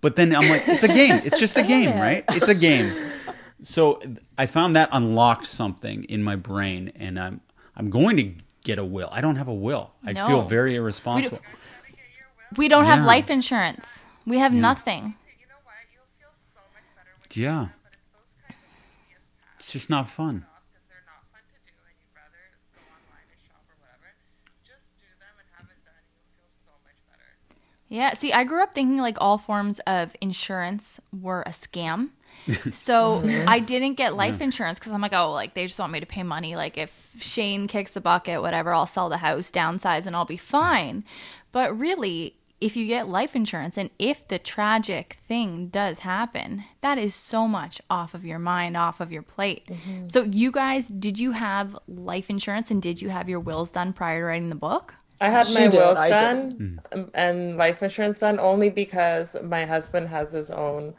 But 0.01 0.15
then 0.15 0.35
I'm 0.35 0.49
like, 0.49 0.67
it's 0.67 0.83
a 0.83 0.87
game. 1.01 1.13
It's 1.13 1.39
just 1.39 1.57
a 1.57 1.63
game, 1.63 1.99
right? 1.99 2.23
It's 2.29 2.49
a 2.49 2.55
game. 2.55 2.91
So 3.63 3.99
I 4.37 4.45
found 4.45 4.75
that 4.75 4.89
unlocked 4.91 5.45
something 5.45 6.03
in 6.05 6.23
my 6.23 6.35
brain, 6.35 6.91
and 6.95 7.19
I'm 7.19 7.41
I'm 7.75 7.89
going 7.89 8.17
to 8.17 8.31
get 8.63 8.79
a 8.79 8.85
will. 8.85 9.09
I 9.11 9.21
don't 9.21 9.37
have 9.37 9.47
a 9.47 9.53
will. 9.53 9.91
I 10.05 10.13
no. 10.13 10.27
feel 10.27 10.41
very 10.43 10.75
irresponsible. 10.75 11.39
We 12.55 12.67
don't, 12.67 12.85
have 12.85 13.05
life 13.05 13.29
insurance. 13.29 14.05
We 14.25 14.37
have 14.39 14.53
yeah. 14.53 14.61
nothing. 14.61 15.15
Yeah. 17.33 17.67
It's 19.59 19.71
just 19.73 19.89
not 19.89 20.09
fun. 20.09 20.45
Yeah, 27.89 28.13
see, 28.13 28.33
I 28.33 28.43
grew 28.43 28.61
up 28.61 28.75
thinking 28.75 28.97
like 28.97 29.17
all 29.21 29.38
forms 29.38 29.79
of 29.79 30.15
insurance 30.21 30.99
were 31.17 31.41
a 31.43 31.51
scam. 31.51 32.09
So 32.71 33.21
mm-hmm. 33.21 33.49
I 33.49 33.59
didn't 33.59 33.95
get 33.95 34.15
life 34.15 34.38
yeah. 34.39 34.45
insurance 34.45 34.79
because 34.79 34.93
I'm 34.93 35.01
like, 35.01 35.13
oh, 35.13 35.31
like 35.31 35.53
they 35.53 35.65
just 35.65 35.79
want 35.79 35.91
me 35.91 35.99
to 35.99 36.05
pay 36.05 36.23
money. 36.23 36.55
Like 36.55 36.77
if 36.77 37.09
Shane 37.19 37.67
kicks 37.67 37.91
the 37.91 37.99
bucket, 37.99 38.41
whatever, 38.41 38.73
I'll 38.73 38.85
sell 38.85 39.09
the 39.09 39.17
house, 39.17 39.51
downsize, 39.51 40.05
and 40.05 40.15
I'll 40.15 40.23
be 40.23 40.38
fine. 40.38 41.03
But 41.51 41.77
really, 41.77 42.38
if 42.59 42.75
you 42.75 42.88
get 42.88 43.07
life 43.07 43.35
insurance 43.35 43.77
and 43.77 43.89
if 43.99 44.27
the 44.27 44.39
tragic 44.39 45.17
thing 45.21 45.67
does 45.67 45.99
happen, 45.99 46.63
that 46.81 46.97
is 46.97 47.13
so 47.13 47.47
much 47.47 47.81
off 47.89 48.13
of 48.13 48.25
your 48.25 48.39
mind, 48.39 48.75
off 48.75 48.99
of 48.99 49.11
your 49.11 49.21
plate. 49.21 49.67
Mm-hmm. 49.67 50.09
So, 50.09 50.23
you 50.23 50.51
guys, 50.51 50.88
did 50.88 51.19
you 51.19 51.33
have 51.33 51.77
life 51.88 52.29
insurance 52.29 52.71
and 52.71 52.81
did 52.81 53.01
you 53.01 53.09
have 53.09 53.29
your 53.29 53.39
wills 53.39 53.71
done 53.71 53.93
prior 53.93 54.21
to 54.21 54.25
writing 54.25 54.49
the 54.49 54.55
book? 54.55 54.95
I 55.20 55.30
had 55.30 55.47
she 55.47 55.55
my 55.55 55.68
did, 55.68 55.78
wills 55.78 56.05
done 56.05 56.80
um, 56.91 57.11
and 57.13 57.57
life 57.57 57.82
insurance 57.82 58.20
done 58.20 58.39
only 58.39 58.70
because 58.70 59.36
my 59.43 59.65
husband 59.65 60.09
has 60.09 60.32
his 60.32 60.51
own 60.51 60.93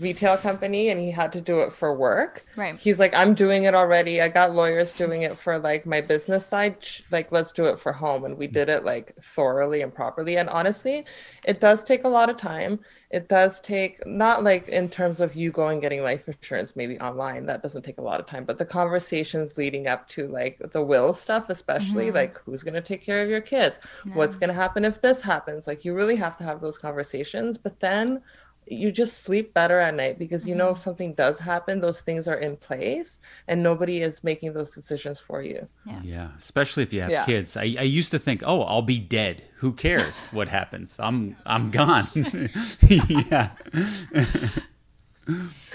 retail 0.00 0.36
company 0.36 0.88
and 0.88 1.00
he 1.00 1.10
had 1.10 1.32
to 1.32 1.40
do 1.40 1.60
it 1.60 1.72
for 1.72 1.94
work. 1.94 2.44
Right. 2.56 2.76
He's 2.76 2.98
like, 2.98 3.14
I'm 3.14 3.34
doing 3.34 3.64
it 3.64 3.74
already. 3.74 4.20
I 4.20 4.28
got 4.28 4.54
lawyers 4.54 4.92
doing 4.92 5.22
it 5.22 5.36
for 5.36 5.58
like 5.58 5.86
my 5.86 6.00
business 6.00 6.46
side. 6.46 6.76
Like, 7.10 7.30
let's 7.30 7.52
do 7.52 7.66
it 7.66 7.78
for 7.78 7.92
home. 7.92 8.24
And 8.24 8.36
we 8.36 8.46
did 8.46 8.68
it 8.68 8.84
like 8.84 9.14
thoroughly 9.22 9.82
and 9.82 9.94
properly. 9.94 10.36
And 10.36 10.48
honestly, 10.48 11.04
it 11.44 11.60
does 11.60 11.84
take 11.84 12.04
a 12.04 12.08
lot 12.08 12.30
of 12.30 12.36
time. 12.36 12.80
It 13.10 13.28
does 13.28 13.60
take 13.60 14.04
not 14.06 14.44
like 14.44 14.68
in 14.68 14.88
terms 14.88 15.20
of 15.20 15.34
you 15.34 15.50
going 15.50 15.80
getting 15.80 16.02
life 16.02 16.28
insurance, 16.28 16.76
maybe 16.76 16.98
online, 17.00 17.46
that 17.46 17.62
doesn't 17.62 17.82
take 17.82 17.98
a 17.98 18.02
lot 18.02 18.20
of 18.20 18.26
time, 18.26 18.44
but 18.44 18.56
the 18.56 18.64
conversations 18.64 19.58
leading 19.58 19.88
up 19.88 20.08
to 20.10 20.28
like 20.28 20.60
the 20.70 20.82
will 20.82 21.12
stuff, 21.12 21.50
especially 21.50 22.06
mm-hmm. 22.06 22.16
like 22.16 22.38
who's 22.44 22.62
going 22.62 22.74
to 22.74 22.80
take 22.80 23.02
care 23.02 23.22
of 23.22 23.28
your 23.28 23.40
kids? 23.40 23.80
Yeah. 24.06 24.14
What's 24.14 24.36
going 24.36 24.48
to 24.48 24.54
happen 24.54 24.84
if 24.84 25.02
this 25.02 25.20
happens? 25.20 25.66
Like, 25.66 25.84
you 25.84 25.92
really 25.92 26.16
have 26.16 26.36
to 26.38 26.44
have 26.44 26.60
those 26.60 26.78
conversations. 26.78 27.58
But 27.58 27.80
then 27.80 28.22
you 28.66 28.92
just 28.92 29.22
sleep 29.22 29.52
better 29.52 29.80
at 29.80 29.94
night 29.94 30.18
because 30.18 30.46
you 30.46 30.54
know 30.54 30.68
if 30.68 30.74
mm-hmm. 30.74 30.82
something 30.82 31.14
does 31.14 31.38
happen 31.38 31.80
those 31.80 32.02
things 32.02 32.28
are 32.28 32.36
in 32.36 32.56
place 32.56 33.20
and 33.48 33.62
nobody 33.62 34.02
is 34.02 34.22
making 34.22 34.52
those 34.52 34.70
decisions 34.70 35.18
for 35.18 35.42
you 35.42 35.66
yeah, 35.86 35.98
yeah. 36.02 36.28
especially 36.38 36.82
if 36.82 36.92
you 36.92 37.00
have 37.00 37.10
yeah. 37.10 37.24
kids 37.24 37.56
I, 37.56 37.62
I 37.62 37.82
used 37.82 38.12
to 38.12 38.18
think 38.18 38.42
oh 38.46 38.62
i'll 38.62 38.82
be 38.82 39.00
dead 39.00 39.42
who 39.56 39.72
cares 39.72 40.30
what 40.30 40.48
happens 40.58 40.96
i'm 41.00 41.36
i'm 41.46 41.70
gone 41.70 42.08
yeah 42.88 43.50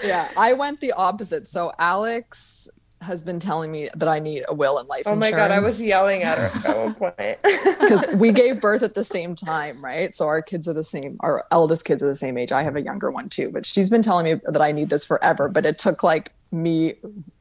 yeah, 0.04 0.28
I 0.36 0.52
went 0.52 0.80
the 0.80 0.92
opposite. 0.92 1.46
So 1.46 1.72
Alex 1.78 2.68
has 3.02 3.22
been 3.22 3.38
telling 3.38 3.70
me 3.70 3.88
that 3.94 4.08
I 4.08 4.18
need 4.18 4.44
a 4.48 4.54
will 4.54 4.78
and 4.78 4.88
life 4.88 5.04
Oh 5.06 5.14
my 5.14 5.30
god, 5.30 5.50
I 5.50 5.60
was 5.60 5.86
yelling 5.86 6.22
at 6.22 6.38
her 6.38 6.68
at 6.68 6.78
one 6.78 6.94
point. 6.94 7.38
because 7.80 8.06
we 8.14 8.32
gave 8.32 8.60
birth 8.60 8.82
at 8.82 8.94
the 8.94 9.04
same 9.04 9.34
time, 9.34 9.82
right? 9.84 10.14
So 10.14 10.26
our 10.26 10.42
kids 10.42 10.68
are 10.68 10.72
the 10.72 10.84
same. 10.84 11.16
Our 11.20 11.44
eldest 11.50 11.84
kids 11.84 12.02
are 12.02 12.06
the 12.06 12.14
same 12.14 12.38
age. 12.38 12.52
I 12.52 12.62
have 12.62 12.76
a 12.76 12.82
younger 12.82 13.10
one 13.10 13.28
too, 13.28 13.50
but 13.50 13.66
she's 13.66 13.90
been 13.90 14.02
telling 14.02 14.24
me 14.24 14.40
that 14.46 14.60
I 14.60 14.72
need 14.72 14.88
this 14.88 15.04
forever. 15.04 15.48
But 15.48 15.66
it 15.66 15.78
took 15.78 16.02
like 16.02 16.32
me 16.52 16.94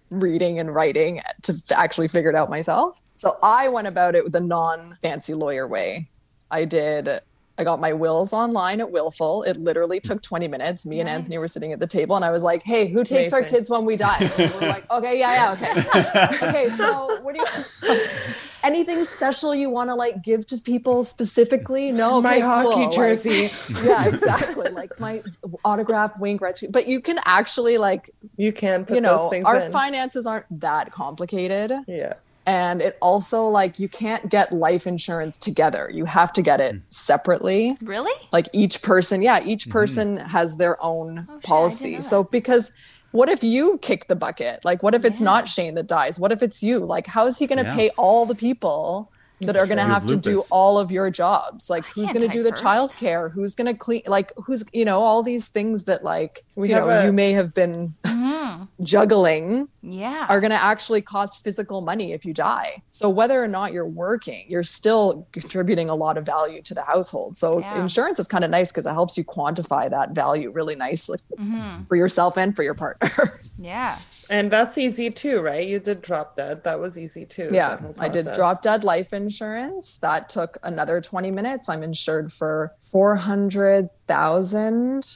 reading 0.10 0.60
and 0.60 0.74
writing 0.74 1.22
to 1.44 1.56
actually 1.72 2.08
figure 2.08 2.30
it 2.30 2.36
out 2.36 2.50
myself. 2.50 2.98
So 3.18 3.38
I 3.42 3.70
went 3.70 3.88
about 3.88 4.16
it 4.16 4.24
with 4.24 4.36
a 4.36 4.42
non-fancy 4.42 5.34
lawyer 5.34 5.68
way. 5.68 6.10
I 6.52 6.66
did. 6.66 7.22
I 7.58 7.64
got 7.64 7.80
my 7.80 7.94
wills 7.94 8.34
online 8.34 8.82
at 8.82 8.92
Willful. 8.92 9.44
It 9.44 9.58
literally 9.58 10.00
took 10.00 10.22
20 10.22 10.48
minutes. 10.48 10.86
Me 10.86 11.00
and 11.00 11.08
Anthony 11.08 11.38
were 11.38 11.48
sitting 11.48 11.72
at 11.72 11.80
the 11.80 11.88
table, 11.88 12.16
and 12.16 12.26
I 12.26 12.32
was 12.32 12.44
like, 12.44 12.64
"Hey, 12.64 12.88
who 12.88 13.04
takes 13.04 13.32
our 13.32 13.44
kids 13.44 13.70
when 13.70 13.86
we 13.86 13.96
die?" 13.96 14.18
And 14.20 14.52
we 14.54 14.60
were 14.60 14.68
like, 14.68 14.90
"Okay, 14.92 15.18
yeah, 15.20 15.56
yeah, 15.56 15.74
okay." 15.74 16.48
okay, 16.48 16.70
so 16.70 17.22
what 17.22 17.36
do 17.36 17.42
you? 17.42 17.98
anything 18.66 19.04
special 19.04 19.54
you 19.54 19.70
want 19.70 19.90
to 19.90 19.94
like 19.94 20.22
give 20.24 20.46
to 20.48 20.58
people 20.58 21.04
specifically? 21.04 21.92
No, 21.92 22.20
my 22.20 22.38
okay, 22.38 22.42
hockey 22.42 22.68
cool. 22.68 22.86
Like, 22.88 22.96
jersey. 22.96 23.52
yeah, 23.84 24.08
exactly. 24.08 24.70
Like 24.72 25.00
my 25.00 25.24
autograph 25.64 26.18
Wayne 26.20 26.40
Gretzky. 26.40 26.72
But 26.72 26.88
you 26.88 27.00
can 27.00 27.20
actually 27.26 27.78
like, 27.78 28.10
you 28.38 28.52
can 28.52 28.86
put 28.86 28.96
you 28.96 29.02
know, 29.02 29.18
those 29.18 29.30
things 29.30 29.46
our 29.46 29.58
in. 29.58 29.72
finances 29.72 30.26
aren't 30.26 30.46
that 30.60 30.92
complicated. 30.92 31.72
yeah. 31.88 32.14
And 32.48 32.82
it 32.82 32.98
also 33.02 33.46
like 33.48 33.80
you 33.80 33.90
can't 33.90 34.30
get 34.30 34.52
life 34.54 34.86
insurance 34.86 35.38
together. 35.38 35.90
You 35.92 36.06
have 36.06 36.32
to 36.34 36.42
get 36.44 36.62
it 36.62 36.76
separately. 36.92 37.78
Really? 37.82 38.14
Like 38.32 38.48
each 38.54 38.82
person, 38.84 39.22
yeah, 39.22 39.44
each 39.44 39.70
person 39.70 40.18
has 40.18 40.58
their 40.58 40.82
own 40.84 41.20
Oh, 41.20 41.22
shit, 41.22 41.30
I 41.30 41.34
didn't 41.34 41.42
policy. 41.48 41.92
know 41.94 42.00
So 42.02 42.24
because 42.24 42.72
what 43.12 43.30
if 43.30 43.44
you 43.44 43.80
kick 43.82 44.08
the 44.08 44.16
bucket? 44.16 44.60
Like 44.64 44.84
what 44.84 44.94
if 44.94 45.06
it's 45.06 45.22
Yeah. 45.22 45.26
not 45.26 45.48
Shane 45.48 45.76
that 45.76 45.88
dies? 45.88 46.20
What 46.20 46.32
if 46.32 46.44
it's 46.44 46.62
you? 46.62 46.80
Like 46.80 47.08
how 47.08 47.26
is 47.26 47.38
he 47.38 47.48
going 47.48 47.64
to 47.64 47.70
Yeah. 47.70 47.76
pay 47.76 47.90
all 47.98 48.26
the 48.26 48.36
people 48.36 49.12
that 49.42 49.56
are 49.56 49.66
going 49.66 49.78
to 49.78 49.84
have 49.84 50.04
have 50.04 50.08
to 50.08 50.16
do 50.18 50.44
all 50.52 50.78
of 50.78 50.92
your 50.92 51.10
jobs? 51.10 51.70
Like 51.70 51.88
who's 51.96 52.12
going 52.14 52.28
to 52.28 52.32
do 52.32 52.44
the 52.44 52.50
first. 52.52 52.62
child 52.62 52.96
care? 52.98 53.30
Who's 53.30 53.56
going 53.56 53.68
to 53.74 53.78
clean 53.78 54.04
like 54.06 54.34
who's 54.46 54.64
you 54.72 54.86
know 54.86 55.00
all 55.02 55.24
these 55.24 55.50
things 55.50 55.86
that 55.86 56.04
like 56.04 56.42
We 56.56 56.70
you 56.70 56.76
have 56.76 56.86
know 56.86 56.90
a- 57.02 57.06
you 57.06 57.12
may 57.14 57.32
have 57.34 57.54
been 57.54 57.94
Mhm. 58.04 58.68
juggling 58.82 59.68
Yeah. 59.82 60.26
are 60.30 60.40
going 60.40 60.52
to 60.52 60.64
actually 60.64 61.02
cost 61.02 61.44
physical 61.44 61.82
money 61.82 62.14
if 62.14 62.24
you 62.26 62.34
die. 62.34 62.82
So 62.92 63.10
whether 63.10 63.44
or 63.44 63.48
not 63.48 63.74
you're 63.74 63.86
working, 63.88 64.46
you're 64.48 64.64
still 64.64 65.28
contributing 65.34 65.90
a 65.90 65.96
lot 65.96 66.18
of 66.18 66.26
value 66.26 66.62
to 66.64 66.74
the 66.74 66.82
household. 66.84 67.36
So 67.38 67.60
Yeah. 67.60 67.80
insurance 67.80 68.20
is 68.20 68.28
kind 68.28 68.44
of 68.44 68.50
nice 68.50 68.72
because 68.72 68.86
it 68.88 68.92
helps 68.94 69.18
you 69.18 69.24
quantify 69.26 69.90
that 69.90 70.12
value 70.12 70.50
really 70.52 70.76
nicely 70.76 71.18
Mhm. 71.38 71.88
for 71.88 71.96
yourself 71.96 72.38
and 72.38 72.56
for 72.56 72.64
your 72.64 72.74
partner. 72.74 73.10
Yeah. 73.58 73.96
And 74.30 74.52
that's 74.52 74.78
easy 74.78 75.10
too, 75.10 75.40
right? 75.42 75.66
You 75.66 75.80
did 75.80 76.02
drop 76.02 76.36
dead. 76.36 76.64
That 76.66 76.78
was 76.80 76.98
easy 76.98 77.26
too. 77.26 77.48
yeah, 77.52 77.80
I 78.00 78.10
did 78.10 78.32
drop 78.34 78.62
dead 78.62 78.84
life 78.84 79.14
insurance. 79.14 79.98
That 80.00 80.28
took 80.30 80.58
another 80.64 81.00
20 81.02 81.32
minutes. 81.32 81.70
I'm 81.70 81.82
insured 81.84 82.34
for 82.34 82.74
400,000 82.92 85.16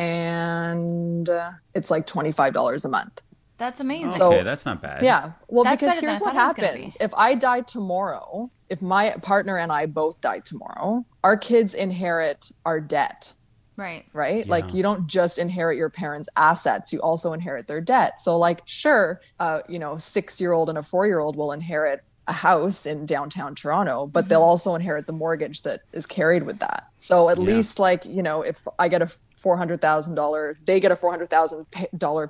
and 0.00 1.28
uh, 1.28 1.50
it's 1.74 1.90
like 1.90 2.06
$25 2.06 2.84
a 2.84 2.88
month. 2.88 3.20
That's 3.58 3.80
amazing. 3.80 4.12
So- 4.12 4.32
okay, 4.32 4.42
that's 4.42 4.64
not 4.64 4.80
bad. 4.80 5.04
Yeah. 5.04 5.32
Well, 5.48 5.64
That's 5.64 5.82
because 5.82 6.00
here's 6.00 6.20
what 6.20 6.34
thought 6.34 6.58
it 6.58 6.62
happens. 6.62 6.96
If 7.00 7.12
I 7.14 7.34
die 7.34 7.60
tomorrow, 7.60 8.50
if 8.70 8.80
my 8.80 9.10
partner 9.22 9.58
and 9.58 9.70
I 9.70 9.84
both 9.86 10.20
die 10.22 10.40
tomorrow, 10.40 11.04
our 11.22 11.36
kids 11.36 11.74
inherit 11.74 12.50
our 12.64 12.80
debt, 12.80 13.34
right. 13.76 14.06
right? 14.14 14.48
Like 14.48 14.72
you 14.72 14.82
don't 14.82 15.06
just 15.06 15.38
inherit 15.38 15.76
your 15.76 15.90
parents' 15.90 16.30
assets, 16.36 16.90
you 16.92 17.00
also 17.00 17.34
inherit 17.34 17.66
their 17.66 17.82
debt. 17.82 18.18
So 18.18 18.38
like 18.38 18.62
sure, 18.64 19.20
uh, 19.38 19.60
you 19.68 19.78
know, 19.78 19.94
6-year-old 19.94 20.70
and 20.70 20.78
a 20.78 20.82
4-year-old 20.82 21.36
will 21.36 21.52
inherit 21.52 22.00
a 22.26 22.32
house 22.32 22.86
in 22.86 23.06
downtown 23.06 23.54
Toronto, 23.56 24.06
but 24.06 24.28
they'll 24.28 24.42
also 24.42 24.74
inherit 24.76 25.06
the 25.06 25.12
mortgage 25.12 25.62
that 25.62 25.80
is 25.92 26.06
carried 26.06 26.44
with 26.44 26.60
that. 26.60 26.84
So 26.96 27.28
at 27.28 27.38
Yeah. 27.38 27.44
least 27.44 27.78
like, 27.78 28.04
you 28.06 28.22
know, 28.22 28.42
if 28.42 28.66
I 28.78 28.88
get 28.88 29.02
a 29.02 29.10
$400,000, 29.42 30.56
they 30.66 30.80
get 30.80 30.92
a 30.92 30.96
$400,000 30.96 31.66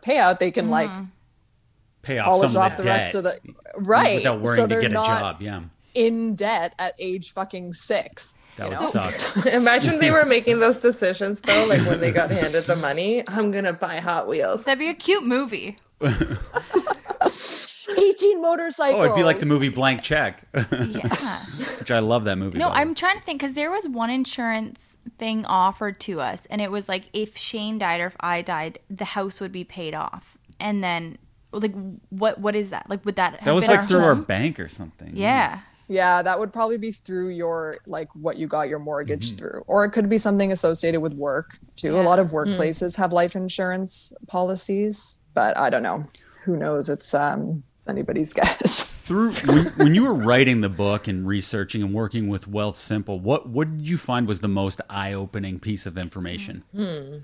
payout, 0.03 0.39
they 0.39 0.51
can 0.51 0.71
like 0.71 0.91
Mhm. 0.91 1.09
Pay 2.03 2.19
off 2.19 2.27
polish 2.27 2.53
some 2.53 2.63
off 2.63 2.71
of 2.73 2.77
the 2.79 2.83
the, 2.85 2.89
rest 2.89 3.15
of 3.15 3.25
the 3.25 3.39
right. 3.77 4.17
without 4.17 4.41
worrying 4.41 4.63
so 4.63 4.67
to 4.67 4.69
they're 4.69 4.81
get 4.81 4.91
a 4.91 4.95
not 4.95 5.21
job. 5.21 5.43
Yeah, 5.43 5.61
in 5.95 6.35
debt 6.35 6.75
at 6.79 6.95
age 6.99 7.33
fucking 7.33 7.75
six. 7.75 8.35
that 8.57 8.71
you 8.71 8.79
would 8.79 8.89
suck. 8.89 9.47
Imagine 9.53 9.99
they 9.99 10.11
were 10.11 10.25
making 10.25 10.61
those 10.61 10.79
decisions 10.79 11.41
though, 11.43 11.67
like 11.67 11.83
when 11.87 12.01
they 12.01 12.11
got 12.11 12.31
handed 12.31 12.65
the 12.65 12.77
money. 12.77 13.23
I'm 13.29 13.51
gonna 13.51 13.73
buy 13.75 13.99
Hot 14.01 14.27
Wheels. 14.29 14.65
That'd 14.65 14.79
be 14.79 14.89
a 14.89 14.95
cute 14.95 15.25
movie. 15.27 15.79
18 17.99 18.41
motorcycles. 18.43 19.01
Oh, 19.01 19.05
it'd 19.05 19.17
be 19.17 19.23
like 19.23 19.41
the 19.41 19.47
movie 19.47 19.69
Blank 19.69 20.03
Check, 20.03 20.43
Yeah. 20.55 20.63
which 21.79 21.91
I 21.91 21.99
love 22.01 22.25
that 22.25 22.37
movie. 22.37 22.59
No, 22.59 22.69
by. 22.69 22.77
I'm 22.81 22.95
trying 22.95 23.19
to 23.19 23.23
think 23.25 23.41
because 23.41 23.55
there 23.55 23.71
was 23.71 23.87
one 23.89 24.11
insurance 24.11 24.97
thing 25.19 25.45
offered 25.47 26.01
to 26.01 26.21
us, 26.21 26.47
and 26.47 26.61
it 26.61 26.71
was 26.71 26.89
like 26.89 27.05
if 27.13 27.37
Shane 27.37 27.79
died 27.79 28.01
or 28.01 28.07
if 28.07 28.17
I 28.21 28.43
died, 28.43 28.79
the 28.89 29.05
house 29.05 29.41
would 29.41 29.53
be 29.53 29.65
paid 29.65 29.95
off. 29.95 30.37
And 30.59 30.83
then, 30.85 31.19
like, 31.53 31.75
what 32.11 32.41
what 32.41 32.55
is 32.55 32.71
that? 32.71 32.89
Like, 32.89 33.05
would 33.05 33.17
that 33.17 33.35
have 33.37 33.45
that 33.45 33.55
was 33.55 33.65
been 33.65 33.71
like 33.71 33.81
our 33.81 33.87
through 33.87 34.01
our 34.05 34.15
bank 34.15 34.61
or 34.61 34.69
something. 34.69 35.11
Yeah. 35.15 35.61
Yeah, 35.93 36.23
that 36.23 36.39
would 36.39 36.53
probably 36.53 36.79
be 36.79 36.93
through 36.93 37.31
your 37.31 37.79
like 37.85 38.09
what 38.15 38.37
you 38.39 38.47
got 38.47 38.69
your 38.69 38.79
mortgage 38.79 39.31
Mm-hmm. 39.31 39.39
through. 39.39 39.65
Or 39.67 39.85
it 39.85 39.91
could 39.91 40.09
be 40.09 40.19
something 40.19 40.53
associated 40.53 41.01
with 41.01 41.15
work 41.15 41.59
too. 41.75 41.99
A 41.99 42.03
lot 42.03 42.21
of 42.21 42.31
workplaces 42.31 42.95
have 42.97 43.13
life 43.13 43.35
insurance 43.35 44.13
policies, 44.29 45.19
but 45.35 45.57
I 45.57 45.69
don't 45.69 45.83
know. 45.83 46.05
Who 46.45 46.57
knows? 46.57 46.89
It's 46.89 47.13
um 47.13 47.65
it's 47.70 47.70
anybody's 47.91 48.33
guess. 48.41 48.99
Through 49.01 49.33
when, 49.47 49.67
when 49.77 49.95
you 49.95 50.05
were 50.05 50.15
writing 50.15 50.61
the 50.61 50.69
book 50.69 51.09
and 51.09 51.27
researching 51.27 51.83
and 51.83 51.93
working 51.93 52.29
with 52.29 52.49
Wealthsimple, 52.51 53.21
what 53.21 53.49
what 53.49 53.77
did 53.79 53.89
you 53.89 53.99
find 53.99 54.27
was 54.29 54.41
the 54.41 54.49
most 54.49 54.81
eye 54.89 55.13
opening 55.13 55.59
piece 55.61 55.85
of 55.87 55.99
information? 55.99 56.63
Hmm. 56.75 57.19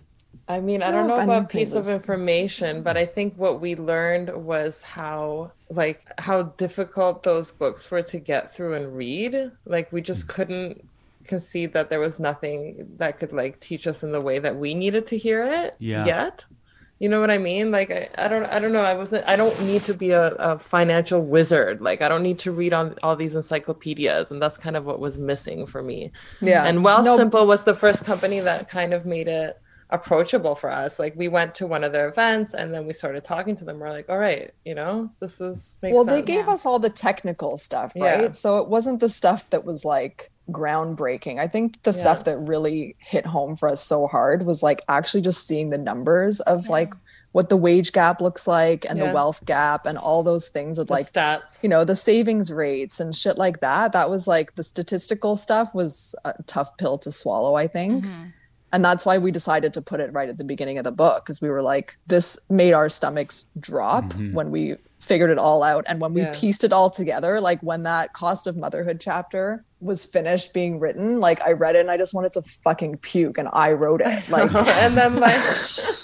I 0.49 0.61
mean, 0.61 0.83
I 0.83 0.89
I 0.89 0.91
don't 0.91 1.09
don't 1.09 1.09
know 1.09 1.17
know 1.25 1.39
about 1.39 1.51
piece 1.51 1.75
of 1.75 1.89
information, 1.89 2.83
but 2.83 2.97
I 2.97 3.07
think 3.07 3.35
what 3.37 3.61
we 3.61 3.75
learned 3.75 4.31
was 4.45 4.83
how 4.83 5.53
like 5.71 6.03
how 6.19 6.43
difficult 6.43 7.23
those 7.23 7.51
books 7.51 7.91
were 7.91 8.03
to 8.03 8.19
get 8.19 8.55
through 8.55 8.75
and 8.75 8.97
read. 8.97 9.51
Like 9.65 9.93
we 9.93 10.01
just 10.03 10.29
couldn't 10.29 10.87
concede 11.27 11.73
that 11.73 11.91
there 11.91 11.99
was 12.01 12.19
nothing 12.21 12.87
that 12.99 13.19
could 13.19 13.33
like 13.33 13.59
teach 13.61 13.87
us 13.87 14.03
in 14.05 14.13
the 14.13 14.21
way 14.21 14.39
that 14.39 14.57
we 14.57 14.75
needed 14.75 15.07
to 15.09 15.19
hear 15.19 15.43
it 15.43 15.75
Yeah. 15.81 16.05
yet. 16.05 16.45
You 16.99 17.11
know 17.11 17.21
what 17.21 17.31
I 17.31 17.37
mean? 17.37 17.71
Like 17.71 17.91
I, 17.91 18.09
I 18.17 18.29
don't 18.29 18.47
I 18.47 18.59
don't 18.59 18.73
know. 18.73 18.83
I 18.83 18.95
wasn't 18.95 19.27
I 19.27 19.37
don't 19.37 19.59
need 19.67 19.83
to 19.83 19.93
be 19.93 20.13
a, 20.13 20.29
a 20.37 20.59
financial 20.59 21.23
wizard. 21.23 21.83
Like 21.83 22.01
I 22.01 22.09
don't 22.09 22.23
need 22.23 22.39
to 22.41 22.53
read 22.53 22.73
on 22.73 22.95
all 23.03 23.17
these 23.17 23.37
encyclopedias. 23.37 24.31
And 24.31 24.41
that's 24.41 24.57
kind 24.57 24.77
of 24.77 24.87
what 24.87 24.99
was 24.99 25.19
missing 25.19 25.67
for 25.67 25.83
me. 25.83 26.11
Yeah. 26.41 26.65
And 26.65 26.83
Wealth 26.83 27.05
No, 27.05 27.17
Simple 27.19 27.47
was 27.47 27.65
the 27.65 27.75
first 27.75 28.05
company 28.05 28.41
that 28.41 28.69
kind 28.69 28.95
of 28.95 29.05
made 29.05 29.29
it 29.29 29.61
approachable 29.91 30.55
for 30.55 30.71
us. 30.71 30.99
Like 30.99 31.15
we 31.17 31.29
went 31.29 31.55
to 31.57 31.67
one 31.67 31.85
of 31.85 31.93
their 31.93 32.09
events 32.09 32.55
and 32.55 32.73
then 32.75 32.87
we 32.87 32.93
started 32.93 33.23
talking 33.25 33.55
to 33.57 33.65
them. 33.65 33.79
We're 33.79 33.91
like, 33.91 34.09
all 34.09 34.19
right, 34.19 34.51
you 34.65 34.75
know, 34.75 35.11
this 35.21 35.41
is 35.41 35.79
makes 35.83 35.95
well, 35.95 36.05
they 36.05 36.23
gave 36.23 36.47
Yeah. 36.47 36.53
us 36.53 36.67
all 36.67 36.79
the 36.79 36.91
technical 36.91 37.57
stuff, 37.57 37.93
right? 37.97 38.23
Yeah. 38.23 38.31
So 38.33 38.59
it 38.59 38.69
wasn't 38.69 39.01
the 39.01 39.09
stuff 39.09 39.51
that 39.51 39.65
was 39.65 39.85
like 39.85 40.31
groundbreaking. 40.51 41.39
I 41.39 41.47
think 41.49 41.83
the 41.83 41.91
Yeah. 41.93 42.01
stuff 42.01 42.25
that 42.25 42.39
really 42.39 42.97
hit 42.99 43.27
home 43.27 43.57
for 43.57 43.69
us 43.69 43.83
so 43.83 44.07
hard 44.07 44.45
was 44.45 44.63
like 44.63 44.83
actually 44.89 45.21
just 45.23 45.47
seeing 45.47 45.71
the 45.71 45.79
numbers 45.79 46.41
of 46.41 46.69
like 46.69 46.93
what 47.33 47.49
the 47.51 47.57
wage 47.57 47.93
gap 47.93 48.21
looks 48.23 48.49
like 48.49 48.87
and 48.89 48.99
the 49.01 49.13
wealth 49.13 49.45
gap 49.45 49.85
and 49.85 49.99
all 49.99 50.23
those 50.23 50.49
things 50.49 50.79
of 50.79 50.87
the 50.87 50.93
like 50.95 51.13
stats. 51.13 51.63
you 51.63 51.69
know 51.69 51.85
the 51.85 51.95
savings 51.95 52.51
rates 52.51 52.99
and 52.99 53.15
shit 53.15 53.37
like 53.37 53.61
that 53.61 53.93
that 53.93 54.09
was 54.09 54.27
like 54.27 54.55
the 54.55 54.65
statistical 54.65 55.37
stuff 55.37 55.75
was 55.75 56.15
a 56.25 56.33
tough 56.47 56.75
pill 56.79 56.97
to 56.97 57.13
swallow 57.13 57.55
i 57.55 57.67
think 57.67 58.07
Mhm. 58.07 58.33
And 58.77 58.85
that's 58.85 59.07
why 59.07 59.17
we 59.17 59.31
decided 59.31 59.73
to 59.73 59.81
put 59.81 60.01
it 60.01 60.13
right 60.13 60.29
at 60.29 60.37
the 60.37 60.45
beginning 60.45 60.77
of 60.77 60.85
the 60.85 60.93
book 60.93 61.25
because 61.25 61.41
we 61.41 61.49
were 61.49 61.63
like 61.63 61.97
this 62.07 62.39
made 62.51 62.75
our 62.75 62.91
stomachs 62.91 63.47
drop 63.59 64.05
mm-hmm. 64.05 64.35
when 64.35 64.51
we 64.51 64.77
figured 65.01 65.31
it 65.31 65.39
all 65.39 65.63
out 65.63 65.83
and 65.89 65.99
when 65.99 66.13
we 66.13 66.21
Yeah. 66.21 66.33
pieced 66.35 66.63
it 66.63 66.75
all 66.75 66.91
together 66.91 67.41
like 67.41 67.59
when 67.63 67.85
that 67.85 68.13
cost 68.13 68.47
of 68.47 68.55
motherhood 68.55 69.01
chapter 69.01 69.65
was 69.81 70.05
finished 70.05 70.53
being 70.53 70.79
written 70.79 71.21
like 71.21 71.41
i 71.41 71.53
read 71.53 71.75
it 71.75 71.81
and 71.81 71.91
i 71.91 71.97
just 71.97 72.13
wanted 72.13 72.35
to 72.35 72.43
fucking 72.43 72.99
puke 72.99 73.39
and 73.39 73.49
i 73.55 73.73
wrote 73.73 74.03
it 74.03 74.29
like 74.37 74.55
and 74.85 74.95
then 74.95 75.17
like 75.21 75.41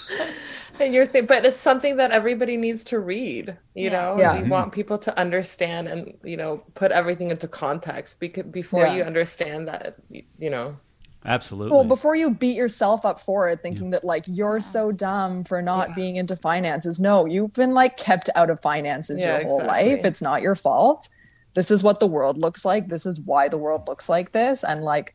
and 0.80 0.94
you're 0.94 1.06
th- 1.06 1.28
but 1.28 1.44
it's 1.44 1.60
something 1.60 1.96
that 1.98 2.10
everybody 2.10 2.56
needs 2.56 2.82
to 2.84 3.00
read 3.00 3.54
you 3.74 3.90
Yeah. 3.90 3.90
know 3.96 4.16
Yeah. 4.18 4.42
we 4.42 4.48
want 4.48 4.72
people 4.72 4.96
to 5.06 5.18
understand 5.18 5.88
and 5.88 6.14
you 6.24 6.38
know 6.38 6.64
put 6.74 6.90
everything 6.90 7.30
into 7.30 7.48
context 7.48 8.18
because 8.18 8.46
before 8.46 8.84
Yeah. 8.86 8.94
you 8.96 9.02
understand 9.02 9.68
that 9.68 9.96
you 10.38 10.48
know 10.56 10.76
Absolutely. 11.24 11.72
Well, 11.72 11.84
before 11.84 12.16
you 12.16 12.30
beat 12.30 12.56
yourself 12.56 13.04
up 13.04 13.20
for 13.20 13.48
it, 13.48 13.60
thinking 13.62 13.90
that 13.90 14.02
like 14.04 14.24
you're 14.26 14.60
so 14.60 14.90
dumb 14.90 15.44
for 15.44 15.62
not 15.62 15.90
Yeah. 15.90 15.94
being 15.94 16.16
into 16.16 16.34
finances. 16.36 16.98
No, 16.98 17.26
you've 17.26 17.52
been 17.52 17.74
like 17.74 17.96
kept 17.96 18.28
out 18.34 18.50
of 18.50 18.60
finances 18.60 19.20
Yeah, 19.20 19.38
your 19.38 19.46
whole 19.48 19.60
exactly. 19.60 19.96
life. 19.96 20.04
It's 20.04 20.22
not 20.22 20.42
your 20.42 20.54
fault. 20.56 21.08
This 21.54 21.70
is 21.70 21.84
what 21.84 22.00
the 22.00 22.06
world 22.06 22.38
looks 22.38 22.64
like. 22.64 22.88
This 22.88 23.06
is 23.06 23.20
why 23.20 23.48
the 23.48 23.58
world 23.58 23.86
looks 23.86 24.08
like 24.08 24.32
this. 24.32 24.64
And 24.64 24.82
like, 24.82 25.14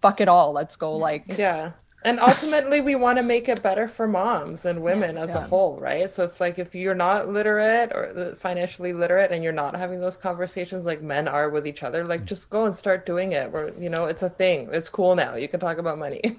fuck 0.00 0.20
it 0.20 0.28
all. 0.28 0.52
Let's 0.52 0.76
go 0.76 0.96
like 0.96 1.24
yeah 1.36 1.72
and 2.06 2.18
ultimately 2.30 2.80
we 2.80 2.94
want 2.94 3.18
to 3.18 3.22
make 3.22 3.48
it 3.48 3.62
better 3.62 3.86
for 3.86 4.08
moms 4.08 4.64
and 4.64 4.82
women 4.82 5.18
as 5.18 5.34
a 5.34 5.42
whole 5.42 5.78
right? 5.78 6.10
So 6.10 6.24
it's 6.24 6.40
like 6.40 6.58
if 6.58 6.74
you're 6.74 6.94
not 6.94 7.28
literate 7.28 7.92
or 7.92 8.04
uh, 8.16 8.34
financially 8.36 8.92
literate 8.92 9.32
and 9.32 9.44
you're 9.44 9.52
not 9.52 9.76
having 9.76 10.00
those 10.00 10.16
conversations 10.16 10.86
like 10.86 11.02
men 11.02 11.28
are 11.28 11.50
with 11.50 11.66
each 11.66 11.82
other 11.82 12.04
like 12.04 12.24
just 12.24 12.48
go 12.50 12.64
and 12.64 12.74
start 12.74 13.06
doing 13.06 13.32
it. 13.32 13.50
Where 13.50 13.72
you 13.78 13.88
know 13.88 14.04
it's 14.04 14.22
a 14.22 14.30
thing. 14.30 14.68
It's 14.72 14.88
cool 14.88 15.14
now. 15.14 15.34
You 15.34 15.48
can 15.48 15.60
talk 15.60 15.78
about 15.78 15.98
money. 15.98 16.20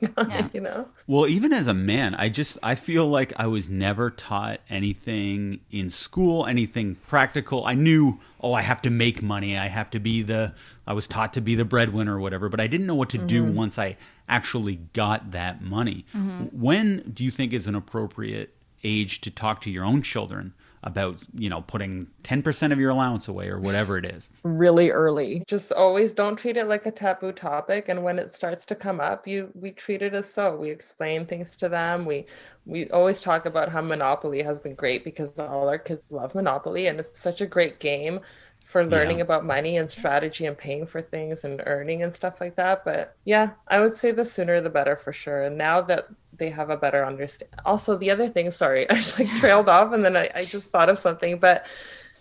You 0.53 0.61
know? 0.61 0.88
Well, 1.07 1.28
even 1.28 1.51
as 1.53 1.68
a 1.68 1.74
man, 1.74 2.15
I 2.15 2.30
just 2.30 2.57
I 2.63 2.76
feel 2.76 3.05
like 3.05 3.34
I 3.38 3.47
was 3.47 3.70
never 3.70 4.09
taught 4.09 4.59
anything 4.70 5.59
in 5.72 5.89
school, 5.89 6.45
anything 6.45 6.95
practical. 6.95 7.65
I 7.65 7.74
knew, 7.74 8.20
oh, 8.41 8.53
I 8.53 8.61
have 8.61 8.82
to 8.84 8.89
make 8.89 9.22
money. 9.22 9.57
I 9.57 9.68
have 9.68 9.89
to 9.91 9.99
be 9.99 10.22
the 10.22 10.53
I 10.86 10.93
was 10.93 11.07
taught 11.07 11.34
to 11.34 11.41
be 11.41 11.55
the 11.55 11.65
breadwinner 11.65 12.15
or 12.15 12.20
whatever, 12.20 12.49
but 12.49 12.59
I 12.59 12.68
didn't 12.68 12.88
know 12.88 12.95
what 12.95 13.09
to 13.09 13.18
do 13.18 13.43
once 13.43 13.78
I 13.78 13.97
actually 14.28 14.75
got 14.93 15.32
that 15.32 15.61
money. 15.61 16.05
Mm-hmm. 16.15 16.45
When 16.59 17.11
do 17.13 17.23
you 17.23 17.32
think 17.32 17.53
is 17.53 17.67
an 17.67 17.75
appropriate 17.75 18.53
age 18.84 19.21
to 19.21 19.32
talk 19.32 19.61
to 19.61 19.71
your 19.71 19.84
own 19.86 20.01
children 20.01 20.53
about, 20.84 21.25
you 21.34 21.49
know, 21.49 21.61
putting 21.61 22.07
10% 22.23 22.71
of 22.71 22.80
your 22.80 22.91
allowance 22.91 23.28
away 23.28 23.49
or 23.49 23.59
whatever 23.59 23.97
it 23.97 24.05
is? 24.05 24.30
really 24.43 24.91
early. 24.91 25.43
just 25.47 25.71
always 25.71 26.13
don't 26.13 26.38
treat 26.38 26.55
it 26.55 26.67
like 26.67 26.86
a 26.86 26.91
taboo 26.91 27.32
topic 27.32 27.89
and 27.89 28.03
when 28.03 28.19
it 28.19 28.32
starts 28.32 28.65
to 28.65 28.75
come 28.75 28.99
up 28.99 29.28
you 29.28 29.49
we 29.53 29.71
treat 29.71 30.01
it 30.01 30.13
as 30.13 30.32
so 30.32 30.55
we 30.55 30.69
explain 30.69 31.25
things 31.25 31.55
to 31.57 31.67
them 31.67 32.05
we 32.05 32.25
we 32.65 32.89
always 32.91 33.19
talk 33.19 33.45
about 33.45 33.69
how 33.69 33.82
monopoly 33.82 34.41
has 34.41 34.59
been 34.59 34.75
great 34.75 35.03
because 35.03 35.38
all 35.39 35.67
our 35.67 35.78
kids 35.78 36.11
love 36.11 36.34
monopoly 36.36 36.88
and 36.88 36.99
it's 36.99 37.19
such 37.19 37.41
a 37.41 37.45
great 37.45 37.80
game 37.80 38.19
for 38.68 38.86
learning 38.86 39.20
Yeah. 39.20 39.24
about 39.24 39.45
money 39.45 39.78
and 39.78 39.89
strategy 39.89 40.45
and 40.45 40.57
paying 40.57 40.86
for 40.86 41.01
things 41.01 41.45
and 41.45 41.61
earning 41.65 42.03
and 42.03 42.13
stuff 42.13 42.41
like 42.41 42.55
that 42.57 42.84
but 42.84 43.15
yeah 43.26 43.51
i 43.70 43.80
would 43.80 43.93
say 43.93 44.11
the 44.11 44.26
sooner 44.26 44.59
the 44.61 44.70
better 44.70 44.95
for 44.97 45.13
sure 45.13 45.43
and 45.43 45.57
now 45.57 45.82
that 45.82 46.07
they 46.38 46.49
have 46.49 46.70
a 46.70 46.78
better 46.78 47.05
understand 47.05 47.49
also 47.65 47.97
the 47.97 48.11
other 48.11 48.28
thing 48.30 48.51
sorry 48.51 48.89
i 48.91 48.95
just 48.95 49.18
like 49.20 49.30
trailed 49.39 49.70
off 49.70 49.93
and 49.93 50.03
then 50.03 50.18
I, 50.18 50.30
I 50.36 50.39
just 50.39 50.70
thought 50.72 50.89
of 50.89 50.99
something 50.99 51.39
but 51.39 51.65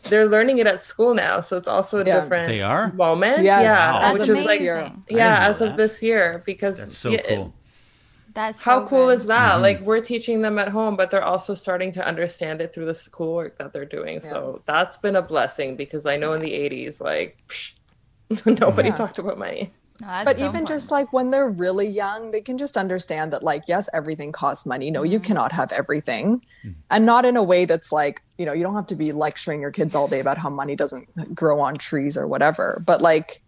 they're 0.09 0.27
learning 0.29 0.59
it 0.59 0.67
at 0.69 0.81
school 0.81 1.15
now 1.15 1.41
so 1.41 1.57
it's 1.57 1.67
also 1.67 2.01
a 2.01 2.05
Yeah. 2.05 2.21
different 2.21 2.47
They 2.47 2.63
are? 2.63 2.93
moment. 2.93 3.43
Yes, 3.43 3.63
yeah, 3.63 3.99
as 4.03 4.21
which 4.21 4.29
of 4.29 4.37
is 4.37 4.47
like 4.47 4.61
year. 4.61 4.77
amazing. 4.79 5.05
I 5.11 5.19
didn't 5.19 5.19
yeah, 5.19 5.39
know 5.41 5.47
as 5.51 5.61
of 5.61 5.69
that. 5.71 5.77
this 5.77 6.03
year 6.03 6.43
because 6.47 6.77
That's 6.79 6.97
so 6.97 7.11
yeah, 7.11 7.23
cool. 7.27 7.55
That's 8.37 8.61
how 8.61 8.83
so 8.83 8.87
cool 8.89 9.07
good. 9.09 9.19
is 9.19 9.27
that? 9.27 9.59
Mhm. 9.59 9.63
Like 9.63 9.81
we're 9.81 10.01
teaching 10.13 10.43
them 10.43 10.59
at 10.59 10.69
home, 10.69 10.95
but 10.97 11.11
they're 11.11 11.25
also 11.25 11.55
starting 11.55 11.91
to 11.93 12.07
understand 12.07 12.61
it 12.61 12.73
through 12.73 12.85
the 12.87 12.95
schoolwork 12.95 13.59
that 13.59 13.73
they're 13.73 13.85
doing. 13.99 14.21
So 14.21 14.63
that's 14.67 14.97
been 14.99 15.17
a 15.17 15.23
blessing 15.23 15.77
because 15.77 16.07
I 16.07 16.17
know 16.17 16.33
in 16.35 16.41
the 16.43 16.53
'80s, 16.53 17.01
like 17.01 17.39
psh, 17.49 17.73
nobody 18.61 18.89
Yeah. 18.91 18.95
talked 18.97 19.19
about 19.19 19.39
money. 19.39 19.73
No, 19.99 20.09
that's 20.09 20.25
but 20.27 20.37
so 20.37 20.45
even 20.47 20.67
just 20.67 20.91
like 20.91 21.11
when 21.15 21.31
they're 21.31 21.49
really 21.49 21.89
young 21.89 22.31
they 22.31 22.43
can 22.43 22.59
just 22.59 22.77
understand 22.77 23.33
that 23.33 23.43
like 23.43 23.63
yes 23.67 23.89
everything 23.95 24.31
costs 24.31 24.67
money 24.67 24.91
no 24.91 25.01
Mm-hmm. 25.01 25.13
you 25.13 25.21
cannot 25.21 25.53
have 25.53 25.73
everything 25.73 26.43
and 26.91 27.07
not 27.07 27.25
in 27.25 27.35
a 27.39 27.43
way 27.43 27.65
that's 27.65 27.91
like 27.93 28.21
you 28.37 28.45
know 28.45 28.53
you 28.53 28.63
don't 28.63 28.75
have 28.75 28.89
to 28.89 28.95
be 28.95 29.13
lecturing 29.13 29.63
your 29.63 29.71
kids 29.71 29.95
all 29.95 30.07
day 30.07 30.21
about 30.21 30.37
how 30.37 30.51
money 30.51 30.77
doesn't 30.77 31.09
grow 31.35 31.61
on 31.61 31.79
trees 31.79 32.19
or 32.19 32.27
whatever 32.29 32.83
but 32.85 33.01
like 33.01 33.41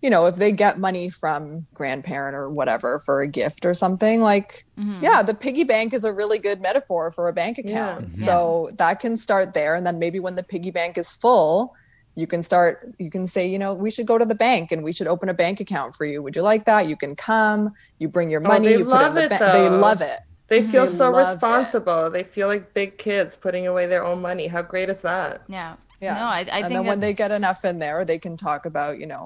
you 0.00 0.10
know 0.10 0.26
if 0.26 0.36
they 0.36 0.52
get 0.52 0.78
money 0.78 1.08
from 1.10 1.66
grandparent 1.74 2.36
or 2.40 2.48
whatever 2.50 3.00
for 3.04 3.20
a 3.20 3.26
gift 3.28 3.64
or 3.66 3.74
something 3.74 4.20
like 4.20 4.64
Mhm. 4.78 5.02
yeah 5.02 5.22
the 5.22 5.34
piggy 5.34 5.64
bank 5.64 5.92
is 5.92 6.04
a 6.04 6.12
really 6.12 6.38
good 6.38 6.60
metaphor 6.60 7.10
for 7.12 7.28
a 7.28 7.32
bank 7.32 7.58
account 7.58 8.10
Yeah. 8.14 8.24
so 8.26 8.70
that 8.78 9.00
can 9.00 9.16
start 9.16 9.54
there 9.54 9.74
and 9.74 9.84
then 9.86 9.98
maybe 9.98 10.20
when 10.20 10.36
the 10.36 10.44
piggy 10.44 10.70
bank 10.70 10.96
is 10.98 11.12
full 11.12 11.72
you 12.14 12.26
can 12.26 12.42
start 12.42 12.94
you 12.98 13.10
can 13.10 13.26
say 13.26 13.46
you 13.48 13.58
know 13.58 13.74
we 13.74 13.90
should 13.90 14.06
go 14.06 14.18
to 14.18 14.24
the 14.24 14.34
bank 14.34 14.70
and 14.72 14.82
we 14.84 14.92
should 14.92 15.06
open 15.08 15.28
a 15.28 15.34
bank 15.34 15.60
account 15.60 15.94
for 15.96 16.04
you 16.04 16.22
would 16.22 16.36
you 16.36 16.42
like 16.42 16.64
that 16.64 16.86
you 16.88 16.96
can 16.96 17.14
come 17.16 17.70
you 17.98 18.06
bring 18.08 18.30
your 18.30 18.40
Oh, 18.44 18.48
money 18.48 18.68
they 18.68 18.78
you 18.78 18.84
put 18.84 19.00
it 19.00 19.04
love 19.04 19.10
in 19.10 19.14
the 19.16 19.24
it, 19.24 19.30
bank 19.30 19.52
they 19.52 19.68
love 19.68 20.00
it 20.00 20.20
They 20.48 20.62
feel 20.62 20.86
They 20.86 20.92
so 21.00 21.10
love 21.10 21.28
it. 21.28 21.32
responsible. 21.34 22.08
They 22.10 22.24
feel 22.24 22.48
like 22.48 22.72
big 22.72 22.96
kids 22.96 23.36
putting 23.36 23.66
away 23.66 23.84
their 23.86 24.02
own 24.02 24.22
money. 24.22 24.46
How 24.48 24.62
great 24.62 24.88
is 24.88 25.02
that? 25.02 25.42
yeah, 25.46 25.76
yeah 26.00 26.14
No, 26.14 26.24
I, 26.24 26.38
I 26.38 26.40
and 26.40 26.48
think 26.48 26.68
then 26.72 26.86
when 26.86 27.00
they 27.00 27.12
get 27.12 27.30
enough 27.40 27.64
in 27.66 27.78
there 27.84 28.04
they 28.06 28.18
can 28.18 28.36
talk 28.38 28.64
about 28.64 28.98
you 28.98 29.06
know 29.06 29.24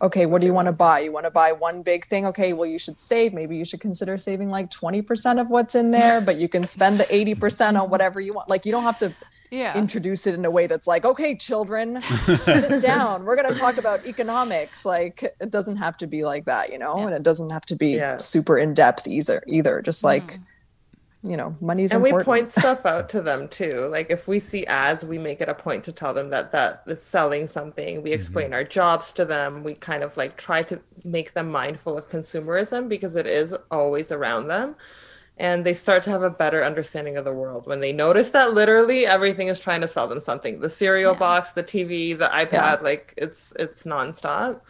okay 0.00 0.26
what 0.26 0.40
do 0.40 0.46
you 0.46 0.54
want 0.54 0.66
to 0.66 0.72
buy 0.72 1.00
you 1.00 1.10
want 1.12 1.24
to 1.24 1.30
buy 1.30 1.52
one 1.52 1.82
big 1.82 2.06
thing 2.06 2.26
okay 2.26 2.52
well 2.52 2.68
you 2.68 2.78
should 2.78 2.98
save 2.98 3.32
maybe 3.32 3.56
you 3.56 3.64
should 3.64 3.80
consider 3.80 4.16
saving 4.16 4.48
like 4.48 4.70
20% 4.70 5.40
of 5.40 5.48
what's 5.48 5.74
in 5.74 5.90
there 5.90 6.20
but 6.20 6.36
you 6.36 6.48
can 6.48 6.64
spend 6.64 6.98
the 6.98 7.04
80% 7.04 7.80
on 7.80 7.90
whatever 7.90 8.20
you 8.20 8.32
want 8.34 8.48
like 8.48 8.64
you 8.64 8.72
don't 8.72 8.84
have 8.84 8.98
to 8.98 9.12
yeah. 9.50 9.76
introduce 9.76 10.26
it 10.26 10.34
in 10.34 10.44
a 10.44 10.50
way 10.50 10.66
that's 10.66 10.86
like, 10.86 11.04
okay, 11.04 11.34
children, 11.34 12.00
sit 12.44 12.82
down. 12.82 13.24
We're 13.24 13.36
going 13.36 13.52
to 13.52 13.58
talk 13.58 13.78
about 13.78 14.04
economics. 14.06 14.84
Like, 14.84 15.22
it 15.40 15.50
doesn't 15.50 15.76
have 15.76 15.96
to 15.98 16.06
be 16.06 16.24
like 16.24 16.44
that, 16.46 16.70
you 16.72 16.78
know, 16.78 16.98
Yeah. 16.98 17.06
and 17.06 17.14
it 17.14 17.22
doesn't 17.22 17.50
have 17.50 17.64
to 17.66 17.76
be 17.76 17.90
Yeah. 17.90 18.16
super 18.18 18.58
in 18.58 18.74
depth 18.74 19.06
either. 19.06 19.42
Either 19.46 19.80
just 19.82 20.04
like, 20.04 20.32
mm. 20.34 20.40
You 21.28 21.36
know, 21.36 21.54
money's 21.60 21.92
and 21.92 22.02
we 22.02 22.12
point 22.12 22.48
stuff 22.60 22.86
out 22.86 23.08
to 23.10 23.20
them 23.20 23.48
too. 23.48 23.86
Like 23.90 24.10
if 24.10 24.26
we 24.26 24.38
see 24.38 24.64
ads 24.66 25.04
we 25.04 25.18
make 25.18 25.40
it 25.40 25.48
a 25.48 25.54
point 25.54 25.84
to 25.84 25.92
tell 25.92 26.14
them 26.14 26.30
that 26.30 26.52
that 26.52 26.82
is 26.86 27.02
selling 27.02 27.46
something. 27.46 28.02
We 28.02 28.10
mm-hmm. 28.10 28.14
explain 28.14 28.52
our 28.54 28.64
jobs 28.64 29.12
to 29.12 29.24
them. 29.24 29.62
We 29.62 29.74
kind 29.74 30.02
of 30.02 30.16
like 30.16 30.36
try 30.36 30.62
to 30.64 30.80
make 31.04 31.34
them 31.34 31.50
mindful 31.50 31.98
of 31.98 32.08
consumerism 32.08 32.88
because 32.88 33.16
it 33.16 33.26
is 33.26 33.54
always 33.70 34.10
around 34.10 34.48
them. 34.48 34.74
And 35.36 35.64
they 35.64 35.74
start 35.74 36.02
to 36.04 36.10
have 36.10 36.22
a 36.22 36.30
better 36.30 36.64
understanding 36.64 37.16
of 37.16 37.24
the 37.24 37.32
world 37.32 37.66
when 37.66 37.78
they 37.78 37.92
notice 37.92 38.30
that 38.30 38.54
literally 38.54 39.06
everything 39.06 39.48
is 39.48 39.60
trying 39.60 39.82
to 39.82 39.88
sell 39.88 40.08
them 40.08 40.20
something. 40.20 40.60
The 40.60 40.68
cereal 40.68 41.12
Yeah. 41.12 41.18
box 41.18 41.52
the 41.52 41.62
tv 41.62 42.18
the 42.18 42.28
ipad 42.28 42.52
Yeah. 42.52 42.78
like 42.80 43.14
it's 43.16 43.52
it's 43.56 43.84
nonstop. 43.84 44.60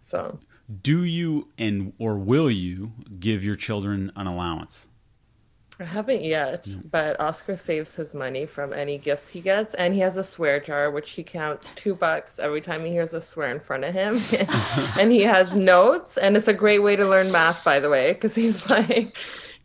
So 0.00 0.40
Do 0.82 1.04
you 1.04 1.48
and 1.56 1.92
or 1.98 2.18
will 2.18 2.50
you 2.50 2.92
give 3.20 3.44
your 3.44 3.54
children 3.54 4.10
an 4.16 4.26
allowance? 4.26 4.88
I 5.80 5.84
haven't 5.84 6.22
yet, 6.22 6.68
but 6.92 7.18
Oscar 7.18 7.56
saves 7.56 7.96
his 7.96 8.14
money 8.14 8.46
from 8.46 8.72
any 8.72 8.96
gifts 8.96 9.28
he 9.28 9.40
gets, 9.40 9.74
and 9.74 9.92
he 9.92 10.00
has 10.00 10.16
a 10.16 10.22
swear 10.22 10.60
jar 10.60 10.90
which 10.92 11.10
he 11.10 11.24
counts 11.24 11.68
two 11.74 11.96
bucks 11.96 12.38
every 12.38 12.60
time 12.60 12.84
he 12.84 12.92
hears 12.92 13.12
a 13.12 13.20
swear 13.20 13.50
in 13.50 13.58
front 13.58 13.82
of 13.82 13.92
him. 13.92 14.14
and 15.00 15.10
he 15.10 15.22
has 15.22 15.56
notes, 15.56 16.16
and 16.16 16.36
it's 16.36 16.46
a 16.46 16.54
great 16.54 16.80
way 16.80 16.94
to 16.94 17.04
learn 17.04 17.30
math, 17.32 17.64
by 17.64 17.80
the 17.80 17.90
way, 17.90 18.12
because 18.12 18.36
he's 18.36 18.70
like, 18.70 19.16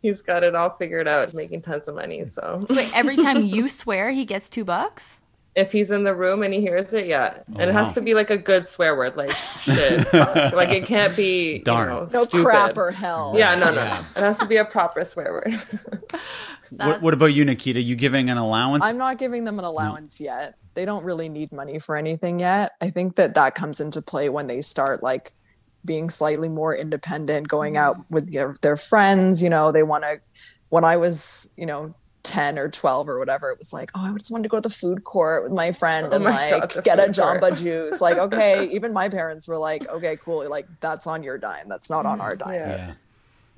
he's 0.02 0.20
got 0.20 0.42
it 0.42 0.56
all 0.56 0.70
figured 0.70 1.06
out, 1.06 1.32
making 1.32 1.62
tons 1.62 1.86
of 1.86 1.94
money. 1.94 2.26
So 2.26 2.66
Wait, 2.68 2.90
every 2.96 3.16
time 3.16 3.42
you 3.42 3.68
swear, 3.68 4.10
he 4.10 4.24
gets 4.24 4.48
two 4.48 4.64
bucks. 4.64 5.19
If 5.56 5.72
he's 5.72 5.90
in 5.90 6.04
the 6.04 6.14
room 6.14 6.42
and 6.42 6.54
he 6.54 6.60
hears 6.60 6.92
it, 6.92 7.06
yeah, 7.06 7.34
oh, 7.38 7.42
and 7.58 7.70
it 7.70 7.74
wow. 7.74 7.84
has 7.84 7.94
to 7.94 8.00
be 8.00 8.14
like 8.14 8.30
a 8.30 8.36
good 8.36 8.68
swear 8.68 8.96
word, 8.96 9.16
like 9.16 9.30
shit, 9.62 10.12
like 10.12 10.70
it 10.70 10.86
can't 10.86 11.14
be 11.16 11.54
you 11.54 11.64
Darn. 11.64 11.88
know, 11.88 12.08
no 12.12 12.24
stupid. 12.24 12.44
crap 12.44 12.78
or 12.78 12.90
hell. 12.90 13.34
Yeah, 13.36 13.54
no, 13.56 13.66
no, 13.70 13.82
Yeah. 13.82 14.04
it 14.16 14.20
has 14.20 14.38
to 14.38 14.46
be 14.46 14.56
a 14.56 14.64
proper 14.64 15.04
swear 15.04 15.32
word. 15.32 15.62
What, 16.76 17.02
what 17.02 17.14
about 17.14 17.34
you, 17.34 17.44
Nikita? 17.44 17.82
You 17.82 17.96
giving 17.96 18.30
an 18.30 18.36
allowance? 18.36 18.84
I'm 18.84 18.96
not 18.96 19.18
giving 19.18 19.44
them 19.44 19.58
an 19.58 19.64
allowance 19.64 20.20
yet. 20.20 20.54
They 20.74 20.84
don't 20.84 21.04
really 21.04 21.28
need 21.28 21.50
money 21.50 21.80
for 21.80 21.96
anything 21.96 22.38
yet. 22.38 22.72
I 22.80 22.90
think 22.90 23.16
that 23.16 23.34
that 23.34 23.56
comes 23.56 23.80
into 23.80 24.00
play 24.00 24.28
when 24.28 24.46
they 24.46 24.60
start 24.60 25.02
like 25.02 25.32
being 25.84 26.10
slightly 26.10 26.48
more 26.48 26.74
independent, 26.76 27.48
going 27.48 27.74
mm. 27.74 27.78
out 27.78 27.96
with 28.10 28.32
their, 28.32 28.54
their 28.62 28.76
friends. 28.76 29.42
You 29.42 29.50
know, 29.50 29.72
they 29.72 29.82
want 29.82 30.04
to. 30.04 30.20
When 30.68 30.84
I 30.84 30.96
was, 30.96 31.50
you 31.56 31.66
know, 31.66 31.92
10 32.22 32.58
or 32.58 32.68
12 32.68 33.08
or 33.08 33.18
whatever, 33.18 33.50
it 33.50 33.58
was 33.58 33.72
like, 33.72 33.90
oh, 33.94 34.00
I 34.00 34.12
just 34.16 34.30
wanted 34.30 34.44
to 34.44 34.48
go 34.48 34.58
to 34.58 34.62
the 34.62 34.74
food 34.74 35.04
court 35.04 35.42
with 35.42 35.52
my 35.52 35.72
friend 35.72 36.08
Oh 36.10 36.16
and 36.16 36.24
my 36.24 36.50
like 36.52 36.74
God, 36.74 36.84
get 36.84 36.98
a 36.98 37.06
food 37.06 37.16
court. 37.16 37.40
Jamba 37.42 37.58
juice. 37.62 38.00
Like, 38.00 38.18
okay, 38.18 38.66
even 38.68 38.92
my 38.92 39.08
parents 39.08 39.48
were 39.48 39.58
like, 39.58 39.88
okay, 39.88 40.16
cool. 40.16 40.48
Like, 40.48 40.66
that's 40.80 41.06
on 41.06 41.22
your 41.22 41.38
dime. 41.38 41.68
That's 41.68 41.90
not 41.90 42.06
on 42.06 42.20
our 42.20 42.36
dime. 42.36 42.54
Yeah. 42.54 42.76
yeah. 42.76 42.94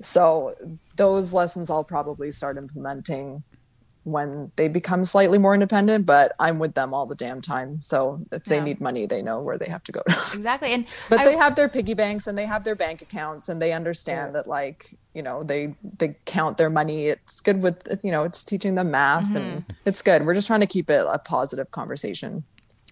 So 0.01 0.55
those 0.95 1.33
lessons 1.33 1.69
I'll 1.69 1.83
probably 1.83 2.31
start 2.31 2.57
implementing 2.57 3.43
when 4.03 4.51
they 4.57 4.67
become 4.67 5.05
slightly 5.05 5.37
more 5.37 5.53
independent, 5.53 6.05
but 6.05 6.33
I'm 6.39 6.59
with 6.59 6.73
them 6.73 6.93
all 6.93 7.05
the 7.05 7.15
damn 7.15 7.41
time. 7.41 7.81
So 7.81 8.19
if 8.31 8.43
they 8.45 8.57
Yeah. 8.57 8.63
need 8.65 8.81
money, 8.81 9.05
they 9.05 9.21
know 9.21 9.41
where 9.41 9.57
they 9.57 9.69
have 9.69 9.83
to 9.85 9.91
go. 9.93 10.01
to. 10.07 10.13
Exactly. 10.35 10.73
And 10.73 10.85
but 11.09 11.19
I- 11.21 11.25
they 11.25 11.37
have 11.37 11.55
their 11.55 11.69
piggy 11.69 11.93
banks 11.93 12.27
and 12.27 12.37
they 12.37 12.45
have 12.45 12.63
their 12.65 12.75
bank 12.75 13.01
accounts 13.01 13.47
and 13.49 13.61
they 13.61 13.71
understand 13.71 14.35
that 14.35 14.45
like, 14.47 14.93
you 15.13 15.21
know, 15.21 15.43
they 15.43 15.75
they 15.99 16.15
count 16.25 16.57
their 16.57 16.69
money. 16.69 17.07
It's 17.07 17.39
good 17.41 17.61
with 17.61 17.87
you 18.03 18.11
know, 18.11 18.23
it's 18.23 18.43
teaching 18.43 18.75
them 18.75 18.91
math 18.91 19.33
and 19.35 19.63
it's 19.85 20.01
good. 20.01 20.25
We're 20.25 20.33
just 20.35 20.47
trying 20.47 20.61
to 20.61 20.67
keep 20.67 20.89
it 20.89 21.05
a 21.07 21.17
positive 21.19 21.71
conversation. 21.71 22.43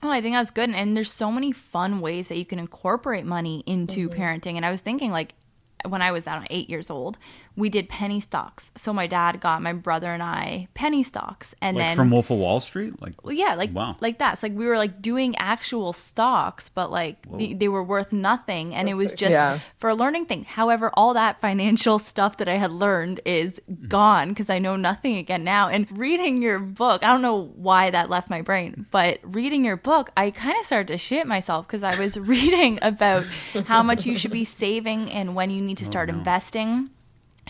Oh, 0.03 0.09
I 0.09 0.22
think 0.22 0.36
that's 0.36 0.49
good. 0.49 0.70
And 0.72 0.95
there's 0.97 1.12
so 1.12 1.32
many 1.32 1.51
fun 1.51 1.99
ways 2.01 2.30
that 2.30 2.38
you 2.38 2.45
can 2.45 2.57
incorporate 2.57 3.26
money 3.26 3.64
into 3.68 4.07
Mm-hmm. 4.09 4.20
parenting. 4.20 4.55
And 4.55 4.66
I 4.66 4.72
was 4.72 4.82
thinking, 4.82 5.12
like, 5.12 5.36
when 5.88 6.01
I 6.01 6.12
was, 6.12 6.26
I 6.26 6.32
don't 6.34 6.41
know, 6.41 6.47
eight 6.49 6.70
years 6.72 6.89
old, 6.89 7.18
we 7.56 7.70
did 7.70 7.89
penny 7.89 8.20
stocks. 8.20 8.72
So 8.76 8.93
my 8.93 9.08
dad 9.08 9.41
got 9.41 9.62
my 9.62 9.74
brother 9.74 10.14
and 10.14 10.24
I 10.24 10.68
penny 10.74 11.04
stocks. 11.04 11.54
And 11.62 11.76
Like 11.78 11.88
then 11.88 11.95
from 11.97 12.12
Wolf 12.12 12.32
of 12.32 12.38
Wall 12.38 12.60
Street? 12.60 13.02
Like 13.02 13.14
Well, 13.24 13.34
yeah, 13.34 13.56
like 13.56 13.74
Wow. 13.74 13.97
like 13.99 14.20
that. 14.20 14.39
So 14.39 14.47
like 14.47 14.58
we 14.58 14.66
were 14.66 14.78
like 14.78 15.02
doing 15.02 15.36
actual 15.38 15.93
stocks, 15.93 16.70
but 16.70 16.91
like 16.91 17.26
the, 17.38 17.54
they 17.54 17.68
were 17.68 17.84
worth 17.84 18.14
nothing, 18.14 18.74
and 18.74 18.88
it 18.88 18.93
was 18.93 19.14
just 19.14 19.32
Yeah. 19.32 19.60
for 19.78 19.89
a 19.89 19.95
learning 19.95 20.26
thing. 20.26 20.45
However, 20.45 20.91
all 20.93 21.14
that 21.14 21.41
financial 21.41 21.99
stuff 22.12 22.38
that 22.38 22.47
I 22.47 22.56
had 22.56 22.72
learned 22.72 23.20
is 23.26 23.62
mm-hmm. 23.70 23.88
gone 23.88 24.30
because 24.30 24.49
I 24.49 24.60
know 24.60 24.76
nothing 24.76 25.18
again 25.18 25.43
now. 25.43 25.68
And 25.68 25.88
reading 25.97 26.41
your 26.41 26.60
book, 26.60 27.04
I 27.04 27.08
don't 27.08 27.22
know 27.22 27.52
why 27.56 27.89
that 27.89 28.10
left 28.10 28.30
my 28.30 28.41
brain, 28.41 28.86
but 28.91 29.20
reading 29.24 29.66
your 29.66 29.78
book, 29.78 30.10
I 30.16 30.32
kind 30.32 30.58
of 30.58 30.66
started 30.66 30.88
to 30.88 30.97
shit 30.97 31.28
myself 31.28 31.68
because 31.68 31.84
I 31.84 31.99
was 31.99 32.18
reading 32.20 32.80
about 32.82 33.26
how 33.66 33.84
much 33.84 34.06
you 34.06 34.16
should 34.16 34.32
be 34.32 34.45
saving 34.45 35.12
and 35.12 35.36
when 35.36 35.49
you 35.49 35.62
need 35.62 35.78
to 35.80 35.86
oh, 35.86 35.89
start 35.89 36.10
investing 36.10 36.89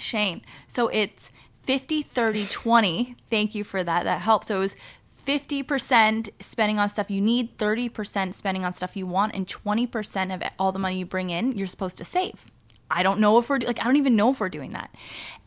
Shane. 0.01 0.41
So 0.67 0.87
it's 0.87 1.31
50, 1.63 2.01
30, 2.01 2.45
20. 2.47 3.15
Thank 3.29 3.55
you 3.55 3.63
for 3.63 3.83
that. 3.83 4.03
That 4.03 4.21
helps. 4.21 4.47
So 4.47 4.57
it 4.57 4.59
was 4.59 4.75
50% 5.25 6.29
spending 6.39 6.79
on 6.79 6.89
stuff 6.89 7.11
you 7.11 7.21
need, 7.21 7.57
30% 7.57 8.33
spending 8.33 8.65
on 8.65 8.73
stuff 8.73 8.97
you 8.97 9.05
want, 9.05 9.33
and 9.35 9.47
20% 9.47 10.33
of 10.33 10.41
all 10.57 10.71
the 10.71 10.79
money 10.79 10.97
you 10.97 11.05
bring 11.05 11.29
in, 11.29 11.51
you're 11.53 11.67
supposed 11.67 11.97
to 11.99 12.05
save. 12.05 12.45
I 12.89 13.03
don't 13.03 13.19
know 13.19 13.37
if 13.37 13.49
we're 13.49 13.59
like 13.59 13.79
I 13.79 13.85
don't 13.85 13.95
even 13.95 14.17
know 14.17 14.31
if 14.31 14.41
we're 14.41 14.49
doing 14.49 14.71
that. 14.71 14.93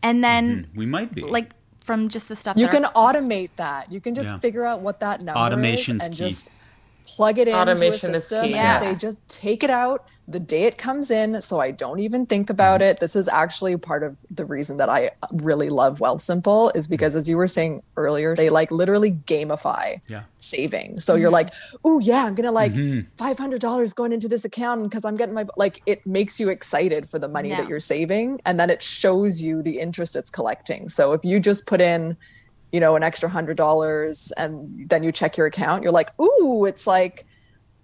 And 0.02 0.24
then 0.24 0.64
mm-hmm. 0.64 0.78
we 0.78 0.86
might 0.86 1.12
be 1.12 1.20
like 1.20 1.52
from 1.84 2.08
just 2.08 2.28
the 2.28 2.36
stuff 2.36 2.56
You 2.56 2.66
that 2.66 2.72
can 2.72 2.84
are- 2.86 2.92
automate 3.12 3.50
that. 3.56 3.92
You 3.92 4.00
can 4.00 4.14
just 4.14 4.30
Yeah. 4.30 4.38
figure 4.38 4.64
out 4.64 4.80
what 4.80 5.00
that 5.00 5.20
number 5.20 5.38
Automation's 5.38 6.02
is 6.02 6.06
and 6.08 6.16
key. 6.16 6.24
just 6.30 6.50
plug 7.06 7.38
it 7.38 7.48
into 7.48 7.60
Automation 7.60 8.10
a 8.14 8.14
system 8.20 8.44
and 8.46 8.50
yeah. 8.54 8.80
say 8.80 8.94
just 8.94 9.26
take 9.28 9.62
it 9.62 9.68
out 9.70 10.10
the 10.26 10.40
day 10.40 10.62
it 10.62 10.78
comes 10.78 11.10
in 11.10 11.40
so 11.42 11.60
I 11.60 11.70
don't 11.70 12.00
even 12.00 12.24
think 12.24 12.48
about 12.50 12.80
Mm-hmm. 12.80 12.90
it. 12.92 13.00
This 13.00 13.14
is 13.14 13.28
actually 13.28 13.76
part 13.76 14.02
of 14.02 14.16
the 14.30 14.46
reason 14.46 14.78
that 14.78 14.88
I 14.88 15.10
really 15.32 15.68
love 15.68 15.98
Wealthsimple 15.98 16.74
is 16.74 16.88
because 16.88 17.14
as 17.14 17.28
you 17.28 17.36
were 17.36 17.46
saying 17.46 17.82
earlier, 17.96 18.34
they 18.34 18.48
like 18.48 18.70
literally 18.70 19.12
gamify 19.12 20.00
Yeah. 20.08 20.22
saving. 20.38 20.98
So 20.98 21.14
you're 21.14 21.30
like, 21.30 21.50
oh 21.84 21.98
yeah, 21.98 22.24
I'm 22.24 22.34
gonna 22.34 22.52
like 22.52 22.72
Mhm. 22.72 23.06
five 23.18 23.38
hundred 23.38 23.60
dollars 23.60 23.92
going 23.92 24.12
into 24.12 24.28
this 24.28 24.44
account 24.46 24.84
because 24.84 25.04
I'm 25.04 25.16
getting 25.16 25.34
my 25.34 25.46
like 25.56 25.82
it 25.86 26.06
makes 26.06 26.40
you 26.40 26.48
excited 26.48 27.10
for 27.10 27.18
the 27.18 27.28
money 27.28 27.50
Yeah. 27.50 27.60
that 27.60 27.68
you're 27.68 27.80
saving, 27.80 28.40
and 28.46 28.58
then 28.58 28.70
it 28.70 28.82
shows 28.82 29.42
you 29.42 29.62
the 29.62 29.78
interest 29.78 30.16
it's 30.16 30.30
collecting. 30.30 30.88
So 30.88 31.12
if 31.12 31.22
you 31.24 31.38
just 31.38 31.66
put 31.66 31.80
in, 31.82 32.16
you 32.74 32.80
know, 32.80 32.96
an 32.96 33.02
extra 33.04 33.28
hundred 33.28 33.56
dollars 33.56 34.32
and 34.36 34.88
then 34.90 35.00
you 35.04 35.12
check 35.12 35.36
your 35.38 35.46
account, 35.46 35.82
you're 35.82 35.92
like, 36.00 36.10
ooh, 36.20 36.64
it's 36.70 36.86
like. 36.86 37.24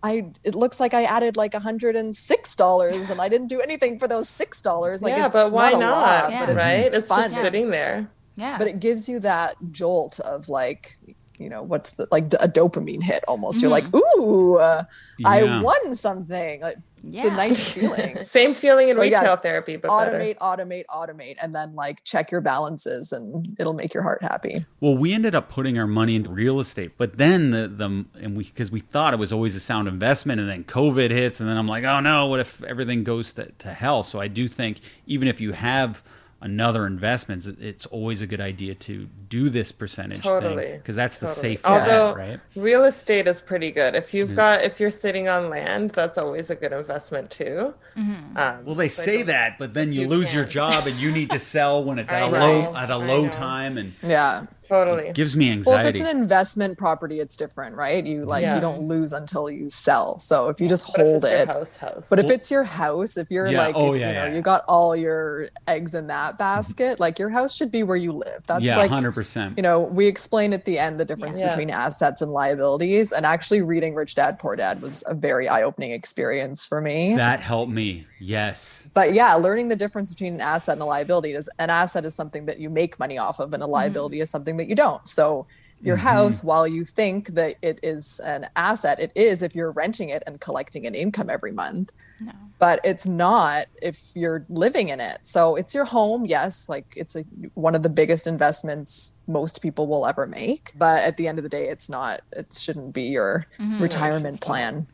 I 0.03 0.33
it 0.45 0.55
looks 0.55 0.81
like 0.81 0.95
I 0.95 1.05
added 1.05 1.37
like 1.37 1.53
a 1.53 1.61
hundred 1.61 1.95
and 1.95 2.17
six 2.17 2.57
dollars 2.57 3.11
and 3.11 3.21
I 3.21 3.29
didn't 3.29 3.49
do 3.49 3.61
anything 3.61 3.99
for 3.99 4.09
those 4.09 4.31
six 4.31 4.63
dollars. 4.63 5.03
Like 5.03 5.15
yeah, 5.15 5.27
it's 5.27 5.35
but 5.35 5.53
why 5.53 5.73
not? 5.73 5.81
not? 5.81 5.91
A 5.93 6.01
lot, 6.23 6.31
Yeah. 6.31 6.41
but 6.41 6.49
it's 6.49 6.57
right? 6.57 6.95
It's 6.95 7.09
fun. 7.09 7.31
just 7.31 7.43
sitting 7.43 7.69
there. 7.71 8.11
yeah. 8.37 8.57
But 8.57 8.67
it 8.67 8.81
gives 8.81 9.11
you 9.11 9.21
that 9.21 9.57
jolt 9.73 10.19
of 10.21 10.49
like, 10.49 10.99
you 11.41 11.49
know, 11.49 11.63
what's 11.63 11.93
the 11.93 12.07
like 12.11 12.25
a 12.35 12.49
dopamine 12.49 13.03
hit 13.03 13.25
almost. 13.27 13.63
You're 13.63 13.71
like, 13.71 13.87
ooh, 13.95 14.59
uh, 14.59 14.85
I 15.25 15.63
won 15.63 15.95
something. 15.95 16.61
Like, 16.61 16.77
It's 17.03 17.25
a 17.25 17.31
nice 17.31 17.67
feeling. 17.73 18.23
Same 18.25 18.53
feeling 18.53 18.91
in 18.91 18.97
So, 18.97 19.01
retail 19.01 19.23
yes, 19.23 19.41
therapy, 19.41 19.77
but 19.77 19.91
automate, 19.91 20.37
automate, 20.37 20.85
automate, 20.91 21.37
and 21.41 21.55
then 21.55 21.75
like 21.75 22.05
check 22.05 22.31
your 22.31 22.43
balances, 22.43 23.13
and 23.13 23.57
it'll 23.59 23.73
make 23.73 23.95
your 23.95 24.03
heart 24.03 24.23
happy. 24.23 24.67
Well, 24.81 24.99
we 24.99 25.15
ended 25.15 25.35
up 25.35 25.49
putting 25.49 25.79
our 25.79 25.87
money 25.87 26.15
into 26.15 26.29
real 26.29 26.61
estate, 26.61 26.93
but 26.99 27.17
then 27.17 27.53
the 27.53 27.69
the 27.69 28.05
and 28.21 28.37
we 28.37 28.45
because 28.45 28.71
we 28.71 28.81
thought 28.81 29.15
it 29.15 29.19
was 29.19 29.33
always 29.33 29.55
a 29.57 29.61
sound 29.61 29.89
investment, 29.89 30.41
and 30.41 30.49
then 30.49 30.63
COVID 30.65 31.11
hits, 31.11 31.41
and 31.41 31.49
then 31.49 31.57
I'm 31.57 31.67
like, 31.67 31.85
oh 31.85 32.01
no, 32.01 32.27
what 32.27 32.41
if 32.41 32.63
everything 32.65 33.03
goes 33.03 33.33
to, 33.35 33.51
to 33.51 33.69
hell? 33.69 34.03
So 34.03 34.21
I 34.21 34.29
do 34.29 34.47
think 34.47 34.81
even 35.07 35.27
if 35.27 35.41
you 35.41 35.53
have 35.53 36.03
another 36.43 36.87
investments, 36.87 37.47
it's- 37.47 37.63
it's 37.63 37.87
always 37.87 38.23
a 38.23 38.27
good 38.27 38.41
idea 38.41 38.75
to 38.75 39.07
do 39.29 39.49
this 39.51 39.73
percentage 39.73 40.23
Totally. 40.23 40.73
because 40.73 40.97
that's 40.97 41.19
the 41.19 41.29
safe 41.29 41.61
Although 41.65 42.15
bet, 42.15 42.29
right? 42.29 42.41
real 42.57 42.85
estate 42.85 43.27
is 43.29 43.41
pretty 43.41 43.71
good. 43.71 43.95
If 43.95 44.13
you've 44.15 44.35
got 44.35 44.63
if 44.65 44.81
you're 44.81 44.91
sitting 44.91 45.29
on 45.29 45.51
land, 45.51 45.91
that's 45.91 46.17
always 46.19 46.51
a 46.51 46.55
good 46.55 46.73
investment 46.73 47.31
too. 47.31 47.75
Mm-hmm. 47.97 48.37
Um, 48.39 48.65
Well, 48.65 48.75
they 48.75 48.89
say 48.89 49.23
that, 49.23 49.59
but 49.59 49.75
then 49.75 49.93
you, 49.93 50.03
You 50.03 50.09
lose 50.09 50.35
your 50.35 50.45
job 50.45 50.87
and 50.87 50.97
you 50.97 51.13
need 51.13 51.31
to 51.31 51.39
sell 51.39 51.85
when 51.85 51.99
it's 51.99 52.11
at 52.13 52.23
I 52.23 52.27
a 52.27 52.31
know. 52.31 52.39
low 52.39 52.75
at 52.77 52.91
a 52.91 52.95
I 52.95 52.97
low 52.97 53.23
know. 53.25 53.29
time, 53.31 53.77
and 53.79 53.93
Yeah. 54.03 54.47
Totally. 54.71 55.13
gives 55.13 55.37
me 55.37 55.51
anxiety. 55.51 55.77
Well, 55.77 55.87
if 55.87 55.95
it's 55.95 56.05
an 56.05 56.17
investment 56.17 56.79
property, 56.79 57.21
it's 57.21 57.37
different, 57.37 57.77
right? 57.77 58.05
You 58.05 58.23
like 58.23 58.43
Yeah. 58.43 58.55
you 58.55 58.61
don't 58.61 58.89
lose 58.89 59.13
until 59.13 59.51
you 59.51 59.69
sell. 59.69 60.19
So 60.19 60.49
if 60.49 60.61
you 60.61 60.69
just 60.69 60.87
But 60.87 61.01
if 61.01 61.07
hold 61.07 61.25
it's 61.25 61.33
your 61.33 61.43
it, 61.43 61.49
house, 61.49 61.77
house. 61.77 62.07
But 62.09 62.19
if 62.21 62.31
it's 62.31 62.51
your 62.51 62.65
house, 62.65 63.17
if 63.17 63.31
you're 63.31 63.47
Yeah, 63.49 63.59
like, 63.59 63.75
oh, 63.77 63.95
if, 63.95 64.01
yeah, 64.01 64.09
you 64.09 64.15
know, 64.15 64.25
yeah. 64.27 64.35
you 64.35 64.41
got 64.41 64.65
all 64.69 64.97
your 64.97 65.49
eggs 65.67 65.95
in 65.95 66.07
that 66.07 66.31
mm-hmm. 66.31 66.39
basket, 66.39 67.01
like 67.01 67.19
your 67.19 67.29
house 67.29 67.55
should 67.55 67.71
be 67.71 67.83
where 67.83 67.97
you 67.97 68.13
live. 68.13 68.45
That's 68.47 68.65
yeah, 68.65 68.77
like, 68.77 68.91
hundred 68.91 69.13
percent. 69.13 69.57
you 69.57 69.63
know, 69.63 69.81
we 69.81 70.07
explain 70.07 70.53
at 70.53 70.65
the 70.65 70.79
end 70.79 70.99
the 71.01 71.05
difference 71.05 71.41
Yeah. 71.41 71.49
between 71.49 71.71
assets 71.71 72.23
and 72.23 72.33
liabilities. 72.33 73.13
And 73.13 73.27
actually, 73.27 73.63
reading 73.63 73.95
Rich 73.95 74.15
Dad 74.15 74.39
Poor 74.39 74.57
Dad 74.57 74.81
was 74.81 75.03
a 75.07 75.15
very 75.15 75.49
eye 75.49 75.63
opening 75.63 75.91
experience 75.93 76.65
for 76.65 76.81
me. 76.81 77.15
That 77.17 77.41
helped 77.41 77.73
me. 77.73 78.07
Yes. 78.23 78.87
but 78.93 79.15
yeah, 79.15 79.35
learning 79.35 79.69
the 79.69 79.77
difference 79.77 80.13
between 80.13 80.35
an 80.35 80.41
asset 80.43 80.75
and 80.75 80.83
a 80.83 80.85
liability 80.85 81.33
is 81.33 81.49
an 81.59 81.71
asset 81.71 82.05
is 82.05 82.15
something 82.15 82.45
that 82.47 82.61
you 82.61 82.69
make 82.69 82.99
money 82.99 83.17
off 83.17 83.41
of, 83.41 83.55
and 83.55 83.63
a 83.63 83.67
mm-hmm. 83.67 83.73
liability 83.73 84.21
is 84.21 84.29
something 84.29 84.59
that 84.61 84.69
you 84.69 84.75
don't. 84.75 85.09
So 85.09 85.47
your 85.83 85.97
mm-hmm. 85.97 86.07
house, 86.07 86.45
while 86.45 86.67
you 86.67 86.85
think 86.85 87.29
that 87.29 87.57
it 87.63 87.81
is 87.83 88.21
an 88.21 88.47
asset, 88.55 89.01
it 89.01 89.13
is 89.15 89.43
if 89.43 89.55
you're 89.55 89.73
renting 89.73 90.11
it 90.11 90.23
and 90.27 90.41
collecting 90.41 90.87
an 90.87 90.95
income 90.95 91.31
every 91.31 91.53
month. 91.53 91.91
No. 92.21 92.33
But 92.59 92.81
it's 92.85 93.07
not 93.07 93.67
if 93.81 94.13
you're 94.15 94.45
living 94.51 94.91
in 94.91 95.01
it. 95.01 95.21
So 95.23 95.57
it's 95.57 95.75
your 95.75 95.87
home, 95.87 96.27
yes, 96.27 96.69
like 96.69 96.85
it's 96.95 97.17
a, 97.17 97.25
one 97.55 97.75
of 97.75 97.83
the 97.83 97.89
biggest 97.89 98.27
investments 98.27 99.17
most 99.27 99.63
people 99.63 99.87
will 99.87 100.07
ever 100.07 100.27
make. 100.27 100.73
But 100.77 101.03
at 101.03 101.17
the 101.17 101.27
end 101.27 101.39
of 101.39 101.45
the 101.45 101.49
day, 101.49 101.69
it's 101.69 101.89
not. 101.89 102.21
It 102.33 102.53
shouldn't 102.53 102.93
be 102.93 103.05
your 103.05 103.47
mm-hmm. 103.59 103.83
retirement 103.83 104.43
plan. 104.43 104.87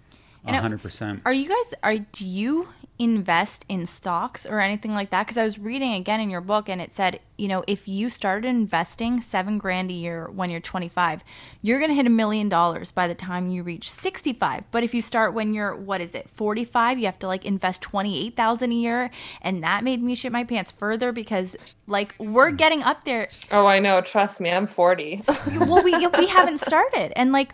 Hundred 0.47 0.81
percent. 0.81 1.23
Are 1.25 1.33
you 1.33 1.49
guys 1.49 1.75
are 1.83 1.99
do 1.99 2.25
you 2.25 2.69
invest 2.99 3.65
in 3.69 3.87
stocks 3.87 4.47
or 4.47 4.61
anything 4.61 4.93
like 4.93 5.11
that? 5.11 5.27
Because 5.27 5.37
I 5.37 5.45
was 5.45 5.59
reading 5.59 5.93
again 5.95 6.21
in 6.21 6.31
your 6.31 6.41
book 6.41 6.69
and 6.69 6.81
it 6.81 6.93
said, 6.93 7.21
you 7.37 7.49
know, 7.49 7.63
if 7.67 7.87
you 7.87 8.09
started 8.09 8.49
investing 8.49 9.21
seven 9.21 9.59
grand 9.59 9.91
a 9.91 9.95
year 9.95 10.31
when 10.31 10.49
you're 10.49 10.61
25, 10.61 11.23
you're 11.61 11.79
gonna 11.79 11.95
hit 11.95 12.07
a 12.07 12.11
million 12.11 12.49
dollars 12.49 12.93
by 12.93 13.07
the 13.07 13.15
time 13.15 13.49
you 13.49 13.63
reach 13.63 13.91
65. 13.91 14.65
But 14.71 14.83
if 14.83 14.95
you 14.95 15.03
start 15.03 15.35
when 15.35 15.53
you're 15.53 15.77
what 15.77 16.01
is 16.01 16.15
it, 16.15 16.31
45, 16.31 16.99
you 16.99 17.05
have 17.07 17.19
to 17.19 17.27
like 17.27 17.45
invest 17.45 17.83
28,000 17.83 18.73
a 18.73 18.75
year, 18.75 19.11
and 19.43 19.63
that 19.63 19.85
made 19.85 20.03
me 20.03 20.15
shit 20.15 20.33
my 20.33 20.45
pants 20.45 20.71
further 20.71 21.13
because 21.13 21.77
like 21.87 22.15
we're 22.19 22.51
getting 22.51 22.83
up 22.83 23.05
there. 23.05 23.29
oh, 23.53 23.67
I 23.67 23.79
know. 23.79 24.01
Trust 24.01 24.41
me, 24.41 24.51
I'm 24.51 24.67
40. 24.67 25.23
Well, 25.59 25.83
we 25.83 26.07
we 26.19 26.27
haven't 26.27 26.59
started, 26.59 27.13
and 27.17 27.33
like, 27.33 27.53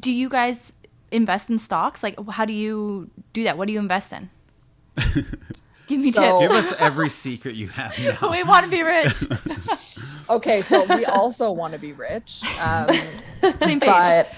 do 0.00 0.12
you 0.12 0.28
guys 0.28 0.72
invest 1.10 1.50
in 1.50 1.58
stocks? 1.58 2.02
Like, 2.02 2.18
how 2.30 2.44
do 2.44 2.52
you 2.52 3.10
do 3.32 3.44
that? 3.44 3.58
What 3.58 3.66
do 3.66 3.72
you 3.72 3.80
invest 3.80 4.12
in? 4.12 4.30
Give 5.88 6.00
me 6.00 6.12
So- 6.12 6.40
Give 6.40 6.50
us 6.52 6.72
every 6.78 7.08
secret 7.10 7.54
you 7.54 7.68
have 7.68 7.98
now. 8.22 8.30
we 8.30 8.42
want 8.44 8.64
to 8.64 8.70
be 8.70 8.82
rich. 8.82 9.24
Okay, 10.30 10.62
so 10.62 10.84
we 10.96 11.04
also 11.04 11.50
want 11.52 11.74
to 11.74 11.78
be 11.78 11.92
rich. 11.92 12.42
Um, 12.58 12.88
Same 13.60 13.80
page. 13.80 13.80
but 13.80 14.32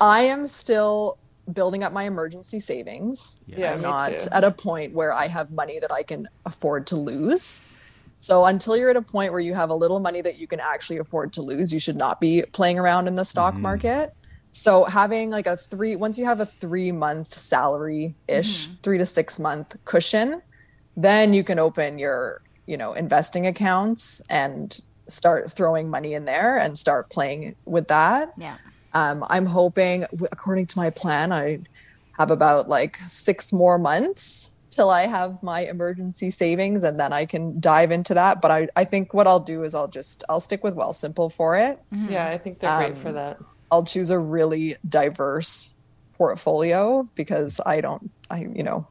I 0.00 0.22
am 0.22 0.44
still 0.46 1.16
building 1.50 1.82
up 1.82 1.92
my 1.94 2.02
emergency 2.04 2.60
savings. 2.60 3.40
Yeah, 3.46 3.72
I'm 3.74 3.80
not 3.80 4.18
too. 4.18 4.28
at 4.32 4.44
a 4.44 4.50
point 4.50 4.92
where 4.92 5.14
I 5.14 5.28
have 5.28 5.50
money 5.50 5.78
that 5.78 5.90
I 5.90 6.02
can 6.02 6.28
afford 6.44 6.86
to 6.88 6.96
lose. 6.96 7.62
So 8.18 8.44
until 8.44 8.76
you're 8.76 8.90
at 8.90 8.96
a 8.96 9.02
point 9.02 9.32
where 9.32 9.40
you 9.40 9.54
have 9.54 9.70
a 9.70 9.74
little 9.74 9.98
money 10.00 10.20
that 10.20 10.36
you 10.36 10.46
can 10.46 10.60
actually 10.60 10.98
afford 10.98 11.32
to 11.34 11.42
lose, 11.42 11.72
you 11.72 11.78
should 11.80 11.96
not 11.96 12.20
be 12.20 12.42
playing 12.52 12.78
around 12.78 13.06
in 13.08 13.16
the 13.16 13.24
stock 13.24 13.54
market. 13.54 14.12
So 14.52 14.84
having 14.84 15.30
like 15.30 15.46
a 15.46 15.56
three 15.56 15.96
once 15.96 16.18
you 16.18 16.24
have 16.24 16.40
a 16.40 16.46
3 16.46 16.92
month 16.92 17.32
salary 17.34 18.14
ish, 18.28 18.66
3 18.82 18.98
to 18.98 19.06
6 19.06 19.38
month 19.38 19.76
cushion, 19.84 20.42
then 20.96 21.32
you 21.34 21.44
can 21.44 21.58
open 21.58 21.98
your, 21.98 22.42
you 22.66 22.76
know, 22.76 22.92
investing 22.92 23.46
accounts 23.46 24.20
and 24.28 24.80
start 25.08 25.50
throwing 25.52 25.88
money 25.88 26.14
in 26.14 26.24
there 26.24 26.56
and 26.58 26.76
start 26.78 27.10
playing 27.10 27.54
with 27.64 27.88
that. 27.88 28.32
yeah. 28.36 28.56
Um, 28.92 29.24
I'm 29.28 29.46
hoping, 29.46 30.04
according 30.32 30.66
to 30.66 30.78
my 30.78 30.90
plan, 30.90 31.32
I 31.32 31.60
have 32.18 32.32
about 32.32 32.68
like 32.68 32.96
six 33.06 33.52
more 33.52 33.78
months 33.78 34.56
till 34.70 34.90
I 34.90 35.06
have 35.06 35.40
my 35.44 35.60
emergency 35.60 36.30
savings, 36.30 36.82
and 36.82 36.98
then 36.98 37.12
I 37.12 37.24
can 37.24 37.60
dive 37.60 37.92
into 37.92 38.14
that. 38.14 38.40
But 38.42 38.50
I, 38.50 38.68
I 38.74 38.84
think 38.84 39.14
what 39.14 39.28
I'll 39.28 39.38
do 39.40 39.62
is 39.62 39.76
I'll 39.76 39.86
just 39.88 40.24
I'll 40.28 40.40
stick 40.40 40.64
with 40.64 40.74
Wealthsimple 40.74 41.32
for 41.32 41.56
it. 41.56 41.78
yeah, 42.08 42.26
I 42.28 42.36
think 42.38 42.58
they're 42.58 42.76
great 42.78 42.98
for 42.98 43.08
Um, 43.10 43.14
that. 43.14 43.38
I'll 43.70 43.84
choose 43.84 44.10
a 44.10 44.18
really 44.18 44.76
diverse 44.88 45.74
portfolio 46.14 47.08
because 47.14 47.60
I 47.64 47.80
don't, 47.80 48.10
I 48.30 48.40
you 48.40 48.62
know, 48.62 48.86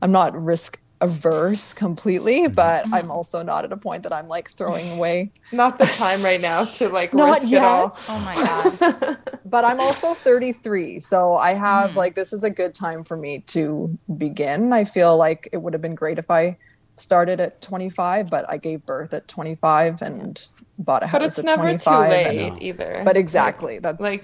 I'm 0.00 0.12
not 0.12 0.34
risk 0.40 0.80
averse 1.02 1.74
completely, 1.74 2.42
mm-hmm. 2.42 2.54
but 2.54 2.86
I'm 2.92 3.10
also 3.10 3.42
not 3.42 3.64
at 3.64 3.72
a 3.72 3.76
point 3.76 4.04
that 4.04 4.12
I'm 4.12 4.28
like 4.28 4.50
throwing 4.52 4.92
away 4.96 5.32
Not 5.50 5.78
the 5.78 5.84
time 5.84 6.22
right 6.24 6.40
now 6.40 6.64
to 6.64 6.88
like 6.88 7.12
Not 7.12 7.40
risk 7.40 7.52
it 7.52 7.58
all. 7.58 7.96
Oh 8.08 8.20
my 8.20 8.34
god. 8.34 9.18
but 9.44 9.64
I'm 9.64 9.80
also 9.80 10.14
33. 10.14 11.00
So 11.00 11.34
I 11.34 11.54
have 11.54 11.90
mm. 11.90 11.96
like 11.96 12.14
this 12.14 12.32
is 12.32 12.44
a 12.44 12.50
good 12.50 12.74
time 12.74 13.04
for 13.04 13.16
me 13.16 13.40
to 13.48 13.98
begin. 14.16 14.72
I 14.72 14.84
feel 14.84 15.16
like 15.16 15.48
it 15.52 15.58
would 15.58 15.72
have 15.74 15.82
been 15.82 15.96
great 15.96 16.18
if 16.18 16.30
I 16.30 16.56
started 16.96 17.40
at 17.40 17.60
25, 17.60 18.30
but 18.30 18.44
I 18.48 18.56
gave 18.56 18.86
birth 18.86 19.12
at 19.12 19.26
25 19.26 20.02
and 20.02 20.48
bought 20.78 21.02
a 21.02 21.06
house 21.06 21.20
But 21.20 21.26
it's 21.26 21.38
at 21.38 21.44
never 21.44 21.62
25. 21.62 21.82
too 21.82 22.10
late 22.10 22.52
No. 22.52 22.58
either. 22.60 23.02
but 23.04 23.16
exactly, 23.16 23.78
that's 23.78 24.00
like 24.00 24.20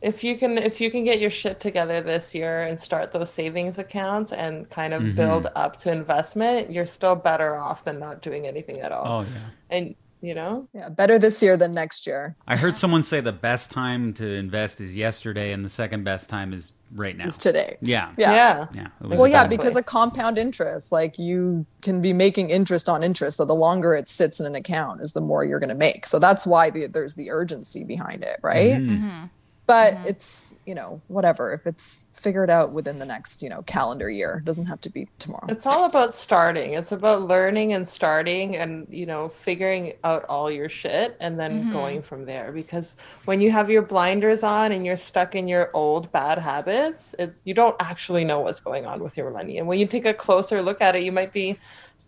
if 0.00 0.22
you 0.22 0.36
can 0.38 0.58
if 0.58 0.80
you 0.80 0.90
can 0.90 1.04
get 1.04 1.18
your 1.18 1.30
shit 1.30 1.60
together 1.60 2.00
this 2.00 2.34
year 2.34 2.62
and 2.62 2.78
start 2.78 3.10
those 3.10 3.30
savings 3.30 3.78
accounts 3.78 4.32
and 4.32 4.68
kind 4.70 4.94
of 4.94 5.02
mm-hmm. 5.02 5.16
build 5.16 5.48
up 5.56 5.76
to 5.80 5.90
investment, 5.90 6.70
you're 6.70 6.86
still 6.86 7.16
better 7.16 7.56
off 7.56 7.84
than 7.84 7.98
not 7.98 8.22
doing 8.22 8.46
anything 8.46 8.78
at 8.80 8.92
all. 8.92 9.06
Oh 9.06 9.20
yeah. 9.22 9.50
And 9.70 9.94
you 10.20 10.34
know? 10.34 10.68
Yeah, 10.72 10.88
better 10.88 11.18
this 11.18 11.42
year 11.42 11.56
than 11.56 11.74
next 11.74 12.06
year. 12.06 12.36
I 12.46 12.56
heard 12.56 12.76
someone 12.76 13.02
say 13.02 13.20
the 13.20 13.32
best 13.32 13.70
time 13.70 14.12
to 14.14 14.34
invest 14.34 14.80
is 14.80 14.96
yesterday, 14.96 15.52
and 15.52 15.64
the 15.64 15.68
second 15.68 16.04
best 16.04 16.28
time 16.28 16.52
is 16.52 16.72
right 16.94 17.16
now. 17.16 17.26
It's 17.26 17.38
today. 17.38 17.76
Yeah. 17.80 18.12
Yeah. 18.16 18.34
Yeah. 18.34 18.66
Yeah. 18.74 18.86
It 19.00 19.06
was 19.06 19.18
Well, 19.18 19.28
yeah, 19.28 19.46
because 19.46 19.76
of 19.76 19.86
compound 19.86 20.38
interest, 20.38 20.92
like 20.92 21.18
you 21.18 21.66
can 21.82 22.00
be 22.00 22.12
making 22.12 22.50
interest 22.50 22.88
on 22.88 23.02
interest. 23.02 23.36
So 23.36 23.44
the 23.44 23.54
longer 23.54 23.94
it 23.94 24.08
sits 24.08 24.40
in 24.40 24.46
an 24.46 24.54
account 24.54 25.00
is 25.00 25.12
the 25.12 25.20
more 25.20 25.44
you're 25.44 25.60
going 25.60 25.68
to 25.68 25.74
make. 25.74 26.06
So 26.06 26.18
that's 26.18 26.46
why 26.46 26.70
the, 26.70 26.86
there's 26.86 27.14
the 27.14 27.30
urgency 27.30 27.84
behind 27.84 28.22
it, 28.22 28.40
right? 28.42 28.80
Mm-hmm. 28.80 29.26
But 29.68 29.92
mm-hmm. 29.92 30.06
it's, 30.06 30.58
you 30.64 30.74
know, 30.74 31.02
whatever. 31.08 31.52
If 31.52 31.66
it's 31.66 32.06
figured 32.14 32.48
out 32.48 32.72
within 32.72 32.98
the 32.98 33.04
next, 33.04 33.42
you 33.42 33.50
know, 33.50 33.60
calendar 33.62 34.08
year, 34.08 34.38
it 34.38 34.46
doesn't 34.46 34.64
have 34.64 34.80
to 34.80 34.88
be 34.88 35.08
tomorrow. 35.18 35.44
It's 35.50 35.66
all 35.66 35.84
about 35.84 36.14
starting. 36.14 36.72
It's 36.72 36.90
about 36.90 37.24
learning 37.24 37.74
and 37.74 37.86
starting 37.86 38.56
and, 38.56 38.86
you 38.90 39.04
know, 39.04 39.28
figuring 39.28 39.92
out 40.04 40.24
all 40.24 40.50
your 40.50 40.70
shit 40.70 41.18
and 41.20 41.38
then 41.38 41.64
mm-hmm. 41.64 41.72
going 41.72 42.02
from 42.02 42.24
there. 42.24 42.50
Because 42.50 42.96
when 43.26 43.42
you 43.42 43.50
have 43.50 43.68
your 43.68 43.82
blinders 43.82 44.42
on 44.42 44.72
and 44.72 44.86
you're 44.86 44.96
stuck 44.96 45.34
in 45.34 45.46
your 45.46 45.70
old 45.74 46.10
bad 46.12 46.38
habits, 46.38 47.14
it's 47.18 47.46
you 47.46 47.52
don't 47.52 47.76
actually 47.78 48.24
know 48.24 48.40
what's 48.40 48.60
going 48.60 48.86
on 48.86 49.02
with 49.02 49.18
your 49.18 49.30
money. 49.30 49.58
And 49.58 49.68
when 49.68 49.78
you 49.78 49.86
take 49.86 50.06
a 50.06 50.14
closer 50.14 50.62
look 50.62 50.80
at 50.80 50.96
it, 50.96 51.02
you 51.02 51.12
might 51.12 51.34
be 51.34 51.58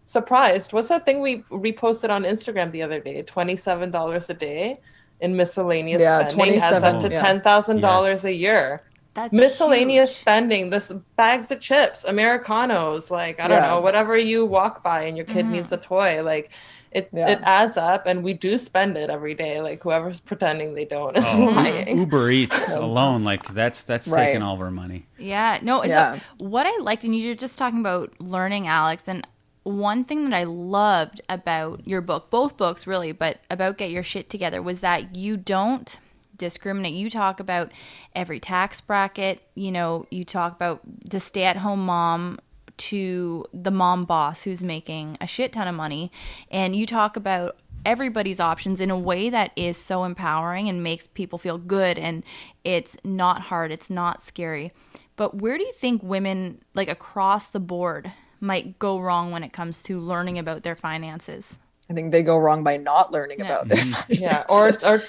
surprised. 0.06 0.72
What's 0.72 0.88
that 0.88 1.04
thing 1.04 1.20
we 1.20 1.42
reposted 1.50 2.08
on 2.08 2.22
Instagram 2.22 2.70
the 2.70 2.80
other 2.82 3.00
day? 3.00 3.22
$27 3.22 4.30
a 4.30 4.34
day 4.34 4.80
in 5.20 5.36
miscellaneous 5.36 6.00
Yeah, 6.00 6.26
spending 6.28 6.60
adds 6.60 6.82
up 6.84 7.00
to 7.00 7.10
yeah. 7.10 7.24
$10,000 7.40 8.24
a 8.24 8.32
year 8.34 8.82
That's 9.14 9.32
miscellaneous 9.32 10.10
huge. 10.10 10.18
spending 10.18 10.70
this 10.70 10.92
bags 11.16 11.50
of 11.50 11.60
chips 11.60 12.04
americanos 12.04 13.10
like 13.10 13.40
i 13.40 13.48
don't 13.48 13.62
Yeah. 13.62 13.68
know 13.70 13.80
whatever 13.80 14.16
you 14.16 14.46
walk 14.46 14.82
by 14.82 15.02
and 15.04 15.16
your 15.16 15.26
kid 15.26 15.44
mm-hmm. 15.44 15.52
needs 15.52 15.72
a 15.72 15.76
toy 15.76 16.22
like 16.22 16.52
it 16.92 17.08
Yeah. 17.12 17.28
it 17.28 17.40
adds 17.42 17.76
up 17.76 18.06
and 18.06 18.24
we 18.24 18.32
do 18.34 18.58
spend 18.58 18.96
it 18.96 19.10
every 19.10 19.34
day 19.34 19.60
like 19.60 19.82
whoever's 19.82 20.20
pretending 20.20 20.74
they 20.74 20.84
don't 20.84 21.16
is 21.16 21.24
Oh, 21.32 21.44
lying 21.44 21.98
Uber 21.98 22.30
Eats 22.30 22.74
alone, 22.86 23.22
like 23.24 23.46
that's 23.54 23.82
that's 23.84 24.08
Right. 24.08 24.26
taking 24.26 24.42
all 24.42 24.54
of 24.54 24.60
our 24.60 24.72
money. 24.72 25.06
Yeah, 25.16 25.58
no. 25.62 25.84
Yeah. 25.84 26.14
So 26.16 26.20
what 26.38 26.66
I 26.66 26.76
liked, 26.82 27.04
and 27.04 27.14
you 27.14 27.28
were 27.28 27.34
just 27.36 27.56
talking 27.58 27.78
about 27.78 28.12
learning, 28.20 28.66
Alex, 28.66 29.06
and 29.06 29.24
one 29.62 30.04
thing 30.04 30.24
that 30.24 30.36
I 30.36 30.44
loved 30.44 31.20
about 31.28 31.86
your 31.86 32.00
book, 32.00 32.30
both 32.30 32.56
books 32.56 32.86
really, 32.86 33.12
but 33.12 33.40
about 33.50 33.78
Get 33.78 33.90
Your 33.90 34.02
Shit 34.02 34.30
Together, 34.30 34.62
was 34.62 34.80
that 34.80 35.16
you 35.16 35.36
don't 35.36 35.98
discriminate. 36.36 36.94
You 36.94 37.10
talk 37.10 37.38
about 37.38 37.70
every 38.14 38.40
tax 38.40 38.80
bracket, 38.80 39.42
you 39.54 39.70
know, 39.70 40.06
you 40.10 40.24
talk 40.24 40.54
about 40.54 40.80
the 41.04 41.20
stay 41.20 41.44
at 41.44 41.58
home 41.58 41.84
mom 41.84 42.38
to 42.78 43.44
the 43.52 43.70
mom 43.70 44.06
boss 44.06 44.42
who's 44.42 44.62
making 44.62 45.18
a 45.20 45.26
shit 45.26 45.52
ton 45.52 45.68
of 45.68 45.74
money, 45.74 46.10
and 46.50 46.74
you 46.74 46.86
talk 46.86 47.16
about 47.16 47.58
everybody's 47.84 48.40
options 48.40 48.80
in 48.80 48.90
a 48.90 48.98
way 48.98 49.30
that 49.30 49.52
is 49.56 49.76
so 49.76 50.04
empowering 50.04 50.68
and 50.68 50.82
makes 50.82 51.06
people 51.06 51.38
feel 51.38 51.58
good 51.58 51.98
and 51.98 52.24
it's 52.64 52.96
not 53.04 53.42
hard, 53.42 53.72
it's 53.72 53.88
not 53.88 54.22
scary. 54.22 54.70
But 55.16 55.36
where 55.36 55.58
do 55.58 55.64
you 55.64 55.72
think 55.72 56.02
women 56.02 56.62
like 56.74 56.88
across 56.88 57.48
the 57.48 57.60
board 57.60 58.12
might 58.40 58.78
go 58.78 58.98
wrong 58.98 59.30
when 59.30 59.42
it 59.44 59.52
comes 59.52 59.82
to 59.84 59.98
learning 59.98 60.38
about 60.38 60.62
their 60.62 60.76
finances? 60.76 61.58
I 61.88 61.92
think 61.92 62.12
they 62.12 62.22
go 62.22 62.38
wrong 62.38 62.62
by 62.62 62.76
not 62.76 63.12
learning 63.12 63.40
Yeah. 63.40 63.46
about 63.46 63.68
their 63.68 63.78
mm-hmm. 63.78 64.12
yeah 64.22 64.44
or 64.48 64.70
or 64.88 65.02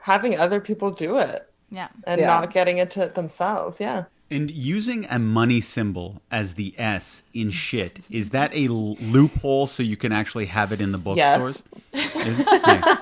having 0.00 0.38
other 0.38 0.60
people 0.60 0.90
do 0.90 1.18
it 1.18 1.50
Yeah. 1.70 1.88
and 2.06 2.20
Yeah. 2.20 2.26
not 2.26 2.50
getting 2.50 2.78
into 2.78 3.02
it 3.02 3.14
themselves 3.14 3.80
yeah 3.80 4.04
And 4.28 4.50
using 4.50 5.06
a 5.08 5.18
money 5.20 5.60
symbol 5.60 6.20
as 6.32 6.54
the 6.54 6.74
S 6.78 7.22
in 7.32 7.50
shit, 7.50 8.00
is 8.10 8.30
that 8.30 8.52
a 8.54 8.66
l- 8.66 8.96
loophole 9.00 9.68
so 9.68 9.84
you 9.84 9.96
can 9.96 10.10
actually 10.10 10.46
have 10.46 10.72
it 10.72 10.80
in 10.80 10.90
the 10.90 10.98
bookstores? 10.98 11.62
Is 11.92 12.40
it? 12.40 12.46
Nice. 12.46 12.98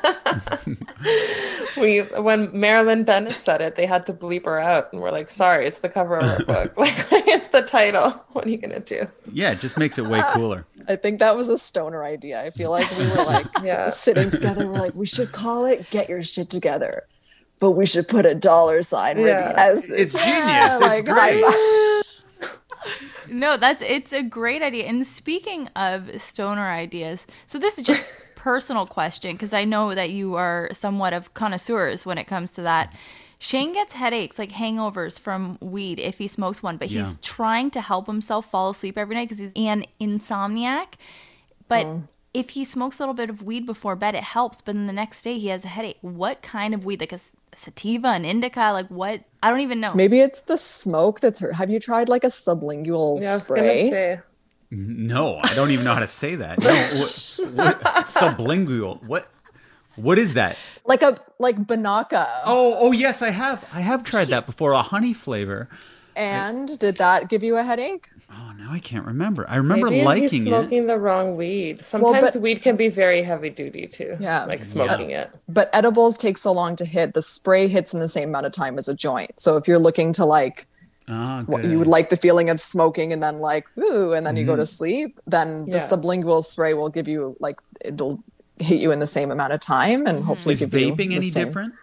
we 1.77 2.01
when 2.01 2.49
marilyn 2.59 3.05
bennett 3.05 3.33
said 3.33 3.61
it 3.61 3.77
they 3.77 3.87
had 3.87 4.07
to 4.07 4.13
bleep 4.13 4.45
her 4.45 4.59
out 4.59 4.93
and 4.93 5.01
we're 5.03 5.11
like 5.11 5.29
sorry 5.31 5.67
it's 5.67 5.81
the 5.81 5.89
cover 5.89 6.17
of 6.19 6.25
our 6.25 6.39
book 6.45 6.77
like 6.77 6.95
it's 7.11 7.49
the 7.49 7.63
title 7.63 8.11
what 8.33 8.45
are 8.47 8.49
you 8.51 8.57
gonna 8.57 8.81
do 8.81 9.07
Yeah, 9.33 9.53
it 9.53 9.61
just 9.61 9.77
makes 9.79 9.99
it 9.99 10.07
way 10.07 10.23
cooler. 10.33 10.65
I 10.89 10.97
think 10.97 11.19
that 11.21 11.37
was 11.37 11.49
a 11.49 11.57
stoner 11.59 12.05
idea. 12.05 12.43
I 12.43 12.51
feel 12.51 12.71
like 12.71 12.89
we 12.99 13.09
were 13.09 13.25
like 13.25 13.47
Yeah. 13.63 13.89
sitting 13.89 14.31
together. 14.31 14.67
We're 14.67 14.79
like, 14.79 14.95
we 14.95 15.07
should 15.07 15.33
call 15.33 15.65
it 15.65 15.89
"Get 15.91 16.09
Your 16.09 16.23
Shit 16.23 16.51
Together," 16.51 17.05
but 17.61 17.73
we 17.73 17.87
should 17.87 18.09
put 18.09 18.27
a 18.27 18.35
dollar 18.35 18.83
sign 18.83 19.19
where 19.19 19.29
Yeah. 19.29 19.49
the 19.53 19.59
S. 19.61 19.91
It's 19.91 20.13
genius. 20.25 20.81
It's 20.91 21.03
great. 21.03 21.43
I- 21.47 22.03
No, 23.31 23.57
that's 23.57 23.83
it's 23.83 24.13
a 24.13 24.23
great 24.23 24.61
idea. 24.63 24.85
And 24.85 25.07
speaking 25.07 25.69
of 25.77 26.21
stoner 26.21 26.69
ideas, 26.71 27.27
so 27.47 27.59
this 27.59 27.79
is 27.79 27.85
just 27.85 28.07
personal 28.37 28.87
question 28.87 29.33
because 29.33 29.55
I 29.55 29.65
know 29.65 29.95
that 29.95 30.11
you 30.11 30.35
are 30.35 30.69
somewhat 30.73 31.15
of 31.15 31.33
connoisseurs 31.33 32.05
when 32.05 32.19
it 32.19 32.25
comes 32.25 32.53
to 32.53 32.63
that. 32.63 32.95
Shane 33.39 33.73
gets 33.73 33.95
headaches, 33.95 34.39
like 34.39 34.51
hangovers 34.53 35.19
from 35.19 35.57
weed 35.63 35.99
if 35.99 36.19
he 36.19 36.29
smokes 36.29 36.63
one, 36.63 36.77
but 36.77 36.89
he's 36.89 37.17
trying 37.17 37.71
to 37.73 37.81
help 37.81 38.07
himself 38.07 38.51
fall 38.51 38.71
asleep 38.71 38.97
every 38.99 39.15
night 39.17 39.25
because 39.25 39.39
he's 39.39 39.53
an 39.57 39.85
insomniac. 40.01 40.95
But 41.69 41.87
Oh. 41.87 42.03
if 42.35 42.51
he 42.51 42.65
smokes 42.65 42.99
a 42.99 43.03
little 43.03 43.15
bit 43.15 43.31
of 43.31 43.43
weed 43.43 43.65
before 43.67 43.97
bed, 43.97 44.15
it 44.15 44.23
helps. 44.25 44.61
But 44.61 44.75
then 44.77 44.87
the 44.87 44.93
next 44.93 45.23
day 45.23 45.39
he 45.39 45.49
has 45.49 45.65
a 45.65 45.69
headache. 45.69 45.99
What 46.03 46.43
kind 46.43 46.75
of 46.75 46.85
weed? 46.85 47.01
Like 47.01 47.13
a 47.13 47.17
s- 47.17 47.33
sativa, 47.59 48.09
and 48.09 48.25
indica? 48.27 48.73
Like 48.73 48.89
what? 48.89 49.23
I 49.43 49.51
don't 49.51 49.61
even 49.61 49.81
know. 49.81 49.95
Maybe 49.95 50.21
it's 50.21 50.43
the 50.43 50.57
smoke 50.57 51.21
that's 51.21 51.41
hurt. 51.41 51.55
Have 51.55 51.71
you 51.71 51.81
tried 51.81 52.09
like 52.09 52.25
a 52.25 52.29
sublingual 52.29 53.21
yeah 53.21 53.39
spray? 53.39 53.91
gonna 53.91 54.23
No, 54.71 55.39
I 55.43 55.55
don't 55.55 55.71
even 55.71 55.85
know 55.85 55.95
how 55.95 56.01
to 56.01 56.09
say 56.09 56.35
that. 56.35 56.59
No, 56.61 56.71
what, 56.71 57.55
what, 57.55 57.81
sublingual. 58.07 59.03
What? 59.05 59.29
What 59.97 60.19
is 60.19 60.35
that? 60.35 60.57
Like 60.85 61.03
a 61.03 61.19
like 61.39 61.57
Banaka. 61.57 62.27
Oh, 62.45 62.77
oh 62.81 62.93
yes, 62.93 63.23
I 63.23 63.31
have. 63.31 63.65
I 63.73 63.81
have 63.81 64.03
tried 64.03 64.29
that 64.29 64.47
before. 64.47 64.73
A 64.73 64.83
honey 64.83 65.15
flavor. 65.15 65.69
And 66.17 66.79
did 66.79 66.99
that 66.99 67.29
give 67.29 67.43
you 67.43 67.57
a 67.57 67.63
headache? 67.63 68.09
Oh, 68.31 68.53
now 68.65 68.73
I 68.73 68.79
can't 68.79 69.05
remember. 69.05 69.45
I 69.49 69.57
remember 69.57 69.87
Maybe 69.87 69.97
he's 69.99 70.05
liking 70.07 70.41
it. 70.43 70.49
smoking 70.49 70.87
the 70.87 70.99
wrong 70.99 71.37
weed. 71.37 71.85
Sometimes 71.85 72.33
but- 72.33 72.41
weed 72.43 72.63
can 72.63 72.77
be 72.77 72.89
very 72.89 73.23
heavy 73.23 73.51
duty 73.51 73.87
too. 73.87 74.17
Yeah. 74.21 74.45
like 74.47 74.65
smoking 74.65 75.11
it. 75.11 75.31
But 75.49 75.69
edibles 75.75 76.17
take 76.17 76.39
so 76.39 76.51
long 76.53 76.77
to 76.77 76.85
hit. 76.85 77.15
The 77.15 77.23
spray 77.23 77.69
hits 77.69 77.93
in 77.93 78.01
the 78.01 78.09
same 78.09 78.31
amount 78.31 78.47
of 78.47 78.53
time 78.53 78.79
as 78.79 78.89
a 78.89 78.95
joint. 78.95 79.39
So 79.39 79.57
if 79.57 79.69
you're 79.69 79.79
looking 79.79 80.13
to 80.15 80.25
like 80.25 80.67
Ah, 81.07 81.43
what 81.47 81.63
you 81.65 81.79
would 81.79 81.87
like 81.87 82.09
the 82.09 82.17
feeling 82.17 82.49
of 82.49 82.59
smoking 82.59 83.13
and 83.13 83.21
then 83.21 83.39
like 83.39 83.67
ooh 83.79 84.15
and 84.15 84.25
then 84.27 84.37
you 84.37 84.47
go 84.47 84.57
to 84.57 84.63
Mm-hmm. 84.63 84.67
sleep 84.81 85.21
then 85.27 85.67
the 85.67 85.77
sublingual 85.77 86.43
spray 86.43 86.73
will 86.73 86.89
give 86.89 87.07
you 87.09 87.37
like 87.41 87.61
it'll 87.85 88.25
hit 88.59 88.81
you 88.81 88.91
in 88.91 89.01
the 89.01 89.07
same 89.07 89.31
amount 89.31 89.53
of 89.53 89.61
time 89.61 90.07
and 90.07 90.23
hopefully 90.25 90.55
Is 90.55 90.61
give 90.61 90.73
you 90.73 90.93
vaping 90.95 91.09
the 91.11 91.17
any 91.17 91.29
same- 91.29 91.45
different? 91.45 91.75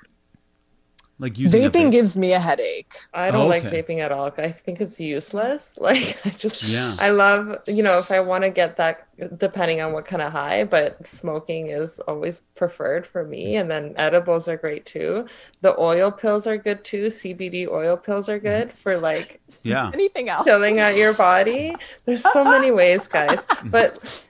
Like 1.22 1.38
using 1.38 1.62
vaping 1.62 1.88
vape? 1.90 1.92
gives 1.92 2.18
me 2.18 2.34
a 2.34 2.40
headache 2.40 2.94
I 3.14 3.30
don't 3.30 3.46
oh, 3.46 3.48
like 3.48 3.64
Okay. 3.64 3.84
vaping 3.84 4.00
at 4.00 4.12
all. 4.12 4.32
I 4.38 4.52
think 4.52 4.82
it's 4.82 5.00
useless. 5.00 5.78
Like 5.88 6.18
I 6.26 6.32
just 6.32 6.64
Yeah. 6.64 6.92
I 7.00 7.12
love, 7.12 7.60
you 7.68 7.84
know, 7.84 8.00
if 8.00 8.10
I 8.12 8.20
want 8.22 8.44
to 8.44 8.50
get 8.50 8.76
that 8.78 9.08
depending 9.38 9.82
on 9.82 9.94
what 9.94 10.06
kind 10.06 10.22
of 10.24 10.32
high, 10.32 10.64
but 10.64 11.06
smoking 11.06 11.68
is 11.68 12.00
always 12.08 12.40
preferred 12.56 13.06
for 13.06 13.24
me 13.24 13.56
and 13.58 13.70
then 13.70 13.94
edibles 13.98 14.48
are 14.48 14.58
great 14.58 14.84
too. 14.88 15.28
The 15.62 15.80
oil 15.80 16.12
pills 16.12 16.48
are 16.48 16.58
good 16.58 16.84
too. 16.84 17.06
CBD 17.06 17.68
oil 17.70 17.98
pills 17.98 18.28
are 18.28 18.40
good 18.40 18.70
mm. 18.70 18.74
for 18.74 18.98
like 18.98 19.40
Yeah. 19.64 19.92
anything 19.94 20.28
else 20.28 20.44
chilling 20.46 20.80
out 20.80 20.96
your 20.96 21.14
body. 21.14 21.76
There's 22.06 22.24
so 22.34 22.44
many 22.44 22.72
ways, 22.72 23.08
guys. 23.08 23.40
But 23.66 24.28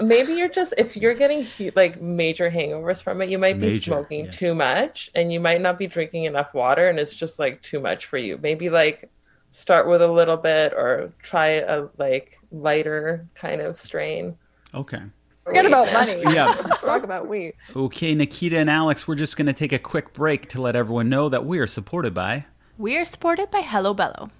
maybe 0.00 0.32
you're 0.32 0.48
just 0.48 0.74
if 0.78 0.96
you're 0.96 1.14
getting 1.14 1.46
like 1.74 2.00
major 2.00 2.50
hangovers 2.50 3.02
from 3.02 3.22
it, 3.22 3.28
you 3.28 3.38
might 3.38 3.60
be 3.60 3.78
smoking 3.78 4.26
yes. 4.26 4.36
too 4.36 4.54
much 4.54 5.10
and 5.14 5.32
you 5.32 5.40
might 5.40 5.60
not 5.60 5.78
be 5.78 5.86
drinking 5.86 6.24
enough 6.24 6.54
water 6.54 6.88
and 6.88 6.98
it's 6.98 7.14
just 7.14 7.38
like 7.38 7.62
too 7.62 7.80
much 7.80 8.06
for 8.06 8.18
you. 8.18 8.38
Maybe 8.42 8.70
like 8.70 9.10
start 9.50 9.88
with 9.88 10.02
a 10.02 10.06
little 10.06 10.36
bit 10.36 10.72
or 10.74 11.12
try 11.22 11.46
a 11.46 11.86
like 11.98 12.38
lighter 12.50 13.26
kind 13.34 13.60
of 13.60 13.78
strain. 13.78 14.36
Okay. 14.74 15.00
forget 15.44 15.64
about 15.64 15.92
money 15.92 16.22
Yeah. 16.22 16.46
let's 16.64 16.82
talk 16.82 17.02
about 17.02 17.28
weed 17.28 17.54
Okay, 17.74 18.14
Nikita 18.14 18.58
and 18.58 18.68
Alex, 18.68 19.08
we're 19.08 19.14
just 19.14 19.36
going 19.36 19.46
to 19.46 19.52
take 19.52 19.72
a 19.72 19.78
quick 19.78 20.12
break 20.12 20.48
to 20.50 20.60
let 20.60 20.76
everyone 20.76 21.08
know 21.08 21.28
that 21.28 21.46
we 21.46 21.58
are 21.58 21.66
supported 21.66 22.12
by. 22.12 22.44
We 22.78 22.98
are 22.98 23.04
supported 23.04 23.50
by 23.50 23.60
Hello 23.60 23.94
Bello. 23.94 24.30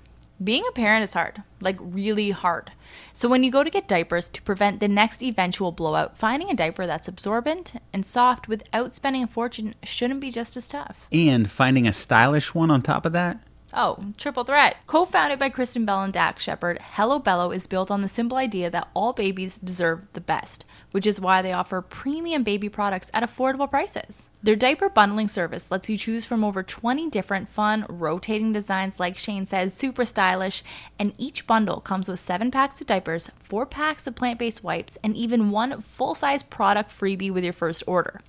Being 0.42 0.64
a 0.68 0.72
parent 0.72 1.02
is 1.02 1.14
hard, 1.14 1.42
like 1.62 1.78
really 1.80 2.30
hard. 2.30 2.72
So 3.14 3.26
when 3.26 3.42
you 3.42 3.50
go 3.50 3.64
to 3.64 3.70
get 3.70 3.88
diapers 3.88 4.28
to 4.28 4.42
prevent 4.42 4.80
the 4.80 4.88
next 4.88 5.22
eventual 5.22 5.72
blowout, 5.72 6.18
finding 6.18 6.50
a 6.50 6.54
diaper 6.54 6.86
that's 6.86 7.08
absorbent 7.08 7.72
and 7.94 8.04
soft 8.04 8.46
without 8.46 8.92
spending 8.92 9.22
a 9.22 9.26
fortune 9.26 9.74
shouldn't 9.82 10.20
be 10.20 10.30
just 10.30 10.54
as 10.54 10.68
tough. 10.68 11.08
And 11.10 11.50
finding 11.50 11.86
a 11.86 11.92
stylish 11.94 12.54
one 12.54 12.70
on 12.70 12.82
top 12.82 13.06
of 13.06 13.14
that. 13.14 13.38
Oh, 13.72 14.12
triple 14.18 14.44
threat. 14.44 14.76
Co 14.86 15.06
founded 15.06 15.38
by 15.38 15.48
Kristen 15.48 15.86
Bell 15.86 16.02
and 16.02 16.12
Dax 16.12 16.42
Shepard, 16.42 16.78
Hello 16.82 17.18
Bello 17.18 17.50
is 17.50 17.66
built 17.66 17.90
on 17.90 18.02
the 18.02 18.08
simple 18.08 18.36
idea 18.36 18.68
that 18.68 18.88
all 18.92 19.14
babies 19.14 19.56
deserve 19.56 20.06
the 20.12 20.20
best. 20.20 20.65
Which 20.96 21.06
is 21.06 21.20
why 21.20 21.42
they 21.42 21.52
offer 21.52 21.82
premium 21.82 22.42
baby 22.42 22.70
products 22.70 23.10
at 23.12 23.22
affordable 23.22 23.68
prices. 23.68 24.30
Their 24.42 24.56
diaper 24.56 24.88
bundling 24.88 25.28
service 25.28 25.70
lets 25.70 25.90
you 25.90 25.98
choose 25.98 26.24
from 26.24 26.42
over 26.42 26.62
20 26.62 27.10
different 27.10 27.50
fun, 27.50 27.84
rotating 27.90 28.54
designs, 28.54 28.98
like 28.98 29.18
Shane 29.18 29.44
said, 29.44 29.74
super 29.74 30.06
stylish, 30.06 30.64
and 30.98 31.12
each 31.18 31.46
bundle 31.46 31.80
comes 31.80 32.08
with 32.08 32.18
seven 32.18 32.50
packs 32.50 32.80
of 32.80 32.86
diapers, 32.86 33.30
four 33.42 33.66
packs 33.66 34.06
of 34.06 34.14
plant 34.14 34.38
based 34.38 34.64
wipes, 34.64 34.96
and 35.04 35.14
even 35.14 35.50
one 35.50 35.82
full 35.82 36.14
size 36.14 36.42
product 36.42 36.88
freebie 36.88 37.30
with 37.30 37.44
your 37.44 37.52
first 37.52 37.82
order. 37.86 38.22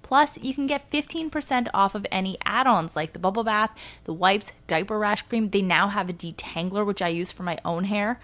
Plus, 0.00 0.38
you 0.42 0.54
can 0.54 0.66
get 0.66 0.90
15% 0.90 1.68
off 1.74 1.94
of 1.94 2.06
any 2.10 2.38
add 2.46 2.66
ons 2.66 2.96
like 2.96 3.12
the 3.12 3.18
bubble 3.18 3.44
bath, 3.44 4.00
the 4.04 4.14
wipes, 4.14 4.52
diaper 4.66 4.98
rash 4.98 5.20
cream. 5.22 5.50
They 5.50 5.60
now 5.60 5.88
have 5.88 6.08
a 6.08 6.14
detangler, 6.14 6.86
which 6.86 7.02
I 7.02 7.08
use 7.08 7.32
for 7.32 7.42
my 7.42 7.58
own 7.66 7.84
hair. 7.84 8.18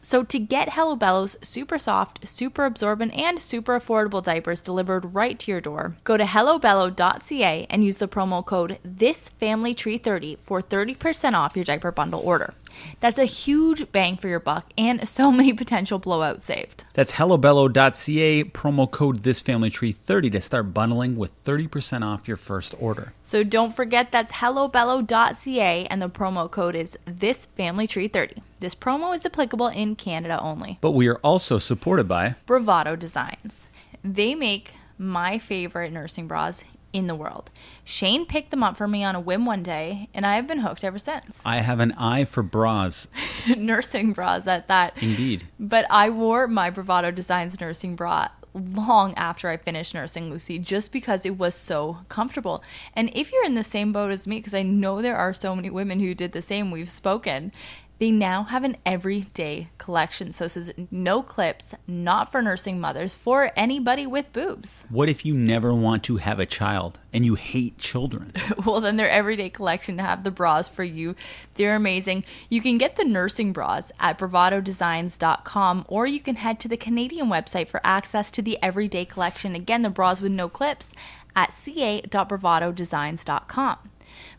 So, 0.00 0.22
to 0.22 0.38
get 0.38 0.74
Hello 0.74 0.94
Bello's 0.94 1.36
super 1.42 1.76
soft, 1.76 2.26
super 2.26 2.64
absorbent, 2.64 3.12
and 3.14 3.42
super 3.42 3.76
affordable 3.76 4.22
diapers 4.22 4.60
delivered 4.60 5.12
right 5.12 5.36
to 5.40 5.50
your 5.50 5.60
door, 5.60 5.96
go 6.04 6.16
to 6.16 6.22
hellobello.ca 6.22 7.66
and 7.68 7.84
use 7.84 7.98
the 7.98 8.06
promo 8.06 8.46
code 8.46 8.78
ThisFamilyTree30 8.86 10.38
for 10.38 10.62
30% 10.62 11.34
off 11.34 11.56
your 11.56 11.64
diaper 11.64 11.90
bundle 11.90 12.20
order. 12.20 12.54
That's 13.00 13.18
a 13.18 13.24
huge 13.24 13.90
bang 13.92 14.16
for 14.16 14.28
your 14.28 14.40
buck 14.40 14.72
and 14.76 15.08
so 15.08 15.30
many 15.38 15.52
potential 15.52 16.00
blowouts 16.00 16.42
saved. 16.42 16.84
That's 16.94 17.12
hellobello.ca, 17.12 18.44
promo 18.44 18.90
code 18.90 19.22
ThisFamilyTree30 19.22 20.32
to 20.32 20.40
start 20.40 20.74
bundling 20.74 21.16
with 21.16 21.32
30% 21.44 22.04
off 22.04 22.28
your 22.28 22.36
first 22.36 22.74
order. 22.80 23.12
So 23.24 23.44
don't 23.44 23.74
forget 23.74 24.12
that's 24.12 24.32
hellobello.ca 24.32 25.86
and 25.86 26.02
the 26.02 26.08
promo 26.08 26.50
code 26.50 26.74
is 26.74 26.98
ThisFamilyTree30. 27.06 28.42
This 28.60 28.74
promo 28.74 29.14
is 29.14 29.24
applicable 29.24 29.68
in 29.68 29.94
Canada 29.94 30.40
only. 30.40 30.78
But 30.80 30.92
we 30.92 31.08
are 31.08 31.18
also 31.18 31.58
supported 31.58 32.08
by 32.08 32.34
Bravado 32.46 32.96
Designs. 32.96 33.68
They 34.02 34.34
make 34.34 34.74
my 34.98 35.38
favorite 35.38 35.92
nursing 35.92 36.26
bras 36.26 36.64
in 36.92 37.06
the 37.06 37.14
world. 37.14 37.50
Shane 37.84 38.26
picked 38.26 38.50
them 38.50 38.62
up 38.62 38.76
for 38.76 38.88
me 38.88 39.04
on 39.04 39.14
a 39.14 39.20
whim 39.20 39.44
one 39.44 39.62
day, 39.62 40.08
and 40.14 40.26
I 40.26 40.36
have 40.36 40.46
been 40.46 40.60
hooked 40.60 40.84
ever 40.84 40.98
since. 40.98 41.40
I 41.44 41.58
have 41.58 41.80
an 41.80 41.92
eye 41.92 42.24
for 42.24 42.42
bras. 42.42 43.08
nursing 43.56 44.12
bras 44.12 44.46
at 44.46 44.68
that. 44.68 45.00
Indeed. 45.02 45.44
But 45.58 45.86
I 45.90 46.10
wore 46.10 46.48
my 46.48 46.70
Bravado 46.70 47.10
Designs 47.10 47.60
nursing 47.60 47.96
bra 47.96 48.28
long 48.54 49.14
after 49.14 49.48
I 49.48 49.56
finished 49.56 49.94
nursing 49.94 50.30
Lucy 50.30 50.58
just 50.58 50.92
because 50.92 51.24
it 51.24 51.38
was 51.38 51.54
so 51.54 51.98
comfortable. 52.08 52.62
And 52.94 53.10
if 53.14 53.32
you're 53.32 53.44
in 53.44 53.54
the 53.54 53.64
same 53.64 53.92
boat 53.92 54.10
as 54.10 54.26
me, 54.26 54.36
because 54.36 54.54
I 54.54 54.62
know 54.62 55.00
there 55.00 55.16
are 55.16 55.32
so 55.32 55.54
many 55.54 55.70
women 55.70 56.00
who 56.00 56.14
did 56.14 56.32
the 56.32 56.42
same, 56.42 56.70
we've 56.70 56.88
spoken, 56.88 57.52
they 57.98 58.10
now 58.10 58.44
have 58.44 58.64
an 58.64 58.78
everyday 58.86 59.68
collection. 59.78 60.32
So 60.32 60.44
this 60.44 60.56
is 60.56 60.72
no 60.90 61.22
clips, 61.22 61.74
not 61.86 62.32
for 62.32 62.40
nursing 62.40 62.80
mothers, 62.80 63.14
for 63.14 63.50
anybody 63.56 64.06
with 64.06 64.32
boobs. 64.32 64.86
What 64.88 65.08
if 65.08 65.26
you 65.26 65.34
never 65.34 65.74
want 65.74 66.04
to 66.04 66.18
have 66.18 66.38
a 66.38 66.46
child 66.46 67.00
and 67.12 67.26
you 67.26 67.34
hate 67.34 67.76
children? 67.78 68.32
well, 68.64 68.80
then 68.80 68.96
their 68.96 69.10
everyday 69.10 69.50
collection 69.50 69.98
have 69.98 70.22
the 70.24 70.30
bras 70.30 70.68
for 70.68 70.84
you. 70.84 71.16
They're 71.54 71.74
amazing. 71.74 72.22
You 72.48 72.60
can 72.60 72.78
get 72.78 72.94
the 72.96 73.04
nursing 73.04 73.52
bras 73.52 73.90
at 73.98 74.16
bravadodesigns.com 74.18 75.84
or 75.88 76.06
you 76.06 76.20
can 76.20 76.36
head 76.36 76.60
to 76.60 76.68
the 76.68 76.76
Canadian 76.76 77.26
website 77.26 77.66
for 77.68 77.80
access 77.82 78.30
to 78.32 78.42
the 78.42 78.58
everyday 78.62 79.04
collection. 79.04 79.56
Again, 79.56 79.82
the 79.82 79.90
bras 79.90 80.20
with 80.20 80.32
no 80.32 80.48
clips 80.48 80.94
at 81.34 81.52
ca.bravadodesigns.com. 81.52 83.78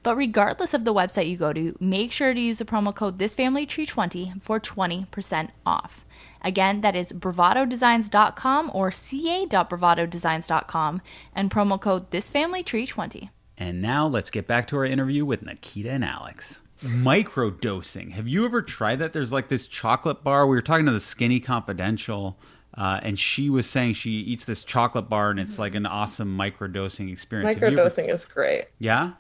But 0.04 0.16
regardless 0.16 0.74
of 0.74 0.86
the 0.86 0.94
website 0.94 1.30
you 1.30 1.36
go 1.38 1.52
to, 1.54 1.76
make 1.80 2.12
sure 2.12 2.34
to 2.34 2.40
use 2.40 2.58
the 2.60 2.66
promo 2.66 2.94
code 2.94 3.18
ThisFamilyTree20 3.18 4.42
for 4.42 4.60
20% 4.60 5.50
off. 5.66 6.06
Again, 6.42 6.82
that 6.82 6.96
is 6.96 7.12
bravadodesigns.com 7.12 8.72
or 8.74 8.92
ca.bravadodesigns.com 8.92 11.02
and 11.36 11.52
promo 11.52 11.80
code 11.80 12.10
ThisFamilyTree20. 12.12 13.30
And 13.58 13.82
now 13.82 14.06
let's 14.08 14.30
get 14.30 14.48
back 14.48 14.68
to 14.68 14.78
our 14.78 14.86
interview 14.86 15.26
with 15.26 15.44
Nikita 15.44 15.92
and 15.92 16.06
Alex. 16.06 16.62
Microdosing. 16.78 18.12
Have 18.12 18.30
you 18.30 18.46
ever 18.46 18.62
tried 18.62 19.00
that? 19.00 19.12
There's 19.12 19.34
like 19.34 19.50
this 19.50 19.68
chocolate 19.68 20.24
bar. 20.24 20.48
We 20.48 20.56
were 20.56 20.62
talking 20.62 20.86
to 20.86 20.94
the 20.94 21.02
Skinny 21.02 21.42
Confidential 21.42 22.40
uh, 22.80 22.98
and 23.04 23.20
she 23.20 23.50
was 23.50 23.70
saying 23.70 23.94
she 23.94 24.12
eats 24.12 24.46
this 24.46 24.64
chocolate 24.64 25.10
bar 25.10 25.32
and 25.32 25.40
it's 25.40 25.60
like 25.60 25.76
an 25.76 25.86
awesome 25.86 26.38
microdosing 26.38 27.12
experience. 27.12 27.58
Microdosing 27.58 28.06
ever... 28.06 28.14
is 28.14 28.24
great. 28.24 28.68
Yeah, 28.80 29.12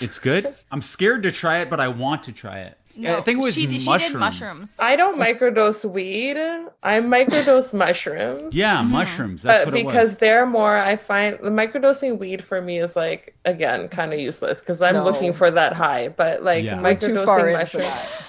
it's 0.00 0.18
good. 0.18 0.46
I'm 0.72 0.80
scared 0.80 1.22
to 1.24 1.30
try 1.30 1.58
it, 1.58 1.68
but 1.68 1.78
I 1.78 1.88
want 1.88 2.24
to 2.24 2.32
try 2.32 2.60
it. 2.60 2.78
No, 2.96 3.18
I 3.18 3.20
think 3.20 3.38
it 3.38 3.42
was 3.42 3.54
she, 3.54 3.66
mushroom. 3.66 3.98
she 3.98 4.08
did 4.08 4.18
mushrooms. 4.18 4.76
I 4.78 4.96
don't 4.96 5.18
microdose 5.18 5.84
weed. 5.84 6.36
I 6.82 7.00
microdose 7.00 7.72
mushrooms. 7.72 8.54
Yeah, 8.54 8.78
mm-hmm. 8.78 8.92
mushrooms. 8.92 9.42
That's 9.42 9.64
but 9.64 9.74
because 9.74 10.16
they're 10.18 10.46
more, 10.46 10.76
I 10.76 10.96
find 10.96 11.38
the 11.42 11.50
microdosing 11.50 12.18
weed 12.18 12.44
for 12.44 12.60
me 12.60 12.80
is 12.80 12.96
like 12.96 13.34
again 13.44 13.88
kind 13.88 14.12
of 14.12 14.20
useless 14.20 14.60
because 14.60 14.82
I'm 14.82 14.94
no. 14.94 15.04
looking 15.04 15.32
for 15.32 15.50
that 15.50 15.72
high. 15.72 16.08
But 16.08 16.42
like 16.42 16.64
yeah. 16.64 16.74
microdosing 16.74 17.58
mushrooms, 17.58 17.84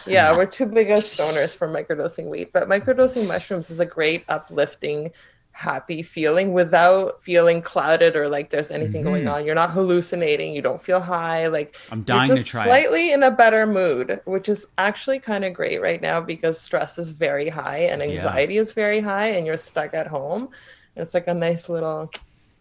yeah, 0.06 0.32
yeah, 0.32 0.36
we're 0.36 0.46
too 0.46 0.66
big 0.66 0.90
as 0.90 1.04
stoners 1.04 1.56
for 1.56 1.68
microdosing 1.68 2.26
weed. 2.26 2.50
But 2.54 2.70
microdosing 2.70 3.28
mushrooms 3.28 3.70
is 3.70 3.80
a 3.80 3.86
great 3.86 4.24
uplifting 4.30 5.12
happy 5.54 6.02
feeling 6.02 6.52
without 6.52 7.24
feeling 7.24 7.62
clouded 7.62 8.16
or 8.16 8.28
like 8.28 8.50
there's 8.50 8.72
anything 8.72 9.04
mm-hmm. 9.04 9.04
going 9.04 9.28
on. 9.28 9.46
You're 9.46 9.56
not 9.56 9.72
hallucinating. 9.72 10.54
You 10.54 10.62
don't 10.62 10.82
feel 10.82 11.00
high. 11.00 11.48
Like 11.48 11.78
I'm 11.92 12.02
dying 12.02 12.28
you're 12.28 12.38
just 12.38 12.48
to 12.48 12.52
try. 12.52 12.66
Slightly 12.66 13.12
it. 13.12 13.14
in 13.14 13.24
a 13.24 13.32
better 13.32 13.66
mood, 13.66 14.20
which 14.26 14.50
is 14.50 14.68
actually 14.78 15.20
kind 15.20 15.46
of 15.46 15.54
great 15.54 15.80
right 15.82 16.02
now 16.02 16.20
because 16.20 16.60
stress 16.60 16.98
is 16.98 17.12
very 17.12 17.50
high 17.50 17.80
and 17.80 18.02
anxiety 18.02 18.56
yeah. 18.56 18.62
is 18.62 18.74
very 18.74 19.00
high, 19.00 19.28
and 19.28 19.46
you're 19.46 19.58
stuck 19.58 19.94
at 19.94 20.08
home. 20.08 20.50
It's 20.96 21.14
like 21.14 21.28
a 21.28 21.34
nice 21.34 21.70
little. 21.70 22.12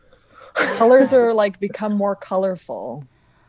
Colors 0.54 1.12
are 1.12 1.32
like 1.32 1.58
become 1.58 1.94
more 1.94 2.14
colorful. 2.14 3.04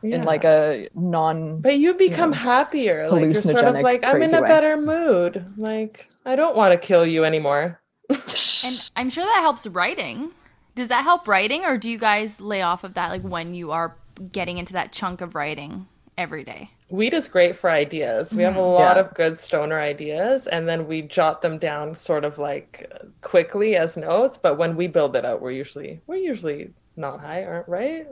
Yeah. 0.06 0.18
in 0.18 0.24
like 0.24 0.44
a 0.44 0.90
non 0.96 1.62
but 1.62 1.78
you 1.78 1.94
become 1.94 2.34
you 2.34 2.36
know, 2.36 2.44
happier 2.44 3.08
like 3.08 3.24
you're 3.24 3.34
sort 3.34 3.62
of 3.62 3.80
like 3.80 4.04
i'm 4.04 4.22
in 4.22 4.36
a 4.36 4.42
way. 4.42 4.48
better 4.50 4.76
mood 4.76 5.46
like 5.56 6.06
i 6.26 6.36
don't 6.36 6.58
want 6.58 6.74
to 6.74 6.78
kill 6.78 7.06
you 7.06 7.24
anymore 7.24 7.80
and 8.10 8.92
I'm 8.96 9.10
sure 9.10 9.24
that 9.24 9.40
helps 9.42 9.68
writing. 9.68 10.32
Does 10.76 10.88
that 10.88 11.04
help 11.04 11.28
writing, 11.28 11.66
or 11.66 11.78
do 11.78 11.90
you 11.90 11.98
guys 11.98 12.42
lay 12.42 12.62
off 12.62 12.84
of 12.84 12.96
that 12.96 13.10
like 13.10 13.22
when 13.22 13.54
you 13.54 13.72
are 13.72 13.96
getting 14.32 14.58
into 14.58 14.74
that 14.74 14.92
chunk 14.92 15.22
of 15.22 15.36
writing 15.36 15.88
every 16.18 16.44
day? 16.44 16.72
Weed 16.90 17.14
is 17.14 17.28
great 17.28 17.56
for 17.56 17.72
ideas. 17.72 18.34
We 18.34 18.44
have 18.44 18.56
a 18.56 18.60
mm-hmm. 18.60 18.84
lot 18.84 18.98
yeah. 18.98 19.02
of 19.02 19.14
good 19.16 19.40
stoner 19.40 19.80
ideas, 19.80 20.48
and 20.48 20.68
then 20.68 20.88
we 20.88 21.02
jot 21.02 21.42
them 21.42 21.58
down 21.58 21.96
sort 21.96 22.24
of 22.24 22.38
like 22.38 22.92
quickly 23.22 23.76
as 23.76 23.98
notes. 23.98 24.38
But 24.38 24.58
when 24.58 24.76
we 24.76 24.88
build 24.88 25.16
it 25.16 25.26
out, 25.26 25.42
we're 25.42 25.52
usually 25.52 26.02
we're 26.08 26.18
usually 26.18 26.72
not 26.96 27.20
high, 27.20 27.44
aren't 27.44 27.68
right? 27.68 28.08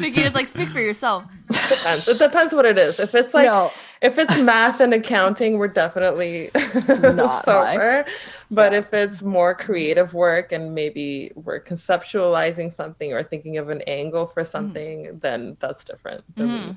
Nikita's 0.00 0.34
like, 0.34 0.46
speak 0.46 0.68
for 0.68 0.80
yourself. 0.80 1.24
It 1.48 1.52
Depends. 1.52 2.08
It 2.08 2.18
depends 2.18 2.54
what 2.54 2.64
it 2.66 2.78
is. 2.78 3.00
If 3.00 3.14
it's 3.14 3.32
like 3.32 3.46
no. 3.46 3.70
if 4.02 4.18
it's 4.18 4.38
math 4.40 4.80
and 4.80 4.92
accounting, 4.92 5.58
we're 5.58 5.68
definitely 5.68 6.50
not 6.88 7.44
sober. 7.44 8.02
High. 8.02 8.04
But 8.50 8.72
yeah. 8.72 8.78
if 8.78 8.92
it's 8.92 9.22
more 9.22 9.54
creative 9.54 10.14
work 10.14 10.52
and 10.52 10.74
maybe 10.74 11.32
we're 11.34 11.60
conceptualizing 11.60 12.72
something 12.72 13.12
or 13.12 13.22
thinking 13.22 13.56
of 13.56 13.70
an 13.70 13.82
angle 13.82 14.26
for 14.26 14.42
mm. 14.42 14.50
something, 14.50 15.06
mm. 15.06 15.20
then 15.20 15.56
that's 15.60 15.84
different. 15.84 16.24
Mm. 16.34 16.76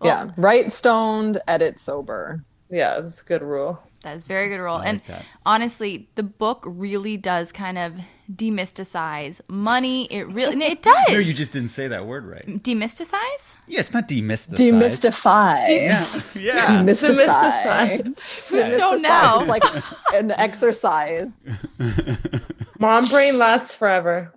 Well, 0.00 0.26
yeah. 0.26 0.30
Write 0.36 0.72
stoned, 0.72 1.38
edit 1.48 1.78
sober. 1.78 2.44
Yeah, 2.70 3.00
that's 3.00 3.20
a 3.20 3.24
good 3.24 3.42
rule. 3.42 3.82
That 4.02 4.16
is 4.16 4.24
very 4.24 4.48
good 4.48 4.60
role. 4.60 4.78
Like 4.78 4.88
and 4.88 5.00
that. 5.08 5.26
honestly, 5.44 6.08
the 6.14 6.22
book 6.22 6.64
really 6.66 7.18
does 7.18 7.52
kind 7.52 7.76
of 7.76 7.94
demysticize 8.34 9.42
money. 9.46 10.06
It 10.06 10.26
really 10.28 10.62
it 10.64 10.80
does. 10.80 10.96
no, 11.10 11.18
you 11.18 11.34
just 11.34 11.52
didn't 11.52 11.68
say 11.68 11.86
that 11.88 12.06
word 12.06 12.24
right. 12.24 12.46
Demysticize? 12.46 13.56
Yeah, 13.66 13.80
it's 13.80 13.92
not 13.92 14.08
demystify. 14.08 14.56
Demystify. 14.56 15.66
De- 15.66 15.84
yeah. 15.84 16.20
yeah. 16.34 16.66
Demystify. 16.82 18.02
Demystify. 18.02 18.76
don't 18.78 19.02
know. 19.02 19.40
It's 19.40 19.48
like 19.48 20.14
an 20.14 20.30
exercise. 20.30 21.44
Mom 22.78 23.06
brain 23.06 23.38
lasts 23.38 23.74
forever. 23.74 24.32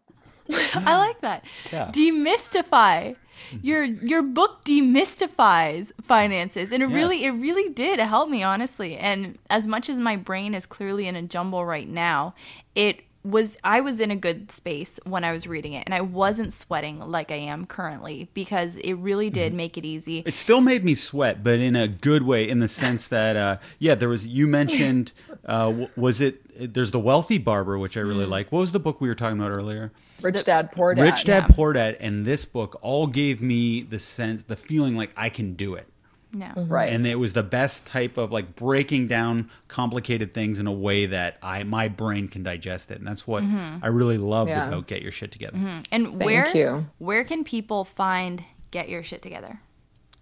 I 0.75 0.97
like 0.97 1.21
that. 1.21 1.45
Yeah. 1.71 1.89
Demystify 1.91 3.15
your 3.61 3.83
your 3.83 4.21
book 4.21 4.63
demystifies 4.63 5.91
finances 6.01 6.71
and 6.71 6.83
it 6.83 6.89
yes. 6.89 6.95
really 6.95 7.25
it 7.25 7.31
really 7.31 7.69
did 7.69 7.99
help 7.99 8.29
me 8.29 8.43
honestly 8.43 8.97
and 8.97 9.37
as 9.49 9.67
much 9.67 9.89
as 9.89 9.97
my 9.97 10.15
brain 10.15 10.53
is 10.53 10.65
clearly 10.65 11.07
in 11.07 11.15
a 11.15 11.21
jumble 11.21 11.65
right 11.65 11.89
now 11.89 12.33
it 12.75 13.01
was 13.23 13.57
I 13.63 13.81
was 13.81 13.99
in 13.99 14.11
a 14.11 14.15
good 14.15 14.51
space 14.51 14.99
when 15.05 15.23
I 15.23 15.31
was 15.31 15.47
reading 15.47 15.73
it 15.73 15.83
and 15.85 15.93
I 15.93 16.01
wasn't 16.01 16.51
sweating 16.51 16.99
like 16.99 17.31
I 17.31 17.35
am 17.35 17.65
currently 17.65 18.29
because 18.33 18.75
it 18.77 18.93
really 18.93 19.29
did 19.29 19.51
mm-hmm. 19.51 19.57
make 19.57 19.77
it 19.77 19.85
easy. 19.85 20.23
It 20.25 20.35
still 20.35 20.61
made 20.61 20.83
me 20.83 20.93
sweat, 20.93 21.43
but 21.43 21.59
in 21.59 21.75
a 21.75 21.87
good 21.87 22.23
way 22.23 22.47
in 22.47 22.59
the 22.59 22.67
sense 22.67 23.07
that 23.07 23.35
uh, 23.35 23.57
yeah, 23.79 23.95
there 23.95 24.09
was 24.09 24.27
you 24.27 24.47
mentioned 24.47 25.13
uh, 25.45 25.87
was 25.95 26.21
it 26.21 26.73
there's 26.73 26.91
the 26.91 26.99
wealthy 26.99 27.37
barber 27.37 27.77
which 27.77 27.97
I 27.97 28.01
really 28.01 28.25
mm. 28.25 28.29
like. 28.29 28.51
What 28.51 28.59
was 28.59 28.71
the 28.71 28.79
book 28.79 28.99
we 28.99 29.07
were 29.07 29.15
talking 29.15 29.39
about 29.39 29.51
earlier? 29.51 29.91
Rich 30.21 30.43
Dad 30.45 30.71
Poor 30.71 30.93
Dad. 30.93 31.03
Rich 31.03 31.23
Dad 31.23 31.45
yeah. 31.49 31.55
Poor 31.55 31.73
Dad 31.73 31.97
and 31.99 32.25
this 32.25 32.45
book 32.45 32.77
all 32.81 33.07
gave 33.07 33.41
me 33.41 33.81
the 33.81 33.99
sense 33.99 34.43
the 34.43 34.55
feeling 34.55 34.95
like 34.95 35.11
I 35.15 35.29
can 35.29 35.53
do 35.53 35.75
it. 35.75 35.87
Yeah. 36.33 36.49
Mm-hmm. 36.53 36.73
Right. 36.73 36.91
and 36.91 37.05
it 37.05 37.19
was 37.19 37.33
the 37.33 37.43
best 37.43 37.85
type 37.87 38.17
of 38.17 38.31
like 38.31 38.55
breaking 38.55 39.07
down 39.07 39.49
complicated 39.67 40.33
things 40.33 40.59
in 40.59 40.67
a 40.67 40.71
way 40.71 41.05
that 41.05 41.37
I 41.43 41.63
my 41.63 41.87
brain 41.87 42.27
can 42.27 42.43
digest 42.43 42.91
it, 42.91 42.97
and 42.97 43.07
that's 43.07 43.27
what 43.27 43.43
mm-hmm. 43.43 43.83
I 43.83 43.87
really 43.87 44.17
love 44.17 44.49
Yeah. 44.49 44.67
about 44.67 44.87
Get 44.87 45.01
Your 45.01 45.11
Shit 45.11 45.31
Together. 45.31 45.57
Mm-hmm. 45.57 45.81
And 45.91 46.07
Thank 46.07 46.23
where 46.23 46.57
you. 46.57 46.87
where 46.97 47.23
can 47.23 47.43
people 47.43 47.85
find 47.85 48.43
Get 48.71 48.89
Your 48.89 49.03
Shit 49.03 49.21
Together? 49.21 49.59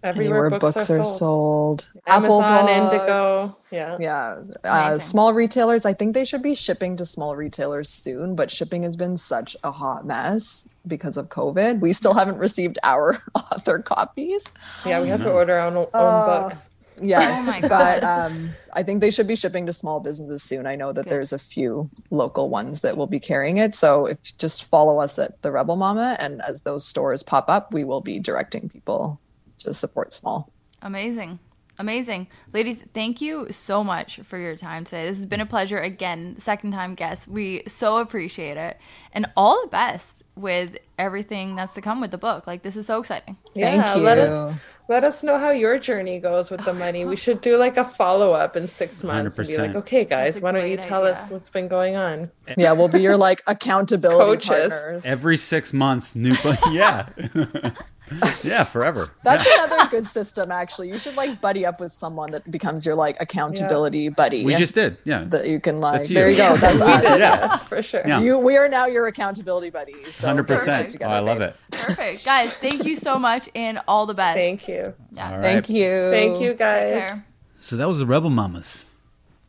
Everywhere, 0.02 0.46
Anywhere 0.46 0.58
books, 0.58 0.90
are, 0.90 1.04
sold. 1.04 1.88
Amazon, 2.06 2.42
Apple 2.44 2.68
Indigo, 2.68 3.42
Books. 3.46 3.70
yeah. 3.72 3.96
Yeah. 4.00 4.40
Uh, 4.64 4.98
small 4.98 5.32
retailers, 5.32 5.86
I 5.86 5.92
think 5.92 6.14
they 6.14 6.24
should 6.24 6.42
be 6.42 6.54
shipping 6.54 6.96
to 6.96 7.04
small 7.04 7.34
retailers 7.36 7.88
soon, 7.88 8.34
but 8.34 8.50
shipping 8.50 8.82
has 8.82 8.96
been 8.96 9.16
such 9.16 9.56
a 9.62 9.70
hot 9.70 10.04
mess 10.04 10.66
because 10.86 11.16
of 11.16 11.28
COVID. 11.28 11.80
We 11.80 11.92
still 11.92 12.14
haven't 12.14 12.38
received 12.38 12.78
our 12.82 13.18
author 13.36 13.78
copies. 13.78 14.44
Yeah, 14.84 15.00
we 15.00 15.08
have 15.08 15.22
to 15.22 15.30
order 15.30 15.54
our 15.58 15.68
own, 15.68 15.76
own 15.76 15.86
Oh. 15.94 16.42
books. 16.48 16.68
Yes, 17.00 17.48
Oh 17.64 17.68
but 17.68 18.04
um, 18.04 18.50
I 18.74 18.82
think 18.84 19.00
they 19.00 19.10
should 19.10 19.26
be 19.26 19.34
shipping 19.34 19.66
to 19.66 19.72
small 19.72 19.98
businesses 19.98 20.40
soon. 20.42 20.66
I 20.66 20.76
know 20.76 20.92
that 20.92 21.04
Good. 21.04 21.10
there's 21.10 21.32
a 21.32 21.38
few 21.38 21.90
local 22.10 22.48
ones 22.48 22.82
that 22.82 22.96
will 22.96 23.06
be 23.08 23.18
carrying 23.18 23.56
it. 23.56 23.74
So 23.74 24.06
if 24.06 24.18
just 24.36 24.64
follow 24.64 25.00
us 25.00 25.18
at 25.18 25.40
the 25.42 25.50
Rebel 25.50 25.74
Mama, 25.76 26.16
and 26.20 26.40
as 26.42 26.60
those 26.62 26.84
stores 26.86 27.22
pop 27.24 27.46
up, 27.48 27.72
we 27.72 27.82
will 27.82 28.02
be 28.02 28.20
directing 28.20 28.68
people 28.68 29.18
to 29.64 29.74
support 29.74 30.12
small. 30.12 30.50
Amazing. 30.82 31.38
Amazing. 31.78 32.28
Ladies, 32.52 32.84
thank 32.92 33.20
you 33.20 33.50
so 33.50 33.82
much 33.82 34.20
for 34.22 34.38
your 34.38 34.56
time 34.56 34.84
today. 34.84 35.06
This 35.08 35.16
has 35.16 35.26
been 35.26 35.40
a 35.40 35.46
pleasure. 35.46 35.78
Again, 35.78 36.36
second 36.38 36.72
time 36.72 36.94
guest. 36.94 37.28
We 37.28 37.62
so 37.66 37.98
appreciate 37.98 38.56
it. 38.56 38.78
And 39.12 39.26
all 39.36 39.62
the 39.62 39.68
best 39.68 40.22
with 40.36 40.76
everything 40.98 41.56
that's 41.56 41.72
to 41.74 41.80
come 41.80 42.00
with 42.00 42.10
the 42.10 42.18
book. 42.18 42.46
Like, 42.46 42.62
this 42.62 42.76
is 42.76 42.86
so 42.86 43.00
exciting. 43.00 43.36
Yeah, 43.54 43.82
Thank 43.82 44.02
let 44.02 44.18
us 44.18 44.54
let 44.88 45.04
us 45.04 45.22
know 45.22 45.38
how 45.38 45.50
your 45.50 45.78
journey 45.78 46.18
goes 46.18 46.50
with 46.50 46.64
the 46.64 46.72
oh 46.72 46.74
money. 46.74 47.04
We 47.04 47.16
should 47.16 47.40
do 47.40 47.56
like 47.56 47.76
a 47.76 47.84
follow 47.84 48.32
up 48.32 48.56
in 48.56 48.68
six 48.68 49.02
months 49.02 49.38
and 49.38 49.48
be 49.48 49.56
like, 49.56 49.74
okay, 49.76 50.04
guys, 50.04 50.40
why 50.40 50.52
don't 50.52 50.68
you 50.68 50.76
tell 50.76 51.06
idea. 51.06 51.22
us 51.22 51.30
what's 51.30 51.48
been 51.48 51.68
going 51.68 51.96
on? 51.96 52.30
Yeah, 52.58 52.72
we'll 52.72 52.88
be 52.88 53.00
your 53.00 53.16
like 53.16 53.42
accountability 53.46 54.46
Coaches. 54.46 54.70
partners. 54.70 55.06
Every 55.06 55.36
six 55.36 55.72
months, 55.72 56.14
new 56.14 56.34
book. 56.42 56.58
yeah, 56.70 57.08
yeah, 58.44 58.64
forever. 58.64 59.10
That's 59.24 59.46
yeah. 59.46 59.64
another 59.64 59.88
good 59.90 60.08
system, 60.08 60.50
actually. 60.50 60.88
You 60.90 60.98
should 60.98 61.16
like 61.16 61.40
buddy 61.40 61.64
up 61.64 61.80
with 61.80 61.92
someone 61.92 62.32
that 62.32 62.50
becomes 62.50 62.84
your 62.84 62.94
like 62.94 63.16
accountability 63.20 64.08
buddy. 64.08 64.44
We 64.44 64.54
just 64.54 64.74
did. 64.74 64.98
Yeah, 65.04 65.24
that 65.24 65.48
you 65.48 65.60
can 65.60 65.80
like. 65.80 66.08
You. 66.08 66.14
There 66.14 66.28
you 66.28 66.36
go. 66.36 66.56
That's 66.56 66.80
us. 66.80 67.02
did, 67.02 67.20
Yeah. 67.20 67.56
for 67.56 67.82
sure. 67.82 68.02
Yeah. 68.06 68.20
You, 68.20 68.38
we 68.38 68.56
are 68.56 68.68
now 68.68 68.86
your 68.86 69.06
accountability 69.06 69.70
buddies. 69.70 70.14
So 70.14 70.26
hundred 70.26 70.46
get 70.46 70.54
your 70.54 70.58
shit 70.58 70.84
percent. 70.86 71.02
Oh, 71.02 71.06
I 71.06 71.20
love 71.20 71.38
babe. 71.38 71.50
it. 71.50 71.56
Perfect. 71.70 72.24
Guys, 72.24 72.56
thank 72.56 72.84
you 72.84 72.96
so 72.96 73.18
much 73.18 73.48
and 73.54 73.80
all 73.88 74.06
the 74.06 74.14
best. 74.14 74.36
Thank 74.36 74.68
you. 74.68 74.94
Yeah. 75.12 75.30
All 75.30 75.38
right. 75.38 75.42
Thank 75.42 75.68
you. 75.68 76.10
Thank 76.10 76.40
you, 76.40 76.54
guys. 76.54 77.20
So 77.60 77.76
that 77.76 77.86
was 77.88 77.98
the 77.98 78.06
Rebel 78.06 78.30
Mamas. 78.30 78.86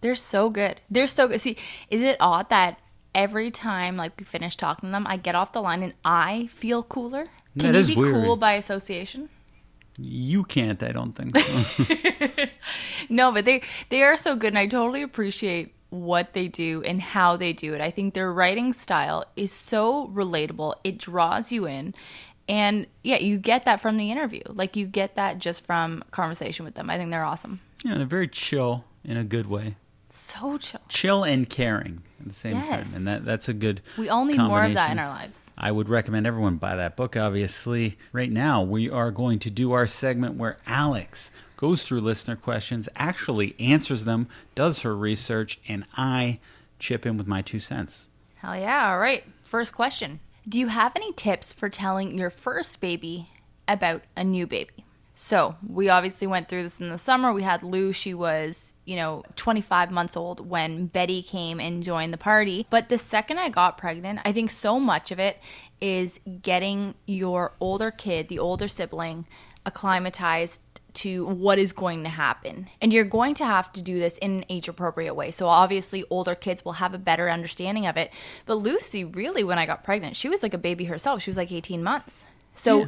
They're 0.01 0.15
so 0.15 0.49
good. 0.49 0.79
They're 0.89 1.07
so 1.07 1.27
good. 1.27 1.41
See, 1.41 1.57
is 1.89 2.01
it 2.01 2.17
odd 2.19 2.49
that 2.49 2.79
every 3.15 3.51
time 3.51 3.97
like 3.97 4.13
we 4.19 4.25
finish 4.25 4.55
talking 4.55 4.89
to 4.89 4.91
them, 4.91 5.07
I 5.07 5.17
get 5.17 5.33
off 5.35 5.51
the 5.53 5.61
line 5.61 5.81
and 5.81 5.93
I 6.03 6.47
feel 6.47 6.83
cooler? 6.83 7.25
Can 7.57 7.67
That 7.71 7.73
you 7.73 7.79
is 7.79 7.87
be 7.89 7.95
weird. 7.95 8.13
cool 8.15 8.35
by 8.35 8.53
association? 8.53 9.29
You 9.99 10.43
can't. 10.43 10.81
I 10.81 10.91
don't 10.91 11.13
think. 11.13 11.37
So. 11.37 12.45
No, 13.09 13.31
but 13.31 13.45
they 13.45 13.61
they 13.89 14.01
are 14.03 14.15
so 14.15 14.35
good 14.35 14.47
and 14.49 14.57
I 14.57 14.65
totally 14.67 15.01
appreciate 15.01 15.73
what 15.89 16.33
they 16.33 16.47
do 16.47 16.81
and 16.83 17.01
how 17.01 17.35
they 17.37 17.53
do 17.53 17.73
it. 17.73 17.81
I 17.81 17.91
think 17.91 18.13
their 18.13 18.31
writing 18.33 18.73
style 18.73 19.25
is 19.35 19.51
so 19.51 20.07
relatable. 20.07 20.75
It 20.83 20.97
draws 20.97 21.51
you 21.51 21.67
in. 21.67 21.93
And 22.49 22.87
yeah, 23.03 23.17
you 23.17 23.37
get 23.37 23.65
that 23.65 23.79
from 23.81 23.97
the 23.97 24.09
interview. 24.11 24.41
Like 24.47 24.75
you 24.75 24.87
get 24.87 25.15
that 25.15 25.37
just 25.37 25.65
from 25.65 26.03
conversation 26.11 26.65
with 26.65 26.75
them. 26.75 26.89
I 26.89 26.97
think 26.97 27.11
they're 27.11 27.23
awesome. 27.23 27.59
yeah, 27.85 27.97
they're 27.97 28.05
very 28.07 28.27
chill 28.27 28.85
in 29.03 29.17
a 29.17 29.23
good 29.23 29.45
way. 29.47 29.75
So 30.09 30.57
chill. 30.57 30.81
Chill 30.89 31.23
and 31.23 31.47
caring 31.49 32.01
at 32.23 32.29
the 32.29 32.33
same 32.35 32.55
Yes. 32.57 32.87
time, 32.89 32.95
and 32.95 33.07
that 33.07 33.25
that's 33.25 33.49
a 33.49 33.53
good. 33.53 33.81
We 33.97 34.09
all 34.09 34.25
need 34.25 34.37
more 34.39 34.63
of 34.63 34.73
that 34.73 34.91
in 34.91 34.99
our 34.99 35.09
lives. 35.09 35.51
I 35.57 35.71
would 35.71 35.89
recommend 35.89 36.25
everyone 36.25 36.57
buy 36.57 36.75
that 36.75 36.95
book, 36.95 37.15
obviously. 37.15 37.97
Right 38.11 38.31
now, 38.31 38.61
we 38.63 38.89
are 38.89 39.11
going 39.11 39.39
to 39.39 39.49
do 39.51 39.71
our 39.73 39.85
segment 39.87 40.35
where 40.35 40.57
Alex 40.65 41.31
goes 41.57 41.83
through 41.83 42.01
listener 42.01 42.35
questions, 42.35 42.89
actually 42.95 43.55
answers 43.59 44.05
them, 44.05 44.27
does 44.55 44.79
her 44.81 44.95
research, 44.95 45.59
and 45.67 45.85
I 45.95 46.39
chip 46.79 47.05
in 47.05 47.17
with 47.17 47.27
my 47.27 47.41
two 47.41 47.59
cents. 47.59 48.09
Hell 48.37 48.57
yeah. 48.57 48.91
All 48.91 48.99
right. 48.99 49.23
First 49.43 49.73
question 49.73 50.19
Do 50.49 50.59
you 50.59 50.67
have 50.67 50.93
any 50.95 51.13
tips 51.13 51.53
for 51.53 51.69
telling 51.69 52.17
your 52.17 52.29
first 52.29 52.81
baby 52.81 53.29
about 53.67 54.01
a 54.17 54.23
new 54.23 54.47
baby? 54.47 54.85
So, 55.15 55.55
we 55.67 55.89
obviously 55.89 56.25
went 56.25 56.47
through 56.47 56.63
this 56.63 56.81
in 56.81 56.89
the 56.89 56.97
summer. 56.97 57.31
We 57.31 57.43
had 57.43 57.61
Lou. 57.61 57.93
She 57.93 58.15
was, 58.15 58.72
you 58.85 58.95
know, 58.95 59.23
25 59.35 59.91
months 59.91 60.17
old 60.17 60.49
when 60.49 60.87
Betty 60.87 61.21
came 61.21 61.59
and 61.59 61.83
joined 61.83 62.13
the 62.13 62.17
party. 62.17 62.67
But 62.69 62.89
the 62.89 62.97
second 62.97 63.39
I 63.39 63.49
got 63.49 63.77
pregnant, 63.77 64.19
I 64.25 64.31
think 64.31 64.51
so 64.51 64.79
much 64.79 65.11
of 65.11 65.19
it 65.19 65.39
is 65.79 66.19
getting 66.41 66.95
your 67.05 67.53
older 67.59 67.91
kid, 67.91 68.27
the 68.27 68.39
older 68.39 68.67
sibling, 68.67 69.25
acclimatized 69.65 70.61
to 70.93 71.25
what 71.25 71.57
is 71.57 71.73
going 71.73 72.03
to 72.03 72.09
happen. 72.09 72.67
And 72.81 72.93
you're 72.93 73.03
going 73.03 73.33
to 73.35 73.45
have 73.45 73.71
to 73.73 73.81
do 73.81 73.97
this 73.97 74.17
in 74.19 74.37
an 74.37 74.45
age 74.49 74.67
appropriate 74.67 75.15
way. 75.15 75.31
So 75.31 75.47
obviously 75.47 76.03
older 76.09 76.35
kids 76.35 76.63
will 76.63 76.73
have 76.73 76.93
a 76.93 76.99
better 76.99 77.29
understanding 77.29 77.87
of 77.87 77.97
it. 77.97 78.13
But 78.45 78.55
Lucy 78.55 79.03
really 79.03 79.43
when 79.43 79.57
I 79.57 79.65
got 79.65 79.83
pregnant, 79.83 80.15
she 80.15 80.29
was 80.29 80.43
like 80.43 80.53
a 80.53 80.59
baby 80.59 80.85
herself. 80.85 81.21
She 81.21 81.29
was 81.29 81.37
like 81.37 81.51
18 81.51 81.81
months. 81.83 82.25
So 82.53 82.87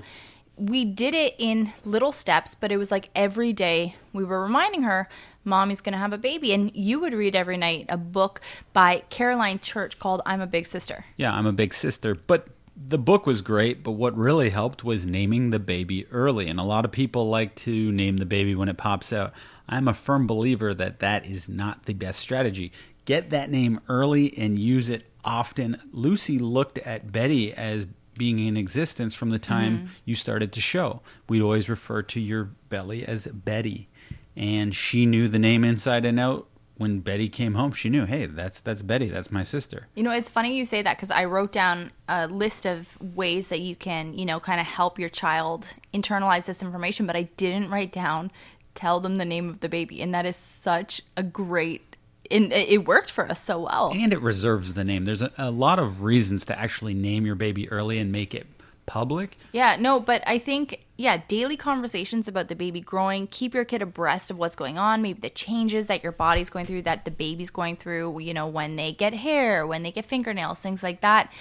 we 0.57 0.85
did 0.85 1.13
it 1.13 1.35
in 1.37 1.69
little 1.83 2.11
steps, 2.11 2.55
but 2.55 2.71
it 2.71 2.77
was 2.77 2.91
like 2.91 3.09
every 3.15 3.53
day 3.53 3.95
we 4.13 4.23
were 4.23 4.41
reminding 4.41 4.83
her, 4.83 5.09
Mommy's 5.43 5.81
gonna 5.81 5.97
have 5.97 6.13
a 6.13 6.17
baby. 6.17 6.53
And 6.53 6.75
you 6.75 6.99
would 6.99 7.13
read 7.13 7.35
every 7.35 7.57
night 7.57 7.85
a 7.89 7.97
book 7.97 8.41
by 8.73 9.03
Caroline 9.09 9.59
Church 9.59 9.99
called 9.99 10.21
I'm 10.25 10.41
a 10.41 10.47
Big 10.47 10.65
Sister. 10.65 11.05
Yeah, 11.17 11.33
I'm 11.33 11.45
a 11.45 11.53
big 11.53 11.73
sister, 11.73 12.15
but 12.15 12.47
the 12.75 12.97
book 12.97 13.25
was 13.25 13.41
great, 13.41 13.83
but 13.83 13.91
what 13.91 14.17
really 14.17 14.49
helped 14.49 14.83
was 14.83 15.05
naming 15.05 15.49
the 15.49 15.59
baby 15.59 16.05
early. 16.07 16.47
And 16.47 16.59
a 16.59 16.63
lot 16.63 16.85
of 16.85 16.91
people 16.91 17.29
like 17.29 17.55
to 17.57 17.91
name 17.91 18.17
the 18.17 18.25
baby 18.25 18.53
when 18.53 18.67
it 18.67 18.77
pops 18.77 19.13
out. 19.13 19.33
I'm 19.67 19.87
a 19.87 19.93
firm 19.93 20.27
believer 20.27 20.73
that 20.73 20.99
that 20.99 21.25
is 21.25 21.47
not 21.47 21.85
the 21.85 21.93
best 21.93 22.19
strategy. 22.19 22.71
Get 23.05 23.29
that 23.29 23.49
name 23.49 23.79
early 23.87 24.37
and 24.37 24.59
use 24.59 24.89
it 24.89 25.05
often. 25.23 25.79
Lucy 25.91 26.37
looked 26.37 26.77
at 26.79 27.11
Betty 27.11 27.53
as 27.53 27.87
being 28.17 28.39
in 28.39 28.57
existence 28.57 29.13
from 29.13 29.29
the 29.29 29.39
time 29.39 29.77
mm-hmm. 29.77 29.87
you 30.05 30.15
started 30.15 30.51
to 30.53 30.61
show. 30.61 31.01
We'd 31.29 31.41
always 31.41 31.69
refer 31.69 32.01
to 32.03 32.19
your 32.19 32.45
belly 32.69 33.05
as 33.05 33.27
Betty. 33.27 33.89
And 34.35 34.75
she 34.75 35.05
knew 35.05 35.27
the 35.27 35.39
name 35.39 35.63
inside 35.63 36.05
and 36.05 36.19
out. 36.19 36.47
When 36.77 36.99
Betty 36.99 37.29
came 37.29 37.53
home, 37.53 37.71
she 37.71 37.89
knew, 37.89 38.03
hey, 38.03 38.25
that's 38.25 38.61
that's 38.61 38.81
Betty, 38.81 39.07
that's 39.07 39.31
my 39.31 39.43
sister. 39.43 39.87
You 39.95 40.03
know, 40.03 40.11
it's 40.11 40.27
funny 40.27 40.57
you 40.57 40.65
say 40.65 40.81
that 40.81 40.97
because 40.97 41.09
I 41.09 41.23
wrote 41.23 41.53
down 41.53 41.91
a 42.09 42.27
list 42.27 42.67
of 42.67 42.97
ways 43.15 43.47
that 43.47 43.61
you 43.61 43.77
can, 43.77 44.17
you 44.17 44.25
know, 44.25 44.41
kind 44.41 44.59
of 44.59 44.67
help 44.67 44.99
your 44.99 45.07
child 45.07 45.73
internalize 45.93 46.47
this 46.47 46.61
information, 46.61 47.07
but 47.07 47.15
I 47.15 47.29
didn't 47.37 47.69
write 47.69 47.93
down 47.93 48.29
tell 48.75 48.99
them 48.99 49.15
the 49.15 49.25
name 49.25 49.49
of 49.49 49.61
the 49.61 49.69
baby. 49.69 50.01
And 50.01 50.13
that 50.13 50.25
is 50.25 50.35
such 50.35 51.01
a 51.17 51.23
great, 51.23 51.94
and 52.31 52.51
it 52.51 52.69
it 52.69 52.87
worked 52.87 53.11
for 53.11 53.29
us 53.29 53.41
so 53.41 53.61
well. 53.61 53.91
and 53.93 54.13
it 54.13 54.21
reserves 54.21 54.73
the 54.73 54.83
name. 54.83 55.05
There's 55.05 55.21
a, 55.21 55.31
a 55.37 55.51
lot 55.51 55.79
of 55.79 56.03
reasons 56.03 56.45
to 56.45 56.59
actually 56.59 56.93
name 56.93 57.25
your 57.25 57.35
baby 57.35 57.69
early 57.69 57.99
and 57.99 58.11
make 58.11 58.33
it 58.35 58.47
public. 58.85 59.37
Yeah, 59.51 59.77
no, 59.79 59.99
but 59.99 60.21
I 60.27 60.37
think, 60.37 60.85
yeah, 60.97 61.17
daily 61.27 61.57
conversations 61.57 62.27
about 62.27 62.49
the 62.49 62.55
baby 62.55 62.81
growing, 62.81 63.25
keep 63.27 63.53
your 63.55 63.65
kid 63.65 63.81
abreast 63.81 64.29
of 64.29 64.37
what's 64.37 64.55
going 64.55 64.77
on, 64.77 65.01
maybe 65.01 65.19
the 65.19 65.29
changes 65.31 65.87
that 65.87 66.03
your 66.03 66.11
body's 66.11 66.51
going 66.51 66.67
through, 66.67 66.83
that 66.83 67.03
the 67.03 67.11
baby's 67.11 67.49
going 67.49 67.77
through, 67.77 68.19
you 68.19 68.33
know, 68.33 68.47
when 68.47 68.75
they 68.75 68.91
get 68.93 69.13
hair, 69.13 69.65
when 69.65 69.81
they 69.81 69.91
get 69.91 70.05
fingernails, 70.05 70.59
things 70.59 70.83
like 70.83 71.01
that. 71.01 71.31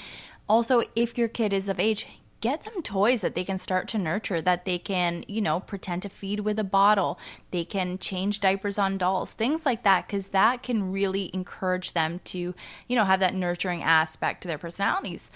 Also, 0.49 0.83
if 0.97 1.19
your 1.19 1.29
kid 1.29 1.53
is 1.53 1.69
of 1.69 1.79
age, 1.79 2.07
get 2.45 2.65
them 2.65 2.83
toys 2.83 3.23
that 3.23 3.35
they 3.35 3.43
can 3.43 3.57
start 3.57 3.89
to 3.89 3.97
nurture, 3.97 4.43
that 4.43 4.67
they 4.67 4.79
can, 4.79 5.25
you 5.27 5.41
know, 5.41 5.61
pretend 5.61 6.03
to 6.03 6.11
feed 6.11 6.41
with 6.41 6.59
a 6.59 6.65
bottle. 6.65 7.19
They 7.53 7.65
can 7.65 7.97
change 7.97 8.39
diapers 8.39 8.79
on 8.79 8.99
dolls, 8.99 9.33
things 9.33 9.65
like 9.65 9.83
that, 9.85 10.07
because 10.07 10.29
that 10.29 10.63
can 10.63 10.93
really 10.93 11.31
encourage 11.33 11.95
them 11.95 12.21
to, 12.25 12.55
you 12.87 12.97
know, 12.97 13.07
have 13.07 13.21
that 13.21 13.35
nurturing 13.35 13.83
aspect 13.83 14.43
to 14.43 14.49
their 14.49 14.59
personalities. 14.59 15.31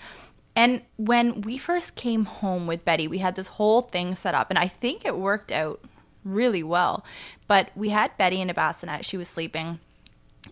And 0.55 0.83
when 0.99 1.41
we 1.41 1.57
first 1.57 1.97
came 1.97 2.27
home 2.27 2.67
with 2.67 2.85
Betty, 2.85 3.09
we 3.09 3.19
had 3.19 3.37
this 3.37 3.47
whole 3.47 3.81
thing 3.81 4.15
set 4.15 4.35
up, 4.35 4.51
and 4.51 4.59
I 4.59 4.69
think 4.69 5.07
it 5.07 5.17
worked 5.17 5.51
out 5.51 5.81
really 6.25 6.63
well. 6.63 7.07
But 7.47 7.71
we 7.75 7.89
had 7.89 8.19
Betty 8.19 8.43
in 8.43 8.51
a 8.51 8.55
bassinet, 8.55 9.07
she 9.07 9.17
was 9.17 9.29
sleeping. 9.29 9.81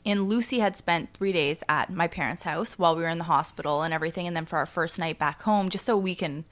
And 0.07 0.28
Lucy 0.28 0.61
had 0.61 0.77
spent 0.77 1.12
three 1.12 1.33
days 1.33 1.65
at 1.69 1.93
my 1.93 2.07
parents' 2.07 2.45
house 2.45 2.78
while 2.78 2.95
we 2.95 3.03
were 3.03 3.09
in 3.09 3.19
the 3.19 3.24
hospital 3.24 3.83
and 3.83 3.93
everything. 3.93 4.28
And 4.28 4.37
then 4.37 4.47
for 4.47 4.57
our 4.57 4.65
first 4.65 5.01
night 5.01 5.19
back 5.19 5.43
home, 5.43 5.69
just 5.69 5.85
so 5.85 5.97
we 5.97 6.15
can, 6.15 6.45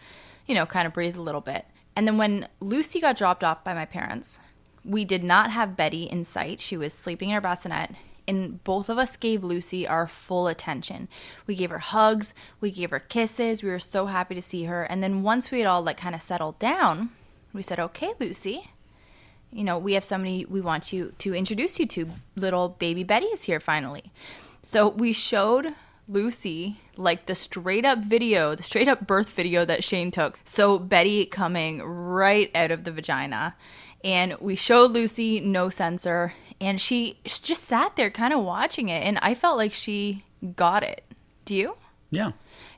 you 0.47 0.57
know, 0.57 0.67
kind 0.67 0.89
of 0.89 0.93
breathe 0.93 1.17
a 1.17 1.23
little 1.23 1.41
bit. 1.41 1.65
And 1.95 2.07
then 2.09 2.19
when 2.19 2.49
Lucy 2.59 3.01
got 3.01 3.17
dropped 3.17 3.45
off 3.45 3.63
by 3.63 3.73
my 3.73 3.85
parents, 3.85 4.41
we 4.85 5.05
did 5.05 5.23
not 5.23 5.53
have 5.53 5.77
Betty 5.77 6.03
in 6.03 6.25
sight. 6.25 6.61
She 6.61 6.77
was 6.77 6.93
sleeping 6.93 7.29
in 7.29 7.37
her 7.37 7.41
bassinet. 7.41 7.93
And 8.27 8.65
both 8.65 8.89
of 8.89 8.99
us 8.99 9.17
gave 9.17 9.45
Lucy 9.45 9.87
our 9.87 10.09
full 10.09 10.49
attention. 10.49 11.09
We 11.47 11.55
gave 11.55 11.71
her 11.71 11.79
hugs, 11.79 12.35
we 12.61 12.71
gave 12.73 12.91
her 12.91 12.99
kisses. 12.99 13.63
We 13.63 13.69
were 13.71 13.79
so 13.79 14.07
happy 14.07 14.35
to 14.35 14.43
see 14.43 14.65
her. 14.65 14.83
And 14.83 15.03
then 15.03 15.23
once 15.23 15.51
we 15.51 15.61
had 15.61 15.69
all 15.69 15.83
like 15.83 15.99
kind 15.99 16.15
of 16.15 16.23
settled 16.23 16.59
down, 16.59 17.11
we 17.53 17.63
said, 17.63 17.79
okay, 17.79 18.13
Lucy, 18.19 18.71
you 19.55 19.65
know, 19.65 19.79
we 19.79 19.95
have 19.95 20.05
somebody 20.05 20.45
we 20.45 20.61
want 20.61 20.93
you 20.93 21.15
to 21.19 21.35
introduce 21.35 21.79
you 21.79 21.87
to. 21.87 22.11
Little 22.37 22.71
baby 22.71 23.05
Betty 23.05 23.27
is 23.27 23.45
here 23.45 23.61
finally. 23.61 24.13
So 24.63 24.89
we 24.89 25.13
showed 25.13 25.69
Lucy 26.09 26.77
like 26.97 27.27
the 27.27 27.35
straight 27.35 27.85
up 27.85 28.05
video, 28.05 28.55
the 28.55 28.63
straight 28.63 28.89
up 28.89 29.07
birth 29.07 29.31
video 29.31 29.65
that 29.65 29.85
Shane 29.85 30.11
took. 30.11 30.39
So 30.45 30.79
Betty 30.79 31.25
coming 31.25 31.83
right 31.83 32.51
out 32.55 32.71
of 32.71 32.85
the 32.85 32.93
vagina. 32.93 33.55
And 34.03 34.35
we 34.39 34.55
showed 34.55 34.91
Lucy 34.91 35.41
no 35.41 35.71
censor, 35.71 36.35
and 36.61 36.79
she 36.79 37.19
just 37.25 37.65
sat 37.65 37.97
there 37.97 38.11
kind 38.11 38.35
of 38.35 38.45
watching 38.45 38.91
it. 38.91 39.03
And 39.03 39.19
I 39.23 39.35
felt 39.35 39.57
like 39.57 39.73
she 39.73 40.25
got 40.57 40.83
it. 40.83 41.05
Do 41.47 41.57
you? 41.57 41.77
Yeah. 42.11 42.33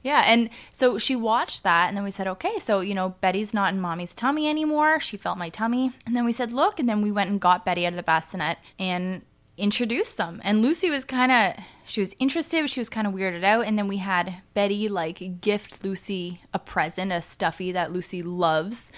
Yeah, 0.06 0.22
and 0.24 0.50
so 0.70 0.98
she 0.98 1.16
watched 1.16 1.64
that, 1.64 1.88
and 1.88 1.96
then 1.96 2.04
we 2.04 2.12
said, 2.12 2.28
okay, 2.28 2.60
so 2.60 2.78
you 2.78 2.94
know, 2.94 3.16
Betty's 3.20 3.52
not 3.52 3.74
in 3.74 3.80
mommy's 3.80 4.14
tummy 4.14 4.48
anymore. 4.48 5.00
She 5.00 5.16
felt 5.16 5.36
my 5.36 5.48
tummy, 5.48 5.90
and 6.06 6.14
then 6.14 6.24
we 6.24 6.30
said, 6.30 6.52
look, 6.52 6.78
and 6.78 6.88
then 6.88 7.02
we 7.02 7.10
went 7.10 7.28
and 7.28 7.40
got 7.40 7.64
Betty 7.64 7.84
out 7.84 7.92
of 7.92 7.96
the 7.96 8.04
bassinet 8.04 8.58
and 8.78 9.22
introduced 9.56 10.16
them. 10.16 10.40
And 10.44 10.62
Lucy 10.62 10.90
was 10.90 11.04
kind 11.04 11.32
of, 11.32 11.64
she 11.84 12.00
was 12.00 12.14
interested, 12.20 12.70
she 12.70 12.78
was 12.78 12.88
kind 12.88 13.08
of 13.08 13.14
weirded 13.14 13.42
out, 13.42 13.66
and 13.66 13.76
then 13.76 13.88
we 13.88 13.96
had 13.96 14.42
Betty 14.54 14.88
like 14.88 15.40
gift 15.40 15.82
Lucy 15.82 16.38
a 16.54 16.60
present, 16.60 17.10
a 17.10 17.20
stuffy 17.20 17.72
that 17.72 17.92
Lucy 17.92 18.22
loves, 18.22 18.92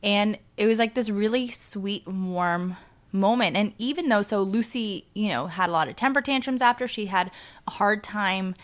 and 0.00 0.38
it 0.56 0.66
was 0.66 0.78
like 0.78 0.94
this 0.94 1.10
really 1.10 1.48
sweet, 1.48 2.06
warm 2.06 2.76
moment. 3.10 3.56
And 3.56 3.72
even 3.78 4.08
though, 4.08 4.22
so 4.22 4.42
Lucy, 4.42 5.06
you 5.12 5.28
know, 5.28 5.46
had 5.46 5.68
a 5.68 5.72
lot 5.72 5.88
of 5.88 5.96
temper 5.96 6.22
tantrums 6.22 6.62
after, 6.62 6.88
she 6.88 7.06
had 7.06 7.30
a 7.66 7.72
hard 7.72 8.02
time 8.02 8.54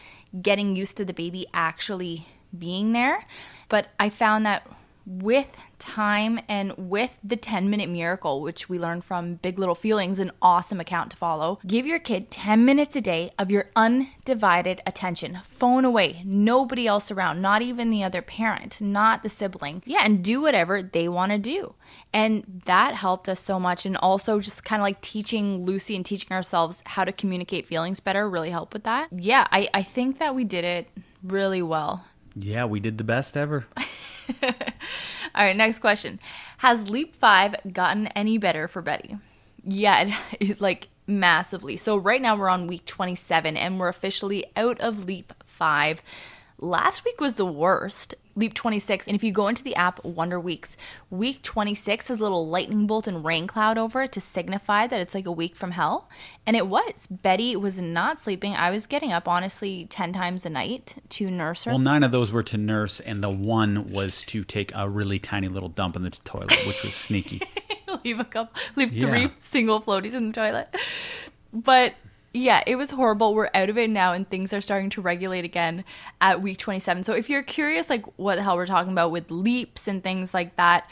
getting 0.43 0.77
used 0.77 0.97
to 0.97 1.05
the 1.05 1.15
baby 1.15 1.47
actually 1.53 2.27
being 2.57 2.93
there. 2.93 3.25
But 3.69 3.89
I 3.99 4.11
found 4.11 4.47
that 4.47 4.67
with 5.09 5.56
time 5.78 6.39
and 6.48 6.74
with 6.76 7.18
the 7.24 7.36
10 7.36 7.70
minute 7.70 7.89
miracle, 7.89 8.43
which 8.43 8.68
we 8.68 8.78
learned 8.78 9.05
from 9.05 9.36
Big 9.36 9.59
Little 9.59 9.74
Feelings, 9.74 10.18
an 10.18 10.30
awesome 10.43 10.80
account 10.80 11.10
to 11.12 11.16
follow. 11.16 11.59
Give 11.66 11.86
your 11.86 11.98
kid 11.98 12.30
10 12.30 12.64
minutes 12.64 12.94
a 12.94 13.01
day 13.01 13.30
of 13.39 13.51
your 13.51 13.70
undivided 13.74 14.82
attention. 14.86 15.39
Phone 15.44 15.86
away, 15.86 16.22
nobody 16.26 16.86
else 16.86 17.10
around, 17.10 17.40
not 17.40 17.62
even 17.62 17.90
the 17.90 18.05
other 18.05 18.20
parent, 18.20 18.80
not 18.82 19.22
the 19.22 19.30
sibling. 19.30 19.82
Yeah, 19.86 20.02
and 20.05 20.22
do 20.22 20.43
whatever 20.43 20.82
they 20.82 21.09
want 21.09 21.32
to 21.32 21.39
do. 21.39 21.74
And 22.12 22.62
that 22.66 22.94
helped 22.94 23.28
us 23.28 23.40
so 23.40 23.59
much. 23.59 23.86
And 23.86 23.97
also, 23.97 24.40
just 24.40 24.64
kind 24.64 24.80
of 24.80 24.85
like 24.85 25.01
teaching 25.01 25.64
Lucy 25.64 25.97
and 25.97 26.05
teaching 26.05 26.32
ourselves 26.32 26.82
how 26.85 27.05
to 27.05 27.12
communicate 27.12 27.66
feelings 27.66 28.01
better 28.01 28.28
really 28.28 28.51
helped 28.51 28.74
with 28.74 28.85
that. 28.85 29.09
Yeah, 29.10 29.47
I, 29.51 29.68
I 29.72 29.82
think 29.82 30.18
that 30.18 30.35
we 30.35 30.44
did 30.44 30.64
it 30.64 30.89
really 31.22 31.62
well. 31.62 32.05
Yeah, 32.35 32.66
we 32.66 32.78
did 32.78 32.98
the 32.98 33.05
best 33.05 33.36
ever. 33.36 33.66
All 35.35 35.45
right, 35.45 35.57
next 35.57 35.79
question. 35.79 36.21
Has 36.59 36.91
Leap 36.91 37.15
5 37.15 37.73
gotten 37.73 38.09
any 38.09 38.39
better 38.39 38.69
for 38.69 38.83
Betty? 38.83 39.19
Yeah, 39.65 40.03
it, 40.03 40.15
it, 40.51 40.61
like 40.61 40.89
massively. 41.07 41.77
So 41.77 41.97
right 41.97 42.21
now 42.21 42.37
we're 42.37 42.49
on 42.49 42.67
week 42.67 42.85
27 42.87 43.57
and 43.57 43.79
we're 43.79 43.89
officially 43.89 44.45
out 44.57 44.81
of 44.81 45.05
Leap 45.07 45.33
5. 45.47 46.03
Last 46.59 47.05
week 47.05 47.21
was 47.21 47.37
the 47.37 47.47
worst. 47.47 48.15
Leap 48.39 48.55
26. 48.55 49.09
And 49.09 49.16
if 49.16 49.24
you 49.24 49.32
go 49.32 49.48
into 49.48 49.65
the 49.65 49.74
app 49.74 50.05
Wonder 50.05 50.39
Weeks, 50.39 50.77
week 51.10 51.43
26 51.43 52.06
has 52.09 52.20
a 52.20 52.23
little 52.23 52.47
lightning 52.47 52.86
bolt 52.86 53.09
and 53.09 53.24
rain 53.24 53.48
cloud 53.48 53.77
over 53.78 54.02
it 54.02 54.12
to 54.12 54.20
signify 54.20 54.86
that 54.86 55.01
it's 55.01 55.12
like 55.15 55.27
a 55.27 55.32
week 55.32 55.56
from 55.56 55.73
hell. 55.73 56.09
And 56.47 56.56
it 56.56 56.69
was. 56.69 57.09
Betty 57.09 57.56
was 57.56 57.81
not 57.81 58.20
sleeping. 58.20 58.55
I 58.55 58.70
was 58.70 58.86
getting 58.86 59.10
up, 59.12 59.27
honestly, 59.27 59.86
10 59.86 60.12
times 60.12 60.47
a 60.47 60.51
night 60.51 61.02
to 61.10 61.31
nurse 61.31 61.65
her. 61.65 61.73
Well, 61.73 61.81
nine 61.81 62.05
of 62.05 62.12
those 62.12 62.31
were 62.31 62.44
to 62.44 62.56
nurse, 62.56 63.01
and 63.01 63.24
the 63.24 63.31
one 63.31 63.90
was 63.90 64.23
to 64.27 64.44
take 64.44 64.70
a 64.74 64.89
really 64.89 65.19
tiny 65.19 65.48
little 65.48 65.69
dump 65.69 65.97
in 65.97 66.02
the 66.02 66.10
toilet, 66.10 66.56
which 66.66 66.85
was 66.85 66.94
sneaky. 66.94 67.43
leave 68.05 68.20
a 68.20 68.24
couple, 68.24 68.55
leave 68.77 68.93
Yeah. 68.93 69.09
three 69.09 69.31
single 69.40 69.81
floaties 69.81 70.15
in 70.15 70.28
the 70.28 70.32
toilet. 70.32 70.74
But 71.52 71.94
yeah, 72.35 72.63
it 72.67 72.77
was 72.77 72.91
horrible. 72.91 73.35
We're 73.35 73.51
out 73.55 73.71
of 73.71 73.79
it 73.79 73.89
now 73.89 74.13
and 74.13 74.29
things 74.29 74.53
are 74.53 74.61
starting 74.61 74.91
to 74.91 75.01
regulate 75.01 75.45
again 75.45 75.85
at 76.21 76.43
week 76.43 76.59
27. 76.59 77.05
So 77.05 77.15
if 77.15 77.31
you're 77.31 77.43
curious 77.43 77.89
like 77.89 78.05
what 78.19 78.37
the 78.37 78.43
hell 78.43 78.57
we're 78.57 78.67
talking 78.67 78.93
about 78.93 79.11
with 79.11 79.31
leaps 79.31 79.89
and 79.89 80.03
things 80.05 80.35
like 80.35 80.57
that, 80.57 80.89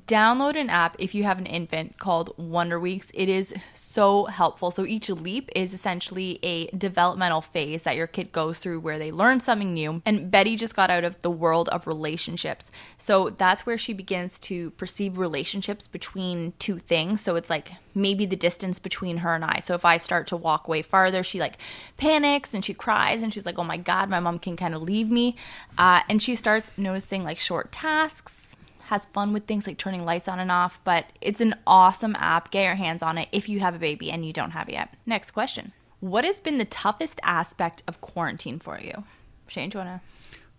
download 0.00 0.56
an 0.56 0.68
app 0.70 0.96
if 0.98 1.14
you 1.14 1.22
have 1.22 1.38
an 1.38 1.46
infant 1.46 1.98
called 1.98 2.34
Wonder 2.36 2.80
Weeks. 2.80 3.12
It 3.14 3.28
is 3.28 3.54
so 3.74 4.24
helpful. 4.24 4.70
So 4.70 4.84
each 4.84 5.08
leap 5.08 5.50
is 5.54 5.72
essentially 5.72 6.40
a 6.42 6.66
developmental 6.68 7.40
phase 7.40 7.84
that 7.84 7.96
your 7.96 8.08
kid 8.08 8.32
goes 8.32 8.58
through 8.58 8.80
where 8.80 8.98
they 8.98 9.12
learn 9.12 9.40
something 9.40 9.72
new. 9.72 10.02
And 10.04 10.30
Betty 10.30 10.56
just 10.56 10.74
got 10.74 10.90
out 10.90 11.04
of 11.04 11.20
the 11.20 11.30
world 11.30 11.68
of 11.68 11.86
relationships. 11.86 12.72
So 12.98 13.30
that's 13.30 13.66
where 13.66 13.78
she 13.78 13.92
begins 13.92 14.40
to 14.40 14.70
perceive 14.72 15.16
relationships 15.16 15.86
between 15.86 16.54
two 16.58 16.78
things. 16.78 17.20
So 17.20 17.36
it's 17.36 17.50
like 17.50 17.70
maybe 17.94 18.26
the 18.26 18.36
distance 18.36 18.80
between 18.80 19.18
her 19.18 19.34
and 19.34 19.44
I. 19.44 19.60
So 19.60 19.74
if 19.74 19.84
I 19.84 19.98
start 19.98 20.26
to 20.28 20.36
walk 20.36 20.66
way 20.66 20.82
farther, 20.82 21.22
she 21.22 21.38
like 21.38 21.58
panics 21.96 22.52
and 22.52 22.64
she 22.64 22.74
cries 22.74 23.22
and 23.22 23.32
she's 23.32 23.46
like, 23.46 23.60
oh 23.60 23.64
my 23.64 23.76
God, 23.76 24.10
my 24.10 24.18
mom 24.18 24.40
can 24.40 24.56
kind 24.56 24.74
of 24.74 24.82
leave 24.82 25.08
me. 25.08 25.36
Uh, 25.78 26.00
and 26.08 26.20
she 26.20 26.34
starts 26.34 26.72
noticing 26.76 27.22
like 27.22 27.38
short 27.38 27.70
tasks 27.70 28.56
has 28.94 29.06
fun 29.06 29.32
with 29.32 29.46
things 29.46 29.66
like 29.66 29.76
turning 29.76 30.04
lights 30.04 30.28
on 30.28 30.38
and 30.38 30.52
off, 30.52 30.78
but 30.84 31.06
it's 31.20 31.40
an 31.40 31.56
awesome 31.66 32.14
app. 32.20 32.52
Get 32.52 32.64
your 32.64 32.76
hands 32.76 33.02
on 33.02 33.18
it 33.18 33.28
if 33.32 33.48
you 33.48 33.58
have 33.58 33.74
a 33.74 33.78
baby 33.80 34.08
and 34.12 34.24
you 34.24 34.32
don't 34.32 34.52
have 34.52 34.68
it 34.68 34.72
yet. 34.72 34.94
Next 35.04 35.32
question. 35.32 35.72
What 35.98 36.24
has 36.24 36.38
been 36.38 36.58
the 36.58 36.64
toughest 36.64 37.18
aspect 37.24 37.82
of 37.88 38.00
quarantine 38.00 38.60
for 38.60 38.78
you? 38.78 39.02
Shane, 39.48 39.68
do 39.70 39.78
you 39.78 39.84
want 39.84 40.00
to? 40.00 40.13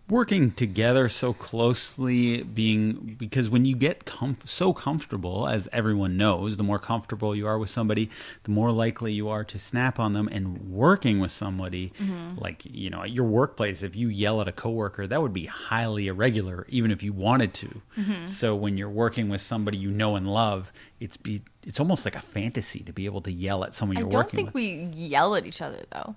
Working 0.08 0.52
together 0.52 1.10
so 1.10 1.34
closely 1.34 2.44
being 2.44 3.16
because 3.18 3.50
when 3.50 3.66
you 3.66 3.76
get 3.76 4.06
comf- 4.06 4.48
so 4.48 4.72
comfortable 4.72 5.48
as 5.48 5.68
everyone 5.74 6.16
knows 6.16 6.58
the 6.58 6.64
more 6.64 6.78
comfortable 6.78 7.36
you 7.36 7.48
are 7.48 7.58
with 7.58 7.70
somebody 7.70 8.10
the 8.44 8.52
more 8.52 8.72
likely 8.72 9.12
you 9.12 9.28
are 9.28 9.44
to 9.44 9.58
snap 9.58 10.00
on 10.00 10.14
them 10.14 10.30
and 10.32 10.70
working 10.70 11.20
with 11.20 11.32
somebody 11.32 11.92
mm-hmm. 12.00 12.38
like 12.38 12.64
you 12.66 12.90
know 12.90 13.02
at 13.02 13.12
your 13.12 13.26
workplace 13.26 13.82
if 13.82 13.96
you 13.96 14.08
yell 14.08 14.42
at 14.42 14.48
a 14.48 14.52
coworker 14.52 15.08
that 15.08 15.22
would 15.22 15.34
be 15.34 15.46
highly 15.46 16.08
irregular 16.08 16.68
even 16.70 16.92
if 16.92 17.02
you 17.02 17.12
wanted 17.12 17.54
to. 17.54 17.82
Mm-hmm. 17.98 18.26
So 18.26 18.56
when 18.56 18.78
you're 18.78 18.90
working 18.90 19.30
with 19.30 19.42
somebody 19.42 19.78
you 19.78 19.90
know 19.90 20.16
and 20.16 20.32
love 20.32 20.72
it's 21.00 21.18
be 21.18 21.42
it's 21.66 21.80
almost 21.80 22.06
like 22.06 22.16
a 22.16 22.22
fantasy 22.22 22.80
to 22.82 22.94
be 22.94 23.06
able 23.06 23.22
to 23.22 23.32
yell 23.32 23.64
at 23.64 23.74
someone 23.74 23.98
I 23.98 24.02
you're 24.02 24.10
don't 24.10 24.30
think 24.30 24.48
with. 24.50 24.56
we 24.56 24.90
yell 24.96 25.36
at 25.36 25.48
each 25.48 25.62
other 25.62 25.80
though. 25.92 26.16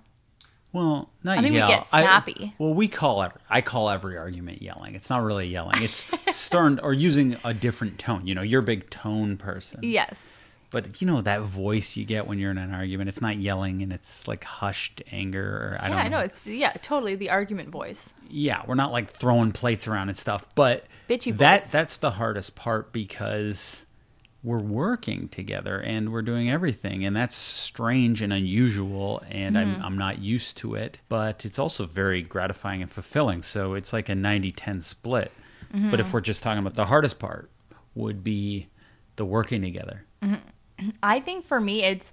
Well, 0.72 1.10
not 1.24 1.38
I 1.38 1.42
think 1.42 1.52
we 1.52 1.58
yell. 1.58 1.68
get 1.68 1.86
snappy. 1.86 2.54
well, 2.58 2.74
we 2.74 2.88
call 2.88 3.22
every 3.22 3.40
I 3.48 3.60
call 3.60 3.88
every 3.90 4.16
argument 4.16 4.60
yelling. 4.62 4.94
It's 4.94 5.08
not 5.08 5.22
really 5.22 5.46
yelling. 5.46 5.82
It's 5.82 6.06
stern 6.36 6.78
or 6.82 6.92
using 6.92 7.36
a 7.44 7.54
different 7.54 7.98
tone. 7.98 8.26
You 8.26 8.34
know, 8.34 8.42
you're 8.42 8.60
a 8.60 8.64
big 8.64 8.88
tone 8.90 9.36
person. 9.36 9.80
Yes. 9.82 10.44
But 10.70 11.00
you 11.00 11.06
know 11.06 11.22
that 11.22 11.40
voice 11.40 11.96
you 11.96 12.04
get 12.04 12.26
when 12.26 12.38
you're 12.38 12.50
in 12.50 12.58
an 12.58 12.74
argument. 12.74 13.08
It's 13.08 13.22
not 13.22 13.38
yelling 13.38 13.80
and 13.82 13.90
it's 13.90 14.28
like 14.28 14.44
hushed 14.44 15.00
anger. 15.10 15.42
Or, 15.48 15.78
I 15.80 15.88
yeah, 15.88 15.96
I 15.96 16.08
know. 16.08 16.18
It's 16.18 16.46
yeah, 16.46 16.72
totally 16.82 17.14
the 17.14 17.30
argument 17.30 17.70
voice. 17.70 18.12
yeah, 18.28 18.62
we're 18.66 18.74
not 18.74 18.92
like 18.92 19.08
throwing 19.08 19.52
plates 19.52 19.88
around 19.88 20.08
and 20.10 20.16
stuff, 20.16 20.46
but 20.54 20.84
Bitchy 21.08 21.34
that 21.38 21.62
voice. 21.62 21.70
that's 21.70 21.96
the 21.96 22.10
hardest 22.10 22.54
part 22.54 22.92
because 22.92 23.86
we're 24.42 24.60
working 24.60 25.28
together 25.28 25.80
and 25.80 26.12
we're 26.12 26.22
doing 26.22 26.50
everything 26.50 27.04
and 27.04 27.16
that's 27.16 27.34
strange 27.34 28.22
and 28.22 28.32
unusual 28.32 29.22
and 29.30 29.56
Mm-hmm. 29.56 29.80
I'm 29.80 29.84
I'm 29.84 29.98
not 29.98 30.20
used 30.20 30.56
to 30.58 30.74
it, 30.74 31.00
but 31.08 31.44
it's 31.44 31.58
also 31.58 31.86
very 31.86 32.22
gratifying 32.22 32.82
and 32.82 32.90
fulfilling. 32.90 33.42
So 33.42 33.74
it's 33.74 33.92
like 33.92 34.08
a 34.08 34.12
90-10 34.12 34.82
split. 34.82 35.32
Mm-hmm. 35.74 35.90
But 35.90 36.00
if 36.00 36.12
we're 36.12 36.20
just 36.20 36.42
talking 36.42 36.60
about 36.60 36.74
the 36.74 36.84
hardest 36.86 37.18
part 37.18 37.50
would 37.94 38.22
be 38.22 38.68
the 39.16 39.24
working 39.24 39.62
together. 39.62 40.04
I 41.02 41.20
think 41.20 41.44
for 41.44 41.60
me, 41.60 41.82
it's 41.82 42.12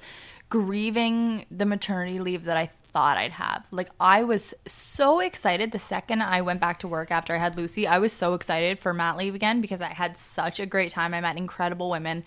grieving 0.49 1.45
the 1.51 1.65
maternity 1.65 2.19
leave 2.19 2.45
that 2.45 2.57
I 2.57 2.69
thought 2.95 3.17
I'd 3.17 3.33
have. 3.33 3.67
Like, 3.71 3.89
I 3.99 4.23
was 4.23 4.53
so 4.65 5.19
excited 5.19 5.73
the 5.73 5.79
second 5.79 6.21
I 6.21 6.39
went 6.39 6.61
back 6.61 6.77
to 6.79 6.87
work 6.87 7.11
after 7.11 7.35
I 7.35 7.37
had 7.37 7.57
Lucy. 7.57 7.85
I 7.85 7.99
was 7.99 8.13
so 8.13 8.35
excited 8.35 8.79
for 8.79 8.93
mat 8.93 9.17
leave 9.17 9.35
again 9.35 9.59
because 9.59 9.81
I 9.81 9.89
had 9.89 10.15
such 10.15 10.61
a 10.61 10.65
great 10.65 10.91
time. 10.91 11.13
I 11.13 11.19
met 11.19 11.35
incredible 11.35 11.89
women, 11.89 12.23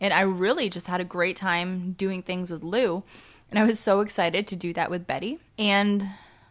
and 0.00 0.12
I 0.12 0.22
really 0.22 0.70
just 0.70 0.88
had 0.88 1.00
a 1.00 1.04
great 1.04 1.36
time 1.36 1.92
doing 1.92 2.22
things 2.22 2.50
with 2.50 2.64
Lou. 2.64 3.04
And 3.50 3.60
I 3.60 3.64
was 3.64 3.78
so 3.78 4.00
excited 4.00 4.48
to 4.48 4.56
do 4.56 4.72
that 4.72 4.90
with 4.90 5.06
Betty. 5.06 5.38
And 5.56 6.04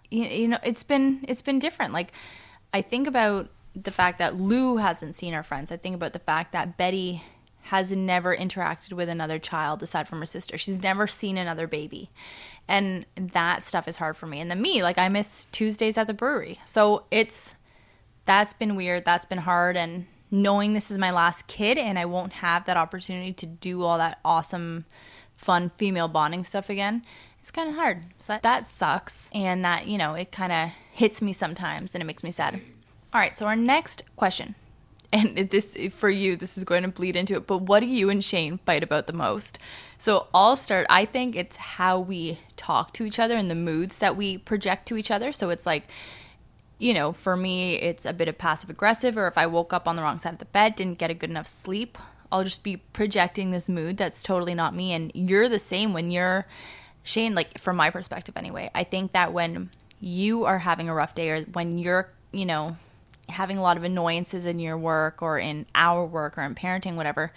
you 0.10 0.48
know, 0.48 0.60
it's 0.64 0.84
been 0.84 1.26
it's 1.28 1.42
been 1.42 1.60
different. 1.60 1.92
Like, 1.92 2.14
I 2.74 2.82
think 2.82 3.06
about 3.06 3.50
the 3.76 3.92
fact 3.92 4.20
that 4.20 4.38
Lou 4.38 4.78
hasn't 4.78 5.14
seen 5.14 5.34
her 5.34 5.44
friends. 5.44 5.74
I 5.74 5.78
think 5.78 5.94
about 5.94 6.14
the 6.14 6.20
fact 6.20 6.54
that 6.54 6.78
Betty 6.78 7.22
has 7.64 7.92
never 7.92 8.36
interacted 8.36 8.94
with 8.94 9.10
another 9.10 9.40
child 9.40 9.84
aside 9.84 10.08
from 10.08 10.20
her 10.20 10.26
sister. 10.26 10.58
She's 10.58 10.82
never 10.82 11.06
seen 11.06 11.38
another 11.38 11.68
baby. 11.68 12.10
And 12.68 13.06
that 13.16 13.64
stuff 13.64 13.88
is 13.88 13.98
hard 13.98 14.18
for 14.18 14.28
me. 14.28 14.40
And 14.40 14.52
then 14.52 14.62
me, 14.62 14.84
like 14.84 14.98
I 14.98 15.08
miss 15.10 15.46
Tuesdays 15.52 15.98
at 15.98 16.08
the 16.08 16.14
brewery. 16.14 16.60
So 16.66 17.06
it's 17.12 17.56
that's 18.26 18.54
been 18.54 18.76
weird. 18.76 19.06
That's 19.06 19.26
been 19.26 19.38
hard 19.38 19.78
and 19.78 20.06
knowing 20.30 20.74
this 20.74 20.92
is 20.92 20.98
my 20.98 21.12
last 21.12 21.48
kid 21.48 21.78
and 21.78 21.98
I 21.98 22.06
won't 22.06 22.34
have 22.34 22.66
that 22.66 22.76
opportunity 22.76 23.32
to 23.34 23.46
do 23.46 23.84
all 23.84 23.98
that 23.98 24.20
awesome 24.26 24.86
fun 25.34 25.70
female 25.70 26.08
bonding 26.08 26.44
stuff 26.44 26.70
again. 26.70 27.04
It's 27.40 27.52
kind 27.52 27.70
of 27.70 27.76
hard. 27.76 28.06
So 28.18 28.38
that, 28.42 28.66
sucks 28.66 29.32
and 29.34 29.64
that, 29.64 29.88
you 29.88 29.98
know, 29.98 30.14
it 30.16 30.34
kind 30.34 30.52
of 30.52 30.70
hits 30.92 31.22
me 31.22 31.32
sometimes 31.32 31.96
and 31.96 32.02
it 32.02 32.06
makes 32.06 32.24
me 32.24 32.32
sad. 32.32 32.60
All 33.14 33.22
right, 33.22 33.38
so 33.38 33.46
our 33.46 33.56
next 33.56 34.04
question. 34.18 34.56
And 35.18 35.50
this 35.50 35.78
for 35.92 36.10
you, 36.10 36.36
this 36.36 36.58
is 36.58 36.64
going 36.64 36.84
to 36.84 36.90
bleed 36.90 37.16
into 37.16 37.36
it. 37.36 37.48
But 37.48 37.64
what 37.64 37.82
do 37.82 37.88
you 37.88 38.10
and 38.10 38.24
Shane 38.24 38.60
fight 38.60 38.84
about 38.84 39.08
the 39.08 39.14
most? 39.14 39.60
So 39.98 40.28
I'll 40.34 40.56
start. 40.56 40.86
I 40.90 41.06
think 41.06 41.36
it's 41.36 41.56
how 41.56 42.00
we 42.00 42.40
talk 42.56 42.94
to 42.94 43.04
each 43.04 43.20
other 43.20 43.36
and 43.36 43.50
the 43.50 43.56
moods 43.56 44.00
that 44.00 44.16
we 44.16 44.38
project 44.38 44.88
to 44.88 44.98
each 44.98 45.12
other. 45.12 45.32
So 45.32 45.50
it's 45.50 45.66
like, 45.66 45.90
you 46.80 46.94
know, 46.94 47.12
for 47.12 47.36
me, 47.36 47.76
it's 47.76 48.06
a 48.06 48.14
bit 48.14 48.28
of 48.28 48.38
passive 48.38 48.70
aggressive, 48.70 49.18
or 49.18 49.28
if 49.28 49.38
I 49.38 49.48
woke 49.48 49.74
up 49.74 49.88
on 49.88 49.96
the 49.96 50.04
wrong 50.04 50.20
side 50.20 50.34
of 50.34 50.40
the 50.40 50.46
bed, 50.46 50.76
didn't 50.76 51.00
get 51.00 51.10
a 51.10 51.16
good 51.16 51.30
enough 51.30 51.48
sleep, 51.48 51.98
I'll 52.32 52.44
just 52.44 52.64
be 52.64 52.78
projecting 52.78 53.52
this 53.52 53.68
mood 53.68 53.98
that's 53.98 54.22
totally 54.22 54.54
not 54.54 54.76
me. 54.76 54.94
And 54.94 55.12
you're 55.16 55.50
the 55.50 55.60
same 55.60 55.94
when 55.94 56.12
you're 56.12 56.46
Shane, 57.04 57.34
like 57.34 57.58
from 57.58 57.78
my 57.78 57.90
perspective 57.90 58.36
anyway. 58.36 58.70
I 58.76 58.84
think 58.84 59.14
that 59.14 59.32
when 59.32 59.70
you 60.00 60.44
are 60.44 60.60
having 60.60 60.90
a 60.90 60.94
rough 60.94 61.16
day 61.16 61.30
or 61.30 61.42
when 61.44 61.78
you're, 61.78 62.12
you 62.32 62.46
know, 62.46 62.76
having 63.30 63.58
a 63.58 63.62
lot 63.62 63.78
of 63.78 63.84
annoyances 63.84 64.46
in 64.46 64.60
your 64.60 64.78
work 64.78 65.22
or 65.22 65.38
in 65.38 65.66
our 65.76 66.06
work 66.06 66.38
or 66.38 66.44
in 66.44 66.56
parenting, 66.56 66.96
whatever, 66.96 67.32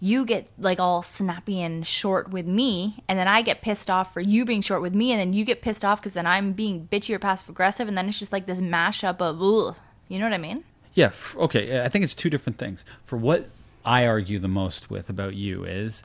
you 0.00 0.24
get 0.24 0.48
like 0.58 0.78
all 0.78 1.02
snappy 1.02 1.60
and 1.60 1.86
short 1.86 2.30
with 2.30 2.46
me, 2.46 3.02
and 3.08 3.18
then 3.18 3.26
I 3.26 3.42
get 3.42 3.62
pissed 3.62 3.90
off 3.90 4.12
for 4.12 4.20
you 4.20 4.44
being 4.44 4.60
short 4.60 4.80
with 4.80 4.94
me, 4.94 5.12
and 5.12 5.20
then 5.20 5.32
you 5.32 5.44
get 5.44 5.60
pissed 5.60 5.84
off 5.84 6.00
because 6.00 6.14
then 6.14 6.26
I'm 6.26 6.52
being 6.52 6.86
bitchy 6.86 7.14
or 7.14 7.18
passive 7.18 7.48
aggressive, 7.48 7.88
and 7.88 7.98
then 7.98 8.08
it's 8.08 8.18
just 8.18 8.32
like 8.32 8.46
this 8.46 8.60
mashup 8.60 9.20
of, 9.20 9.42
ugh, 9.42 9.76
you 10.08 10.18
know 10.18 10.24
what 10.24 10.34
I 10.34 10.38
mean? 10.38 10.64
Yeah, 10.94 11.10
okay. 11.36 11.84
I 11.84 11.88
think 11.88 12.04
it's 12.04 12.14
two 12.14 12.30
different 12.30 12.58
things. 12.58 12.84
For 13.02 13.16
what 13.16 13.48
I 13.84 14.06
argue 14.06 14.38
the 14.38 14.48
most 14.48 14.90
with 14.90 15.10
about 15.10 15.34
you 15.34 15.64
is 15.64 16.04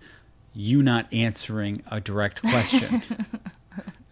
you 0.54 0.84
not 0.84 1.12
answering 1.14 1.84
a 1.90 2.00
direct 2.00 2.42
question. 2.42 3.02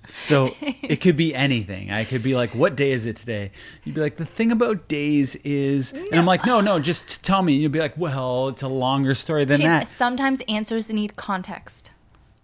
so 0.05 0.55
it 0.61 1.01
could 1.01 1.15
be 1.17 1.33
anything. 1.47 1.91
I 1.91 2.03
could 2.05 2.23
be 2.23 2.35
like, 2.35 2.53
"What 2.55 2.75
day 2.75 2.91
is 2.91 3.05
it 3.05 3.15
today?" 3.15 3.51
You'd 3.83 3.95
be 3.95 4.01
like, 4.01 4.17
"The 4.17 4.25
thing 4.25 4.51
about 4.51 4.87
days 4.87 5.35
is," 5.37 5.93
and 5.93 6.15
I'm 6.15 6.25
like, 6.25 6.45
"No, 6.45 6.61
no, 6.61 6.79
just 6.79 7.23
tell 7.23 7.41
me." 7.41 7.53
And 7.53 7.61
you'd 7.61 7.71
be 7.71 7.79
like, 7.79 7.97
"Well, 7.97 8.49
it's 8.49 8.63
a 8.63 8.67
longer 8.67 9.15
story 9.15 9.45
than 9.45 9.61
that." 9.61 9.87
sometimes 9.87 10.41
answers 10.47 10.89
need 10.89 11.15
context. 11.15 11.91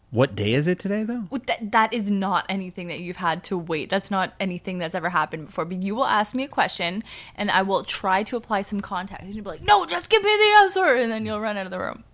What 0.09 0.35
day 0.35 0.53
is 0.53 0.67
it 0.67 0.79
today, 0.79 1.03
though? 1.03 1.25
Well, 1.29 1.41
That, 1.47 1.71
that 1.73 1.93
is 1.93 2.09
not 2.09 2.45
anything 2.47 2.87
that 2.87 3.01
you've 3.01 3.17
had 3.17 3.43
to 3.45 3.57
wait. 3.57 3.89
That's 3.89 4.09
not 4.09 4.33
anything 4.39 4.77
that's 4.77 4.95
ever 4.95 5.09
happened 5.09 5.47
before. 5.47 5.65
But 5.65 5.83
you 5.83 5.95
will 5.95 6.05
ask 6.05 6.33
me 6.33 6.45
a 6.45 6.47
question, 6.47 7.03
and 7.35 7.51
I 7.51 7.61
will 7.63 7.83
try 7.83 8.23
to 8.23 8.37
apply 8.37 8.61
some 8.61 8.79
context. 8.79 9.25
And 9.25 9.35
you'll 9.35 9.43
be 9.43 9.49
like, 9.49 9.63
"No, 9.63 9.85
just 9.85 10.09
give 10.09 10.23
me 10.23 10.29
the 10.29 10.63
answer," 10.63 10.85
and 10.95 11.11
then 11.11 11.25
you'll 11.25 11.41
run 11.41 11.57
out 11.57 11.65
of 11.65 11.71
the 11.71 11.79
room. 11.79 12.05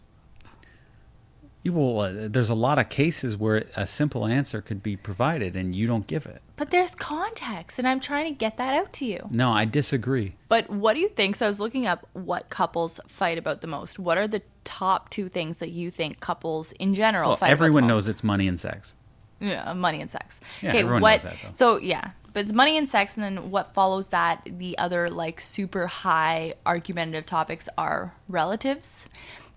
You 1.64 1.72
will. 1.72 1.99
Uh, 2.02 2.27
there's 2.27 2.49
a 2.49 2.56
lot 2.56 2.77
of 2.77 2.90
cases 2.90 3.38
where 3.38 3.65
a 3.77 3.88
simple 3.88 4.26
answer 4.26 4.61
could 4.61 4.84
be 4.84 4.98
provided, 4.98 5.56
and 5.56 5.73
you 5.73 5.88
don't 5.88 6.06
give 6.06 6.26
it. 6.26 6.41
But 6.57 6.72
there's 6.72 6.94
context, 6.94 7.80
and 7.80 7.88
I'm 7.88 8.02
trying 8.02 8.26
to 8.26 8.38
get 8.38 8.57
that 8.57 8.76
out 8.76 8.91
to 8.94 9.06
you. 9.06 9.27
No, 9.31 9.52
I 9.52 9.64
disagree. 9.64 10.35
But 10.49 10.69
what 10.69 10.94
do 10.94 10.99
you 10.99 11.07
think? 11.07 11.38
So 11.38 11.45
I 11.45 11.49
was 11.49 11.61
looking 11.61 11.88
up 11.88 12.06
what 12.11 12.49
couples 12.49 12.99
fight 13.07 13.38
about 13.38 13.61
the 13.61 13.68
most. 13.68 13.98
What 13.98 14.18
are 14.18 14.27
the 14.27 14.41
top 14.65 15.10
two 15.10 15.30
things 15.30 15.60
that 15.60 15.72
you 15.72 15.90
think 15.90 16.19
couples 16.19 16.73
in 16.73 16.94
general 16.94 17.30
Well, 17.30 17.38
fight 17.38 17.52
everyone 17.52 17.88
knows 17.88 18.07
it's 18.07 18.23
money 18.23 18.48
and 18.48 18.60
sex. 18.60 18.95
Yeah, 19.40 19.73
money 19.73 20.02
and 20.02 20.10
sex. 20.10 20.40
Yeah, 20.61 20.69
okay, 20.69 20.80
everyone 20.80 21.02
what? 21.02 21.23
knows 21.23 21.34
that, 21.41 21.57
so 21.57 21.77
yeah, 21.77 22.11
but 22.34 22.41
it's 22.41 22.53
money 22.53 22.77
and 22.77 22.88
sex, 22.88 23.18
and 23.18 23.23
then 23.23 23.52
what 23.52 23.73
follows 23.73 24.07
that? 24.07 24.41
The 24.45 24.77
other 24.77 25.07
like 25.07 25.41
super 25.41 25.88
high 25.88 26.53
argumentative 26.65 27.26
topics 27.26 27.68
are 27.77 28.14
relatives, 28.30 29.10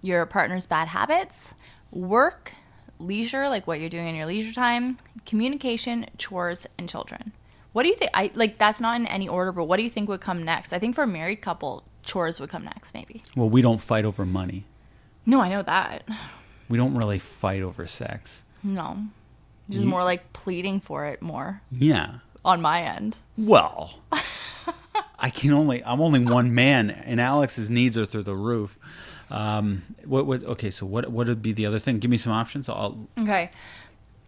your 0.03 0.27
partner's 0.27 0.67
bad 0.67 0.89
habits, 0.89 1.55
work, 1.97 2.53
leisure, 2.99 3.49
like 3.49 3.67
what 3.67 3.81
you're 3.81 3.89
doing 3.91 4.07
in 4.09 4.15
your 4.15 4.27
leisure 4.27 4.53
time, 4.53 4.97
communication, 5.25 6.07
chores, 6.19 6.67
and 6.79 6.89
children. 6.89 7.33
What 7.73 7.83
do 7.83 7.89
you 7.89 7.95
think? 7.95 8.11
I 8.15 8.31
like 8.35 8.59
that's 8.59 8.81
not 8.81 8.97
in 9.01 9.07
any 9.07 9.29
order, 9.29 9.53
but 9.53 9.65
what 9.65 9.77
do 9.77 9.83
you 9.83 9.91
think 9.91 10.09
would 10.09 10.21
come 10.21 10.45
next? 10.45 10.73
I 10.73 10.79
think 10.79 10.95
for 10.95 11.05
a 11.05 11.07
married 11.07 11.43
couple, 11.43 11.85
chores 12.03 12.41
would 12.41 12.49
come 12.51 12.65
next, 12.65 12.95
maybe. 12.95 13.23
Well, 13.35 13.51
we 13.51 13.61
don't 13.63 13.81
fight 13.81 14.05
over 14.05 14.25
money. 14.25 14.65
No, 15.27 15.41
I 15.41 15.49
know 15.51 15.63
that. 15.63 16.09
We 16.69 16.79
don't 16.79 16.95
really 16.97 17.19
fight 17.19 17.63
over 17.63 17.87
sex. 17.87 18.45
No, 18.63 18.97
just 19.69 19.83
You- 19.85 19.89
more 19.89 20.05
like 20.05 20.33
pleading 20.33 20.81
for 20.81 21.05
it 21.07 21.21
more 21.21 21.61
Yeah. 21.71 22.15
on 22.45 22.63
my 22.63 22.83
end. 22.83 23.19
Well, 23.37 23.99
I 25.19 25.31
can 25.31 25.53
only. 25.53 25.85
I'm 25.85 26.01
only 26.01 26.21
one 26.25 26.55
man, 26.55 26.91
and 26.91 27.21
Alex's 27.21 27.69
needs 27.71 27.97
are 27.99 28.07
through 28.07 28.23
the 28.25 28.37
roof. 28.37 28.79
Um, 29.31 29.83
what? 30.05 30.27
What? 30.27 30.45
Okay. 30.45 30.71
So 30.71 30.87
what? 30.87 31.11
What 31.11 31.27
would 31.27 31.43
be 31.43 31.53
the 31.53 31.67
other 31.67 31.79
thing? 31.79 31.99
Give 31.99 32.11
me 32.11 32.17
some 32.17 32.33
options. 32.33 32.69
I'll. 32.69 33.09
Okay. 33.19 33.51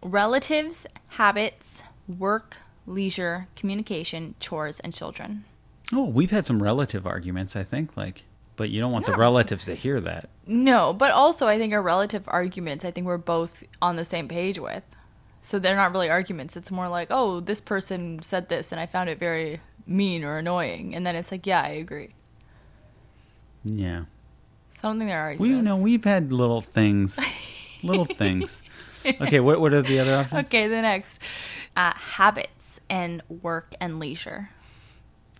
Relatives, 0.03 0.85
habits, 1.07 1.83
work, 2.17 2.57
leisure, 2.87 3.47
communication, 3.55 4.35
chores, 4.39 4.79
and 4.79 4.93
children. 4.93 5.45
Oh, 5.93 6.05
we've 6.05 6.31
had 6.31 6.45
some 6.45 6.61
relative 6.61 7.07
arguments. 7.07 7.55
I 7.55 7.63
think 7.63 7.97
like, 7.97 8.23
but 8.55 8.69
you 8.69 8.79
don't 8.79 8.91
want 8.91 9.05
the 9.05 9.15
relatives 9.15 9.65
to 9.65 9.75
hear 9.75 9.99
that. 10.01 10.29
No, 10.45 10.93
but 10.93 11.11
also 11.11 11.47
I 11.47 11.57
think 11.57 11.73
our 11.73 11.81
relative 11.81 12.23
arguments, 12.27 12.85
I 12.85 12.91
think 12.91 13.07
we're 13.07 13.17
both 13.17 13.63
on 13.81 13.95
the 13.95 14.05
same 14.05 14.27
page 14.27 14.59
with. 14.59 14.83
So 15.41 15.57
they're 15.57 15.75
not 15.75 15.93
really 15.93 16.09
arguments. 16.09 16.57
It's 16.57 16.71
more 16.71 16.89
like, 16.89 17.07
oh, 17.09 17.39
this 17.39 17.61
person 17.61 18.21
said 18.21 18.49
this 18.49 18.71
and 18.71 18.79
I 18.79 18.85
found 18.85 19.09
it 19.09 19.17
very 19.19 19.61
mean 19.87 20.23
or 20.23 20.37
annoying. 20.37 20.95
And 20.95 21.05
then 21.05 21.15
it's 21.15 21.31
like, 21.31 21.47
yeah, 21.47 21.61
I 21.61 21.69
agree. 21.69 22.13
Yeah. 23.63 24.03
So 24.79 24.87
I 24.87 24.91
don't 24.91 24.99
think 24.99 25.09
they're 25.09 25.35
We 25.39 25.49
you 25.49 25.61
know 25.61 25.75
we've 25.75 26.05
had 26.05 26.31
little 26.31 26.61
things, 26.61 27.19
little 27.83 28.05
things. 28.05 28.63
Okay. 29.05 29.39
What? 29.39 29.59
What 29.59 29.73
are 29.73 29.81
the 29.81 29.99
other 29.99 30.15
options? 30.15 30.45
Okay, 30.45 30.67
the 30.67 30.81
next. 30.81 31.21
Uh, 31.75 31.93
habits 31.93 32.79
and 32.89 33.21
work 33.41 33.73
and 33.81 33.99
leisure. 33.99 34.49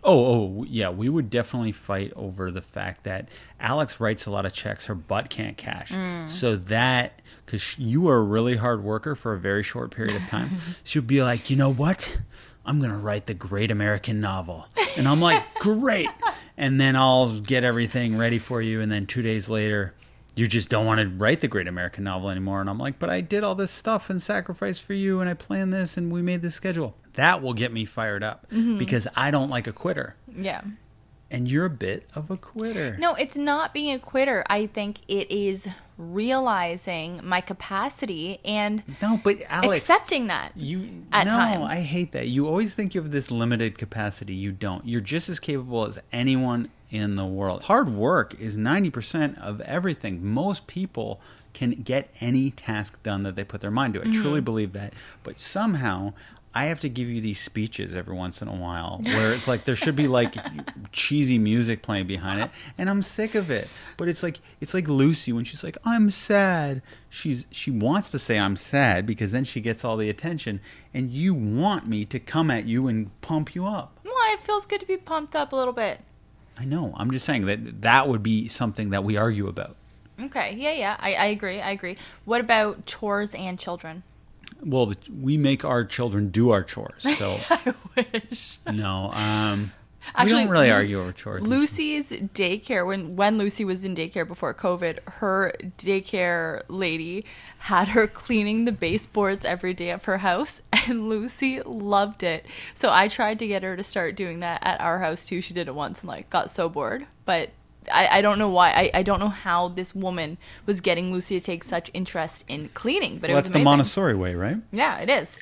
Oh, 0.01 0.59
oh, 0.59 0.65
yeah. 0.67 0.89
We 0.89 1.09
would 1.09 1.29
definitely 1.29 1.73
fight 1.73 2.13
over 2.15 2.51
the 2.51 2.61
fact 2.61 3.03
that 3.03 3.27
Alex 3.59 3.99
writes 3.99 4.25
a 4.25 4.31
lot 4.31 4.45
of 4.45 4.53
checks 4.53 4.85
her 4.85 4.95
butt 4.95 5.29
can't 5.29 5.57
cash. 5.57 5.91
So 6.31 6.55
that, 6.55 7.21
because 7.45 7.77
you 7.77 8.07
are 8.07 8.17
a 8.17 8.23
really 8.23 8.55
hard 8.55 8.81
worker 8.81 9.13
for 9.15 9.33
a 9.33 9.39
very 9.39 9.61
short 9.61 9.91
period 9.91 10.15
of 10.15 10.25
time, 10.27 10.51
she'll 10.85 11.01
be 11.01 11.21
like, 11.21 11.49
you 11.49 11.57
know 11.57 11.73
what? 11.73 12.17
I'm 12.65 12.79
going 12.79 12.91
to 12.91 12.97
write 12.97 13.25
the 13.25 13.33
great 13.33 13.71
American 13.71 14.21
novel. 14.21 14.67
And 14.95 15.05
I'm 15.05 15.19
like, 15.19 15.43
great. 15.55 16.07
And 16.59 16.79
then 16.79 16.97
I'll 16.97 17.39
get 17.39 17.63
everything 17.63 18.17
ready 18.17 18.37
for 18.37 18.61
you. 18.61 18.81
And 18.81 18.91
then 18.91 19.05
two 19.05 19.21
days 19.21 19.49
later, 19.49 19.93
you 20.35 20.45
just 20.45 20.67
don't 20.67 20.85
want 20.85 20.99
to 20.99 21.07
write 21.07 21.39
the 21.39 21.47
great 21.47 21.67
American 21.67 22.03
novel 22.03 22.29
anymore. 22.29 22.59
And 22.59 22.69
I'm 22.69 22.77
like, 22.77 22.99
but 22.99 23.09
I 23.09 23.21
did 23.21 23.45
all 23.45 23.55
this 23.55 23.71
stuff 23.71 24.09
and 24.09 24.21
sacrifice 24.21 24.77
for 24.77 24.93
you. 24.93 25.21
And 25.21 25.29
I 25.29 25.35
planned 25.35 25.71
this 25.71 25.95
and 25.95 26.11
we 26.11 26.21
made 26.21 26.41
this 26.41 26.55
schedule. 26.55 26.95
That 27.13 27.41
will 27.41 27.53
get 27.53 27.71
me 27.71 27.85
fired 27.85 28.23
up 28.23 28.45
mm-hmm. 28.51 28.77
because 28.77 29.07
I 29.15 29.31
don't 29.31 29.49
like 29.49 29.67
a 29.67 29.71
quitter 29.71 30.15
Yeah. 30.35 30.61
And 31.31 31.47
you're 31.49 31.65
a 31.65 31.69
bit 31.69 32.07
of 32.15 32.31
a 32.31 32.37
quitter. 32.37 32.97
No, 32.97 33.13
it's 33.15 33.35
not 33.37 33.73
being 33.73 33.93
a 33.93 33.99
quitter. 33.99 34.43
I 34.49 34.65
think 34.65 34.99
it 35.07 35.29
is 35.31 35.67
realizing 35.97 37.19
my 37.23 37.41
capacity 37.41 38.39
and 38.43 38.83
No, 39.01 39.19
but 39.23 39.37
Alex, 39.49 39.81
accepting 39.81 40.27
that. 40.27 40.51
you 40.55 40.89
at 41.11 41.25
no, 41.25 41.31
times. 41.31 41.71
I 41.71 41.77
hate 41.81 42.11
that. 42.13 42.27
You 42.27 42.47
always 42.47 42.73
think 42.73 42.93
you 42.95 43.01
have 43.01 43.11
this 43.11 43.31
limited 43.31 43.77
capacity. 43.77 44.33
You 44.33 44.51
don't. 44.51 44.85
You're 44.87 45.01
just 45.01 45.29
as 45.29 45.39
capable 45.39 45.85
as 45.85 45.99
anyone 46.11 46.69
in 46.91 47.15
the 47.15 47.25
world. 47.25 47.63
Hard 47.63 47.89
work 47.89 48.39
is 48.39 48.57
90% 48.57 49.37
of 49.39 49.61
everything. 49.61 50.25
Most 50.25 50.65
people 50.67 51.21
can 51.53 51.71
get 51.71 52.09
any 52.21 52.51
task 52.51 53.01
done 53.03 53.23
that 53.23 53.35
they 53.35 53.43
put 53.43 53.61
their 53.61 53.71
mind 53.71 53.93
to. 53.95 54.01
I 54.01 54.03
Mm-hmm. 54.05 54.21
truly 54.21 54.41
believe 54.41 54.73
that. 54.73 54.93
But 55.23 55.39
somehow 55.39 56.13
I 56.53 56.65
have 56.65 56.81
to 56.81 56.89
give 56.89 57.07
you 57.07 57.21
these 57.21 57.39
speeches 57.39 57.93
every 57.93 58.15
once 58.15 58.41
in 58.41 58.47
a 58.47 58.55
while 58.55 59.01
where 59.03 59.33
it's 59.33 59.47
like 59.47 59.65
there 59.65 59.75
should 59.75 59.95
be 59.95 60.07
like 60.07 60.35
cheesy 60.91 61.37
music 61.37 61.83
playing 61.83 62.07
behind 62.07 62.41
it 62.41 62.49
and 62.77 62.89
I'm 62.89 63.03
sick 63.03 63.35
of 63.35 63.51
it. 63.51 63.71
But 63.97 64.07
it's 64.07 64.23
like 64.23 64.39
it's 64.59 64.73
like 64.73 64.87
Lucy 64.87 65.31
when 65.31 65.43
she's 65.43 65.63
like 65.63 65.77
I'm 65.85 66.09
sad. 66.09 66.81
She's 67.09 67.45
she 67.51 67.69
wants 67.69 68.09
to 68.11 68.19
say 68.19 68.39
I'm 68.39 68.55
sad 68.55 69.05
because 69.05 69.31
then 69.31 69.43
she 69.43 69.61
gets 69.61 69.85
all 69.85 69.95
the 69.95 70.09
attention 70.09 70.59
and 70.93 71.11
you 71.11 71.35
want 71.35 71.87
me 71.87 72.03
to 72.05 72.19
come 72.19 72.49
at 72.49 72.65
you 72.65 72.87
and 72.87 73.09
pump 73.21 73.53
you 73.53 73.67
up. 73.67 73.99
Well, 74.03 74.13
it 74.33 74.43
feels 74.43 74.65
good 74.65 74.79
to 74.81 74.87
be 74.87 74.97
pumped 74.97 75.35
up 75.35 75.53
a 75.53 75.55
little 75.55 75.73
bit. 75.73 75.99
I 76.57 76.65
know. 76.65 76.93
I'm 76.97 77.11
just 77.11 77.25
saying 77.25 77.45
that 77.45 77.83
that 77.83 78.07
would 78.07 78.23
be 78.23 78.47
something 78.47 78.89
that 78.89 79.03
we 79.03 79.17
argue 79.17 79.47
about. 79.47 79.75
Okay. 80.19 80.55
Yeah, 80.57 80.73
yeah. 80.73 80.97
I, 80.99 81.13
I 81.13 81.25
agree. 81.27 81.61
I 81.61 81.71
agree. 81.71 81.95
What 82.25 82.41
about 82.41 82.85
chores 82.85 83.33
and 83.33 83.57
children? 83.57 84.03
Well, 84.63 84.87
the, 84.87 84.97
we 85.21 85.37
make 85.37 85.63
our 85.63 85.85
children 85.85 86.29
do 86.29 86.49
our 86.51 86.63
chores. 86.63 87.03
So 87.17 87.39
I 87.49 87.73
wish. 87.95 88.57
no, 88.65 89.11
um 89.13 89.71
we 90.15 90.21
Actually, 90.23 90.43
don't 90.43 90.51
really 90.51 90.71
argue 90.71 90.99
over 90.99 91.11
chores. 91.11 91.45
Lucy's 91.45 92.11
daycare 92.11 92.85
when 92.85 93.15
when 93.15 93.37
Lucy 93.37 93.63
was 93.65 93.85
in 93.85 93.95
daycare 93.95 94.27
before 94.27 94.53
COVID, 94.53 94.99
her 95.07 95.53
daycare 95.77 96.63
lady 96.67 97.25
had 97.59 97.89
her 97.89 98.07
cleaning 98.07 98.65
the 98.65 98.71
baseboards 98.71 99.45
every 99.45 99.73
day 99.73 99.91
of 99.91 100.05
her 100.05 100.17
house, 100.17 100.61
and 100.87 101.09
Lucy 101.09 101.61
loved 101.61 102.23
it. 102.23 102.45
So 102.73 102.89
I 102.91 103.07
tried 103.07 103.39
to 103.39 103.47
get 103.47 103.61
her 103.63 103.75
to 103.75 103.83
start 103.83 104.15
doing 104.15 104.39
that 104.39 104.63
at 104.63 104.81
our 104.81 104.99
house 104.99 105.25
too. 105.25 105.41
She 105.41 105.53
did 105.53 105.67
it 105.67 105.75
once 105.75 106.01
and 106.01 106.07
like 106.07 106.29
got 106.29 106.49
so 106.49 106.69
bored, 106.69 107.05
but. 107.25 107.51
I, 107.91 108.17
I 108.17 108.21
don't 108.21 108.39
know 108.39 108.49
why. 108.49 108.69
I, 108.71 108.91
I 108.99 109.03
don't 109.03 109.19
know 109.19 109.29
how 109.29 109.69
this 109.69 109.93
woman 109.95 110.37
was 110.65 110.81
getting 110.81 111.11
Lucy 111.11 111.39
to 111.39 111.43
take 111.43 111.63
such 111.63 111.89
interest 111.93 112.45
in 112.47 112.69
cleaning, 112.69 113.17
but 113.17 113.29
it 113.29 113.33
was 113.33 113.45
that's 113.45 113.53
the. 113.53 113.63
Montessori 113.63 114.15
way, 114.15 114.35
right? 114.35 114.57
Yeah, 114.71 114.99
it 114.99 115.09
is. 115.09 115.37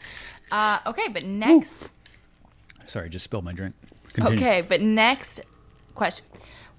Uh, 0.51 0.79
okay, 0.85 1.07
but 1.09 1.23
next, 1.23 1.89
Sorry, 2.87 3.09
just 3.09 3.25
spilled 3.25 3.43
my 3.43 3.51
drink. 3.51 3.75
Continue. 4.13 4.37
Okay, 4.37 4.61
but 4.61 4.81
next 4.81 5.41
question. 5.93 6.25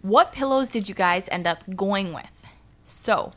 What 0.01 0.33
pillows 0.33 0.71
did 0.71 0.89
you 0.89 0.95
guys 0.95 1.29
end 1.31 1.47
up 1.47 1.63
going 1.77 2.15
with? 2.15 2.31
So, 2.87 3.31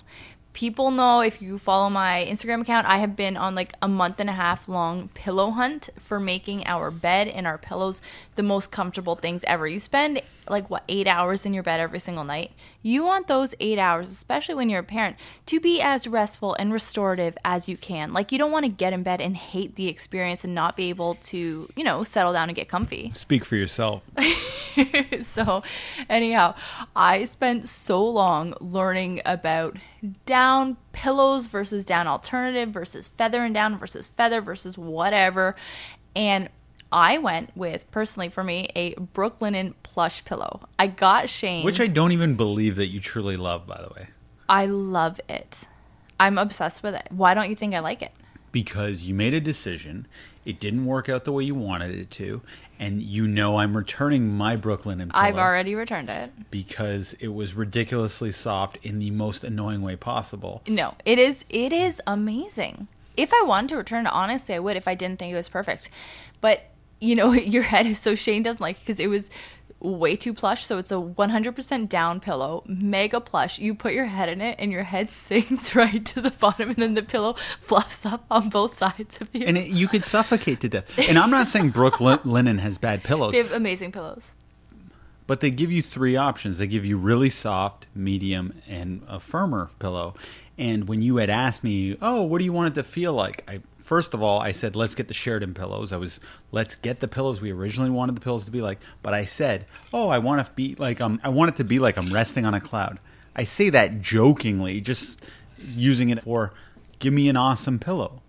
people 0.53 0.89
know 0.89 1.19
if 1.19 1.41
you 1.41 1.57
follow 1.57 1.89
my 1.89 2.25
Instagram 2.29 2.61
account, 2.61 2.87
I 2.87 2.99
have 2.99 3.15
been 3.17 3.35
on 3.35 3.55
like 3.55 3.73
a 3.81 3.89
month 3.89 4.21
and 4.21 4.29
a 4.29 4.33
half 4.33 4.69
long 4.69 5.09
pillow 5.09 5.49
hunt 5.51 5.89
for 5.99 6.19
making 6.19 6.65
our 6.65 6.91
bed 6.91 7.27
and 7.27 7.45
our 7.45 7.57
pillows 7.57 8.01
the 8.35 8.43
most 8.43 8.71
comfortable 8.71 9.15
things 9.15 9.43
ever. 9.45 9.67
You 9.67 9.79
spend 9.79 10.21
like 10.49 10.69
what, 10.69 10.83
eight 10.87 11.07
hours 11.07 11.45
in 11.45 11.53
your 11.53 11.63
bed 11.63 11.79
every 11.79 11.99
single 11.99 12.23
night. 12.23 12.51
You 12.81 13.03
want 13.03 13.27
those 13.27 13.53
eight 13.59 13.79
hours, 13.79 14.09
especially 14.09 14.55
when 14.55 14.69
you're 14.69 14.79
a 14.79 14.83
parent, 14.83 15.17
to 15.47 15.59
be 15.59 15.81
as 15.81 16.07
restful 16.07 16.55
and 16.55 16.73
restorative 16.73 17.37
as 17.45 17.69
you 17.69 17.77
can. 17.77 18.13
Like, 18.13 18.31
you 18.31 18.37
don't 18.37 18.51
want 18.51 18.65
to 18.65 18.71
get 18.71 18.93
in 18.93 19.03
bed 19.03 19.21
and 19.21 19.35
hate 19.35 19.75
the 19.75 19.87
experience 19.87 20.43
and 20.43 20.55
not 20.55 20.75
be 20.75 20.89
able 20.89 21.15
to, 21.15 21.69
you 21.75 21.83
know, 21.83 22.03
settle 22.03 22.33
down 22.33 22.49
and 22.49 22.55
get 22.55 22.67
comfy. 22.67 23.11
Speak 23.13 23.45
for 23.45 23.55
yourself. 23.55 24.09
so, 25.21 25.63
anyhow, 26.09 26.55
I 26.95 27.25
spent 27.25 27.67
so 27.67 28.03
long 28.07 28.55
learning 28.59 29.21
about 29.25 29.77
down 30.25 30.77
pillows 30.91 31.47
versus 31.47 31.85
down 31.85 32.07
alternative 32.07 32.69
versus 32.69 33.07
feather 33.07 33.43
and 33.43 33.53
down 33.53 33.77
versus 33.77 34.09
feather 34.09 34.41
versus 34.41 34.77
whatever. 34.77 35.55
And 36.15 36.49
I 36.91 37.17
went 37.17 37.55
with, 37.55 37.89
personally 37.91 38.29
for 38.29 38.43
me, 38.43 38.69
a 38.75 38.93
Brooklinen 38.95 39.73
plush 39.83 40.25
pillow. 40.25 40.61
I 40.77 40.87
got 40.87 41.29
Shane. 41.29 41.63
Which 41.65 41.79
I 41.79 41.87
don't 41.87 42.11
even 42.11 42.35
believe 42.35 42.75
that 42.75 42.87
you 42.87 42.99
truly 42.99 43.37
love, 43.37 43.65
by 43.65 43.81
the 43.81 43.93
way. 43.93 44.07
I 44.49 44.65
love 44.65 45.21
it. 45.29 45.67
I'm 46.19 46.37
obsessed 46.37 46.83
with 46.83 46.93
it. 46.95 47.07
Why 47.09 47.33
don't 47.33 47.49
you 47.49 47.55
think 47.55 47.73
I 47.73 47.79
like 47.79 48.01
it? 48.01 48.11
Because 48.51 49.05
you 49.05 49.13
made 49.15 49.33
a 49.33 49.39
decision, 49.39 50.05
it 50.43 50.59
didn't 50.59 50.85
work 50.85 51.07
out 51.07 51.23
the 51.23 51.31
way 51.31 51.45
you 51.45 51.55
wanted 51.55 51.95
it 51.97 52.11
to, 52.11 52.41
and 52.77 53.01
you 53.01 53.25
know 53.25 53.57
I'm 53.59 53.77
returning 53.77 54.27
my 54.27 54.57
Brooklinen 54.57 55.09
pillow 55.11 55.23
I've 55.23 55.37
already 55.37 55.73
returned 55.73 56.09
it. 56.09 56.31
because 56.51 57.13
it 57.21 57.29
was 57.29 57.53
ridiculously 57.53 58.33
soft 58.33 58.77
in 58.83 58.99
the 58.99 59.11
most 59.11 59.45
annoying 59.45 59.81
way 59.81 59.95
possible. 59.95 60.61
No, 60.67 60.95
it 61.05 61.17
is 61.17 61.45
it 61.49 61.71
is 61.71 62.01
amazing. 62.05 62.89
If 63.15 63.33
I 63.33 63.43
wanted 63.43 63.69
to 63.69 63.77
return 63.77 64.05
it, 64.05 64.11
honestly, 64.11 64.53
I 64.55 64.59
would 64.59 64.75
if 64.75 64.87
I 64.89 64.95
didn't 64.95 65.19
think 65.19 65.31
it 65.31 65.37
was 65.37 65.47
perfect. 65.47 65.89
But 66.41 66.63
you 67.01 67.15
know, 67.15 67.33
your 67.55 67.63
head 67.63 67.85
is 67.85 67.99
so 67.99 68.15
Shane 68.15 68.43
doesn't 68.43 68.61
like 68.61 68.79
because 68.79 68.99
it 68.99 69.07
was 69.07 69.29
way 69.81 70.15
too 70.15 70.33
plush. 70.33 70.65
So 70.65 70.77
it's 70.77 70.91
a 70.91 70.95
100% 70.95 71.89
down 71.89 72.19
pillow, 72.19 72.63
mega 72.67 73.19
plush. 73.19 73.59
You 73.59 73.75
put 73.75 73.93
your 73.93 74.05
head 74.05 74.29
in 74.29 74.41
it, 74.41 74.55
and 74.59 74.71
your 74.71 74.83
head 74.83 75.11
sinks 75.11 75.75
right 75.75 76.05
to 76.05 76.21
the 76.21 76.31
bottom, 76.31 76.69
and 76.69 76.77
then 76.77 76.93
the 76.93 77.03
pillow 77.03 77.33
fluffs 77.61 78.05
up 78.05 78.25
on 78.31 78.49
both 78.49 78.75
sides 78.75 79.19
of 79.19 79.29
you. 79.33 79.45
And 79.45 79.57
it, 79.57 79.67
you 79.67 79.87
could 79.87 80.05
suffocate 80.05 80.61
to 80.61 80.69
death. 80.69 81.09
And 81.09 81.17
I'm 81.17 81.31
not 81.31 81.47
saying 81.47 81.71
Brooklinen 81.71 82.59
has 82.59 82.77
bad 82.77 83.03
pillows, 83.03 83.33
they 83.33 83.39
have 83.39 83.51
amazing 83.51 83.91
pillows. 83.91 84.31
But 85.31 85.39
they 85.39 85.49
give 85.49 85.71
you 85.71 85.81
three 85.81 86.17
options. 86.17 86.57
They 86.57 86.67
give 86.67 86.85
you 86.85 86.97
really 86.97 87.29
soft, 87.29 87.87
medium, 87.95 88.61
and 88.67 89.01
a 89.07 89.17
firmer 89.17 89.69
pillow. 89.79 90.13
And 90.57 90.89
when 90.89 91.01
you 91.01 91.15
had 91.15 91.29
asked 91.29 91.63
me, 91.63 91.95
"Oh, 92.01 92.23
what 92.23 92.39
do 92.39 92.43
you 92.43 92.51
want 92.51 92.73
it 92.73 92.75
to 92.75 92.83
feel 92.83 93.13
like?" 93.13 93.49
I 93.49 93.61
first 93.77 94.13
of 94.13 94.21
all, 94.21 94.41
I 94.41 94.51
said, 94.51 94.75
"Let's 94.75 94.93
get 94.93 95.07
the 95.07 95.13
Sheraton 95.13 95.53
pillows." 95.53 95.93
I 95.93 95.95
was, 95.95 96.19
"Let's 96.51 96.75
get 96.75 96.99
the 96.99 97.07
pillows 97.07 97.39
we 97.39 97.49
originally 97.53 97.91
wanted 97.91 98.17
the 98.17 98.19
pillows 98.19 98.43
to 98.43 98.51
be 98.51 98.61
like." 98.61 98.81
But 99.03 99.13
I 99.13 99.23
said, 99.23 99.67
"Oh, 99.93 100.09
I 100.09 100.17
want 100.17 100.45
to 100.45 100.51
be 100.51 100.75
like 100.77 100.99
um, 100.99 101.17
I 101.23 101.29
want 101.29 101.47
it 101.47 101.55
to 101.55 101.63
be 101.63 101.79
like 101.79 101.95
I'm 101.95 102.11
resting 102.11 102.45
on 102.45 102.53
a 102.53 102.59
cloud." 102.59 102.99
I 103.33 103.45
say 103.45 103.69
that 103.69 104.01
jokingly, 104.01 104.81
just 104.81 105.31
using 105.65 106.09
it 106.09 106.23
for, 106.23 106.51
"Give 106.99 107.13
me 107.13 107.29
an 107.29 107.37
awesome 107.37 107.79
pillow." 107.79 108.21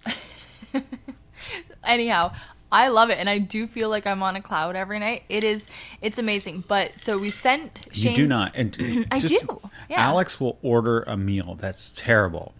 anyhow 1.84 2.32
i 2.72 2.88
love 2.88 3.10
it 3.10 3.18
and 3.18 3.28
i 3.28 3.38
do 3.38 3.66
feel 3.68 3.88
like 3.88 4.06
i'm 4.06 4.22
on 4.22 4.34
a 4.34 4.40
cloud 4.42 4.74
every 4.74 4.98
night 4.98 5.22
it 5.28 5.44
is 5.44 5.66
it's 6.00 6.18
amazing 6.18 6.64
but 6.66 6.98
so 6.98 7.16
we 7.16 7.30
sent 7.30 7.86
You 7.92 8.14
do 8.14 8.26
not. 8.26 8.56
And 8.56 9.06
I 9.12 9.20
just- 9.20 9.46
do, 9.46 9.60
yeah. 9.88 10.00
Alex 10.00 10.40
will 10.40 10.58
order 10.62 11.00
a 11.06 11.16
meal 11.16 11.54
that's 11.60 11.92
terrible, 11.92 12.54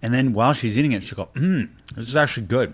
and 0.00 0.14
then 0.14 0.32
while 0.32 0.52
she's 0.54 0.78
eating 0.78 0.92
it, 0.92 1.02
she'll 1.02 1.16
go, 1.16 1.28
"Hmm, 1.34 1.64
this 1.94 2.08
is 2.08 2.16
actually 2.16 2.46
good. 2.46 2.72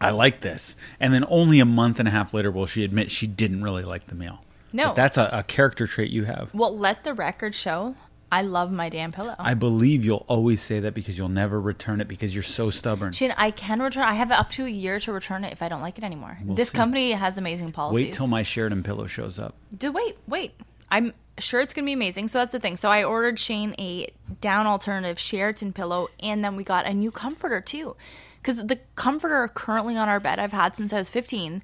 I 0.00 0.10
like 0.10 0.40
this." 0.40 0.74
And 0.98 1.14
then 1.14 1.24
only 1.28 1.60
a 1.60 1.64
month 1.64 1.98
and 2.00 2.08
a 2.08 2.10
half 2.10 2.34
later 2.34 2.50
will 2.50 2.66
she 2.66 2.82
admit 2.84 3.10
she 3.10 3.26
didn't 3.28 3.62
really 3.62 3.84
like 3.84 4.08
the 4.08 4.16
meal. 4.16 4.40
No. 4.72 4.88
But 4.88 4.94
that's 4.96 5.16
a, 5.16 5.28
a 5.32 5.42
character 5.44 5.86
trait 5.86 6.10
you 6.10 6.24
have. 6.24 6.52
well 6.54 6.76
let 6.76 7.04
the 7.04 7.14
record 7.14 7.54
show 7.54 7.94
i 8.32 8.42
love 8.42 8.72
my 8.72 8.88
damn 8.88 9.12
pillow 9.12 9.36
I 9.38 9.54
believe 9.54 10.04
you'll 10.04 10.24
always 10.28 10.60
say 10.60 10.80
that 10.80 10.94
because 10.94 11.18
you'll 11.18 11.28
never 11.28 11.60
return 11.60 12.00
it 12.00 12.08
because 12.08 12.34
you're 12.34 12.42
so 12.42 12.70
stubborn. 12.70 13.12
Shane, 13.12 13.34
I 13.36 13.50
can 13.50 13.82
return. 13.82 14.04
I 14.04 14.14
have 14.14 14.30
up 14.30 14.50
to 14.50 14.66
a 14.66 14.68
year 14.68 14.98
to 15.00 15.12
return 15.12 15.44
it 15.44 15.52
if 15.52 15.62
I 15.62 15.68
don't 15.68 15.80
like 15.80 15.98
it 15.98 16.04
anymore. 16.04 16.38
this 16.44 16.70
see. 16.70 16.76
company 16.76 17.12
has 17.12 17.38
amazing 17.38 17.72
policies. 17.72 18.06
Wait 18.06 18.14
till 18.14 18.26
my 18.28 18.42
Sheraton 18.42 18.82
pillow 18.82 19.06
shows 19.06 19.38
up. 19.38 19.54
Do 19.76 19.92
wait, 19.92 20.16
wait. 20.26 20.52
I'm 20.90 21.12
sure 21.38 21.60
it's 21.60 21.74
gonna 21.74 21.86
be 21.86 21.92
amazing. 21.92 22.28
So 22.28 22.38
that's 22.38 22.52
the 22.52 22.60
thing. 22.60 22.76
So 22.76 22.90
I 22.90 23.04
ordered 23.04 23.38
Shane 23.38 23.74
a 23.78 24.08
down 24.40 24.66
alternative 24.66 25.18
Sheraton 25.18 25.72
pillow, 25.72 26.08
and 26.20 26.44
then 26.44 26.56
we 26.56 26.64
got 26.64 26.86
a 26.86 26.94
new 26.94 27.10
comforter 27.10 27.60
too, 27.60 27.96
because 28.40 28.64
the 28.64 28.78
comforter 28.94 29.48
currently 29.48 29.96
on 29.96 30.08
our 30.08 30.20
bed 30.20 30.38
I've 30.38 30.52
had 30.52 30.76
since 30.76 30.92
I 30.92 30.98
was 30.98 31.10
15 31.10 31.62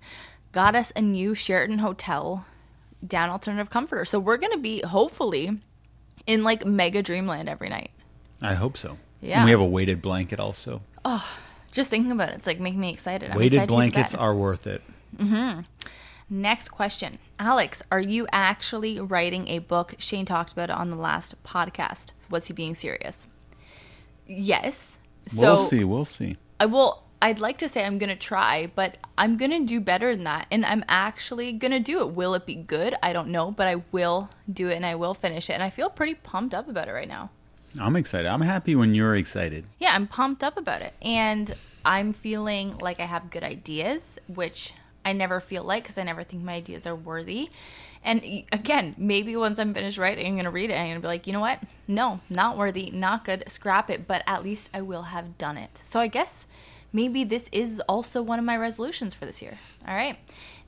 got 0.52 0.74
us 0.74 0.92
a 0.96 1.02
new 1.02 1.34
Sheraton 1.34 1.78
hotel 1.78 2.46
down 3.06 3.30
alternative 3.30 3.70
comforter. 3.70 4.04
So 4.04 4.18
we're 4.18 4.38
gonna 4.38 4.58
be 4.58 4.80
hopefully 4.80 5.58
in 6.26 6.44
like 6.44 6.64
mega 6.64 7.02
dreamland 7.02 7.48
every 7.48 7.68
night. 7.68 7.90
I 8.42 8.54
hope 8.54 8.76
so. 8.76 8.98
Yeah. 9.20 9.38
And 9.38 9.44
we 9.44 9.50
have 9.50 9.60
a 9.60 9.66
weighted 9.66 10.00
blanket 10.00 10.38
also. 10.40 10.82
Oh, 11.04 11.38
just 11.72 11.90
thinking 11.90 12.12
about 12.12 12.30
it, 12.30 12.36
it's 12.36 12.46
like 12.46 12.60
making 12.60 12.80
me 12.80 12.90
excited. 12.90 13.30
I'm 13.30 13.36
weighted 13.36 13.62
excited 13.62 13.68
to 13.68 13.74
get 13.74 13.90
to 13.90 13.92
blankets 13.92 14.14
are 14.14 14.34
worth 14.34 14.66
it. 14.66 14.82
Mm-hmm. 15.16 15.60
Next 16.30 16.68
question. 16.68 17.18
Alex, 17.38 17.82
are 17.90 18.00
you 18.00 18.26
actually 18.32 19.00
writing 19.00 19.48
a 19.48 19.60
book? 19.60 19.94
Shane 19.98 20.26
talked 20.26 20.52
about 20.52 20.70
it 20.70 20.76
on 20.76 20.90
the 20.90 20.96
last 20.96 21.42
podcast. 21.42 22.12
Was 22.30 22.46
he 22.46 22.52
being 22.52 22.74
serious? 22.74 23.26
Yes. 24.26 24.98
So 25.26 25.54
we'll 25.54 25.66
see. 25.66 25.84
We'll 25.84 26.04
see. 26.04 26.36
I 26.60 26.66
will 26.66 27.02
I'd 27.20 27.40
like 27.40 27.58
to 27.58 27.68
say 27.68 27.84
I'm 27.84 27.98
going 27.98 28.10
to 28.10 28.16
try, 28.16 28.70
but 28.74 28.96
I'm 29.16 29.36
going 29.36 29.50
to 29.50 29.64
do 29.64 29.80
better 29.80 30.14
than 30.14 30.24
that 30.24 30.46
and 30.50 30.64
I'm 30.64 30.84
actually 30.88 31.52
going 31.52 31.72
to 31.72 31.80
do 31.80 32.00
it. 32.00 32.10
Will 32.10 32.34
it 32.34 32.46
be 32.46 32.54
good? 32.54 32.94
I 33.02 33.12
don't 33.12 33.28
know, 33.28 33.50
but 33.50 33.66
I 33.66 33.82
will 33.90 34.30
do 34.52 34.68
it 34.68 34.76
and 34.76 34.86
I 34.86 34.94
will 34.94 35.14
finish 35.14 35.50
it 35.50 35.54
and 35.54 35.62
I 35.62 35.70
feel 35.70 35.90
pretty 35.90 36.14
pumped 36.14 36.54
up 36.54 36.68
about 36.68 36.88
it 36.88 36.92
right 36.92 37.08
now. 37.08 37.30
I'm 37.80 37.96
excited. 37.96 38.26
I'm 38.26 38.40
happy 38.40 38.76
when 38.76 38.94
you're 38.94 39.16
excited. 39.16 39.64
yeah, 39.78 39.92
I'm 39.94 40.06
pumped 40.06 40.42
up 40.42 40.56
about 40.56 40.80
it. 40.80 40.94
And 41.02 41.54
I'm 41.84 42.12
feeling 42.12 42.78
like 42.78 43.00
I 43.00 43.04
have 43.04 43.30
good 43.30 43.42
ideas, 43.42 44.18
which 44.28 44.72
I 45.04 45.12
never 45.12 45.40
feel 45.40 45.64
like 45.64 45.84
because 45.84 45.98
I 45.98 46.02
never 46.04 46.22
think 46.22 46.42
my 46.42 46.54
ideas 46.54 46.86
are 46.86 46.94
worthy. 46.94 47.50
And 48.04 48.22
again, 48.52 48.94
maybe 48.96 49.34
once 49.36 49.58
I'm 49.58 49.74
finished 49.74 49.98
writing, 49.98 50.26
I'm 50.26 50.34
going 50.34 50.44
to 50.44 50.50
read 50.50 50.70
it 50.70 50.74
and 50.74 50.82
I'm 50.82 50.86
going 50.88 50.96
to 50.96 51.02
be 51.02 51.08
like, 51.08 51.26
you 51.26 51.32
know 51.32 51.40
what? 51.40 51.62
No, 51.86 52.20
not 52.30 52.56
worthy, 52.56 52.90
not 52.90 53.24
good, 53.24 53.44
scrap 53.48 53.90
it. 53.90 54.06
But 54.06 54.22
at 54.26 54.42
least 54.44 54.70
I 54.74 54.82
will 54.82 55.02
have 55.02 55.36
done 55.38 55.56
it. 55.56 55.80
So 55.82 55.98
I 55.98 56.06
guess 56.06 56.46
maybe 56.92 57.24
this 57.24 57.48
is 57.52 57.80
also 57.88 58.22
one 58.22 58.38
of 58.38 58.44
my 58.44 58.56
resolutions 58.56 59.14
for 59.14 59.26
this 59.26 59.42
year. 59.42 59.58
All 59.86 59.94
right. 59.94 60.18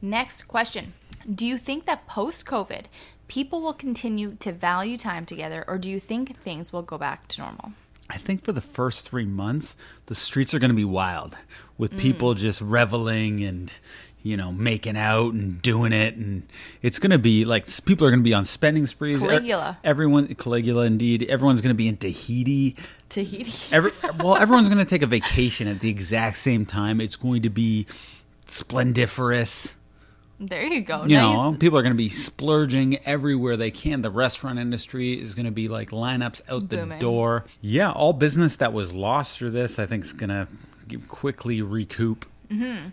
Next 0.03 0.49
question 0.49 0.93
Do 1.35 1.47
you 1.47 1.59
think 1.59 1.87
that 1.87 2.07
post 2.07 2.47
COVID, 2.47 2.85
people 3.29 3.61
will 3.61 3.75
continue 3.75 4.37
to 4.41 4.53
value 4.53 4.97
time 4.97 5.27
together, 5.27 5.65
or 5.69 5.79
do 5.79 5.91
you 5.91 6.01
think 6.01 6.37
things 6.37 6.73
will 6.73 6.83
go 6.83 6.99
back 6.99 7.29
to 7.29 7.43
normal? 7.43 7.73
I 8.11 8.17
think 8.17 8.43
for 8.43 8.51
the 8.51 8.61
first 8.61 9.09
three 9.09 9.25
months, 9.25 9.77
the 10.07 10.17
streets 10.17 10.53
are 10.53 10.59
going 10.59 10.71
to 10.71 10.77
be 10.77 10.85
wild 10.85 11.37
with 11.79 11.97
people 11.97 12.35
mm. 12.35 12.39
just 12.39 12.61
reveling 12.61 13.45
and, 13.45 13.73
you 14.23 14.37
know, 14.37 14.53
making 14.53 14.97
out 14.97 15.33
and 15.33 15.61
doing 15.63 15.93
it. 15.93 16.17
And 16.17 16.43
it's 16.83 16.99
going 16.99 17.11
to 17.11 17.19
be 17.19 17.45
like 17.45 17.67
people 17.85 18.07
are 18.07 18.11
going 18.11 18.21
to 18.21 18.25
be 18.25 18.35
on 18.35 18.45
spending 18.45 18.87
sprees. 18.87 19.21
Caligula. 19.21 19.79
Everyone, 19.85 20.35
Caligula, 20.35 20.85
indeed. 20.85 21.25
Everyone's 21.25 21.61
going 21.61 21.75
to 21.75 21.79
be 21.79 21.89
in 21.89 21.97
Tahiti. 21.97 22.77
Tahiti. 23.09 23.75
Every, 23.75 23.93
well, 24.19 24.37
everyone's 24.37 24.69
going 24.69 24.83
to 24.83 24.89
take 24.89 25.03
a 25.03 25.07
vacation 25.07 25.69
at 25.69 25.81
the 25.81 25.89
exact 25.89 26.37
same 26.37 26.67
time. 26.67 27.01
It's 27.01 27.17
going 27.17 27.43
to 27.43 27.51
be 27.51 27.87
splendiferous. 28.47 29.73
There 30.39 30.65
you 30.65 30.81
go. 30.81 31.03
You 31.03 31.17
nice. 31.19 31.37
know, 31.37 31.57
people 31.59 31.79
are 31.79 31.83
going 31.83 31.93
to 31.93 31.99
be 31.99 32.09
splurging 32.09 32.99
everywhere 33.05 33.59
they 33.59 33.71
can. 33.71 34.01
The 34.01 34.11
restaurant 34.11 34.59
industry 34.59 35.13
is 35.13 35.35
going 35.35 35.45
to 35.45 35.53
be 35.53 35.69
like 35.69 35.91
lineups 35.91 36.41
out 36.49 36.69
the 36.71 36.79
Booming. 36.79 36.99
door. 36.99 37.45
Yeah, 37.61 37.91
all 37.91 38.15
business 38.15 38.57
that 38.57 38.73
was 38.73 38.95
lost 38.95 39.39
through 39.39 39.51
this, 39.51 39.79
I 39.79 39.85
think, 39.85 40.05
is 40.05 40.15
going 40.15 40.31
to 40.31 40.49
quickly 41.09 41.61
recoup. 41.61 42.25
Mm-hmm. 42.51 42.89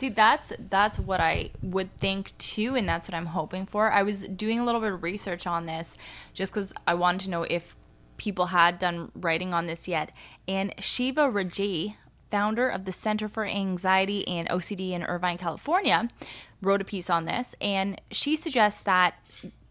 See, 0.00 0.08
that's 0.08 0.50
that's 0.70 0.98
what 0.98 1.20
I 1.20 1.50
would 1.62 1.94
think 1.98 2.34
too, 2.38 2.74
and 2.74 2.88
that's 2.88 3.06
what 3.06 3.14
I'm 3.14 3.26
hoping 3.26 3.66
for. 3.66 3.92
I 3.92 4.02
was 4.02 4.22
doing 4.22 4.58
a 4.58 4.64
little 4.64 4.80
bit 4.80 4.92
of 4.92 5.02
research 5.02 5.46
on 5.46 5.66
this 5.66 5.94
just 6.32 6.54
because 6.54 6.72
I 6.86 6.94
wanted 6.94 7.20
to 7.26 7.30
know 7.30 7.42
if 7.42 7.76
people 8.16 8.46
had 8.46 8.78
done 8.78 9.12
writing 9.14 9.52
on 9.52 9.66
this 9.66 9.86
yet. 9.86 10.12
And 10.48 10.74
Sheva 10.78 11.30
Rajaee, 11.30 11.96
founder 12.30 12.66
of 12.66 12.86
the 12.86 12.92
Center 12.92 13.28
for 13.28 13.44
Anxiety 13.44 14.26
and 14.26 14.48
OCD 14.48 14.92
in 14.92 15.04
Irvine, 15.04 15.36
California, 15.36 16.08
wrote 16.62 16.80
a 16.80 16.84
piece 16.86 17.10
on 17.10 17.26
this, 17.26 17.54
and 17.60 18.00
she 18.10 18.36
suggests 18.36 18.80
that 18.84 19.16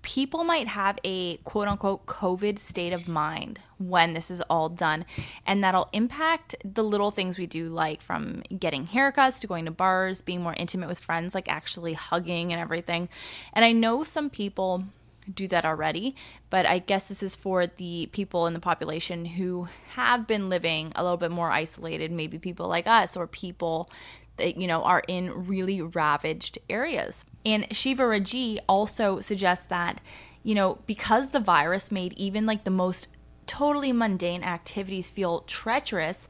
people 0.02 0.44
might 0.44 0.68
have 0.68 0.98
a 1.04 1.38
quote 1.38 1.68
unquote 1.68 2.06
COVID 2.06 2.60
state 2.60 2.94
of 2.94 3.08
mind 3.08 3.60
when 3.78 4.14
this 4.14 4.32
is 4.32 4.42
all 4.50 4.70
done. 4.70 5.06
And 5.46 5.64
that'll 5.64 5.90
impact 5.94 6.56
the 6.64 6.84
little 6.84 7.12
things 7.12 7.38
we 7.38 7.48
do, 7.48 7.70
like 7.70 8.02
from 8.02 8.42
getting 8.58 8.88
haircuts 8.88 9.42
to 9.42 9.48
going 9.48 9.66
to 9.66 9.72
bars, 9.72 10.22
being 10.22 10.42
more 10.42 10.56
intimate 10.58 10.90
with 10.90 11.00
friends, 11.00 11.36
like 11.36 11.50
actually 11.50 11.94
hugging 11.94 12.52
and 12.52 12.62
everything. 12.62 13.10
And 13.54 13.66
I 13.66 13.72
know 13.72 14.04
some 14.04 14.30
people 14.30 14.86
do 15.34 15.48
that 15.48 15.66
already. 15.66 16.16
But 16.50 16.66
I 16.66 16.80
guess 16.80 17.08
this 17.08 17.24
is 17.24 17.36
for 17.36 17.68
the 17.68 18.10
people 18.12 18.48
in 18.48 18.54
the 18.54 18.60
population 18.60 19.26
who 19.26 19.68
have 19.90 20.28
been 20.28 20.50
living 20.50 20.92
a 20.96 21.04
little 21.04 21.18
bit 21.18 21.32
more 21.32 21.52
isolated, 21.52 22.12
maybe 22.12 22.40
people 22.40 22.68
like 22.68 22.88
us 22.88 23.16
or 23.16 23.28
people 23.28 23.90
that, 24.38 24.58
you 24.58 24.68
know, 24.68 24.84
are 24.84 25.04
in 25.08 25.48
really 25.48 25.82
ravaged 25.82 26.58
areas. 26.70 27.26
And 27.46 27.68
Sheva 27.70 28.00
Rajaee 28.00 28.60
also 28.68 29.20
suggests 29.20 29.68
that, 29.68 30.02
you 30.44 30.56
know, 30.56 30.80
because 30.86 31.30
the 31.30 31.40
virus 31.40 31.92
made 31.92 32.14
even 32.14 32.46
like 32.46 32.64
the 32.64 32.72
most 32.72 33.08
totally 33.48 33.92
mundane 33.92 34.44
activities 34.44 35.10
feel 35.10 35.42
treacherous, 35.42 36.28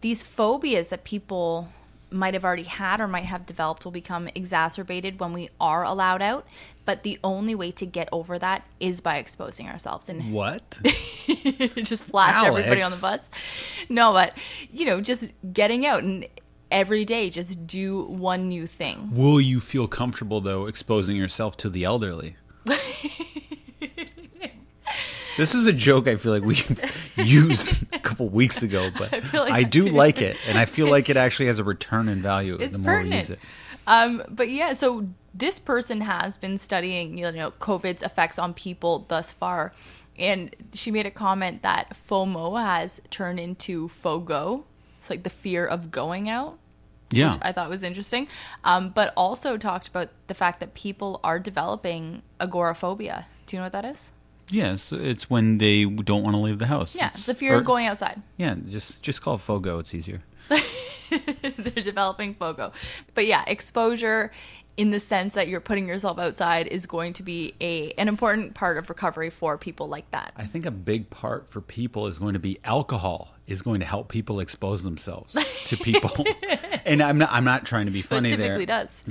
these 0.00 0.22
phobias 0.22 0.88
that 0.90 1.04
people 1.04 1.68
might 2.12 2.34
have 2.34 2.44
already 2.44 2.64
had 2.64 3.00
or 3.00 3.06
might 3.06 3.24
have 3.24 3.46
developed 3.46 3.84
will 3.84 3.92
become 3.92 4.28
exacerbated 4.34 5.20
when 5.20 5.32
we 5.32 5.48
are 5.60 5.84
allowed 5.84 6.20
out. 6.20 6.46
But 6.84 7.02
the 7.04 7.18
only 7.22 7.54
way 7.54 7.70
to 7.72 7.86
get 7.86 8.08
over 8.10 8.38
that 8.38 8.66
is 8.80 9.00
by 9.00 9.18
exposing 9.18 9.68
ourselves 9.68 10.08
and 10.08 10.32
What? 10.32 10.80
just 11.76 12.04
flash 12.04 12.34
Alex. 12.44 12.66
everybody 12.66 12.82
on 12.82 12.90
the 12.90 12.98
bus. 13.00 13.28
No, 13.88 14.12
but 14.12 14.36
you 14.70 14.86
know, 14.86 15.00
just 15.00 15.30
getting 15.52 15.86
out 15.86 16.02
and 16.02 16.26
every 16.70 17.04
day 17.04 17.30
just 17.30 17.66
do 17.66 18.04
one 18.04 18.48
new 18.48 18.66
thing. 18.66 19.10
Will 19.12 19.40
you 19.40 19.60
feel 19.60 19.88
comfortable 19.88 20.40
though 20.40 20.66
exposing 20.66 21.16
yourself 21.16 21.56
to 21.58 21.68
the 21.68 21.84
elderly? 21.84 22.36
this 25.36 25.54
is 25.54 25.66
a 25.66 25.72
joke 25.72 26.06
I 26.08 26.16
feel 26.16 26.32
like 26.32 26.42
we 26.44 26.58
used 27.24 27.74
a 27.92 27.98
couple 27.98 28.28
weeks 28.28 28.62
ago, 28.62 28.90
but 28.98 29.12
I, 29.12 29.16
like 29.38 29.64
that 29.64 29.70
do 29.70 29.84
too. 29.88 29.90
like 29.90 30.20
it, 30.20 30.36
and 30.48 30.58
I 30.58 30.64
feel 30.64 30.88
like 30.90 31.08
it 31.08 31.16
actually 31.24 31.46
has 31.46 31.58
a 31.58 31.64
return 31.64 32.08
in 32.08 32.22
value 32.22 32.56
It's 32.60 32.72
the 32.72 32.78
more 32.78 32.92
we 32.92 32.98
pertinent. 32.98 33.28
use 33.28 33.30
it. 33.30 33.38
Um, 33.86 34.22
but 34.28 34.50
yeah, 34.50 34.74
so 34.74 35.08
this 35.34 35.58
person 35.58 36.00
has 36.02 36.36
been 36.36 36.58
studying, 36.58 37.16
you 37.16 37.30
know, 37.32 37.50
COVID's 37.52 38.02
effects 38.02 38.38
on 38.38 38.52
people 38.54 39.06
thus 39.08 39.32
far, 39.32 39.72
and 40.18 40.54
she 40.74 40.90
made 40.90 41.06
a 41.06 41.10
comment 41.10 41.62
that 41.62 41.90
FOMO 41.94 42.60
has 42.60 43.00
turned 43.10 43.40
into 43.40 43.88
FOGO, 43.88 44.64
it's 45.00 45.10
like 45.10 45.22
the 45.24 45.30
fear 45.30 45.66
of 45.66 45.90
going 45.90 46.28
out. 46.28 46.58
Yeah, 47.10 47.32
which 47.32 47.40
I 47.42 47.50
thought 47.50 47.68
was 47.68 47.82
interesting. 47.82 48.28
Um, 48.62 48.90
but 48.90 49.12
also 49.16 49.56
talked 49.56 49.88
about 49.88 50.10
the 50.28 50.34
fact 50.34 50.60
that 50.60 50.74
people 50.74 51.18
are 51.24 51.40
developing 51.40 52.22
agoraphobia. 52.38 53.26
Do 53.46 53.56
you 53.56 53.60
know 53.60 53.64
what 53.66 53.72
that 53.72 53.84
is? 53.84 54.12
yes, 54.52 54.90
it's 54.92 55.30
when 55.30 55.58
they 55.58 55.84
don't 55.84 56.24
want 56.24 56.34
to 56.36 56.42
leave 56.42 56.58
the 56.58 56.66
house. 56.66 56.96
Yeah, 56.96 57.06
It's- 57.06 57.26
the 57.26 57.34
fear 57.34 57.54
or- 57.54 57.58
of 57.58 57.64
going 57.64 57.86
outside. 57.86 58.20
Yeah, 58.36 58.54
just 58.68 59.02
just 59.02 59.22
call 59.22 59.36
it 59.36 59.40
FOGO. 59.40 59.78
It's 59.80 59.94
easier. 59.94 60.22
They're 61.10 61.82
developing 61.82 62.34
FOGO. 62.34 62.72
But 63.14 63.26
yeah, 63.26 63.44
exposure 63.46 64.30
in 64.76 64.90
the 64.90 65.00
sense 65.00 65.34
that 65.34 65.48
you're 65.48 65.60
putting 65.60 65.86
yourself 65.88 66.18
outside 66.18 66.66
is 66.68 66.86
going 66.86 67.12
to 67.14 67.22
be 67.22 67.54
a 67.60 67.90
an 67.92 68.08
important 68.08 68.54
part 68.54 68.78
of 68.78 68.88
recovery 68.88 69.30
for 69.30 69.58
people 69.58 69.88
like 69.88 70.10
that. 70.10 70.32
I 70.36 70.44
think 70.44 70.66
a 70.66 70.70
big 70.70 71.10
part 71.10 71.48
for 71.48 71.60
people 71.60 72.06
is 72.06 72.18
going 72.18 72.34
to 72.34 72.38
be 72.40 72.58
alcohol 72.64 73.34
is 73.46 73.62
going 73.62 73.80
to 73.80 73.86
help 73.86 74.08
people 74.08 74.40
expose 74.40 74.82
themselves 74.82 75.36
to 75.66 75.76
people. 75.82 76.24
and 76.84 77.02
I'm 77.02 77.18
not 77.18 77.30
I'm 77.32 77.44
not 77.44 77.66
trying 77.66 77.86
to 77.86 77.92
be 77.92 78.02
funny 78.02 78.30
But 78.30 78.36
funny 78.36 78.42
typically 78.44 78.64
there. 78.64 78.84
does. 78.84 79.04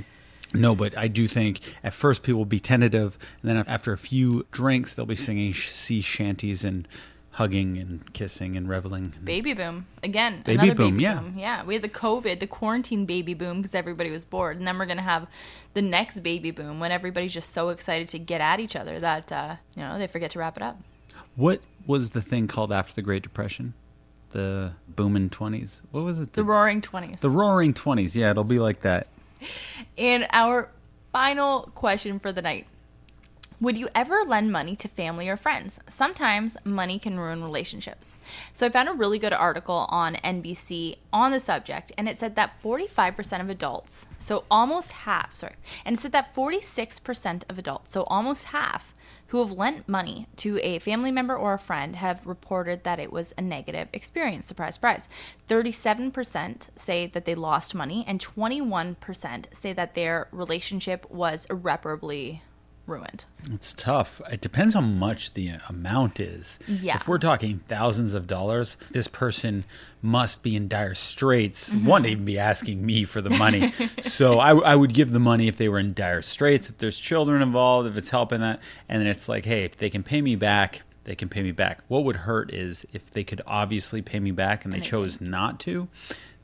No, 0.52 0.74
but 0.74 0.98
I 0.98 1.06
do 1.06 1.28
think 1.28 1.60
at 1.84 1.94
first 1.94 2.24
people 2.24 2.38
will 2.38 2.44
be 2.44 2.58
tentative, 2.58 3.16
and 3.40 3.48
then 3.48 3.64
after 3.68 3.92
a 3.92 3.96
few 3.98 4.46
drinks, 4.50 4.94
they'll 4.94 5.06
be 5.06 5.14
singing 5.14 5.54
sea 5.54 6.00
shanties 6.00 6.64
and 6.64 6.88
hugging 7.32 7.76
and 7.78 8.12
kissing 8.12 8.56
and 8.56 8.68
reveling. 8.68 9.14
Baby 9.22 9.54
boom. 9.54 9.86
Again, 10.02 10.42
Baby 10.42 10.54
another 10.54 10.74
boom, 10.74 10.90
baby 10.94 11.02
yeah. 11.04 11.14
boom. 11.14 11.34
Yeah. 11.36 11.64
We 11.64 11.74
had 11.74 11.82
the 11.82 11.88
COVID, 11.88 12.40
the 12.40 12.46
quarantine 12.46 13.06
baby 13.06 13.34
boom 13.34 13.58
because 13.58 13.74
everybody 13.74 14.10
was 14.10 14.24
bored. 14.24 14.56
And 14.56 14.66
then 14.66 14.78
we're 14.78 14.86
going 14.86 14.96
to 14.96 15.02
have 15.02 15.28
the 15.74 15.82
next 15.82 16.20
baby 16.20 16.50
boom 16.50 16.80
when 16.80 16.90
everybody's 16.90 17.32
just 17.32 17.52
so 17.52 17.68
excited 17.68 18.08
to 18.08 18.18
get 18.18 18.40
at 18.40 18.58
each 18.60 18.74
other 18.76 18.98
that, 18.98 19.30
uh, 19.30 19.56
you 19.76 19.82
know, 19.82 19.98
they 19.98 20.06
forget 20.06 20.32
to 20.32 20.38
wrap 20.40 20.56
it 20.56 20.62
up. 20.62 20.78
What 21.36 21.60
was 21.86 22.10
the 22.10 22.20
thing 22.22 22.48
called 22.48 22.72
after 22.72 22.94
the 22.94 23.02
Great 23.02 23.22
Depression? 23.22 23.74
The 24.30 24.72
booming 24.88 25.30
twenties. 25.30 25.82
What 25.90 26.04
was 26.04 26.20
it? 26.20 26.34
The 26.34 26.44
roaring 26.44 26.82
20s. 26.82 27.18
the 27.20 27.30
roaring 27.30 27.74
twenties. 27.74 28.14
Yeah, 28.14 28.30
it'll 28.30 28.44
be 28.44 28.58
like 28.58 28.82
that. 28.82 29.06
And 29.98 30.26
our 30.32 30.68
final 31.12 31.62
question 31.74 32.18
for 32.18 32.30
the 32.30 32.42
night 32.42 32.66
Would 33.62 33.76
you 33.76 33.90
ever 33.94 34.22
lend 34.26 34.50
money 34.50 34.74
to 34.76 34.88
family 34.88 35.28
or 35.28 35.36
friends? 35.36 35.80
Sometimes 35.86 36.56
money 36.64 36.98
can 36.98 37.20
ruin 37.20 37.44
relationships. 37.44 38.16
So 38.54 38.64
I 38.64 38.70
found 38.70 38.88
a 38.88 38.94
really 38.94 39.18
good 39.18 39.34
article 39.34 39.86
on 39.90 40.14
NBC 40.14 40.96
on 41.12 41.32
the 41.32 41.40
subject, 41.40 41.92
and 41.98 42.08
it 42.08 42.16
said 42.16 42.36
that 42.36 42.58
45% 42.62 43.38
of 43.42 43.50
adults, 43.50 44.06
so 44.18 44.44
almost 44.50 44.92
half, 44.92 45.34
sorry, 45.34 45.56
and 45.84 45.94
it 45.94 46.00
said 46.00 46.12
that 46.12 46.34
46% 46.34 47.42
of 47.50 47.58
adults, 47.58 47.92
so 47.92 48.04
almost 48.04 48.44
half, 48.46 48.94
who 49.26 49.44
have 49.44 49.52
lent 49.52 49.86
money 49.86 50.26
to 50.36 50.58
a 50.62 50.78
family 50.78 51.10
member 51.10 51.36
or 51.36 51.52
a 51.52 51.58
friend 51.58 51.96
have 51.96 52.26
reported 52.26 52.84
that 52.84 52.98
it 52.98 53.12
was 53.12 53.34
a 53.36 53.42
negative 53.42 53.88
experience. 53.92 54.46
Surprise, 54.46 54.76
surprise. 54.76 55.06
37% 55.48 56.70
say 56.76 57.06
that 57.08 57.26
they 57.26 57.34
lost 57.34 57.74
money, 57.74 58.06
and 58.08 58.20
21% 58.20 59.54
say 59.54 59.74
that 59.74 59.94
their 59.94 60.28
relationship 60.32 61.10
was 61.10 61.44
irreparably 61.50 62.42
ruined. 62.90 63.24
It's 63.52 63.72
tough. 63.72 64.20
It 64.30 64.40
depends 64.40 64.74
how 64.74 64.82
much 64.82 65.32
the 65.34 65.52
amount 65.68 66.20
is. 66.20 66.58
Yeah. 66.66 66.96
If 66.96 67.08
we're 67.08 67.18
talking 67.18 67.60
thousands 67.68 68.12
of 68.14 68.26
dollars, 68.26 68.76
this 68.90 69.08
person 69.08 69.64
must 70.02 70.42
be 70.42 70.56
in 70.56 70.68
dire 70.68 70.94
straits. 70.94 71.74
One, 71.74 72.02
they'd 72.02 72.24
be 72.24 72.38
asking 72.38 72.84
me 72.84 73.04
for 73.04 73.20
the 73.20 73.30
money. 73.30 73.72
so 74.00 74.38
I, 74.38 74.54
I 74.56 74.76
would 74.76 74.92
give 74.92 75.12
the 75.12 75.20
money 75.20 75.48
if 75.48 75.56
they 75.56 75.68
were 75.68 75.78
in 75.78 75.94
dire 75.94 76.22
straits, 76.22 76.68
if 76.68 76.78
there's 76.78 76.98
children 76.98 77.40
involved, 77.40 77.88
if 77.88 77.96
it's 77.96 78.10
helping 78.10 78.40
that. 78.40 78.60
And 78.88 79.00
then 79.00 79.06
it's 79.06 79.28
like, 79.28 79.44
hey, 79.44 79.64
if 79.64 79.76
they 79.76 79.88
can 79.88 80.02
pay 80.02 80.20
me 80.20 80.36
back, 80.36 80.82
they 81.04 81.14
can 81.14 81.28
pay 81.28 81.42
me 81.42 81.52
back. 81.52 81.80
What 81.88 82.04
would 82.04 82.16
hurt 82.16 82.52
is 82.52 82.86
if 82.92 83.10
they 83.10 83.24
could 83.24 83.40
obviously 83.46 84.02
pay 84.02 84.20
me 84.20 84.32
back 84.32 84.64
and 84.64 84.74
And 84.74 84.82
they 84.82 84.86
chose 84.86 85.20
not 85.20 85.58
to. 85.60 85.88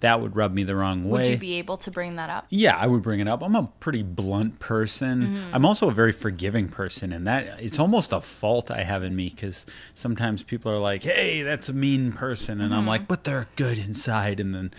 That 0.00 0.20
would 0.20 0.36
rub 0.36 0.52
me 0.52 0.62
the 0.62 0.76
wrong 0.76 1.04
way. 1.04 1.22
Would 1.22 1.26
you 1.28 1.38
be 1.38 1.54
able 1.54 1.78
to 1.78 1.90
bring 1.90 2.16
that 2.16 2.28
up? 2.28 2.46
Yeah, 2.50 2.76
I 2.76 2.86
would 2.86 3.02
bring 3.02 3.20
it 3.20 3.26
up. 3.26 3.42
I'm 3.42 3.56
a 3.56 3.68
pretty 3.80 4.02
blunt 4.02 4.58
person. 4.58 5.22
Mm-hmm. 5.22 5.54
I'm 5.54 5.64
also 5.64 5.88
a 5.88 5.92
very 5.92 6.12
forgiving 6.12 6.68
person, 6.68 7.12
and 7.12 7.26
that 7.26 7.60
it's 7.60 7.78
almost 7.78 8.12
a 8.12 8.20
fault 8.20 8.70
I 8.70 8.82
have 8.82 9.02
in 9.02 9.16
me 9.16 9.30
because 9.30 9.64
sometimes 9.94 10.42
people 10.42 10.70
are 10.70 10.78
like, 10.78 11.02
"Hey, 11.02 11.40
that's 11.42 11.70
a 11.70 11.72
mean 11.72 12.12
person," 12.12 12.60
and 12.60 12.70
Mm-hmm. 12.70 12.78
I'm 12.78 12.86
like, 12.86 13.08
"But 13.08 13.24
they're 13.24 13.46
good 13.56 13.78
inside," 13.78 14.38
and 14.38 14.54
then 14.54 14.70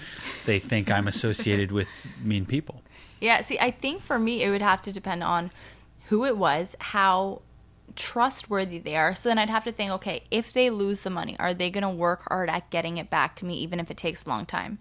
they 0.45 0.59
think 0.59 0.91
I'm 0.91 1.07
associated 1.07 1.71
with 1.71 2.05
mean 2.23 2.45
people. 2.45 2.83
Yeah, 3.19 3.41
see, 3.41 3.57
I 3.59 3.71
think 3.71 4.01
for 4.03 4.19
me, 4.19 4.43
it 4.43 4.51
would 4.51 4.61
have 4.61 4.83
to 4.83 4.91
depend 4.91 5.23
on 5.23 5.49
who 6.09 6.25
it 6.25 6.37
was, 6.37 6.75
how 6.79 7.41
trustworthy 7.95 8.79
they 8.79 8.95
are. 8.95 9.13
So 9.13 9.29
then 9.29 9.37
I'd 9.37 9.49
have 9.49 9.63
to 9.65 9.71
think, 9.71 9.91
okay, 9.91 10.23
if 10.31 10.53
they 10.53 10.69
lose 10.69 11.01
the 11.01 11.09
money, 11.09 11.35
are 11.39 11.53
they 11.53 11.69
going 11.69 11.83
to 11.83 11.89
work 11.89 12.27
hard 12.29 12.49
at 12.49 12.69
getting 12.69 12.97
it 12.97 13.09
back 13.09 13.35
to 13.37 13.45
me, 13.45 13.55
even 13.55 13.79
if 13.79 13.89
it 13.91 13.97
takes 13.97 14.25
a 14.25 14.29
long 14.29 14.45
time? 14.45 14.79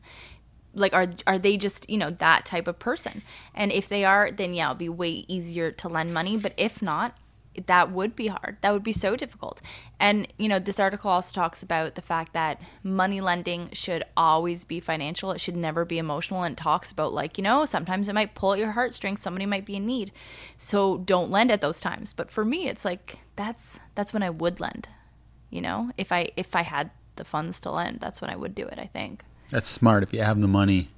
Like, 0.74 0.94
are 0.94 1.08
are 1.26 1.38
they 1.38 1.56
just 1.56 1.88
you 1.88 1.96
know 1.96 2.10
that 2.10 2.44
type 2.44 2.68
of 2.68 2.78
person? 2.78 3.22
And 3.54 3.72
if 3.72 3.88
they 3.88 4.04
are, 4.04 4.30
then 4.30 4.52
yeah, 4.52 4.66
it'll 4.66 4.74
be 4.74 4.90
way 4.90 5.24
easier 5.26 5.70
to 5.70 5.88
lend 5.88 6.12
money. 6.12 6.36
But 6.36 6.52
if 6.58 6.82
not, 6.82 7.16
that 7.66 7.90
would 7.90 8.14
be 8.14 8.26
hard. 8.26 8.58
That 8.60 8.72
would 8.72 8.82
be 8.82 8.92
so 8.92 9.16
difficult. 9.16 9.62
And, 9.98 10.28
you 10.38 10.48
know, 10.48 10.58
this 10.58 10.78
article 10.78 11.10
also 11.10 11.34
talks 11.34 11.62
about 11.62 11.94
the 11.94 12.02
fact 12.02 12.34
that 12.34 12.60
money 12.82 13.20
lending 13.20 13.70
should 13.72 14.04
always 14.16 14.64
be 14.64 14.80
financial. 14.80 15.32
It 15.32 15.40
should 15.40 15.56
never 15.56 15.84
be 15.84 15.98
emotional. 15.98 16.42
And 16.42 16.56
talks 16.56 16.92
about, 16.92 17.12
like, 17.12 17.38
you 17.38 17.44
know, 17.44 17.64
sometimes 17.64 18.08
it 18.08 18.14
might 18.14 18.34
pull 18.34 18.52
at 18.52 18.58
your 18.58 18.72
heartstrings. 18.72 19.20
Somebody 19.20 19.46
might 19.46 19.66
be 19.66 19.76
in 19.76 19.86
need. 19.86 20.12
So 20.58 20.98
don't 20.98 21.30
lend 21.30 21.50
at 21.50 21.60
those 21.60 21.80
times. 21.80 22.12
But 22.12 22.30
for 22.30 22.44
me, 22.44 22.68
it's 22.68 22.84
like, 22.84 23.18
that's, 23.36 23.78
that's 23.94 24.12
when 24.12 24.22
I 24.22 24.30
would 24.30 24.60
lend, 24.60 24.88
you 25.50 25.60
know, 25.60 25.90
if 25.96 26.12
I, 26.12 26.30
if 26.36 26.56
I 26.56 26.62
had 26.62 26.90
the 27.16 27.24
funds 27.24 27.60
to 27.60 27.70
lend, 27.70 28.00
that's 28.00 28.20
when 28.20 28.30
I 28.30 28.36
would 28.36 28.54
do 28.54 28.66
it, 28.66 28.78
I 28.78 28.86
think. 28.86 29.24
That's 29.50 29.68
smart. 29.68 30.02
If 30.02 30.12
you 30.12 30.22
have 30.22 30.40
the 30.40 30.48
money, 30.48 30.88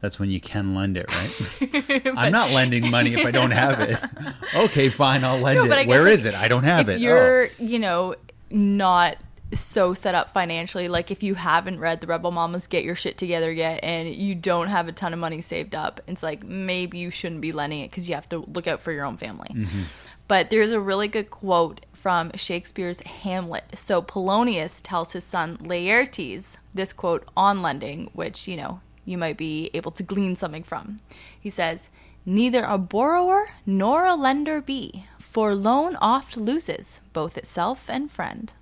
that's 0.00 0.20
when 0.20 0.30
you 0.30 0.40
can 0.40 0.74
lend 0.74 0.96
it, 0.96 1.06
right? 1.14 2.12
I'm 2.16 2.32
not 2.32 2.50
lending 2.50 2.90
money 2.90 3.14
if 3.14 3.26
I 3.26 3.30
don't 3.30 3.50
have 3.50 3.80
it. 3.80 3.98
Okay, 4.54 4.88
fine, 4.88 5.24
I'll 5.24 5.38
lend 5.38 5.56
No, 5.58 5.64
it. 5.64 5.86
Where 5.86 6.04
like, 6.04 6.12
is 6.12 6.24
it? 6.24 6.34
I 6.34 6.48
don't 6.48 6.64
have 6.64 6.88
if 6.88 6.96
it. 6.96 7.00
you're, 7.00 7.44
oh. 7.44 7.48
you 7.58 7.78
know, 7.78 8.14
not 8.50 9.18
so 9.52 9.94
set 9.94 10.14
up 10.14 10.30
financially, 10.30 10.88
like 10.88 11.10
if 11.10 11.22
you 11.22 11.34
haven't 11.34 11.78
read 11.80 12.00
the 12.00 12.06
Rebel 12.06 12.30
Mamas 12.30 12.66
Get 12.66 12.84
Your 12.84 12.94
Shit 12.94 13.18
Together 13.18 13.52
yet 13.52 13.80
and 13.82 14.08
you 14.08 14.34
don't 14.34 14.68
have 14.68 14.88
a 14.88 14.92
ton 14.92 15.12
of 15.12 15.18
money 15.18 15.40
saved 15.40 15.74
up, 15.74 16.00
it's 16.06 16.22
like 16.22 16.44
maybe 16.44 16.98
you 16.98 17.10
shouldn't 17.10 17.40
be 17.40 17.52
lending 17.52 17.80
it 17.80 17.90
because 17.90 18.08
you 18.08 18.14
have 18.14 18.28
to 18.30 18.38
look 18.54 18.66
out 18.66 18.82
for 18.82 18.92
your 18.92 19.04
own 19.04 19.16
family. 19.16 19.50
Mm-hmm. 19.52 19.82
But 20.28 20.50
there's 20.50 20.72
a 20.72 20.80
really 20.80 21.08
good 21.08 21.30
quote 21.30 21.86
from 21.94 22.30
Shakespeare's 22.34 23.00
Hamlet. 23.00 23.64
So 23.74 24.02
Polonius 24.02 24.82
tells 24.82 25.12
his 25.12 25.24
son 25.24 25.56
Laertes 25.58 26.58
this 26.74 26.92
quote 26.92 27.26
on 27.36 27.62
lending, 27.62 28.10
which, 28.12 28.46
you 28.46 28.56
know, 28.56 28.80
you 29.08 29.18
might 29.18 29.36
be 29.36 29.70
able 29.74 29.90
to 29.92 30.02
glean 30.02 30.36
something 30.36 30.62
from. 30.62 31.00
He 31.38 31.50
says, 31.50 31.88
Neither 32.26 32.62
a 32.64 32.76
borrower 32.78 33.48
nor 33.64 34.04
a 34.04 34.14
lender 34.14 34.60
be, 34.60 35.04
for 35.18 35.54
loan 35.54 35.96
oft 36.00 36.36
loses 36.36 37.00
both 37.12 37.38
itself 37.38 37.88
and 37.88 38.10
friend. 38.10 38.52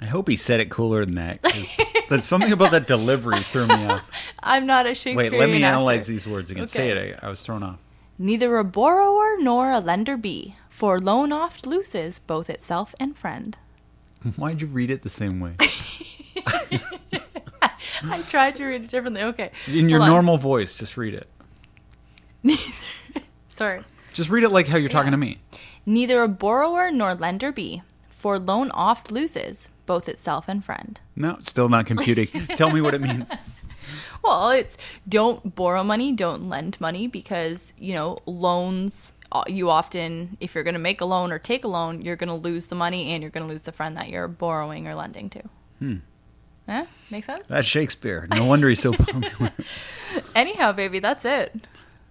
I 0.00 0.04
hope 0.06 0.28
he 0.28 0.36
said 0.36 0.60
it 0.60 0.70
cooler 0.70 1.04
than 1.04 1.14
that. 1.16 1.40
There's 2.08 2.24
something 2.24 2.52
about 2.52 2.70
that 2.72 2.86
delivery 2.86 3.38
threw 3.38 3.66
me 3.66 3.86
off. 3.86 4.32
I'm 4.42 4.66
not 4.66 4.86
a 4.86 4.90
Wait, 5.14 5.32
let 5.32 5.48
me 5.48 5.56
actor. 5.56 5.66
analyze 5.66 6.06
these 6.06 6.26
words 6.26 6.50
again. 6.50 6.66
Say 6.66 6.90
it. 6.90 7.18
I, 7.22 7.26
I 7.26 7.30
was 7.30 7.40
thrown 7.40 7.62
off. 7.62 7.78
Neither 8.18 8.56
a 8.58 8.64
borrower 8.64 9.36
nor 9.38 9.70
a 9.70 9.80
lender 9.80 10.16
be, 10.16 10.54
For 10.68 10.98
loan 10.98 11.32
oft 11.32 11.66
loses 11.66 12.18
both 12.20 12.48
itself 12.50 12.94
and 13.00 13.16
friend. 13.16 13.56
Why'd 14.36 14.60
you 14.60 14.66
read 14.66 14.90
it 14.90 15.02
the 15.02 15.10
same 15.10 15.40
way? 15.40 15.56
I 18.04 18.22
tried 18.22 18.54
to 18.56 18.66
read 18.66 18.84
it 18.84 18.90
differently. 18.90 19.22
Okay. 19.22 19.50
In 19.68 19.88
your 19.88 19.98
Hold 19.98 20.08
on. 20.08 20.14
normal 20.14 20.36
voice, 20.38 20.74
just 20.74 20.96
read 20.96 21.14
it. 21.14 21.28
Sorry. 23.48 23.82
Just 24.12 24.30
read 24.30 24.44
it 24.44 24.50
like 24.50 24.66
how 24.66 24.78
you're 24.78 24.88
talking 24.88 25.10
to 25.10 25.16
me. 25.16 25.38
Neither 25.84 26.22
a 26.22 26.28
borrower 26.28 26.90
nor 26.90 27.14
lender 27.14 27.52
be, 27.52 27.82
for 28.08 28.38
loan 28.38 28.70
oft 28.72 29.10
loses 29.12 29.68
both 29.86 30.08
itself 30.08 30.46
and 30.48 30.64
friend. 30.64 31.00
No, 31.14 31.38
still 31.40 31.68
not 31.68 31.86
computing. 31.86 32.26
Tell 32.56 32.70
me 32.70 32.80
what 32.80 32.94
it 32.94 33.00
means. 33.00 33.30
Well, 34.22 34.50
it's 34.50 34.76
don't 35.08 35.54
borrow 35.54 35.84
money, 35.84 36.12
don't 36.12 36.48
lend 36.48 36.80
money 36.80 37.06
because, 37.06 37.72
you 37.78 37.94
know, 37.94 38.18
loans, 38.26 39.12
uh, 39.30 39.44
you 39.46 39.70
often, 39.70 40.36
if 40.40 40.54
you're 40.54 40.64
going 40.64 40.74
to 40.74 40.80
make 40.80 41.00
a 41.00 41.04
loan 41.04 41.30
or 41.30 41.38
take 41.38 41.64
a 41.64 41.68
loan, 41.68 42.02
you're 42.02 42.16
going 42.16 42.28
to 42.28 42.34
lose 42.34 42.66
the 42.66 42.74
money 42.74 43.12
and 43.12 43.22
you're 43.22 43.30
going 43.30 43.46
to 43.46 43.52
lose 43.52 43.62
the 43.62 43.72
friend 43.72 43.96
that 43.96 44.08
you're 44.08 44.26
borrowing 44.28 44.88
or 44.88 44.94
lending 44.94 45.30
to. 45.30 45.42
Hmm. 45.78 45.96
Yeah, 46.68 46.86
make 47.10 47.24
sense? 47.24 47.42
That's 47.48 47.66
Shakespeare. 47.66 48.26
No 48.34 48.44
wonder 48.46 48.68
he's 48.68 48.80
so 48.80 48.92
popular. 48.98 49.52
Anyhow, 50.34 50.72
baby, 50.72 50.98
that's 50.98 51.24
it. 51.24 51.54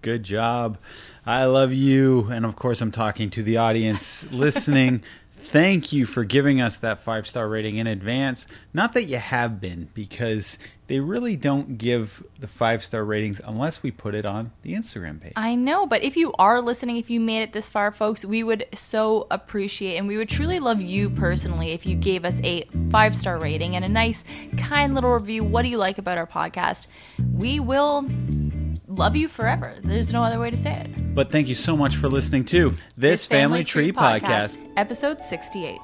Good 0.01 0.23
job. 0.23 0.77
I 1.25 1.45
love 1.45 1.73
you. 1.73 2.27
And 2.31 2.45
of 2.45 2.55
course, 2.55 2.79
I'm 2.81 2.91
talking 2.91 3.29
to 3.31 3.43
the 3.43 3.57
audience 3.57 4.31
listening. 4.31 5.03
Thank 5.49 5.93
you 5.93 6.05
for 6.05 6.23
giving 6.23 6.59
us 6.59 6.79
that 6.79 6.99
five 6.99 7.25
star 7.27 7.47
rating 7.47 7.77
in 7.77 7.87
advance. 7.87 8.45
Not 8.73 8.93
that 8.93 9.03
you 9.03 9.17
have 9.17 9.61
been, 9.61 9.89
because 9.93 10.59
they 10.87 10.99
really 10.99 11.35
don't 11.35 11.77
give 11.77 12.25
the 12.39 12.47
five 12.47 12.83
star 12.83 13.03
ratings 13.05 13.41
unless 13.43 13.81
we 13.81 13.91
put 13.91 14.15
it 14.15 14.25
on 14.25 14.51
the 14.63 14.73
Instagram 14.73 15.21
page. 15.21 15.33
I 15.35 15.55
know, 15.55 15.87
but 15.87 16.03
if 16.03 16.17
you 16.17 16.33
are 16.37 16.61
listening, 16.61 16.97
if 16.97 17.09
you 17.09 17.19
made 17.19 17.41
it 17.43 17.53
this 17.53 17.69
far, 17.69 17.91
folks, 17.91 18.25
we 18.25 18.43
would 18.43 18.65
so 18.73 19.27
appreciate 19.31 19.97
and 19.97 20.07
we 20.07 20.17
would 20.17 20.29
truly 20.29 20.59
love 20.59 20.81
you 20.81 21.09
personally 21.09 21.71
if 21.71 21.85
you 21.85 21.95
gave 21.95 22.25
us 22.25 22.39
a 22.43 22.63
five 22.89 23.15
star 23.15 23.39
rating 23.39 23.75
and 23.75 23.85
a 23.85 23.89
nice, 23.89 24.23
kind 24.57 24.93
little 24.93 25.11
review. 25.11 25.43
What 25.43 25.63
do 25.63 25.69
you 25.69 25.77
like 25.77 25.97
about 25.97 26.17
our 26.17 26.27
podcast? 26.27 26.87
We 27.33 27.59
will 27.59 28.05
love 28.97 29.15
you 29.15 29.27
forever. 29.27 29.73
There's 29.83 30.13
no 30.13 30.23
other 30.23 30.39
way 30.39 30.49
to 30.49 30.57
say 30.57 30.73
it. 30.81 31.15
But 31.15 31.31
thank 31.31 31.47
you 31.47 31.55
so 31.55 31.75
much 31.77 31.95
for 31.95 32.07
listening 32.07 32.45
to 32.45 32.75
this, 32.97 33.25
Family, 33.25 33.63
Tree, 33.63 33.91
podcast. 33.91 34.67
episode 34.77 35.21
68. 35.21 35.79